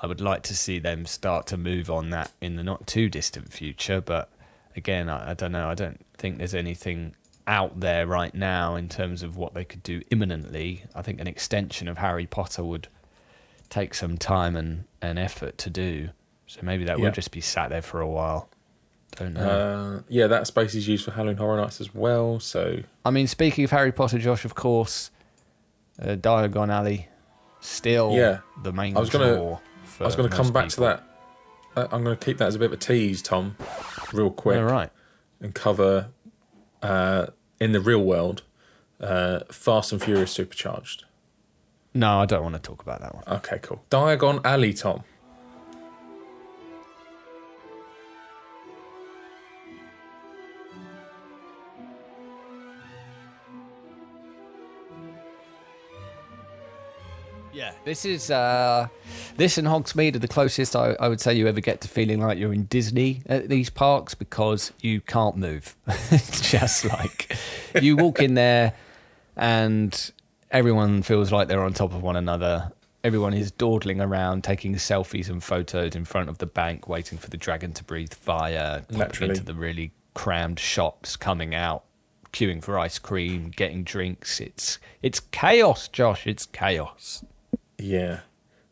I 0.00 0.06
would 0.06 0.20
like 0.20 0.42
to 0.44 0.56
see 0.56 0.78
them 0.78 1.04
start 1.06 1.46
to 1.48 1.56
move 1.56 1.90
on 1.90 2.10
that 2.10 2.32
in 2.40 2.56
the 2.56 2.62
not 2.62 2.86
too 2.86 3.08
distant 3.08 3.52
future, 3.52 4.00
but 4.00 4.30
again, 4.76 5.08
I, 5.08 5.30
I 5.30 5.34
don't 5.34 5.52
know. 5.52 5.68
I 5.68 5.74
don't 5.74 6.00
think 6.16 6.38
there's 6.38 6.54
anything 6.54 7.14
out 7.48 7.80
there 7.80 8.06
right 8.06 8.34
now 8.34 8.76
in 8.76 8.88
terms 8.88 9.22
of 9.22 9.36
what 9.36 9.54
they 9.54 9.64
could 9.64 9.82
do 9.82 10.02
imminently. 10.10 10.84
I 10.94 11.02
think 11.02 11.20
an 11.20 11.26
extension 11.26 11.88
of 11.88 11.98
Harry 11.98 12.26
Potter 12.26 12.62
would 12.62 12.86
take 13.70 13.94
some 13.94 14.16
time 14.18 14.54
and, 14.54 14.84
and 15.02 15.18
effort 15.18 15.58
to 15.58 15.70
do. 15.70 16.10
So 16.46 16.60
maybe 16.62 16.84
that 16.84 16.98
Yeah. 16.98 17.06
will 17.06 17.10
just 17.12 17.30
be 17.32 17.40
sat 17.40 17.70
there 17.70 17.82
for 17.82 18.00
a 18.00 18.06
while. 18.08 18.48
Don't 19.16 19.32
know. 19.34 19.48
Uh, 19.98 20.02
yeah, 20.08 20.26
that 20.26 20.46
space 20.46 20.74
is 20.74 20.86
used 20.86 21.04
for 21.04 21.10
Halloween 21.12 21.38
Horror 21.38 21.56
Nights 21.60 21.80
as 21.80 21.94
well. 21.94 22.38
So 22.38 22.80
I 23.04 23.10
mean, 23.10 23.26
speaking 23.26 23.64
of 23.64 23.70
Harry 23.70 23.92
Potter, 23.92 24.18
Josh, 24.18 24.44
of 24.44 24.54
course, 24.54 25.10
uh, 26.00 26.14
Diagon 26.16 26.68
Alley, 26.70 27.08
still 27.60 28.12
Yeah. 28.12 28.40
the 28.62 28.72
main 28.72 28.96
I 28.96 29.00
was 29.00 29.10
gonna- 29.10 29.58
I 30.00 30.04
was 30.04 30.14
going 30.14 30.30
to 30.30 30.36
come 30.36 30.52
back 30.52 30.68
to 30.68 30.80
that. 30.80 31.02
Uh, 31.74 31.88
I'm 31.90 32.04
going 32.04 32.16
to 32.16 32.24
keep 32.24 32.38
that 32.38 32.46
as 32.46 32.54
a 32.54 32.58
bit 32.58 32.66
of 32.66 32.72
a 32.74 32.76
tease, 32.76 33.20
Tom, 33.22 33.56
real 34.12 34.30
quick. 34.30 34.58
All 34.58 34.64
right. 34.64 34.90
and 35.40 35.54
cover 35.54 36.08
uh, 36.82 37.26
in 37.60 37.72
the 37.72 37.80
real 37.80 38.02
world 38.02 38.42
uh, 39.00 39.40
Fast 39.50 39.92
and 39.92 40.02
Furious 40.02 40.30
Supercharged. 40.32 41.04
No, 41.94 42.20
I 42.20 42.26
don't 42.26 42.42
want 42.42 42.54
to 42.54 42.60
talk 42.60 42.82
about 42.82 43.00
that 43.00 43.14
one. 43.14 43.24
Okay, 43.28 43.58
cool. 43.62 43.82
Diagon 43.90 44.44
Alley, 44.44 44.72
Tom. 44.72 45.04
Yeah, 57.58 57.72
this 57.84 58.04
is 58.04 58.30
uh, 58.30 58.86
this 59.36 59.58
and 59.58 59.66
Hogsmeade 59.66 60.14
are 60.14 60.20
the 60.20 60.28
closest 60.28 60.76
I, 60.76 60.94
I 61.00 61.08
would 61.08 61.20
say 61.20 61.34
you 61.34 61.48
ever 61.48 61.60
get 61.60 61.80
to 61.80 61.88
feeling 61.88 62.20
like 62.20 62.38
you're 62.38 62.52
in 62.52 62.66
Disney 62.66 63.20
at 63.26 63.48
these 63.48 63.68
parks 63.68 64.14
because 64.14 64.72
you 64.80 65.00
can't 65.00 65.36
move. 65.36 65.74
it's 66.12 66.52
just 66.52 66.84
like 66.84 67.36
you 67.82 67.96
walk 67.96 68.20
in 68.20 68.34
there 68.34 68.74
and 69.36 70.12
everyone 70.52 71.02
feels 71.02 71.32
like 71.32 71.48
they're 71.48 71.64
on 71.64 71.72
top 71.72 71.92
of 71.92 72.00
one 72.00 72.14
another. 72.14 72.70
Everyone 73.02 73.34
is 73.34 73.50
dawdling 73.50 74.00
around, 74.00 74.44
taking 74.44 74.76
selfies 74.76 75.28
and 75.28 75.42
photos 75.42 75.96
in 75.96 76.04
front 76.04 76.28
of 76.28 76.38
the 76.38 76.46
bank, 76.46 76.88
waiting 76.88 77.18
for 77.18 77.28
the 77.28 77.36
dragon 77.36 77.72
to 77.72 77.82
breathe 77.82 78.14
fire. 78.14 78.84
into 79.30 79.42
the 79.42 79.54
really 79.54 79.90
crammed 80.14 80.60
shops, 80.60 81.16
coming 81.16 81.56
out, 81.56 81.82
queuing 82.32 82.62
for 82.62 82.78
ice 82.78 83.00
cream, 83.00 83.50
getting 83.50 83.82
drinks. 83.82 84.38
It's 84.38 84.78
it's 85.02 85.18
chaos, 85.18 85.88
Josh. 85.88 86.24
It's 86.24 86.46
chaos. 86.46 87.24
Yeah. 87.78 88.20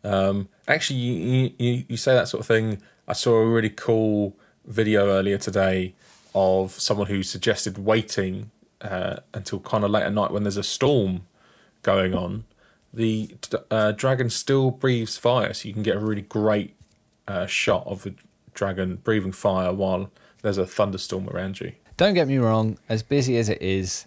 Um, 0.04 0.48
actually, 0.68 0.98
you, 0.98 1.52
you, 1.58 1.84
you 1.88 1.96
say 1.96 2.14
that 2.14 2.28
sort 2.28 2.40
of 2.40 2.46
thing. 2.46 2.82
I 3.08 3.12
saw 3.12 3.36
a 3.36 3.46
really 3.46 3.70
cool 3.70 4.36
video 4.64 5.08
earlier 5.08 5.38
today 5.38 5.94
of 6.34 6.72
someone 6.72 7.06
who 7.06 7.22
suggested 7.22 7.78
waiting 7.78 8.50
uh, 8.82 9.16
until 9.32 9.60
kind 9.60 9.84
of 9.84 9.90
late 9.90 10.02
at 10.02 10.12
night 10.12 10.30
when 10.30 10.42
there's 10.42 10.56
a 10.56 10.62
storm 10.62 11.26
going 11.82 12.14
on. 12.14 12.44
The 12.92 13.30
uh, 13.70 13.92
dragon 13.92 14.30
still 14.30 14.70
breathes 14.70 15.16
fire, 15.16 15.52
so 15.54 15.68
you 15.68 15.74
can 15.74 15.82
get 15.82 15.96
a 15.96 16.00
really 16.00 16.22
great 16.22 16.74
uh, 17.28 17.46
shot 17.46 17.86
of 17.86 18.02
the 18.02 18.14
dragon 18.54 18.96
breathing 18.96 19.32
fire 19.32 19.72
while 19.72 20.10
there's 20.42 20.58
a 20.58 20.66
thunderstorm 20.66 21.28
around 21.28 21.60
you. 21.60 21.72
don't 21.96 22.14
get 22.14 22.28
me 22.28 22.38
wrong, 22.38 22.78
as 22.88 23.02
busy 23.02 23.36
as 23.36 23.48
it 23.48 23.60
is, 23.60 24.06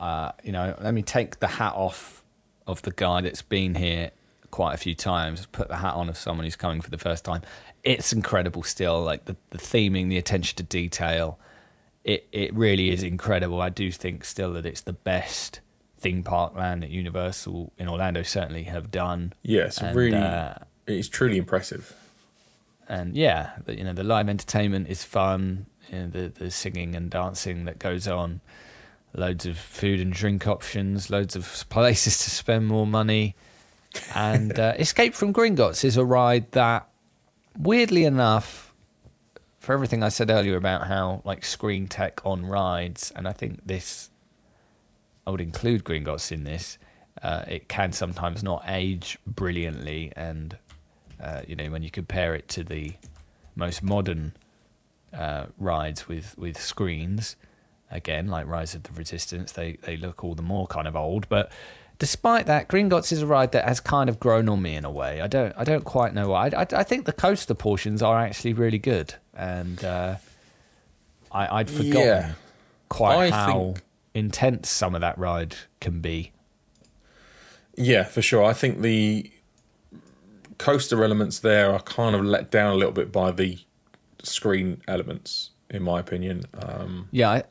uh, 0.00 0.32
you 0.42 0.52
know, 0.52 0.76
let 0.80 0.94
me 0.94 1.02
take 1.02 1.38
the 1.40 1.46
hat 1.46 1.72
off 1.74 2.22
of 2.66 2.82
the 2.82 2.90
guy 2.90 3.20
that's 3.20 3.42
been 3.42 3.74
here 3.74 4.10
quite 4.50 4.74
a 4.74 4.78
few 4.78 4.94
times, 4.94 5.46
put 5.46 5.68
the 5.68 5.76
hat 5.76 5.94
on 5.94 6.08
of 6.08 6.16
someone 6.16 6.44
who's 6.44 6.56
coming 6.56 6.80
for 6.80 6.90
the 6.90 6.98
first 6.98 7.24
time. 7.24 7.42
It's 7.84 8.12
incredible 8.12 8.62
still, 8.62 9.02
like 9.02 9.26
the, 9.26 9.36
the 9.50 9.58
theming, 9.58 10.08
the 10.08 10.18
attention 10.18 10.56
to 10.56 10.62
detail. 10.62 11.38
It 12.04 12.26
it 12.32 12.54
really 12.54 12.90
is 12.90 13.02
incredible. 13.02 13.60
I 13.60 13.68
do 13.68 13.90
think 13.90 14.24
still 14.24 14.52
that 14.54 14.64
it's 14.66 14.80
the 14.82 14.92
best 14.92 15.60
theme 15.98 16.22
park 16.22 16.54
land 16.54 16.82
that 16.82 16.90
Universal 16.90 17.72
in 17.78 17.88
Orlando 17.88 18.22
certainly 18.22 18.64
have 18.64 18.90
done. 18.90 19.32
Yes, 19.42 19.82
really, 19.82 20.16
uh, 20.16 20.54
it's 20.86 21.08
truly 21.08 21.36
impressive. 21.38 21.94
and 22.88 23.16
yeah, 23.16 23.50
the, 23.64 23.76
you 23.76 23.84
know 23.84 23.92
the 23.92 24.04
live 24.04 24.28
entertainment 24.28 24.88
is 24.88 25.02
fun. 25.04 25.66
You 25.90 25.98
know, 25.98 26.08
the 26.08 26.28
the 26.28 26.50
singing 26.50 26.94
and 26.94 27.10
dancing 27.10 27.64
that 27.64 27.78
goes 27.78 28.06
on, 28.08 28.40
loads 29.16 29.46
of 29.46 29.58
food 29.58 30.00
and 30.00 30.12
drink 30.12 30.46
options, 30.46 31.10
loads 31.10 31.36
of 31.36 31.64
places 31.70 32.18
to 32.24 32.30
spend 32.30 32.66
more 32.66 32.86
money, 32.86 33.34
and 34.14 34.58
uh, 34.58 34.74
Escape 34.78 35.14
from 35.14 35.32
Gringotts 35.32 35.84
is 35.84 35.96
a 35.96 36.04
ride 36.04 36.50
that, 36.52 36.88
weirdly 37.58 38.04
enough, 38.04 38.74
for 39.58 39.72
everything 39.72 40.02
I 40.02 40.10
said 40.10 40.30
earlier 40.30 40.56
about 40.56 40.86
how 40.86 41.22
like 41.24 41.44
screen 41.44 41.88
tech 41.88 42.20
on 42.24 42.44
rides, 42.44 43.12
and 43.16 43.26
I 43.26 43.32
think 43.32 43.66
this, 43.66 44.10
I 45.26 45.30
would 45.30 45.40
include 45.40 45.84
Gringotts 45.84 46.30
in 46.30 46.44
this. 46.44 46.78
Uh, 47.22 47.44
it 47.48 47.68
can 47.68 47.92
sometimes 47.92 48.42
not 48.42 48.62
age 48.68 49.18
brilliantly, 49.26 50.12
and 50.14 50.56
uh, 51.20 51.42
you 51.46 51.56
know 51.56 51.70
when 51.70 51.82
you 51.82 51.90
compare 51.90 52.34
it 52.34 52.48
to 52.48 52.62
the 52.62 52.92
most 53.54 53.82
modern 53.82 54.34
uh, 55.12 55.46
rides 55.58 56.06
with 56.06 56.36
with 56.36 56.60
screens, 56.60 57.36
again 57.90 58.28
like 58.28 58.46
Rise 58.46 58.74
of 58.74 58.82
the 58.84 58.92
Resistance, 58.92 59.52
they 59.52 59.72
they 59.82 59.96
look 59.96 60.24
all 60.24 60.34
the 60.34 60.42
more 60.42 60.66
kind 60.66 60.86
of 60.88 60.96
old. 60.96 61.28
But 61.28 61.50
despite 61.98 62.46
that, 62.46 62.68
Gringotts 62.68 63.12
is 63.12 63.22
a 63.22 63.26
ride 63.26 63.52
that 63.52 63.64
has 63.66 63.80
kind 63.80 64.08
of 64.10 64.18
grown 64.20 64.48
on 64.48 64.60
me 64.62 64.74
in 64.76 64.84
a 64.84 64.90
way. 64.90 65.20
I 65.20 65.26
don't 65.26 65.52
I 65.56 65.64
don't 65.64 65.84
quite 65.84 66.14
know 66.14 66.28
why. 66.28 66.48
I, 66.48 66.62
I, 66.62 66.66
I 66.72 66.82
think 66.82 67.06
the 67.06 67.12
coaster 67.12 67.54
portions 67.54 68.02
are 68.02 68.18
actually 68.18 68.52
really 68.52 68.78
good, 68.78 69.14
and 69.34 69.82
uh, 69.84 70.16
I, 71.32 71.60
I'd 71.60 71.70
forgotten 71.70 71.92
Yeah. 72.00 72.32
quite 72.88 73.32
I 73.32 73.36
how 73.36 73.52
think- 73.52 73.82
intense 74.14 74.70
some 74.70 74.94
of 74.94 75.00
that 75.02 75.18
ride 75.18 75.54
can 75.80 76.00
be. 76.00 76.32
Yeah, 77.76 78.04
for 78.04 78.22
sure. 78.22 78.42
I 78.42 78.54
think 78.54 78.80
the 78.80 79.30
coaster 80.58 81.04
elements 81.04 81.40
there 81.40 81.70
are 81.72 81.80
kind 81.80 82.14
of 82.16 82.24
let 82.24 82.50
down 82.50 82.72
a 82.72 82.74
little 82.76 82.92
bit 82.92 83.12
by 83.12 83.30
the 83.30 83.58
screen 84.22 84.80
elements, 84.88 85.50
in 85.68 85.82
my 85.82 86.00
opinion. 86.00 86.44
Um, 86.58 87.08
Yeah, 87.10 87.30
I, 87.30 87.42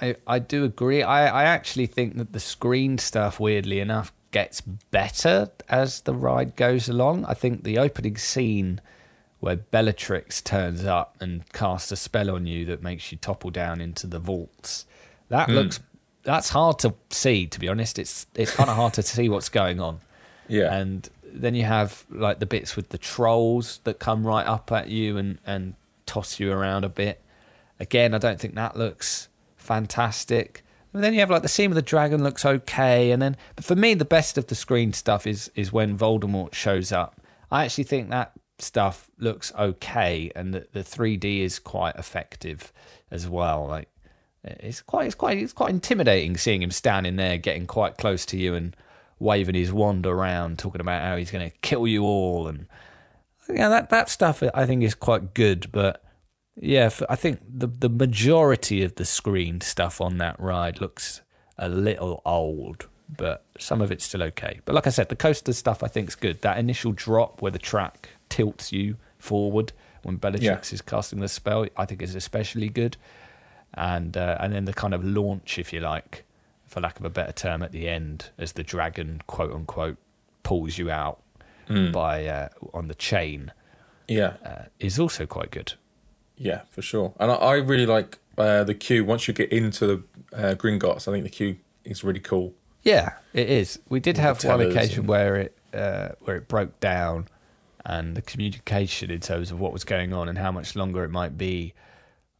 I 0.00 0.16
I 0.26 0.38
do 0.38 0.64
agree. 0.64 1.02
I, 1.02 1.42
I 1.42 1.44
actually 1.44 1.86
think 1.86 2.16
that 2.16 2.32
the 2.32 2.40
screen 2.40 2.98
stuff, 2.98 3.40
weirdly 3.40 3.80
enough, 3.80 4.12
gets 4.30 4.60
better 4.60 5.50
as 5.68 6.02
the 6.02 6.14
ride 6.14 6.56
goes 6.56 6.88
along. 6.88 7.24
I 7.24 7.34
think 7.34 7.64
the 7.64 7.78
opening 7.78 8.16
scene 8.16 8.80
where 9.40 9.56
Bellatrix 9.56 10.40
turns 10.40 10.84
up 10.84 11.16
and 11.20 11.50
casts 11.52 11.92
a 11.92 11.96
spell 11.96 12.30
on 12.30 12.46
you 12.46 12.64
that 12.66 12.82
makes 12.82 13.12
you 13.12 13.18
topple 13.18 13.50
down 13.50 13.80
into 13.80 14.06
the 14.06 14.18
vaults. 14.18 14.86
That 15.28 15.48
hmm. 15.48 15.54
looks 15.54 15.80
that's 16.22 16.48
hard 16.50 16.78
to 16.80 16.94
see. 17.10 17.46
To 17.46 17.60
be 17.60 17.68
honest, 17.68 17.98
it's 17.98 18.26
it's 18.34 18.54
kind 18.54 18.68
of 18.68 18.76
hard 18.76 18.94
to 18.94 19.02
see 19.02 19.28
what's 19.28 19.48
going 19.48 19.80
on. 19.80 20.00
yeah, 20.48 20.74
And 20.74 21.08
then 21.24 21.54
you 21.54 21.64
have 21.64 22.04
like 22.10 22.40
the 22.40 22.46
bits 22.46 22.76
with 22.76 22.90
the 22.90 22.98
trolls 22.98 23.80
that 23.84 23.98
come 23.98 24.26
right 24.26 24.46
up 24.46 24.70
at 24.72 24.88
you 24.88 25.16
and, 25.16 25.38
and 25.46 25.74
toss 26.04 26.40
you 26.40 26.52
around 26.52 26.84
a 26.84 26.88
bit. 26.88 27.22
Again, 27.78 28.14
I 28.14 28.18
don't 28.18 28.40
think 28.40 28.54
that 28.54 28.76
looks 28.76 29.28
fantastic. 29.66 30.62
And 30.94 31.04
then 31.04 31.12
you 31.12 31.20
have 31.20 31.30
like 31.30 31.42
the 31.42 31.48
scene 31.48 31.68
with 31.68 31.76
the 31.76 31.82
dragon 31.82 32.22
looks 32.22 32.46
okay, 32.46 33.10
and 33.10 33.20
then 33.20 33.36
but 33.54 33.64
for 33.64 33.76
me 33.76 33.92
the 33.92 34.04
best 34.04 34.38
of 34.38 34.46
the 34.46 34.54
screen 34.54 34.92
stuff 34.94 35.26
is 35.26 35.50
is 35.54 35.72
when 35.72 35.98
Voldemort 35.98 36.54
shows 36.54 36.90
up. 36.90 37.20
I 37.50 37.64
actually 37.64 37.84
think 37.84 38.08
that 38.08 38.32
stuff 38.58 39.10
looks 39.18 39.52
okay, 39.58 40.30
and 40.34 40.54
the 40.54 40.66
the 40.72 40.82
three 40.82 41.18
D 41.18 41.42
is 41.42 41.58
quite 41.58 41.96
effective 41.96 42.72
as 43.10 43.28
well. 43.28 43.66
Like 43.66 43.88
it's 44.42 44.80
quite 44.80 45.06
it's 45.06 45.14
quite 45.14 45.36
it's 45.36 45.52
quite 45.52 45.70
intimidating 45.70 46.36
seeing 46.38 46.62
him 46.62 46.70
standing 46.70 47.16
there, 47.16 47.36
getting 47.36 47.66
quite 47.66 47.98
close 47.98 48.24
to 48.26 48.38
you 48.38 48.54
and 48.54 48.74
waving 49.18 49.54
his 49.54 49.72
wand 49.72 50.06
around, 50.06 50.58
talking 50.58 50.80
about 50.80 51.02
how 51.02 51.16
he's 51.16 51.30
going 51.30 51.50
to 51.50 51.56
kill 51.58 51.86
you 51.86 52.04
all, 52.04 52.48
and 52.48 52.66
yeah, 53.50 53.68
that 53.68 53.90
that 53.90 54.08
stuff 54.08 54.42
I 54.54 54.64
think 54.64 54.82
is 54.82 54.94
quite 54.94 55.34
good. 55.34 55.70
But 55.72 56.02
yeah, 56.60 56.90
I 57.08 57.16
think 57.16 57.40
the 57.48 57.66
the 57.66 57.88
majority 57.88 58.82
of 58.82 58.94
the 58.94 59.04
screen 59.04 59.60
stuff 59.60 60.00
on 60.00 60.18
that 60.18 60.38
ride 60.40 60.80
looks 60.80 61.20
a 61.58 61.68
little 61.68 62.22
old, 62.24 62.88
but 63.14 63.44
some 63.58 63.80
of 63.80 63.92
it's 63.92 64.04
still 64.04 64.22
okay. 64.22 64.60
But 64.64 64.74
like 64.74 64.86
I 64.86 64.90
said, 64.90 65.08
the 65.08 65.16
coaster 65.16 65.52
stuff 65.52 65.82
I 65.82 65.88
think 65.88 66.08
is 66.08 66.14
good. 66.14 66.42
That 66.42 66.58
initial 66.58 66.92
drop 66.92 67.42
where 67.42 67.52
the 67.52 67.58
track 67.58 68.08
tilts 68.28 68.72
you 68.72 68.96
forward 69.18 69.72
when 70.02 70.16
Bellatrix 70.16 70.72
is 70.72 70.82
casting 70.82 71.20
the 71.20 71.28
spell, 71.28 71.66
I 71.76 71.84
think 71.84 72.00
is 72.00 72.14
especially 72.14 72.68
good. 72.68 72.96
And 73.74 74.16
uh, 74.16 74.38
and 74.40 74.52
then 74.52 74.64
the 74.64 74.72
kind 74.72 74.94
of 74.94 75.04
launch, 75.04 75.58
if 75.58 75.72
you 75.72 75.80
like, 75.80 76.24
for 76.64 76.80
lack 76.80 76.98
of 76.98 77.04
a 77.04 77.10
better 77.10 77.32
term, 77.32 77.62
at 77.62 77.72
the 77.72 77.88
end 77.88 78.30
as 78.38 78.52
the 78.52 78.62
dragon 78.62 79.20
quote 79.26 79.52
unquote 79.52 79.98
pulls 80.42 80.78
you 80.78 80.90
out 80.90 81.20
by 81.92 82.26
uh, 82.26 82.48
on 82.72 82.88
the 82.88 82.94
chain 82.94 83.52
yeah, 84.08 84.34
uh, 84.44 84.64
is 84.78 84.98
also 84.98 85.26
quite 85.26 85.50
good. 85.50 85.74
Yeah, 86.36 86.62
for 86.70 86.82
sure. 86.82 87.12
And 87.18 87.30
I, 87.30 87.34
I 87.34 87.54
really 87.56 87.86
like 87.86 88.18
uh, 88.38 88.64
the 88.64 88.74
queue. 88.74 89.04
Once 89.04 89.26
you 89.28 89.34
get 89.34 89.50
into 89.52 89.86
the 89.86 90.02
uh, 90.36 90.54
Gringotts, 90.54 91.08
I 91.08 91.12
think 91.12 91.24
the 91.24 91.30
queue 91.30 91.56
is 91.84 92.04
really 92.04 92.20
cool. 92.20 92.54
Yeah, 92.82 93.14
it 93.32 93.48
is. 93.50 93.78
We 93.88 93.98
did 94.00 94.16
have 94.18 94.42
one 94.44 94.60
occasion 94.60 95.00
and- 95.00 95.08
where 95.08 95.36
it 95.36 95.58
uh, 95.74 96.10
where 96.20 96.36
it 96.36 96.46
broke 96.48 96.78
down, 96.80 97.28
and 97.84 98.16
the 98.16 98.22
communication 98.22 99.10
in 99.10 99.20
terms 99.20 99.50
of 99.50 99.58
what 99.60 99.72
was 99.72 99.84
going 99.84 100.12
on 100.12 100.28
and 100.28 100.38
how 100.38 100.52
much 100.52 100.76
longer 100.76 101.02
it 101.04 101.10
might 101.10 101.36
be 101.36 101.74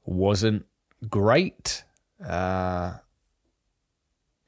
wasn't 0.05 0.65
great. 1.09 1.85
Uh, 2.25 2.95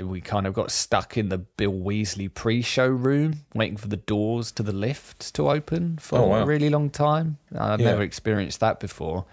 we 0.00 0.20
kind 0.20 0.46
of 0.46 0.54
got 0.54 0.70
stuck 0.70 1.16
in 1.16 1.28
the 1.28 1.38
Bill 1.38 1.72
Weasley 1.72 2.32
pre-show 2.32 2.86
room, 2.86 3.40
waiting 3.54 3.76
for 3.76 3.88
the 3.88 3.96
doors 3.96 4.52
to 4.52 4.62
the 4.62 4.72
lift 4.72 5.34
to 5.34 5.50
open 5.50 5.98
for 5.98 6.18
Oh, 6.20 6.26
wow. 6.28 6.42
a 6.42 6.46
really 6.46 6.70
long 6.70 6.88
time. 6.88 7.38
I've 7.56 7.80
Yeah. 7.80 7.90
never 7.90 8.02
experienced 8.02 8.60
that 8.60 8.78
before. 8.78 9.24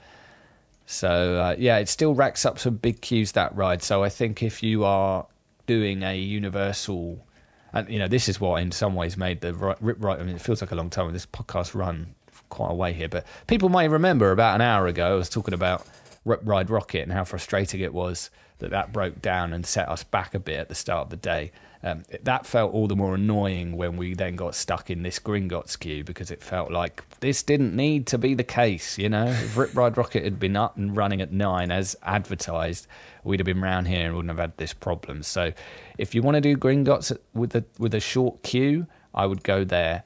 So 0.88 1.40
uh, 1.40 1.56
yeah, 1.58 1.78
it 1.78 1.90
still 1.90 2.14
racks 2.16 2.46
up 2.46 2.60
some 2.60 2.76
big 2.78 3.02
queues 3.02 3.34
that 3.34 3.56
ride. 3.56 3.82
So 3.84 4.04
I 4.04 4.10
think 4.10 4.42
if 4.44 4.62
you 4.64 4.84
are 4.84 5.26
doing 5.68 6.04
a 6.04 6.18
universal, 6.18 7.26
and 7.74 7.90
you 7.90 8.00
know 8.00 8.08
this 8.08 8.30
is 8.30 8.40
what 8.40 8.62
in 8.62 8.72
some 8.72 8.96
ways 8.96 9.18
made 9.18 9.42
the 9.42 9.54
ri- 9.54 9.76
rip 9.82 9.98
right. 10.04 10.20
I 10.20 10.24
mean, 10.24 10.36
it 10.36 10.42
feels 10.42 10.62
like 10.62 10.72
a 10.72 10.76
long 10.76 10.90
time. 10.90 11.12
This 11.14 11.26
podcast 11.26 11.74
run 11.76 12.14
quite 12.50 12.72
a 12.72 12.76
way 12.76 12.94
here, 12.94 13.10
but 13.10 13.26
people 13.48 13.70
might 13.70 13.90
remember 13.90 14.32
about 14.32 14.56
an 14.56 14.62
hour 14.62 14.88
ago 14.88 15.14
I 15.14 15.16
was 15.16 15.30
talking 15.30 15.54
about 15.54 15.86
Rip 16.24 16.42
Ride 16.44 16.70
Rocket 16.70 17.02
and 17.02 17.12
how 17.12 17.24
frustrating 17.24 17.82
it 17.82 17.94
was 17.94 18.30
that 18.60 18.72
that 18.72 18.94
broke 18.94 19.22
down 19.22 19.54
and 19.54 19.66
set 19.66 19.90
us 19.90 20.04
back 20.04 20.34
a 20.34 20.40
bit 20.40 20.60
at 20.60 20.70
the 20.70 20.76
start 20.76 21.06
of 21.06 21.10
the 21.10 21.18
day. 21.18 21.52
Um, 21.84 22.04
that 22.24 22.48
felt 22.48 22.74
all 22.74 22.88
the 22.88 22.96
more 22.96 23.14
annoying 23.14 23.78
when 23.78 23.96
we 23.96 24.16
then 24.16 24.36
got 24.36 24.56
stuck 24.56 24.90
in 24.90 25.04
this 25.04 25.20
Gringotts 25.20 25.78
queue 25.78 26.04
because 26.04 26.32
it 26.32 26.42
felt 26.42 26.72
like 26.72 27.04
this 27.20 27.44
didn't 27.44 27.76
need 27.76 28.08
to 28.08 28.18
be 28.18 28.34
the 28.34 28.44
case. 28.44 28.98
You 28.98 29.10
know, 29.10 29.28
if 29.28 29.56
Rip 29.56 29.76
Ride 29.76 29.96
Rocket 29.96 30.24
had 30.24 30.40
been 30.40 30.56
up 30.56 30.78
and 30.78 30.98
running 30.98 31.22
at 31.22 31.32
nine 31.32 31.70
as 31.70 31.96
advertised, 32.02 32.88
we'd 33.24 33.40
have 33.40 33.46
been 33.46 33.62
round 33.62 33.88
here 33.88 34.08
and 34.08 34.16
wouldn't 34.16 34.32
have 34.32 34.40
had 34.40 34.58
this 34.58 34.74
problem. 34.74 35.22
So, 35.22 35.54
if 36.00 36.16
you 36.16 36.24
want 36.24 36.36
to 36.36 36.42
do 36.42 36.58
Gringotts 36.58 37.16
with 37.36 37.56
a 37.56 37.64
with 37.78 37.94
a 37.94 38.00
short 38.00 38.42
queue, 38.42 38.88
I 39.14 39.28
would 39.28 39.44
go 39.44 39.64
there 39.64 40.06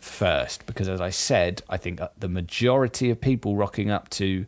first 0.00 0.64
because, 0.64 0.88
as 0.88 1.02
I 1.02 1.10
said, 1.10 1.62
I 1.68 1.76
think 1.76 2.00
the 2.18 2.28
majority 2.28 3.10
of 3.10 3.20
people 3.20 3.56
rocking 3.56 3.90
up 3.90 4.08
to 4.10 4.46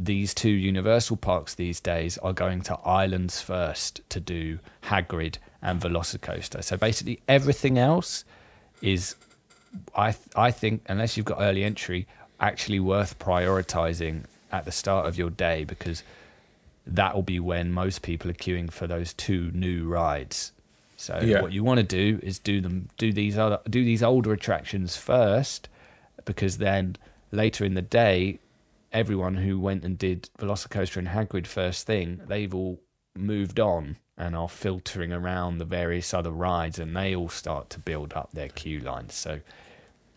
these 0.00 0.32
two 0.32 0.50
Universal 0.50 1.16
parks 1.16 1.54
these 1.54 1.80
days 1.80 2.18
are 2.18 2.32
going 2.32 2.60
to 2.62 2.76
islands 2.84 3.40
first 3.40 4.00
to 4.10 4.20
do 4.20 4.60
Hagrid 4.84 5.38
and 5.60 5.80
Velocicoaster. 5.80 6.62
So 6.62 6.76
basically, 6.76 7.20
everything 7.26 7.78
else 7.78 8.24
is, 8.80 9.16
I 9.96 10.14
I 10.36 10.52
think, 10.52 10.82
unless 10.88 11.16
you've 11.16 11.26
got 11.26 11.38
early 11.40 11.64
entry, 11.64 12.06
actually 12.38 12.78
worth 12.78 13.18
prioritizing 13.18 14.24
at 14.52 14.64
the 14.64 14.70
start 14.72 15.06
of 15.06 15.18
your 15.18 15.30
day 15.30 15.64
because 15.64 16.04
that 16.86 17.14
will 17.14 17.22
be 17.22 17.40
when 17.40 17.72
most 17.72 18.00
people 18.02 18.30
are 18.30 18.34
queuing 18.34 18.70
for 18.72 18.86
those 18.86 19.12
two 19.12 19.50
new 19.52 19.86
rides. 19.88 20.52
So 20.96 21.18
Yeah. 21.22 21.42
what 21.42 21.52
you 21.52 21.62
want 21.64 21.78
to 21.78 21.84
do 21.84 22.18
is 22.22 22.38
do 22.38 22.60
them 22.60 22.88
do 22.96 23.12
these 23.12 23.36
other 23.36 23.58
do 23.68 23.84
these 23.84 24.02
older 24.02 24.32
attractions 24.32 24.96
first 24.96 25.68
because 26.24 26.58
then 26.58 26.96
later 27.32 27.64
in 27.64 27.74
the 27.74 27.82
day 27.82 28.38
everyone 28.92 29.36
who 29.36 29.58
went 29.60 29.84
and 29.84 29.98
did 29.98 30.30
Velocicoaster 30.38 30.96
and 30.96 31.08
Hagrid 31.08 31.46
first 31.46 31.86
thing 31.86 32.20
they've 32.26 32.54
all 32.54 32.80
moved 33.14 33.60
on 33.60 33.96
and 34.16 34.34
are 34.34 34.48
filtering 34.48 35.12
around 35.12 35.58
the 35.58 35.64
various 35.64 36.12
other 36.14 36.30
rides 36.30 36.78
and 36.78 36.96
they 36.96 37.14
all 37.14 37.28
start 37.28 37.70
to 37.70 37.78
build 37.78 38.12
up 38.14 38.30
their 38.32 38.48
queue 38.48 38.80
lines. 38.80 39.14
So 39.14 39.40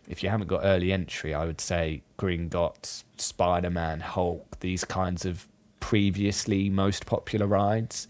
if 0.08 0.24
you 0.24 0.30
haven't 0.30 0.48
got 0.48 0.62
early 0.64 0.92
entry, 0.92 1.34
I 1.34 1.46
would 1.46 1.62
say 1.62 2.02
Gringotts, 2.18 3.04
Spider 3.18 3.70
Man, 3.70 4.00
Hulk, 4.00 4.60
these 4.60 4.84
kinds 4.84 5.26
of 5.26 5.48
previously 5.80 6.70
most 6.70 7.06
popular 7.06 7.46
rides, 7.48 8.08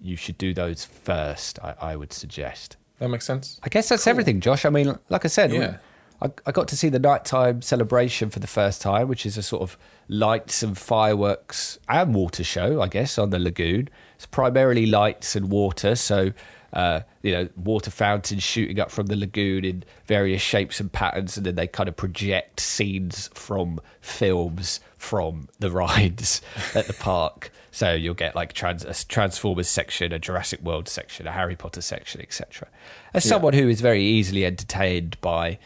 you 0.00 0.16
should 0.16 0.38
do 0.38 0.52
those 0.52 0.84
first, 0.84 1.58
I, 1.60 1.74
I 1.80 1.96
would 1.96 2.12
suggest. 2.12 2.76
That 2.98 3.08
makes 3.08 3.24
sense. 3.24 3.60
I 3.62 3.68
guess 3.68 3.88
that's 3.88 4.06
everything, 4.06 4.40
Josh. 4.40 4.64
I 4.64 4.70
mean, 4.70 4.98
like 5.08 5.24
I 5.24 5.28
said, 5.28 5.52
Yeah. 5.52 5.76
I, 6.22 6.30
I 6.46 6.52
got 6.52 6.68
to 6.68 6.76
see 6.76 6.88
the 6.88 7.00
nighttime 7.00 7.62
celebration 7.62 8.30
for 8.30 8.38
the 8.38 8.46
first 8.46 8.80
time, 8.80 9.08
which 9.08 9.26
is 9.26 9.36
a 9.36 9.42
sort 9.42 9.62
of 9.62 9.76
lights 10.08 10.62
and 10.62 10.78
fireworks 10.78 11.78
and 11.88 12.14
water 12.14 12.44
show, 12.44 12.80
I 12.80 12.88
guess, 12.88 13.18
on 13.18 13.30
the 13.30 13.38
lagoon. 13.38 13.88
It's 14.14 14.26
primarily 14.26 14.86
lights 14.86 15.34
and 15.34 15.50
water, 15.50 15.96
so 15.96 16.32
uh, 16.72 17.00
you 17.22 17.32
know, 17.32 17.48
water 17.56 17.90
fountains 17.90 18.42
shooting 18.42 18.80
up 18.80 18.90
from 18.90 19.06
the 19.06 19.16
lagoon 19.16 19.64
in 19.64 19.84
various 20.06 20.40
shapes 20.40 20.80
and 20.80 20.90
patterns, 20.90 21.36
and 21.36 21.44
then 21.44 21.54
they 21.54 21.66
kind 21.66 21.88
of 21.88 21.96
project 21.96 22.60
scenes 22.60 23.28
from 23.34 23.80
films 24.00 24.80
from 24.96 25.48
the 25.58 25.70
rides 25.82 26.40
at 26.74 26.86
the 26.86 26.94
park. 26.94 27.50
So 27.72 27.92
you'll 27.92 28.14
get 28.14 28.34
like 28.34 28.52
trans- 28.52 28.84
a 28.84 28.94
Transformers 29.06 29.68
section, 29.68 30.12
a 30.12 30.18
Jurassic 30.18 30.62
World 30.62 30.88
section, 30.88 31.26
a 31.26 31.32
Harry 31.32 31.56
Potter 31.56 31.82
section, 31.82 32.20
etc. 32.20 32.68
As 33.12 33.24
someone 33.24 33.54
who 33.54 33.68
is 33.68 33.80
very 33.80 34.02
easily 34.02 34.46
entertained 34.46 35.18
by 35.20 35.58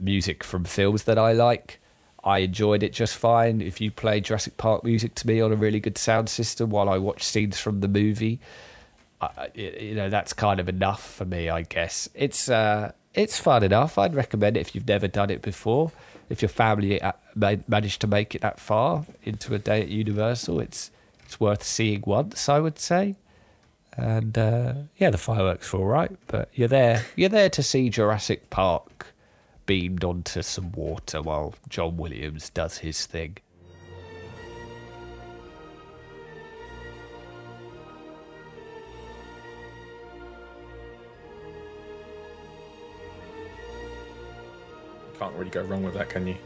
music 0.00 0.44
from 0.44 0.64
films 0.64 1.04
that 1.04 1.18
I 1.18 1.32
like, 1.32 1.80
I 2.24 2.38
enjoyed 2.38 2.82
it 2.82 2.92
just 2.92 3.16
fine. 3.16 3.60
If 3.60 3.80
you 3.80 3.90
play 3.90 4.20
Jurassic 4.20 4.56
Park 4.56 4.84
music 4.84 5.14
to 5.16 5.26
me 5.26 5.40
on 5.40 5.52
a 5.52 5.56
really 5.56 5.80
good 5.80 5.96
sound 5.96 6.28
system 6.28 6.70
while 6.70 6.88
I 6.88 6.98
watch 6.98 7.22
scenes 7.22 7.58
from 7.58 7.80
the 7.80 7.88
movie, 7.88 8.40
I, 9.20 9.48
you 9.54 9.94
know 9.94 10.10
that's 10.10 10.32
kind 10.32 10.60
of 10.60 10.68
enough 10.68 11.14
for 11.14 11.24
me, 11.24 11.48
I 11.48 11.62
guess. 11.62 12.08
It's 12.14 12.48
uh, 12.48 12.92
it's 13.14 13.38
fun 13.38 13.62
enough. 13.62 13.98
I'd 13.98 14.14
recommend 14.14 14.56
it 14.56 14.60
if 14.60 14.74
you've 14.74 14.86
never 14.86 15.08
done 15.08 15.30
it 15.30 15.42
before. 15.42 15.92
If 16.28 16.42
your 16.42 16.48
family 16.50 17.00
uh, 17.00 17.12
managed 17.34 18.00
to 18.02 18.06
make 18.06 18.34
it 18.34 18.42
that 18.42 18.60
far 18.60 19.06
into 19.22 19.54
a 19.54 19.58
day 19.58 19.82
at 19.82 19.88
Universal, 19.88 20.60
it's 20.60 20.90
it's 21.24 21.40
worth 21.40 21.62
seeing 21.62 22.02
once, 22.06 22.48
I 22.48 22.58
would 22.58 22.78
say. 22.78 23.16
And 23.96 24.38
uh, 24.38 24.74
yeah, 24.96 25.10
the 25.10 25.18
fireworks 25.18 25.72
are 25.74 25.78
all 25.78 25.86
right, 25.86 26.12
but 26.26 26.50
you're 26.54 26.68
there. 26.68 27.04
You're 27.16 27.28
there 27.28 27.50
to 27.50 27.62
see 27.62 27.90
Jurassic 27.90 28.50
Park 28.50 29.06
beamed 29.68 30.02
onto 30.02 30.40
some 30.40 30.72
water 30.72 31.20
while 31.20 31.54
John 31.68 31.98
Williams 31.98 32.48
does 32.48 32.78
his 32.78 33.04
thing. 33.04 33.36
Can't 45.18 45.34
really 45.34 45.50
go 45.50 45.62
wrong 45.62 45.82
with 45.82 45.92
that, 45.94 46.08
can 46.08 46.26
you? 46.26 46.36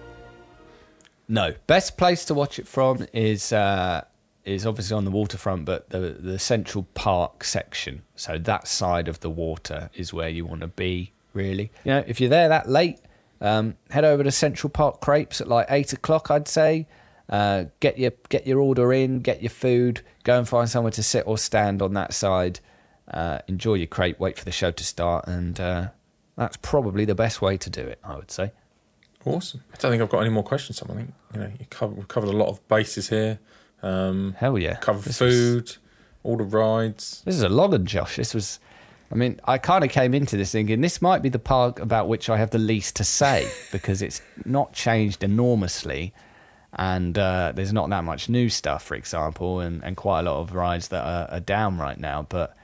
No, 1.28 1.54
best 1.68 1.96
place 1.96 2.24
to 2.24 2.34
watch 2.34 2.58
it 2.58 2.66
from 2.66 3.06
is 3.12 3.52
uh, 3.52 4.02
is 4.44 4.66
obviously 4.66 4.96
on 4.96 5.04
the 5.04 5.12
waterfront, 5.12 5.64
but 5.64 5.88
the 5.90 6.16
the 6.18 6.40
Central 6.40 6.88
Park 6.94 7.44
section. 7.44 8.02
So 8.16 8.36
that 8.38 8.66
side 8.66 9.06
of 9.06 9.20
the 9.20 9.30
water 9.30 9.90
is 9.94 10.12
where 10.12 10.28
you 10.28 10.44
want 10.44 10.62
to 10.62 10.66
be. 10.66 11.12
Really, 11.34 11.70
you 11.84 11.92
know, 11.92 12.04
if 12.06 12.20
you're 12.20 12.28
there 12.28 12.48
that 12.48 12.68
late, 12.68 12.98
um, 13.42 13.76
head 13.90 14.04
over 14.04 14.24
to 14.24 14.30
Central 14.30 14.70
Park 14.70 15.00
Crepes 15.02 15.40
at 15.42 15.48
like 15.48 15.66
eight 15.70 15.92
o'clock. 15.92 16.30
I'd 16.30 16.48
say. 16.48 16.86
Uh, 17.28 17.64
get 17.80 17.98
your 17.98 18.12
get 18.28 18.46
your 18.46 18.58
order 18.60 18.92
in, 18.92 19.20
get 19.20 19.42
your 19.42 19.48
food, 19.50 20.02
go 20.24 20.36
and 20.38 20.46
find 20.46 20.68
somewhere 20.68 20.90
to 20.92 21.02
sit 21.02 21.26
or 21.26 21.38
stand 21.38 21.80
on 21.80 21.94
that 21.94 22.12
side. 22.12 22.60
Uh, 23.08 23.38
enjoy 23.48 23.74
your 23.74 23.86
crepe, 23.86 24.18
wait 24.20 24.36
for 24.38 24.44
the 24.44 24.52
show 24.52 24.70
to 24.70 24.84
start, 24.84 25.26
and 25.26 25.58
uh, 25.58 25.88
that's 26.36 26.56
probably 26.58 27.04
the 27.06 27.14
best 27.14 27.40
way 27.40 27.56
to 27.56 27.70
do 27.70 27.80
it. 27.80 27.98
I 28.04 28.16
would 28.16 28.30
say. 28.30 28.50
Awesome. 29.24 29.62
I 29.72 29.76
don't 29.78 29.92
think 29.92 30.02
I've 30.02 30.10
got 30.10 30.18
any 30.20 30.30
more 30.30 30.42
questions. 30.42 30.78
Tom. 30.78 30.90
I 30.90 30.94
think 30.96 31.14
you 31.32 31.40
know 31.40 31.52
you 31.58 31.66
covered, 31.70 31.96
we've 31.96 32.08
covered 32.08 32.28
a 32.28 32.36
lot 32.36 32.48
of 32.48 32.66
bases 32.68 33.08
here. 33.08 33.38
Um, 33.82 34.34
Hell 34.38 34.58
yeah, 34.58 34.74
covered 34.76 35.04
This 35.04 35.20
was- 35.20 35.34
food, 35.34 35.76
all 36.24 36.36
the 36.36 36.44
rides. 36.44 37.22
This 37.24 37.36
is 37.36 37.42
a 37.42 37.48
long 37.48 37.70
one, 37.70 37.86
Josh. 37.86 38.16
This 38.16 38.34
was, 38.34 38.60
I 39.12 39.14
mean, 39.14 39.38
I 39.44 39.58
kind 39.58 39.84
of 39.84 39.90
came 39.90 40.14
into 40.14 40.36
this 40.38 40.52
thinking 40.52 40.80
this 40.80 41.02
might 41.02 41.20
be 41.20 41.28
the 41.28 41.38
park 41.38 41.78
about 41.80 42.08
which 42.08 42.30
I 42.30 42.38
have 42.38 42.50
the 42.50 42.58
least 42.58 42.96
to 42.96 43.04
say 43.04 43.50
because 43.72 44.00
it's 44.00 44.22
not 44.46 44.72
changed 44.72 45.22
enormously, 45.22 46.14
and 46.72 47.18
uh, 47.18 47.52
there's 47.54 47.72
not 47.74 47.90
that 47.90 48.04
much 48.04 48.30
new 48.30 48.48
stuff, 48.48 48.82
for 48.82 48.94
example, 48.94 49.60
and, 49.60 49.84
and 49.84 49.96
quite 49.96 50.20
a 50.20 50.22
lot 50.22 50.40
of 50.40 50.54
rides 50.54 50.88
that 50.88 51.04
are, 51.04 51.28
are 51.30 51.40
down 51.40 51.76
right 51.78 51.98
now. 51.98 52.26
But 52.28 52.56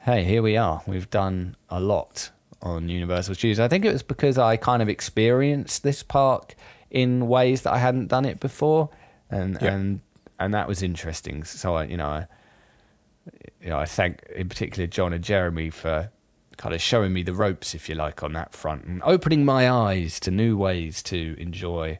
hey, 0.00 0.22
here 0.22 0.40
we 0.42 0.56
are. 0.56 0.80
We've 0.86 1.10
done 1.10 1.56
a 1.68 1.80
lot 1.80 2.30
on 2.62 2.88
Universal 2.88 3.34
Studios. 3.34 3.58
I 3.58 3.66
think 3.68 3.84
it 3.84 3.92
was 3.92 4.02
because 4.04 4.38
I 4.38 4.56
kind 4.56 4.80
of 4.82 4.88
experienced 4.88 5.82
this 5.82 6.02
park 6.04 6.54
in 6.90 7.26
ways 7.28 7.62
that 7.62 7.72
I 7.72 7.78
hadn't 7.78 8.06
done 8.06 8.24
it 8.24 8.38
before, 8.38 8.90
and 9.30 9.58
Yeah. 9.60 9.74
and 9.74 10.00
and 10.38 10.54
that 10.54 10.68
was 10.68 10.82
interesting. 10.84 11.42
So 11.42 11.74
I, 11.74 11.84
you 11.84 11.96
know, 11.96 12.06
I, 12.06 12.26
you 13.60 13.70
know, 13.70 13.78
I 13.78 13.84
thank 13.84 14.22
in 14.34 14.48
particular 14.48 14.86
John 14.86 15.12
and 15.12 15.22
Jeremy 15.22 15.70
for 15.70 16.10
kind 16.56 16.74
of 16.74 16.80
showing 16.80 17.12
me 17.12 17.22
the 17.22 17.32
ropes, 17.32 17.74
if 17.74 17.88
you 17.88 17.94
like, 17.94 18.22
on 18.22 18.32
that 18.32 18.52
front 18.52 18.84
and 18.84 19.02
opening 19.04 19.44
my 19.44 19.70
eyes 19.70 20.18
to 20.20 20.30
new 20.30 20.56
ways 20.56 21.02
to 21.04 21.36
enjoy 21.38 21.98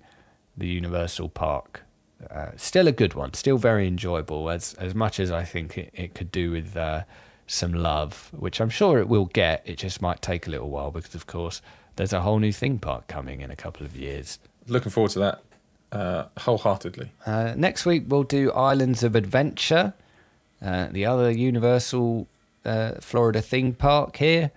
the 0.56 0.66
Universal 0.66 1.28
Park. 1.30 1.82
Uh, 2.30 2.48
still 2.56 2.88
a 2.88 2.92
good 2.92 3.14
one, 3.14 3.32
still 3.34 3.58
very 3.58 3.86
enjoyable, 3.86 4.50
as 4.50 4.74
as 4.74 4.94
much 4.94 5.20
as 5.20 5.30
I 5.30 5.44
think 5.44 5.78
it, 5.78 5.90
it 5.94 6.14
could 6.14 6.32
do 6.32 6.50
with 6.50 6.76
uh, 6.76 7.04
some 7.46 7.72
love, 7.72 8.30
which 8.36 8.60
I'm 8.60 8.70
sure 8.70 8.98
it 8.98 9.08
will 9.08 9.26
get. 9.26 9.62
It 9.64 9.76
just 9.76 10.02
might 10.02 10.20
take 10.20 10.48
a 10.48 10.50
little 10.50 10.68
while 10.68 10.90
because, 10.90 11.14
of 11.14 11.26
course, 11.26 11.62
there's 11.94 12.12
a 12.12 12.20
whole 12.20 12.40
new 12.40 12.52
theme 12.52 12.80
park 12.80 13.06
coming 13.06 13.40
in 13.40 13.52
a 13.52 13.56
couple 13.56 13.86
of 13.86 13.96
years. 13.96 14.40
Looking 14.66 14.90
forward 14.90 15.12
to 15.12 15.20
that 15.20 15.42
uh, 15.92 16.24
wholeheartedly. 16.38 17.10
Uh, 17.26 17.54
next 17.56 17.86
week 17.86 18.04
we'll 18.08 18.24
do 18.24 18.50
Islands 18.52 19.02
of 19.02 19.16
Adventure, 19.16 19.94
uh, 20.62 20.88
the 20.90 21.06
other 21.06 21.30
Universal 21.30 22.26
uh, 22.64 22.92
Florida 23.00 23.42
theme 23.42 23.74
park 23.74 24.16
here. 24.16 24.50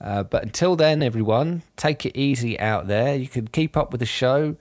Uh, 0.00 0.22
but 0.22 0.42
until 0.42 0.76
then, 0.76 1.02
everyone, 1.02 1.62
take 1.76 2.06
it 2.06 2.16
easy 2.16 2.58
out 2.58 2.86
there. 2.86 3.14
You 3.16 3.28
can 3.28 3.48
keep 3.48 3.76
up 3.76 3.92
with 3.92 4.00
the 4.00 4.06
show. 4.06 4.56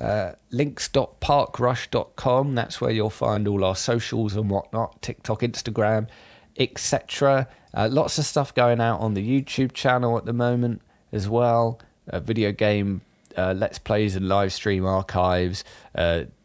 Uh, 0.00 0.32
links.parkrush.com. 0.50 2.54
That's 2.54 2.80
where 2.80 2.90
you'll 2.90 3.10
find 3.10 3.46
all 3.48 3.64
our 3.64 3.76
socials 3.76 4.36
and 4.36 4.50
whatnot 4.50 5.02
TikTok, 5.02 5.40
Instagram, 5.40 6.08
etc. 6.56 7.48
Uh, 7.72 7.88
lots 7.90 8.18
of 8.18 8.24
stuff 8.24 8.54
going 8.54 8.80
out 8.80 9.00
on 9.00 9.14
the 9.14 9.42
YouTube 9.42 9.72
channel 9.72 10.16
at 10.18 10.24
the 10.24 10.32
moment 10.32 10.82
as 11.12 11.28
well. 11.28 11.80
Uh, 12.08 12.20
video 12.20 12.52
game 12.52 13.00
uh, 13.36 13.54
Let's 13.56 13.78
Plays 13.78 14.16
and 14.16 14.28
live 14.28 14.52
stream 14.52 14.84
archives. 14.84 15.64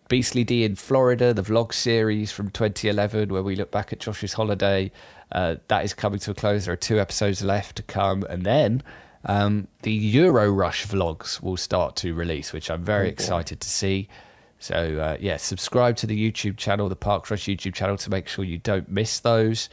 Beastie 0.09 0.43
Boys 0.43 0.65
in 0.65 0.75
Florida, 0.75 1.33
the 1.33 1.43
vlog 1.43 1.71
series 1.71 2.31
from 2.31 2.49
2011, 2.49 3.29
where 3.29 3.43
we 3.43 3.55
look 3.55 3.71
back 3.71 3.93
at 3.93 3.99
Josh's 3.99 4.33
holiday. 4.33 4.91
Uh, 5.31 5.55
that 5.67 5.85
is 5.85 5.93
coming 5.93 6.19
to 6.19 6.31
a 6.31 6.33
close. 6.33 6.65
There 6.65 6.73
are 6.73 6.77
two 6.77 6.99
episodes 6.99 7.43
left 7.43 7.75
to 7.77 7.83
come. 7.83 8.25
And 8.27 8.43
then 8.43 8.81
um, 9.25 9.67
the 9.83 9.93
Euro 9.93 10.51
Rush 10.51 10.87
vlogs 10.87 11.39
will 11.41 11.57
start 11.57 11.95
to 11.97 12.15
release, 12.15 12.51
which 12.51 12.71
I'm 12.71 12.83
very 12.83 13.07
excited 13.07 13.59
to 13.61 13.69
see. 13.69 14.09
So 14.57 14.97
uh, 14.97 15.17
yeah, 15.19 15.37
subscribe 15.37 15.95
to 15.97 16.07
the 16.07 16.31
YouTube 16.31 16.57
channel, 16.57 16.89
the 16.89 16.95
Park 16.95 17.29
Rush 17.29 17.45
YouTube 17.45 17.75
channel, 17.75 17.97
to 17.97 18.09
make 18.09 18.27
sure 18.27 18.43
you 18.43 18.57
don't 18.57 18.89
miss 18.89 19.19
those. 19.19 19.69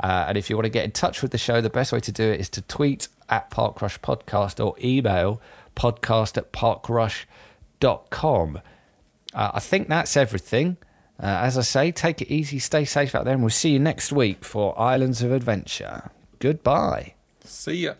Uh, 0.00 0.26
and 0.28 0.36
if 0.36 0.50
you 0.50 0.56
want 0.56 0.66
to 0.66 0.70
get 0.70 0.84
in 0.84 0.92
touch 0.92 1.22
with 1.22 1.30
the 1.32 1.38
show, 1.38 1.62
the 1.62 1.70
best 1.70 1.92
way 1.92 2.00
to 2.00 2.12
do 2.12 2.24
it 2.24 2.40
is 2.40 2.50
to 2.50 2.60
tweet 2.62 3.08
at 3.30 3.48
Park 3.50 3.80
Rush 3.80 3.98
Podcast 4.00 4.62
or 4.64 4.76
email 4.84 5.40
podcast 5.74 6.36
at 6.36 6.52
parkrush.com. 6.52 8.60
Uh, 9.38 9.52
I 9.54 9.60
think 9.60 9.86
that's 9.88 10.16
everything. 10.16 10.78
Uh, 11.22 11.26
as 11.26 11.56
I 11.56 11.62
say, 11.62 11.92
take 11.92 12.20
it 12.20 12.28
easy, 12.28 12.58
stay 12.58 12.84
safe 12.84 13.14
out 13.14 13.24
there, 13.24 13.34
and 13.34 13.42
we'll 13.42 13.50
see 13.50 13.70
you 13.70 13.78
next 13.78 14.10
week 14.10 14.44
for 14.44 14.78
Islands 14.78 15.22
of 15.22 15.30
Adventure. 15.30 16.10
Goodbye. 16.40 17.14
See 17.44 17.86
ya. 17.86 17.94